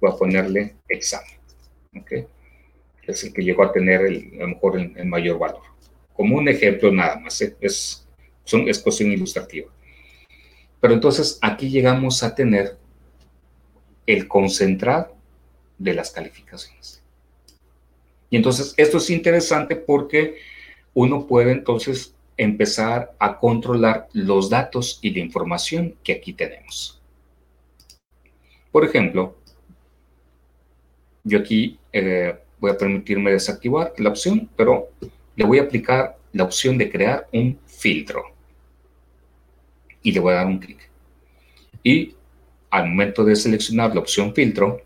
voy 0.00 0.10
a 0.10 0.16
ponerle 0.16 0.76
examen. 0.88 1.32
¿ok? 1.98 2.12
Es 3.02 3.24
el 3.24 3.32
que 3.32 3.42
llegó 3.42 3.64
a 3.64 3.72
tener 3.72 4.02
el, 4.02 4.32
a 4.38 4.42
lo 4.42 4.48
mejor 4.48 4.78
el, 4.78 5.06
mayor 5.06 5.38
valor. 5.38 5.62
Como 6.14 6.36
un 6.36 6.48
ejemplo 6.48 6.92
nada 6.92 7.18
más, 7.18 7.40
¿eh? 7.40 7.56
es, 7.60 8.06
son, 8.44 8.68
es 8.68 8.78
cuestión 8.78 9.10
ilustrativa. 9.10 9.68
Pero 10.80 10.94
entonces 10.94 11.38
aquí 11.42 11.70
llegamos 11.70 12.22
a 12.22 12.34
tener 12.34 12.76
el 14.06 14.28
concentrado 14.28 15.16
de 15.78 15.94
las 15.94 16.10
calificaciones. 16.10 17.02
Y 18.30 18.36
entonces 18.36 18.74
esto 18.76 18.98
es 18.98 19.10
interesante 19.10 19.76
porque 19.76 20.36
uno 20.94 21.26
puede 21.26 21.52
entonces 21.52 22.14
empezar 22.38 23.14
a 23.18 23.36
controlar 23.36 24.08
los 24.12 24.48
datos 24.48 24.98
y 25.02 25.10
la 25.10 25.18
información 25.18 25.96
que 26.02 26.12
aquí 26.12 26.32
tenemos. 26.32 27.02
Por 28.70 28.84
ejemplo, 28.84 29.36
yo 31.24 31.38
aquí 31.40 31.78
eh, 31.92 32.38
voy 32.60 32.70
a 32.70 32.78
permitirme 32.78 33.32
desactivar 33.32 33.92
la 33.98 34.10
opción, 34.10 34.48
pero 34.56 34.88
le 35.36 35.44
voy 35.44 35.58
a 35.58 35.62
aplicar 35.62 36.16
la 36.32 36.44
opción 36.44 36.78
de 36.78 36.90
crear 36.90 37.28
un 37.32 37.58
filtro. 37.66 38.22
Y 40.02 40.12
le 40.12 40.20
voy 40.20 40.32
a 40.32 40.36
dar 40.36 40.46
un 40.46 40.58
clic. 40.58 40.88
Y 41.82 42.14
al 42.70 42.88
momento 42.88 43.24
de 43.24 43.34
seleccionar 43.34 43.94
la 43.94 44.00
opción 44.00 44.34
filtro, 44.34 44.80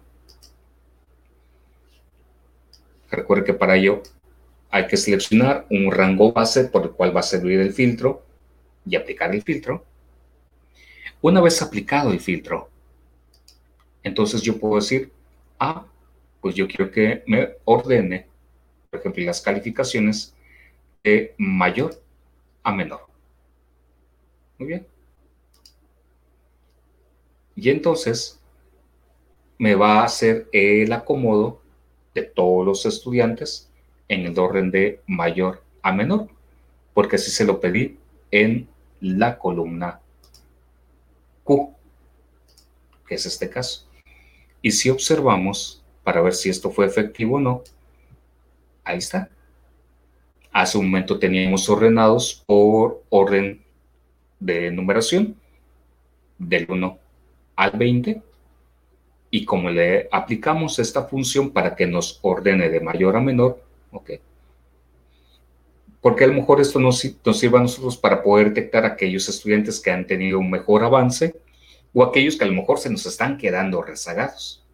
recuerde 3.11 3.45
que 3.45 3.55
para 3.55 3.77
ello 3.77 4.03
hay 4.73 4.87
que 4.87 4.97
seleccionar 4.97 5.67
un 5.69 5.93
rango 5.93 6.33
base 6.33 6.65
por 6.65 6.85
el 6.85 6.91
cual 6.93 7.15
va 7.15 7.21
a 7.21 7.23
servir 7.23 7.61
el 7.61 7.75
filtro 7.75 8.25
y 8.87 8.97
aplicar 8.97 9.35
el 9.35 9.43
filtro. 9.43 9.85
Una 11.21 11.43
vez 11.43 11.61
aplicado 11.61 12.11
el 12.11 12.19
filtro, 12.19 12.71
entonces 14.03 14.41
yo 14.41 14.59
puedo 14.59 14.77
decir, 14.77 15.13
ah, 15.61 15.85
pues 16.41 16.55
yo 16.55 16.67
quiero 16.67 16.91
que 16.91 17.23
me 17.27 17.51
ordene, 17.67 18.27
por 18.91 19.01
ejemplo, 19.01 19.23
las 19.25 19.43
calificaciones 19.43 20.35
de 21.05 21.35
mayor 21.37 22.03
a 22.63 22.73
menor. 22.73 23.07
Muy 24.59 24.69
bien. 24.69 24.87
Y 27.57 27.69
entonces 27.69 28.41
me 29.59 29.75
va 29.75 30.01
a 30.01 30.05
hacer 30.05 30.49
el 30.51 30.91
acomodo 30.95 31.61
de 32.15 32.23
todos 32.23 32.65
los 32.65 32.87
estudiantes 32.87 33.69
en 34.13 34.27
el 34.27 34.39
orden 34.39 34.71
de 34.71 35.01
mayor 35.07 35.63
a 35.81 35.91
menor, 35.91 36.29
porque 36.93 37.17
así 37.17 37.31
se 37.31 37.47
lo 37.47 37.61
pedí 37.61 37.97
en 38.31 38.69
la 39.01 39.39
columna 39.39 40.01
Q, 41.45 41.73
que 43.07 43.15
es 43.15 43.25
este 43.25 43.49
caso. 43.49 43.87
Y 44.61 44.71
si 44.73 44.91
observamos, 44.91 45.83
para 46.05 46.21
ver 46.21 46.35
si 46.35 46.51
esto 46.51 46.71
fue 46.71 46.85
efectivo 46.85 47.37
o 47.37 47.41
no, 47.41 47.63
ahí 48.85 48.99
está. 48.99 49.31
Hace 50.53 50.77
un 50.77 50.87
momento 50.87 51.19
teníamos 51.19 51.67
ordenados 51.71 52.45
por 52.47 53.03
orden 53.09 53.63
de 54.39 54.71
numeración, 54.71 55.37
del 56.39 56.67
1 56.69 56.99
al 57.57 57.71
20, 57.71 58.23
y 59.31 59.45
como 59.47 59.71
le 59.71 60.07
aplicamos 60.13 60.79
esta 60.79 61.05
función 61.05 61.51
para 61.51 61.75
que 61.75 61.87
nos 61.87 62.19
ordene 62.21 62.69
de 62.69 62.81
mayor 62.81 63.17
a 63.17 63.21
menor, 63.21 63.72
¿ok? 63.93 64.11
Porque 66.01 66.25
a 66.25 66.27
lo 66.27 66.35
mejor 66.35 66.61
esto 66.61 66.81
nos, 66.81 67.07
nos 67.25 67.39
sirve 67.39 67.59
a 67.59 67.63
nosotros 67.63 67.97
para 67.97 68.23
poder 68.23 68.49
detectar 68.49 68.85
aquellos 68.85 69.29
estudiantes 69.29 69.79
que 69.79 69.93
han 69.93 70.07
tenido 70.07 70.41
un 70.41 70.51
mejor 70.51 70.83
avance 70.83 71.37
o 71.95 72.03
aquellos 72.03 72.37
que 72.37 72.45
a 72.45 72.49
lo 72.49 72.55
mejor 72.55 72.79
se 72.79 72.91
nos 72.91 73.07
están 73.07 73.39
quedando 73.39 73.83
rezagados. 73.83 74.65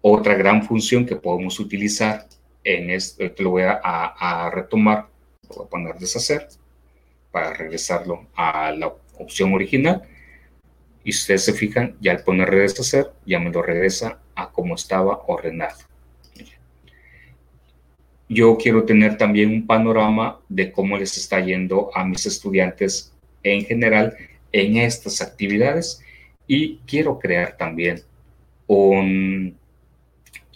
Otra 0.00 0.34
gran 0.34 0.62
función 0.62 1.04
que 1.04 1.16
podemos 1.16 1.60
utilizar 1.60 2.26
en 2.64 2.88
esto, 2.88 3.22
lo 3.38 3.50
voy 3.50 3.62
a, 3.62 3.80
a 3.82 4.50
retomar, 4.50 5.08
lo 5.48 5.56
voy 5.56 5.66
a 5.66 5.68
poner 5.68 5.94
deshacer 5.96 6.48
para 7.30 7.52
regresarlo 7.52 8.26
a 8.34 8.70
la 8.72 8.94
opción 9.18 9.52
original. 9.52 10.02
Y 11.04 11.12
si 11.12 11.20
ustedes 11.20 11.44
se 11.44 11.52
fijan, 11.52 11.96
ya 12.00 12.12
al 12.12 12.24
poner 12.24 12.50
deshacer, 12.50 13.10
ya 13.26 13.38
me 13.38 13.50
lo 13.50 13.60
regresa 13.60 14.20
a 14.34 14.50
como 14.50 14.74
estaba 14.74 15.22
ordenado 15.26 15.89
yo 18.30 18.56
quiero 18.56 18.84
tener 18.84 19.18
también 19.18 19.50
un 19.50 19.66
panorama 19.66 20.38
de 20.48 20.70
cómo 20.70 20.96
les 20.96 21.16
está 21.16 21.40
yendo 21.40 21.90
a 21.92 22.04
mis 22.04 22.24
estudiantes 22.26 23.12
en 23.42 23.64
general 23.64 24.16
en 24.52 24.76
estas 24.76 25.20
actividades 25.20 26.00
y 26.46 26.76
quiero 26.86 27.18
crear 27.18 27.56
también 27.56 28.02
un 28.68 29.56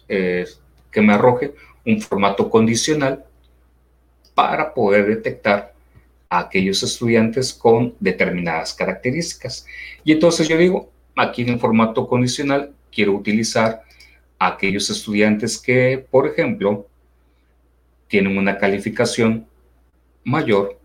eh, 0.09 0.47
que 0.93 1.03
me 1.03 1.15
arroje 1.15 1.53
un 1.85 2.01
formato 2.01 2.49
condicional 2.49 3.25
para 4.37 4.73
poder 4.73 5.07
detectar 5.07 5.75
a 6.29 6.39
aquellos 6.39 6.81
estudiantes 6.85 7.53
con 7.53 7.95
determinadas 7.99 8.73
características. 8.73 9.67
Y 10.05 10.13
entonces 10.13 10.47
yo 10.47 10.57
digo, 10.57 10.91
aquí 11.17 11.43
en 11.43 11.49
el 11.49 11.59
formato 11.59 12.07
condicional 12.07 12.73
quiero 12.93 13.15
utilizar 13.15 13.83
a 14.39 14.47
aquellos 14.47 14.89
estudiantes 14.91 15.59
que, 15.59 16.07
por 16.09 16.29
ejemplo, 16.29 16.87
tienen 18.09 18.37
una 18.37 18.59
calificación 18.59 19.47
mayor 20.25 20.79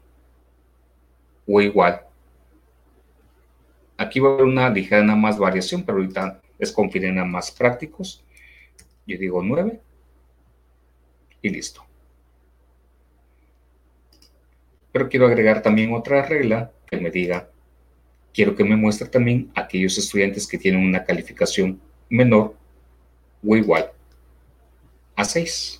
o 1.48 1.62
igual. 1.62 2.02
Aquí 3.98 4.20
va 4.20 4.30
a 4.30 4.34
haber 4.34 4.46
una 4.46 4.70
ligera 4.70 5.16
más 5.16 5.38
variación, 5.38 5.84
pero 5.84 5.98
ahorita 5.98 6.41
es 6.58 6.72
con 6.72 6.90
más 7.30 7.52
prácticos. 7.52 8.24
Yo 9.06 9.18
digo 9.18 9.41
9 9.44 9.80
y 11.41 11.50
listo. 11.50 11.84
Pero 14.91 15.10
quiero 15.10 15.28
agregar 15.28 15.62
también 15.62 15.94
otra 15.94 16.22
regla 16.24 16.72
que 16.86 16.98
me 16.98 17.12
diga, 17.12 17.50
quiero 18.34 18.56
que 18.56 18.64
me 18.64 18.76
muestre 18.76 19.08
también 19.08 19.52
aquellos 19.56 19.98
estudiantes 19.98 20.48
que 20.48 20.58
tienen 20.58 20.84
una 20.84 21.04
calificación 21.04 21.80
menor 22.10 22.56
o 23.46 23.56
igual 23.56 23.91
a 25.16 25.26
6. 25.26 25.78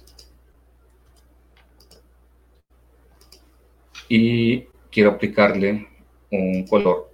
Y 4.10 4.66
quiero 4.92 5.12
aplicarle 5.12 5.88
un 6.32 6.66
color 6.68 7.14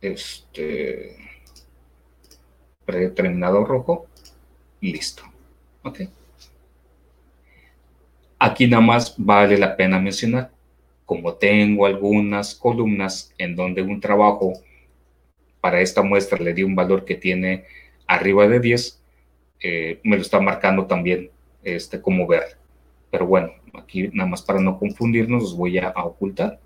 este 0.00 1.16
predeterminado 2.84 3.64
rojo 3.64 4.06
y 4.80 4.92
listo. 4.92 5.22
Ok. 5.82 6.02
Aquí 8.38 8.66
nada 8.66 8.82
más 8.82 9.14
vale 9.16 9.58
la 9.58 9.76
pena 9.76 10.00
mencionar, 10.00 10.50
como 11.04 11.34
tengo 11.34 11.86
algunas 11.86 12.54
columnas 12.54 13.32
en 13.38 13.54
donde 13.54 13.82
un 13.82 14.00
trabajo 14.00 14.54
para 15.60 15.80
esta 15.80 16.02
muestra 16.02 16.38
le 16.38 16.54
di 16.54 16.64
un 16.64 16.74
valor 16.74 17.04
que 17.04 17.14
tiene 17.14 17.64
arriba 18.06 18.48
de 18.48 18.58
10, 18.58 19.00
eh, 19.60 20.00
me 20.02 20.16
lo 20.16 20.22
está 20.22 20.40
marcando 20.40 20.86
también 20.86 21.30
este, 21.62 22.00
como 22.00 22.26
verde. 22.26 22.61
Pero 23.12 23.26
bueno, 23.26 23.52
aquí 23.74 24.08
nada 24.08 24.30
más 24.30 24.40
para 24.40 24.58
no 24.58 24.78
confundirnos 24.78 25.42
los 25.42 25.56
voy 25.56 25.76
a, 25.76 25.90
ocultar. 25.90 26.58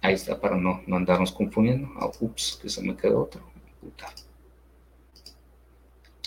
Ahí 0.00 0.14
está, 0.14 0.40
para 0.40 0.56
no, 0.56 0.80
no 0.86 0.96
andarnos 0.96 1.30
confundiendo. 1.30 1.90
Ah, 2.00 2.10
ups, 2.20 2.58
que 2.62 2.70
se 2.70 2.82
me 2.82 2.96
quedó 2.96 3.24
otro. 3.24 3.42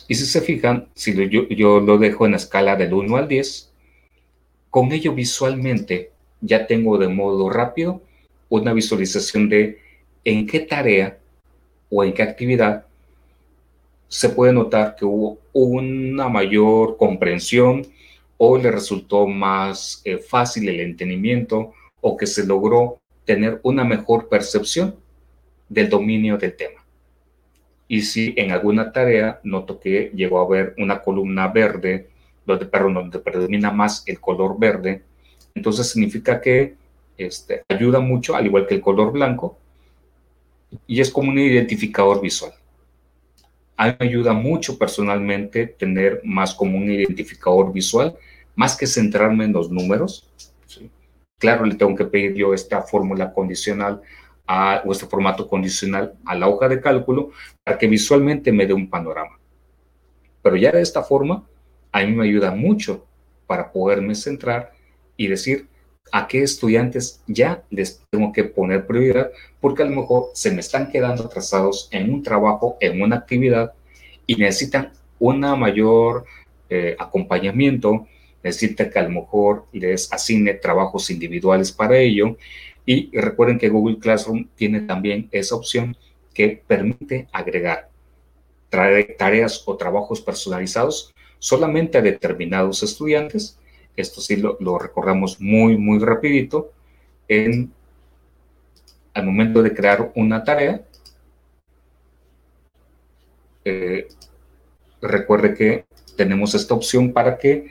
Y 0.08 0.14
si 0.14 0.26
se 0.28 0.42
fijan, 0.42 0.90
si 0.94 1.16
yo, 1.28 1.48
yo, 1.48 1.80
lo 1.80 1.98
dejo 1.98 2.28
en 2.28 2.34
la 2.34 2.38
escala 2.38 2.76
del 2.76 2.94
1 2.94 3.18
al 3.18 3.28
10, 3.28 3.74
con 4.70 4.92
ello 4.92 5.16
visualmente 5.16 6.12
ya 6.40 6.68
tengo 6.68 7.00
de 7.00 7.08
modo 7.08 7.50
rápido 7.50 8.04
una 8.50 8.74
visualización 8.74 9.50
de 9.50 9.80
en 10.24 10.46
qué 10.46 10.60
tarea 10.60 11.18
o 11.90 12.04
en 12.04 12.14
qué 12.14 12.22
actividad 12.22 12.86
se 14.12 14.28
puede 14.28 14.52
notar 14.52 14.98
que 14.98 15.06
hubo 15.06 15.40
una 15.54 16.28
mayor 16.28 16.98
comprensión 16.98 17.88
o 18.36 18.58
le 18.58 18.70
resultó 18.70 19.26
más 19.26 20.02
eh, 20.04 20.18
fácil 20.18 20.68
el 20.68 20.82
entendimiento 20.82 21.72
o 22.02 22.18
que 22.18 22.28
se 22.28 22.46
logró 22.46 23.00
tener 23.24 23.62
una 23.64 23.86
mejor 23.86 24.28
percepción 24.28 24.98
del 25.70 25.88
dominio 25.88 26.38
del 26.38 26.58
tema. 26.58 26.86
Y 27.88 28.02
si 28.02 28.34
en 28.36 28.52
alguna 28.52 28.92
tarea 28.92 29.40
noto 29.44 29.80
que 29.80 30.12
llegó 30.14 30.40
a 30.40 30.46
haber 30.46 30.76
una 30.78 31.02
columna 31.02 31.48
verde, 31.48 32.10
donde, 32.46 32.66
perdón, 32.66 32.96
donde 32.96 33.20
predomina 33.20 33.72
más 33.72 34.04
el 34.08 34.20
color 34.20 34.60
verde, 34.60 35.04
entonces 35.56 35.90
significa 35.90 36.42
que 36.42 36.76
este, 37.18 37.64
ayuda 37.70 38.02
mucho, 38.02 38.36
al 38.36 38.46
igual 38.46 38.68
que 38.68 38.76
el 38.76 38.82
color 38.82 39.14
blanco, 39.14 39.58
y 40.86 41.00
es 41.00 41.10
como 41.10 41.30
un 41.32 41.40
identificador 41.40 42.20
visual. 42.20 42.52
A 43.78 43.88
mí 43.88 43.96
me 44.00 44.08
ayuda 44.08 44.34
mucho 44.34 44.78
personalmente 44.78 45.68
tener 45.68 46.22
más 46.24 46.54
como 46.54 46.78
un 46.78 46.90
identificador 46.92 47.72
visual, 47.74 48.16
más 48.56 48.76
que 48.76 48.86
centrarme 48.86 49.46
en 49.46 49.54
los 49.54 49.72
números. 49.72 50.30
Claro, 51.38 51.66
le 51.66 51.76
tengo 51.76 51.96
que 51.96 52.06
pedir 52.06 52.36
yo 52.36 52.54
esta 52.54 52.84
fórmula 52.84 53.34
condicional 53.34 54.02
a, 54.46 54.84
o 54.86 54.92
este 54.92 55.08
formato 55.08 55.48
condicional 55.48 56.14
a 56.26 56.36
la 56.36 56.48
hoja 56.48 56.68
de 56.68 56.80
cálculo 56.80 57.32
para 57.64 57.78
que 57.78 57.88
visualmente 57.88 58.52
me 58.52 58.68
dé 58.68 58.74
un 58.74 58.90
panorama. 58.90 59.40
Pero 60.44 60.56
ya 60.56 60.72
de 60.72 60.82
esta 60.82 61.02
forma, 61.02 61.48
a 61.92 62.04
mí 62.04 62.12
me 62.12 62.26
ayuda 62.26 62.52
mucho 62.52 63.06
para 63.48 63.72
poderme 63.72 64.14
centrar 64.16 64.74
y 65.18 65.28
decir 65.28 65.68
a 66.12 66.28
qué 66.28 66.44
estudiantes 66.44 67.22
ya 67.28 67.64
les 67.70 68.04
tengo 68.10 68.32
que 68.32 68.44
poner 68.44 68.86
prioridad 68.86 69.32
porque 69.60 69.84
a 69.84 69.86
lo 69.86 69.96
mejor 69.96 70.32
se 70.34 70.52
me 70.52 70.60
están 70.60 70.92
quedando 70.92 71.24
atrasados 71.24 71.88
en 71.92 72.14
un 72.14 72.24
trabajo, 72.24 72.78
en 72.80 73.02
una 73.02 73.18
actividad 73.18 73.74
y 74.28 74.36
necesitan 74.36 74.92
una 75.20 75.56
mayor 75.56 76.26
eh, 76.70 76.96
acompañamiento, 77.00 78.08
necesitan 78.44 78.90
que 78.90 79.00
a 79.00 79.04
lo 79.04 79.22
mejor 79.22 79.66
les 79.72 80.12
asigne 80.12 80.54
trabajos 80.56 81.10
individuales 81.10 81.72
para 81.72 81.98
ello 81.98 82.38
y 82.86 83.16
recuerden 83.18 83.60
que 83.60 83.70
Google 83.70 84.00
Classroom 84.00 84.48
tiene 84.56 84.82
también 84.82 85.30
esa 85.32 85.56
opción 85.56 85.96
que 86.34 86.62
permite 86.66 87.28
agregar 87.32 87.90
tareas 88.70 89.64
o 89.66 89.76
trabajos 89.76 90.22
personalizados 90.22 91.14
solamente 91.40 91.98
a 91.98 92.02
determinados 92.02 92.84
estudiantes 92.84 93.60
esto 93.96 94.22
sí 94.22 94.38
lo, 94.38 94.80
recordamos 94.80 95.40
muy, 95.40 95.78
muy 95.78 96.00
rapidito, 96.00 96.72
en, 97.28 97.72
al 99.14 99.26
momento 99.26 99.62
de 99.62 99.74
crear 99.74 100.12
una 100.16 100.44
tarea, 100.44 100.86
eh, 103.64 104.08
recuerde 105.02 105.54
que 105.54 105.86
tenemos 106.16 106.56
esta 106.56 106.74
opción 106.74 107.14
para 107.14 107.38
que 107.38 107.68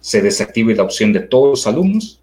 se 0.00 0.22
desactive 0.22 0.74
la 0.74 0.82
opción 0.82 1.12
de 1.12 1.20
todos 1.20 1.50
los 1.50 1.66
alumnos 1.66 2.22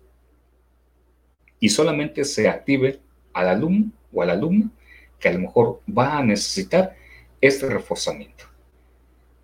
y 1.59 1.69
solamente 1.69 2.23
se 2.23 2.47
active 2.47 2.99
al 3.33 3.49
alumno 3.49 3.91
o 4.13 4.21
al 4.21 4.31
alumno 4.31 4.71
que 5.19 5.29
a 5.29 5.33
lo 5.33 5.39
mejor 5.39 5.81
va 5.87 6.17
a 6.17 6.23
necesitar 6.23 6.95
este 7.41 7.67
reforzamiento. 7.67 8.45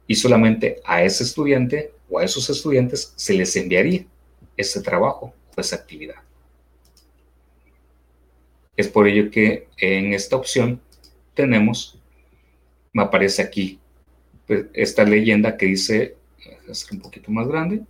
Y 0.07 0.15
solamente 0.15 0.81
a 0.85 1.03
ese 1.03 1.23
estudiante 1.23 1.92
o 2.09 2.19
a 2.19 2.23
esos 2.23 2.49
estudiantes 2.49 3.13
se 3.15 3.33
les 3.33 3.55
enviaría 3.55 4.05
ese 4.57 4.81
trabajo 4.81 5.33
o 5.55 5.61
esa 5.61 5.75
actividad. 5.75 6.15
Es 8.75 8.87
por 8.87 9.07
ello 9.07 9.29
que 9.29 9.67
en 9.77 10.13
esta 10.13 10.35
opción 10.35 10.81
tenemos, 11.33 11.99
me 12.91 13.03
aparece 13.03 13.41
aquí 13.41 13.79
pues, 14.47 14.65
esta 14.73 15.03
leyenda 15.03 15.57
que 15.57 15.67
dice, 15.67 16.15
hacer 16.69 16.93
un 16.93 17.01
poquito 17.01 17.31
más 17.31 17.47
grande, 17.47 17.81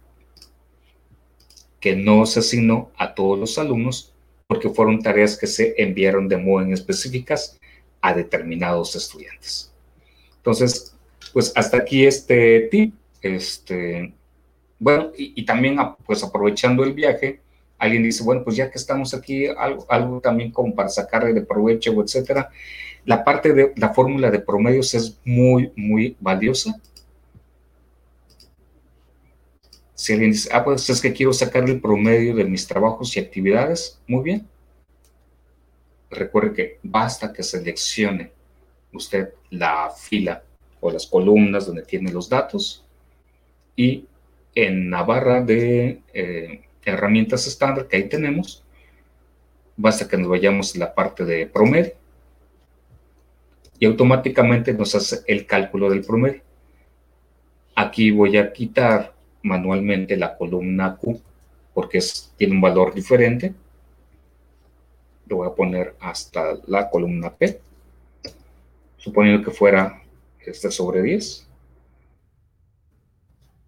que 1.80 1.96
no 1.96 2.26
se 2.26 2.40
asignó 2.40 2.92
a 2.98 3.14
todos 3.14 3.38
los 3.40 3.58
alumnos 3.58 4.14
porque 4.48 4.70
fueron 4.70 5.02
tareas 5.02 5.38
que 5.38 5.48
se 5.48 5.74
enviaron 5.82 6.28
de 6.28 6.38
modo 6.38 6.64
en 6.64 6.74
específicas 6.74 7.60
a 8.02 8.14
determinados 8.14 8.96
estudiantes. 8.96 9.74
Entonces, 10.38 10.96
pues 11.34 11.52
hasta 11.56 11.78
aquí 11.78 12.06
este 12.06 12.68
tip 12.70 12.94
este, 13.24 14.14
bueno, 14.80 15.12
y, 15.18 15.46
también 15.46 15.78
pues 16.06 16.24
aprovechando 16.24 16.84
el 16.84 16.94
viaje, 16.94 17.42
alguien 17.78 18.04
dice, 18.04 18.24
bueno, 18.24 18.44
pues 18.44 18.56
ya 18.58 18.70
que 18.70 18.78
estamos 18.78 19.14
aquí, 19.14 19.48
algo, 19.48 19.86
algo 19.90 20.20
también 20.20 20.52
como 20.52 20.76
para 20.76 20.90
sacarle 20.90 21.34
de 21.34 21.42
provecho, 21.42 21.94
etcétera. 22.02 22.50
La 23.06 23.24
parte 23.24 23.54
de 23.54 23.74
la 23.78 23.94
fórmula 23.94 24.30
de 24.30 24.40
promedios 24.40 24.94
es 24.94 25.20
muy, 25.26 25.72
muy 25.76 26.18
valiosa. 26.20 26.80
Si 29.94 30.12
alguien 30.12 30.32
dice, 30.32 30.50
ah, 30.52 30.64
pues 30.64 30.90
es 30.90 31.00
que 31.02 31.14
quiero 31.14 31.32
sacar 31.32 31.64
el 31.70 31.80
promedio 31.80 32.36
de 32.36 32.44
mis 32.44 32.68
trabajos 32.68 33.16
y 33.16 33.22
actividades, 33.22 34.02
muy 34.06 34.24
bien. 34.24 34.48
Recuerde 36.10 36.54
que 36.54 36.80
basta 36.84 37.32
que 37.32 37.42
seleccione 37.42 38.34
usted 38.92 39.34
la 39.50 39.90
fila 39.90 40.44
o 40.82 40.92
las 40.92 41.08
columnas 41.08 41.66
donde 41.66 41.84
tiene 41.84 42.12
los 42.12 42.28
datos 42.28 42.84
y 43.76 44.06
en 44.56 44.90
la 44.92 45.04
barra 45.04 45.42
de 45.42 46.02
eh, 46.14 46.62
herramientas 46.86 47.48
estándar 47.48 47.88
que 47.88 47.98
ahí 47.98 48.10
tenemos, 48.10 48.64
basta 49.76 50.08
que 50.08 50.18
nos 50.18 50.30
vayamos 50.30 50.76
a 50.76 50.80
la 50.80 50.94
parte 50.94 51.26
de 51.26 51.48
promedio 51.48 51.94
y 53.80 53.86
automáticamente 53.86 54.74
nos 54.74 54.96
hace 54.96 55.22
el 55.28 55.46
cálculo 55.46 55.90
del 55.90 56.06
promedio. 56.06 56.42
Aquí 57.76 58.12
voy 58.12 58.38
a 58.38 58.54
quitar 58.54 59.14
manualmente 59.42 60.16
la 60.16 60.38
columna 60.38 60.96
Q 60.96 61.20
porque 61.74 62.00
tiene 62.38 62.54
un 62.54 62.62
valor 62.62 62.94
diferente. 62.94 63.54
Lo 65.28 65.38
voy 65.38 65.48
a 65.48 65.56
poner 65.56 65.96
hasta 66.00 66.54
la 66.68 66.90
columna 66.90 67.34
P, 67.34 67.60
suponiendo 68.98 69.44
que 69.44 69.52
fuera 69.52 70.02
este 70.40 70.70
sobre 70.70 71.02
10. 71.02 71.48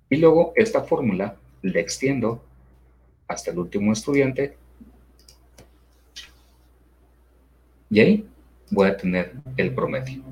Y 0.10 0.18
luego 0.18 0.54
esta 0.56 0.84
fórmula 0.84 1.38
la 1.62 1.80
extiendo 1.80 2.44
hasta 3.28 3.52
el 3.52 3.60
último 3.60 3.92
estudiante. 3.92 4.58
Y 7.90 8.00
ahí 8.00 8.26
voy 8.72 8.88
a 8.88 8.98
tener 8.98 9.34
el 9.58 9.74
promedio. 9.74 10.24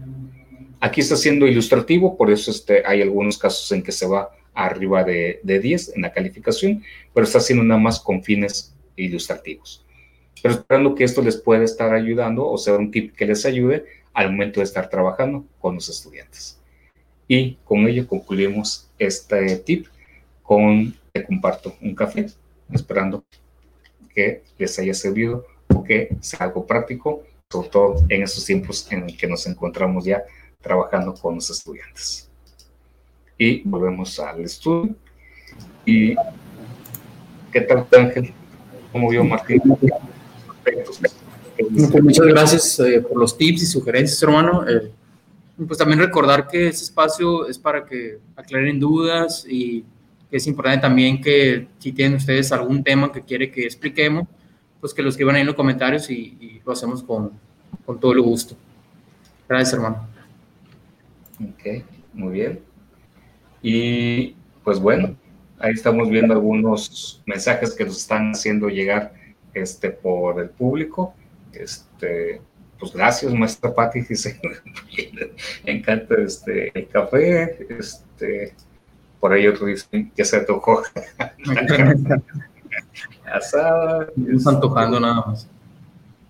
Aquí 0.80 1.02
está 1.02 1.16
siendo 1.16 1.48
ilustrativo, 1.48 2.18
por 2.18 2.30
eso 2.30 2.52
este, 2.52 2.84
hay 2.86 3.02
algunos 3.02 3.38
casos 3.38 3.72
en 3.72 3.82
que 3.82 3.91
se 3.91 4.06
va 4.06 4.30
arriba 4.54 5.04
de, 5.04 5.40
de 5.44 5.60
10 5.60 5.95
en 5.95 6.02
la 6.02 6.12
calificación, 6.12 6.84
pero 7.14 7.26
está 7.26 7.38
haciendo 7.38 7.64
nada 7.64 7.80
más 7.80 8.00
con 8.00 8.22
fines 8.22 8.76
ilustrativos. 8.95 9.86
Pero 10.41 10.56
esperando 10.56 10.94
que 10.94 11.06
esto 11.06 11.22
les 11.22 11.38
pueda 11.38 11.64
estar 11.64 11.94
ayudando 11.94 12.45
o 12.45 12.58
sea 12.58 12.76
un 12.76 12.91
tip 12.91 13.16
que 13.16 13.26
les 13.26 13.45
ayude 13.45 13.86
al 14.14 14.32
momento 14.32 14.60
de 14.60 14.66
estar 14.66 14.90
trabajando 14.90 15.45
con 15.60 15.76
los 15.76 15.90
estudiantes. 15.90 16.60
Y 17.28 17.56
con 17.64 17.88
ello 17.88 18.06
concluimos 18.08 18.90
este 19.06 19.58
tip 19.58 19.88
con 20.42 20.96
Te 21.12 21.24
comparto 21.24 21.76
un 21.82 21.94
café, 21.94 22.26
esperando 22.72 23.24
que 24.14 24.44
les 24.58 24.80
haya 24.80 24.94
servido 24.94 25.46
o 25.68 25.84
que 25.84 26.16
sea 26.22 26.46
algo 26.48 26.66
práctico, 26.66 27.24
sobre 27.50 27.70
todo 27.70 27.96
en 28.10 28.24
estos 28.24 28.46
tiempos 28.46 28.92
en 28.92 29.08
que 29.16 29.28
nos 29.28 29.46
encontramos 29.46 30.06
ya 30.06 30.24
trabajando 30.62 31.14
con 31.14 31.36
los 31.36 31.50
estudiantes. 31.50 32.30
Y 33.38 33.62
volvemos 33.68 34.20
al 34.20 34.42
estudio. 34.42 34.96
¿Y 35.86 36.16
qué 37.52 37.62
tal, 37.62 37.86
Ángel? 37.92 38.34
¿Cómo 38.92 39.10
vio 39.10 39.24
Martín? 39.24 39.62
Pues 41.56 42.04
muchas 42.04 42.26
gracias 42.26 42.80
eh, 42.80 43.02
por 43.02 43.18
los 43.18 43.38
tips 43.38 43.64
y 43.64 43.66
sugerencias, 43.66 44.22
hermano. 44.24 44.68
Eh, 44.68 44.92
pues 45.56 45.78
también 45.78 46.00
recordar 46.00 46.48
que 46.48 46.68
este 46.68 46.84
espacio 46.84 47.48
es 47.48 47.60
para 47.60 47.86
que 47.86 48.20
aclaren 48.36 48.80
dudas 48.80 49.46
y 49.48 49.86
que 50.30 50.38
es 50.38 50.48
importante 50.48 50.82
también 50.82 51.22
que 51.22 51.68
si 51.78 51.92
tienen 51.92 52.18
ustedes 52.18 52.52
algún 52.52 52.84
tema 52.84 53.12
que 53.12 53.22
quiere 53.22 53.52
que 53.52 53.66
expliquemos, 53.66 54.28
pues 54.80 54.94
que 54.94 55.04
lo 55.04 55.10
escriban 55.10 55.36
ahí 55.36 55.42
en 55.42 55.48
los 55.48 55.56
comentarios 55.56 56.10
y, 56.10 56.62
lo 56.66 56.72
hacemos 56.74 57.04
con, 57.04 57.32
con, 57.86 58.00
todo 58.00 58.14
el 58.14 58.22
gusto. 58.22 58.56
Gracias, 59.48 59.74
hermano. 59.74 60.08
Ok, 61.40 61.84
muy 62.14 62.34
bien. 62.34 62.60
Y 63.62 64.36
pues 64.64 64.80
bueno, 64.80 65.16
ahí 65.60 65.74
estamos 65.74 66.10
viendo 66.10 66.34
algunos 66.34 67.22
mensajes 67.26 67.76
que 67.76 67.86
nos 67.86 67.98
están 67.98 68.32
haciendo 68.32 68.70
llegar 68.70 69.14
este, 69.54 69.90
por 69.92 70.42
el 70.42 70.50
público. 70.50 71.14
Este, 71.54 72.42
pues 72.84 72.95
gracias, 72.95 73.34
maestra 73.34 73.73
Patti, 73.73 74.01
dice, 74.01 74.38
me 75.65 75.72
encanta 75.72 76.15
este, 76.15 76.69
el 76.77 76.89
café, 76.89 77.65
este, 77.80 78.53
por 79.22 79.31
ahí 79.31 79.47
otro 79.47 79.68
dice 79.68 80.11
que 80.14 80.26
se 80.26 80.41
tocó. 80.41 80.84
Asada. 83.26 84.10
Están 84.30 84.55
antojando 84.55 84.99
nada 84.99 85.23
más. 85.26 85.47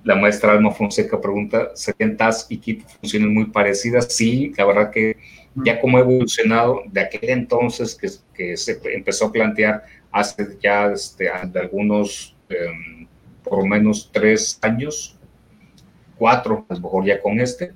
La 0.04 0.14
maestra 0.16 0.52
Alma 0.52 0.70
Fonseca 0.70 1.20
pregunta, 1.20 1.72
¿serían 1.74 2.18
TAS 2.18 2.46
y 2.50 2.58
KIT 2.58 2.88
funciones 3.00 3.30
muy 3.30 3.46
parecidas? 3.46 4.14
Sí, 4.14 4.54
la 4.56 4.66
verdad 4.66 4.92
que 4.92 5.18
ya 5.56 5.82
como 5.82 5.98
ha 5.98 6.02
evolucionado 6.02 6.82
de 6.86 7.02
aquel 7.02 7.32
entonces 7.32 7.96
que, 7.96 8.10
que 8.36 8.56
se 8.58 8.80
empezó 8.94 9.26
a 9.26 9.32
plantear 9.32 9.86
hace 10.12 10.56
ya 10.62 10.92
este, 10.92 11.32
de 11.46 11.60
algunos, 11.60 12.36
em, 12.48 13.08
por 13.44 13.58
lo 13.58 13.66
menos 13.66 14.12
tres 14.14 14.60
años, 14.62 15.18
cuatro, 16.18 16.66
a 16.70 16.74
lo 16.74 16.80
mejor 16.80 17.06
ya 17.06 17.22
con 17.22 17.40
este, 17.40 17.74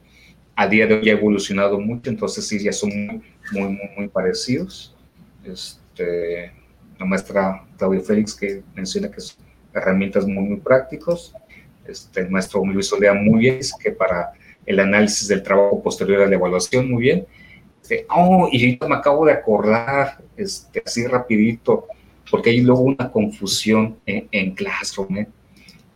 a 0.56 0.68
día 0.68 0.88
de 0.88 0.96
hoy 0.96 1.10
ha 1.10 1.14
evolucionado 1.14 1.80
mucho, 1.80 2.10
entonces 2.10 2.48
sí, 2.48 2.64
ya 2.64 2.72
son 2.72 2.90
muy, 3.52 3.64
muy, 3.64 3.80
muy, 3.96 4.08
parecidos. 4.08 4.96
Este, 5.44 6.52
la 7.00 7.06
maestra 7.06 7.64
Claudia 7.78 8.02
Félix 8.02 8.34
que 8.34 8.64
menciona 8.76 9.12
que 9.12 9.22
son 9.22 9.46
herramientas 9.74 10.26
muy, 10.26 10.44
muy 10.44 10.58
prácticos 10.58 11.34
este, 11.88 12.22
el 12.22 12.30
maestro 12.30 12.64
Luis 12.66 12.92
Olea 12.92 13.14
muy 13.14 13.40
bien, 13.40 13.60
que 13.82 13.92
para 13.92 14.34
el 14.66 14.80
análisis 14.80 15.28
del 15.28 15.42
trabajo 15.42 15.82
posterior 15.82 16.24
a 16.24 16.28
la 16.28 16.36
evaluación, 16.36 16.90
muy 16.90 17.04
bien. 17.04 17.26
Este, 17.82 18.06
oh, 18.10 18.50
y 18.52 18.66
ahorita 18.66 18.88
me 18.88 18.96
acabo 18.96 19.26
de 19.26 19.32
acordar, 19.32 20.18
este, 20.36 20.84
así 20.86 21.08
rapidito, 21.08 21.88
porque 22.30 22.50
hay 22.50 22.60
luego 22.60 22.82
una 22.82 23.10
confusión 23.12 23.98
en, 24.06 24.54
Classroom. 24.54 25.18
¿eh? 25.18 25.28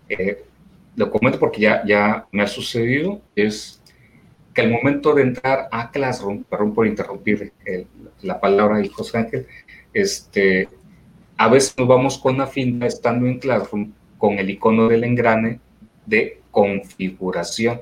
¿eh? 0.07 0.43
Lo 0.95 1.09
comento 1.09 1.39
porque 1.39 1.61
ya, 1.61 1.84
ya 1.85 2.27
me 2.31 2.43
ha 2.43 2.47
sucedido, 2.47 3.22
es 3.35 3.81
que 4.53 4.61
al 4.61 4.72
momento 4.72 5.13
de 5.13 5.23
entrar 5.23 5.68
a 5.72 5.91
Classroom, 5.91 6.43
perdón 6.43 6.73
por 6.73 6.88
interrumpir 6.88 7.53
la 8.22 8.39
palabra 8.39 8.77
de 8.77 8.89
José 8.89 9.18
Ángel, 9.19 9.47
este, 9.93 10.68
a 11.38 11.47
veces 11.47 11.76
nos 11.77 11.88
vamos 11.88 12.18
con 12.18 12.38
la 12.38 12.47
finta 12.47 12.85
estando 12.85 13.26
en 13.27 13.39
Classroom 13.39 13.93
con 14.18 14.38
el 14.38 14.49
icono 14.49 14.88
del 14.88 15.03
engrane 15.03 15.59
de 16.05 16.41
configuración. 16.51 17.81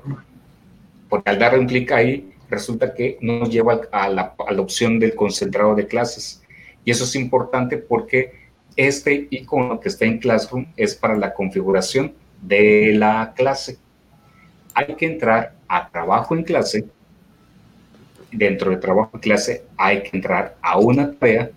Porque 1.08 1.30
al 1.30 1.38
darle 1.38 1.58
un 1.58 1.66
clic 1.66 1.90
ahí, 1.90 2.32
resulta 2.48 2.94
que 2.94 3.18
nos 3.20 3.50
lleva 3.50 3.80
a 3.92 4.08
la, 4.08 4.34
a 4.46 4.52
la, 4.52 4.62
opción 4.62 4.98
del 4.98 5.14
concentrado 5.14 5.74
de 5.74 5.86
clases. 5.86 6.42
Y 6.84 6.90
eso 6.92 7.04
es 7.04 7.14
importante 7.16 7.76
porque 7.76 8.32
este 8.76 9.26
icono 9.30 9.80
que 9.80 9.88
está 9.88 10.04
en 10.04 10.18
Classroom 10.18 10.66
es 10.76 10.94
para 10.94 11.16
la 11.16 11.34
configuración 11.34 12.14
de 12.42 12.94
la 12.94 13.32
clase. 13.36 13.78
Hay 14.74 14.94
que 14.94 15.06
entrar 15.06 15.54
a 15.68 15.88
trabajo 15.88 16.34
en 16.34 16.44
clase. 16.44 16.86
Dentro 18.32 18.70
de 18.70 18.76
trabajo 18.76 19.10
en 19.14 19.20
clase 19.20 19.64
hay 19.76 20.02
que 20.02 20.16
entrar 20.16 20.56
a 20.62 20.78
una 20.78 21.12
tarea 21.12 21.50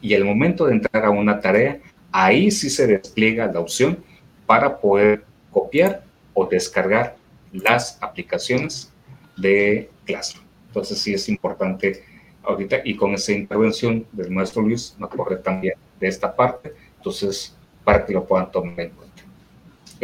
y 0.00 0.12
el 0.12 0.24
momento 0.24 0.66
de 0.66 0.74
entrar 0.74 1.04
a 1.04 1.10
una 1.10 1.40
tarea, 1.40 1.78
ahí 2.12 2.50
sí 2.50 2.68
se 2.68 2.86
despliega 2.86 3.50
la 3.50 3.60
opción 3.60 4.04
para 4.44 4.78
poder 4.78 5.24
copiar 5.50 6.04
o 6.34 6.46
descargar 6.46 7.16
las 7.52 7.96
aplicaciones 8.02 8.92
de 9.36 9.90
Classroom. 10.04 10.44
Entonces 10.66 10.98
sí 10.98 11.14
es 11.14 11.28
importante 11.28 12.04
ahorita 12.42 12.78
y 12.84 12.96
con 12.96 13.14
esa 13.14 13.32
intervención 13.32 14.06
del 14.12 14.30
maestro 14.30 14.62
Luis 14.62 14.94
me 14.98 15.06
acordé 15.06 15.36
también 15.36 15.74
de 15.98 16.08
esta 16.08 16.34
parte, 16.34 16.74
entonces 16.98 17.56
para 17.82 18.04
que 18.04 18.12
lo 18.12 18.26
puedan 18.26 18.50
tomar 18.50 18.78
en 18.80 18.90
cuenta. 18.90 19.13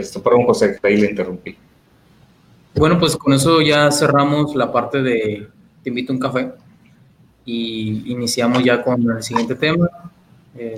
Esto, 0.00 0.22
un 0.36 0.46
José, 0.46 0.78
ahí 0.82 0.96
le 0.96 1.10
interrumpí. 1.10 1.56
Bueno, 2.74 2.98
pues 2.98 3.16
con 3.16 3.32
eso 3.32 3.60
ya 3.60 3.90
cerramos 3.90 4.54
la 4.54 4.72
parte 4.72 5.02
de 5.02 5.48
Te 5.82 5.90
invito 5.90 6.12
a 6.12 6.16
un 6.16 6.20
café 6.20 6.52
y 7.44 8.12
iniciamos 8.12 8.62
ya 8.62 8.82
con 8.82 9.10
el 9.10 9.22
siguiente 9.22 9.54
tema, 9.54 9.88
eh, 10.56 10.76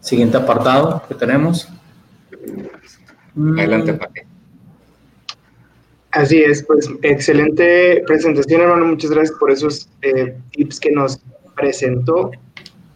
siguiente 0.00 0.36
apartado 0.36 1.02
que 1.08 1.14
tenemos. 1.14 1.68
Adelante, 3.36 3.92
mm. 3.92 3.98
Pati. 3.98 4.20
Así 6.12 6.40
es, 6.40 6.62
pues 6.62 6.88
excelente 7.02 8.02
presentación, 8.06 8.60
hermano. 8.60 8.86
Muchas 8.86 9.10
gracias 9.10 9.36
por 9.38 9.50
esos 9.50 9.88
eh, 10.02 10.38
tips 10.52 10.78
que 10.78 10.92
nos 10.92 11.20
presentó, 11.56 12.30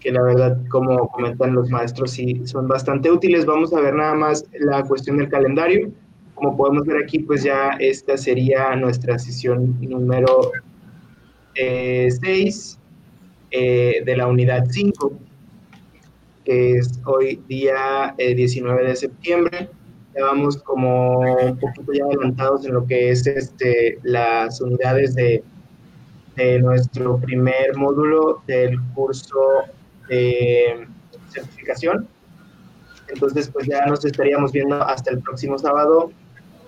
que 0.00 0.12
la 0.12 0.22
verdad, 0.22 0.58
como 0.68 1.08
comentan 1.08 1.54
los 1.54 1.70
maestros, 1.70 2.12
sí 2.12 2.42
son 2.44 2.68
bastante 2.68 3.10
útiles. 3.10 3.46
Vamos 3.46 3.72
a 3.72 3.80
ver 3.80 3.94
nada 3.94 4.14
más 4.14 4.44
la 4.60 4.82
cuestión 4.84 5.18
del 5.18 5.28
calendario. 5.28 5.90
Como 6.34 6.56
podemos 6.56 6.84
ver 6.84 7.02
aquí, 7.02 7.18
pues 7.18 7.42
ya 7.42 7.70
esta 7.80 8.16
sería 8.16 8.76
nuestra 8.76 9.18
sesión 9.18 9.76
número 9.80 10.52
6 11.54 12.78
eh, 13.50 13.98
eh, 13.98 14.02
de 14.04 14.16
la 14.16 14.28
unidad 14.28 14.66
5, 14.70 15.12
que 16.44 16.76
es 16.76 17.00
hoy 17.04 17.42
día 17.48 18.14
19 18.18 18.84
de 18.84 18.96
septiembre 18.96 19.70
vamos 20.20 20.56
como 20.58 21.20
un 21.20 21.58
poquito 21.58 21.92
ya 21.92 22.04
adelantados 22.04 22.64
en 22.66 22.74
lo 22.74 22.86
que 22.86 23.10
es 23.10 23.26
este, 23.26 23.98
las 24.02 24.60
unidades 24.60 25.14
de, 25.14 25.42
de 26.36 26.60
nuestro 26.60 27.18
primer 27.18 27.76
módulo 27.76 28.42
del 28.46 28.80
curso 28.94 29.64
de 30.08 30.86
certificación. 31.30 32.08
Entonces, 33.08 33.48
pues 33.48 33.66
ya 33.66 33.86
nos 33.86 34.04
estaríamos 34.04 34.52
viendo 34.52 34.82
hasta 34.82 35.10
el 35.10 35.20
próximo 35.20 35.58
sábado, 35.58 36.12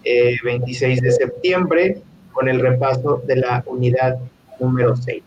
26 0.05 0.99
eh, 0.99 1.03
de 1.03 1.13
septiembre, 1.13 2.03
con 2.33 2.49
el 2.49 2.61
repaso 2.61 3.23
de 3.27 3.37
la 3.37 3.63
unidad 3.67 4.19
número 4.59 4.97
6. 4.97 5.23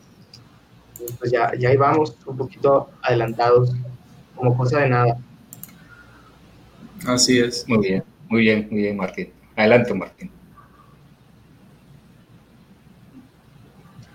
Pues 1.20 1.32
ya, 1.32 1.52
ya 1.58 1.70
ahí 1.70 1.78
vamos, 1.78 2.18
un 2.26 2.38
poquito 2.38 2.90
adelantados, 3.02 3.74
como 4.36 4.58
cosa 4.58 4.80
de 4.80 4.90
nada. 4.90 5.18
Así 7.06 7.40
es. 7.40 7.68
Muy 7.68 7.80
bien. 7.80 8.04
Muy 8.30 8.42
bien, 8.42 8.68
muy 8.72 8.82
bien, 8.82 8.98
Martín. 8.98 9.30
Adelante, 9.56 9.94
Martín. 9.94 10.32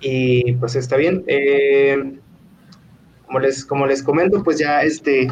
Y 0.00 0.52
pues 0.54 0.74
está 0.76 0.96
bien. 0.96 1.22
Eh, 1.26 2.18
como, 3.28 3.40
les, 3.40 3.64
como 3.64 3.86
les 3.86 4.02
comento, 4.02 4.42
pues 4.42 4.58
ya 4.58 4.82
este, 4.82 5.28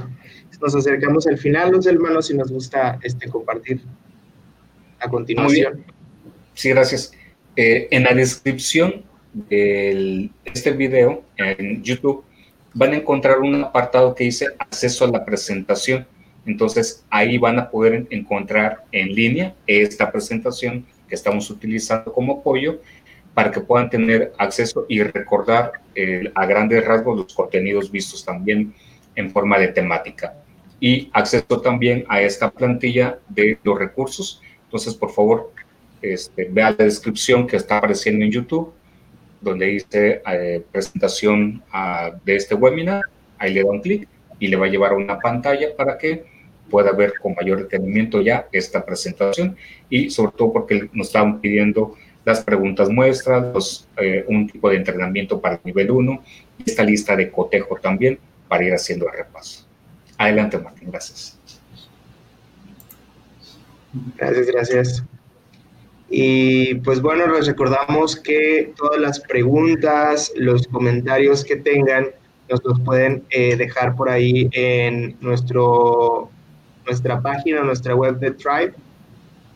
nos 0.61 0.77
acercamos 0.77 1.27
al 1.27 1.39
final, 1.39 1.73
los 1.73 1.87
hermanos, 1.87 2.31
y 2.31 2.37
nos 2.37 2.53
gusta 2.53 2.99
este, 3.03 3.29
compartir 3.29 3.81
a 5.01 5.09
continuación. 5.09 5.83
Sí, 6.55 6.69
gracias. 6.69 7.13
Eh, 7.57 7.89
en 7.91 8.05
la 8.05 8.13
descripción 8.13 9.03
de 9.33 10.31
este 10.45 10.73
video 10.73 11.25
en 11.39 11.83
YouTube 11.83 12.23
van 12.75 12.93
a 12.93 12.97
encontrar 12.97 13.39
un 13.41 13.65
apartado 13.65 14.15
que 14.15 14.25
dice 14.25 14.49
acceso 14.59 15.07
a 15.07 15.09
la 15.09 15.25
presentación. 15.25 16.07
Entonces 16.45 17.05
ahí 17.11 17.39
van 17.39 17.59
a 17.59 17.71
poder 17.71 18.07
encontrar 18.11 18.85
en 18.93 19.15
línea 19.15 19.55
esta 19.67 20.13
presentación 20.13 20.87
que 21.09 21.15
estamos 21.15 21.51
utilizando 21.51 22.13
como 22.13 22.41
apoyo 22.41 22.81
para 23.37 23.51
que 23.51 23.61
puedan 23.61 23.91
tener 23.91 24.33
acceso 24.39 24.87
y 24.89 25.03
recordar 25.03 25.73
eh, 25.95 26.33
a 26.35 26.47
grandes 26.47 26.83
rasgos 26.83 27.19
los 27.19 27.35
contenidos 27.35 27.91
vistos 27.91 28.25
también 28.25 28.73
en 29.15 29.31
forma 29.31 29.59
de 29.59 29.69
temática. 29.69 30.33
Y 30.81 31.11
acceso 31.13 31.61
también 31.61 32.07
a 32.09 32.23
esta 32.23 32.51
plantilla 32.51 33.19
de 33.29 33.59
los 33.63 33.79
recursos. 33.79 34.41
Entonces, 34.65 34.95
por 34.95 35.11
favor, 35.11 35.53
este, 36.01 36.49
vea 36.51 36.71
la 36.71 36.87
descripción 36.87 37.47
que 37.47 37.57
está 37.57 37.77
apareciendo 37.77 38.25
en 38.25 38.31
YouTube, 38.31 38.73
donde 39.43 39.67
dice 39.67 40.23
eh, 40.33 40.63
presentación 40.73 41.63
ah, 41.71 42.13
de 42.25 42.37
este 42.37 42.55
webinar. 42.55 43.03
Ahí 43.37 43.53
le 43.53 43.65
da 43.65 43.71
un 43.71 43.83
clic 43.83 44.09
y 44.39 44.49
le 44.49 44.57
va 44.57 44.65
a 44.65 44.71
llevar 44.71 44.93
a 44.93 44.97
una 44.97 45.19
pantalla 45.19 45.77
para 45.77 45.99
que 45.99 46.25
pueda 46.71 46.91
ver 46.93 47.13
con 47.21 47.35
mayor 47.35 47.59
detenimiento 47.59 48.23
ya 48.23 48.49
esta 48.51 48.83
presentación 48.83 49.59
y 49.91 50.09
sobre 50.09 50.33
todo 50.33 50.55
porque 50.55 50.89
nos 50.95 51.09
estaban 51.09 51.39
pidiendo 51.43 51.97
las 52.27 52.43
preguntas 52.43 52.91
muestras, 52.91 53.89
eh, 53.97 54.25
un 54.27 54.49
tipo 54.49 54.69
de 54.69 54.77
entrenamiento 54.77 55.41
para 55.41 55.55
el 55.55 55.61
nivel 55.65 55.93
1 55.93 56.23
y 56.59 56.71
esta 56.71 56.83
lista 56.83 57.15
de 57.15 57.31
cotejo 57.31 57.77
también 57.77 58.19
para 58.49 58.65
ir 58.65 58.75
haciendo 58.75 59.07
el 59.07 59.13
repaso. 59.17 59.65
Adelante, 60.19 60.59
Martín, 60.59 60.91
gracias. 60.91 61.39
Gracias, 64.17 64.47
gracias. 64.49 65.05
Y 66.11 66.75
pues 66.77 67.01
bueno, 67.01 67.29
les 67.33 67.47
recordamos 67.47 68.17
que 68.17 68.73
todas 68.77 69.01
las 69.01 69.21
preguntas, 69.21 70.33
los 70.37 70.67
comentarios 70.67 71.45
que 71.45 71.57
tengan, 71.57 72.09
nos 72.49 72.63
los 72.65 72.81
pueden 72.81 73.23
eh, 73.31 73.55
dejar 73.55 73.95
por 73.95 74.11
ahí 74.11 74.49
en 74.53 75.17
nuestro 75.21 76.31
nuestra 76.85 77.21
página, 77.21 77.63
nuestra 77.63 77.95
web 77.95 78.19
de 78.19 78.33
Tribe 78.33 78.75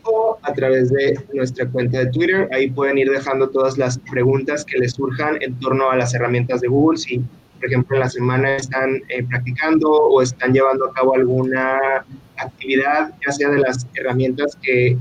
o 0.05 0.39
a 0.43 0.53
través 0.53 0.91
de 0.91 1.19
nuestra 1.33 1.69
cuenta 1.69 1.99
de 1.99 2.07
Twitter. 2.07 2.49
Ahí 2.53 2.71
pueden 2.71 2.99
ir 2.99 3.11
dejando 3.11 3.49
todas 3.49 3.79
las 3.79 3.99
preguntas 4.11 4.65
que 4.65 4.79
les 4.79 4.93
surjan 4.93 5.39
en 5.41 5.59
torno 5.61 5.91
a 5.91 5.97
las 5.97 6.15
herramientas 6.15 6.61
de 6.61 6.69
Google. 6.69 6.99
Si, 6.99 7.19
por 7.19 7.67
ejemplo, 7.67 7.97
en 7.97 8.01
la 8.01 8.11
semana 8.11 8.57
están 8.57 9.03
eh, 9.09 9.25
practicando 9.29 9.91
o 9.91 10.23
están 10.23 10.53
llevando 10.53 10.87
a 10.87 10.93
cabo 10.93 11.15
alguna 11.15 12.05
actividad, 12.37 13.13
ya 13.27 13.33
sea 13.33 13.51
de 13.51 13.59
las 13.59 13.87
herramientas 13.95 14.57
que, 14.63 14.97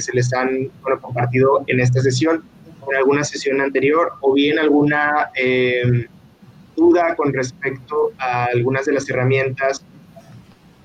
se 0.00 0.12
les 0.12 0.32
han 0.32 0.70
compartido 1.00 1.62
en 1.66 1.80
esta 1.80 2.00
sesión 2.00 2.42
en 2.90 2.96
alguna 2.96 3.24
sesión 3.24 3.62
anterior, 3.62 4.12
o 4.20 4.34
bien 4.34 4.58
alguna 4.58 5.30
eh, 5.34 6.06
duda 6.76 7.14
con 7.16 7.32
respecto 7.32 8.12
a 8.18 8.44
algunas 8.46 8.84
de 8.84 8.92
las 8.92 9.08
herramientas 9.08 9.84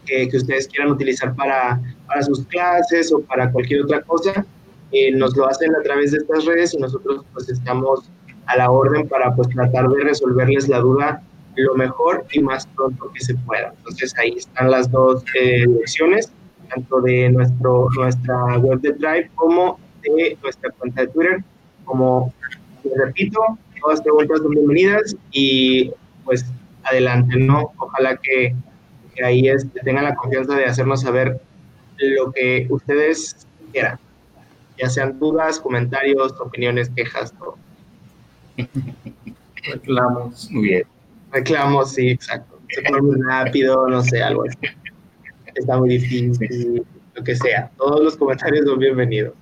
que, 0.10 0.28
que 0.28 0.38
ustedes 0.38 0.68
quieran 0.68 0.92
utilizar 0.92 1.36
para, 1.36 1.80
para, 2.08 2.24
sus 2.24 2.46
clases 2.48 3.14
o 3.14 3.22
para 3.22 3.52
cualquier 3.52 3.84
otra 3.84 4.02
cosa, 4.02 4.46
eh, 4.92 5.12
nos 5.12 5.36
lo 5.38 5.48
hacen 5.48 5.76
a 5.76 5.82
través 5.84 6.12
de 6.12 6.18
estas 6.18 6.46
redes 6.46 6.74
y 6.74 6.78
nosotros 6.78 7.24
pues 7.34 7.48
estamos 7.50 8.10
a 8.48 8.58
la 8.58 8.72
orden 8.72 9.08
para 9.08 9.36
pues 9.36 9.48
tratar 9.50 9.88
de 9.90 10.04
resolverles 10.04 10.68
la 10.68 10.80
duda 10.80 11.22
lo 11.64 11.76
mejor 11.76 12.26
y 12.32 12.42
más 12.42 12.68
pronto 12.68 13.12
que 13.14 13.24
se 13.24 13.36
pueda. 13.36 13.74
Entonces 13.78 14.14
ahí 14.18 14.34
están 14.38 14.72
las 14.72 14.90
dos 14.92 15.24
eh, 15.40 15.66
tanto 16.70 17.02
de 17.02 17.30
nuestro, 17.30 17.88
nuestra 17.96 18.58
web 18.60 18.80
de 18.82 18.92
Drive 18.94 19.32
como 19.36 19.80
de 20.04 20.38
nuestra 20.42 20.70
cuenta 20.72 21.02
de 21.02 21.08
Twitter. 21.08 21.44
Como 21.86 22.34
les 22.84 22.98
repito, 22.98 23.40
todas 23.82 24.02
preguntas 24.02 24.40
son 24.40 24.52
bienvenidas 24.52 25.16
y 25.32 25.92
pues 26.24 26.46
adelante, 26.84 27.38
¿no? 27.38 27.72
Ojalá 27.78 28.18
que, 28.18 28.56
que 29.16 29.24
ahí 29.24 29.48
este, 29.48 29.80
tengan 29.82 30.06
la 30.06 30.16
confianza 30.16 30.56
de 30.56 30.66
hacernos 30.66 31.02
saber 31.02 31.40
lo 31.98 32.32
que 32.32 32.68
ustedes 32.70 33.48
quieran, 33.72 34.00
ya 34.78 34.90
sean 34.90 35.20
dudas, 35.20 35.60
comentarios, 35.60 36.34
opiniones, 36.40 36.90
quejas, 36.90 37.34
todo. 37.38 37.58
Reclamos. 39.64 40.50
Muy 40.52 40.64
bien. 40.64 40.84
Reclamos, 41.32 41.94
sí, 41.94 42.10
exacto. 42.12 42.60
Se 42.70 42.82
pone 42.84 43.02
muy 43.02 43.22
rápido, 43.22 43.88
no 43.88 44.02
sé, 44.04 44.22
algo 44.22 44.44
así. 44.48 44.58
Está 45.56 45.78
muy 45.78 45.90
difícil, 45.90 46.86
lo 47.14 47.24
que 47.24 47.36
sea. 47.36 47.70
Todos 47.78 48.04
los 48.04 48.18
comentarios 48.18 48.66
son 48.66 48.80
bienvenidos. 48.80 49.34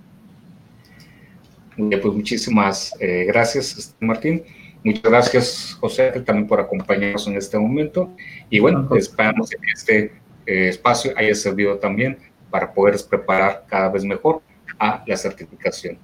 Bien, 1.75 2.01
pues 2.01 2.13
muchísimas 2.13 2.91
eh, 2.99 3.25
gracias, 3.27 3.77
este, 3.77 4.05
Martín. 4.05 4.43
Muchas 4.87 5.03
gracias, 5.03 5.77
José, 5.81 6.11
también 6.21 6.47
por 6.47 6.61
acompañarnos 6.61 7.27
en 7.27 7.35
este 7.35 7.59
momento. 7.59 8.09
Y 8.49 8.61
bueno, 8.61 8.87
esperamos 8.95 9.49
que 9.49 9.57
este 9.75 10.13
eh, 10.45 10.69
espacio 10.69 11.11
haya 11.17 11.35
servido 11.35 11.77
también 11.77 12.17
para 12.49 12.71
poder 12.71 12.95
preparar 13.09 13.65
cada 13.67 13.89
vez 13.89 14.05
mejor 14.05 14.41
a 14.79 15.03
la 15.05 15.17
certificación. 15.17 15.97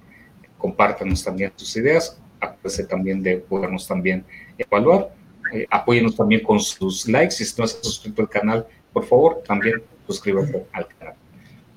Compártanos 0.58 1.24
también 1.24 1.50
tus 1.56 1.74
ideas, 1.78 2.20
acuérdense 2.38 2.84
también 2.84 3.22
de 3.22 3.38
podernos 3.38 3.88
también 3.88 4.22
evaluar. 4.58 5.14
Eh, 5.54 5.66
apóyenos 5.70 6.14
también 6.14 6.42
con 6.42 6.60
sus 6.60 7.08
likes. 7.08 7.36
Si 7.36 7.54
no 7.56 7.64
has 7.64 7.80
suscrito 7.80 8.20
al 8.20 8.28
canal, 8.28 8.66
por 8.92 9.06
favor, 9.06 9.42
también 9.46 9.82
suscríbete 10.06 10.66
al 10.72 10.86
canal. 10.88 11.14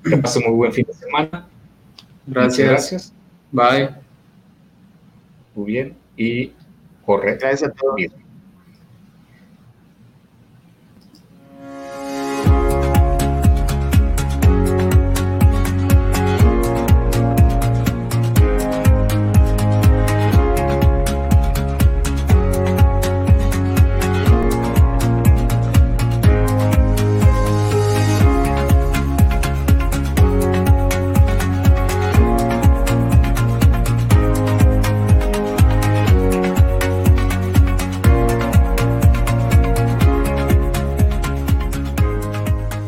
Que 0.04 0.18
pase 0.18 0.40
muy 0.40 0.54
buen 0.54 0.72
fin 0.74 0.84
de 0.86 0.92
semana. 0.92 1.48
Gracias. 2.26 2.68
gracias. 2.68 3.14
Bye. 3.50 3.94
Muy 5.54 5.72
bien. 5.72 5.96
Y 6.14 6.52
corre. 7.08 7.38
Gracias 7.38 7.70
a 7.70 7.72
todos. 7.72 7.96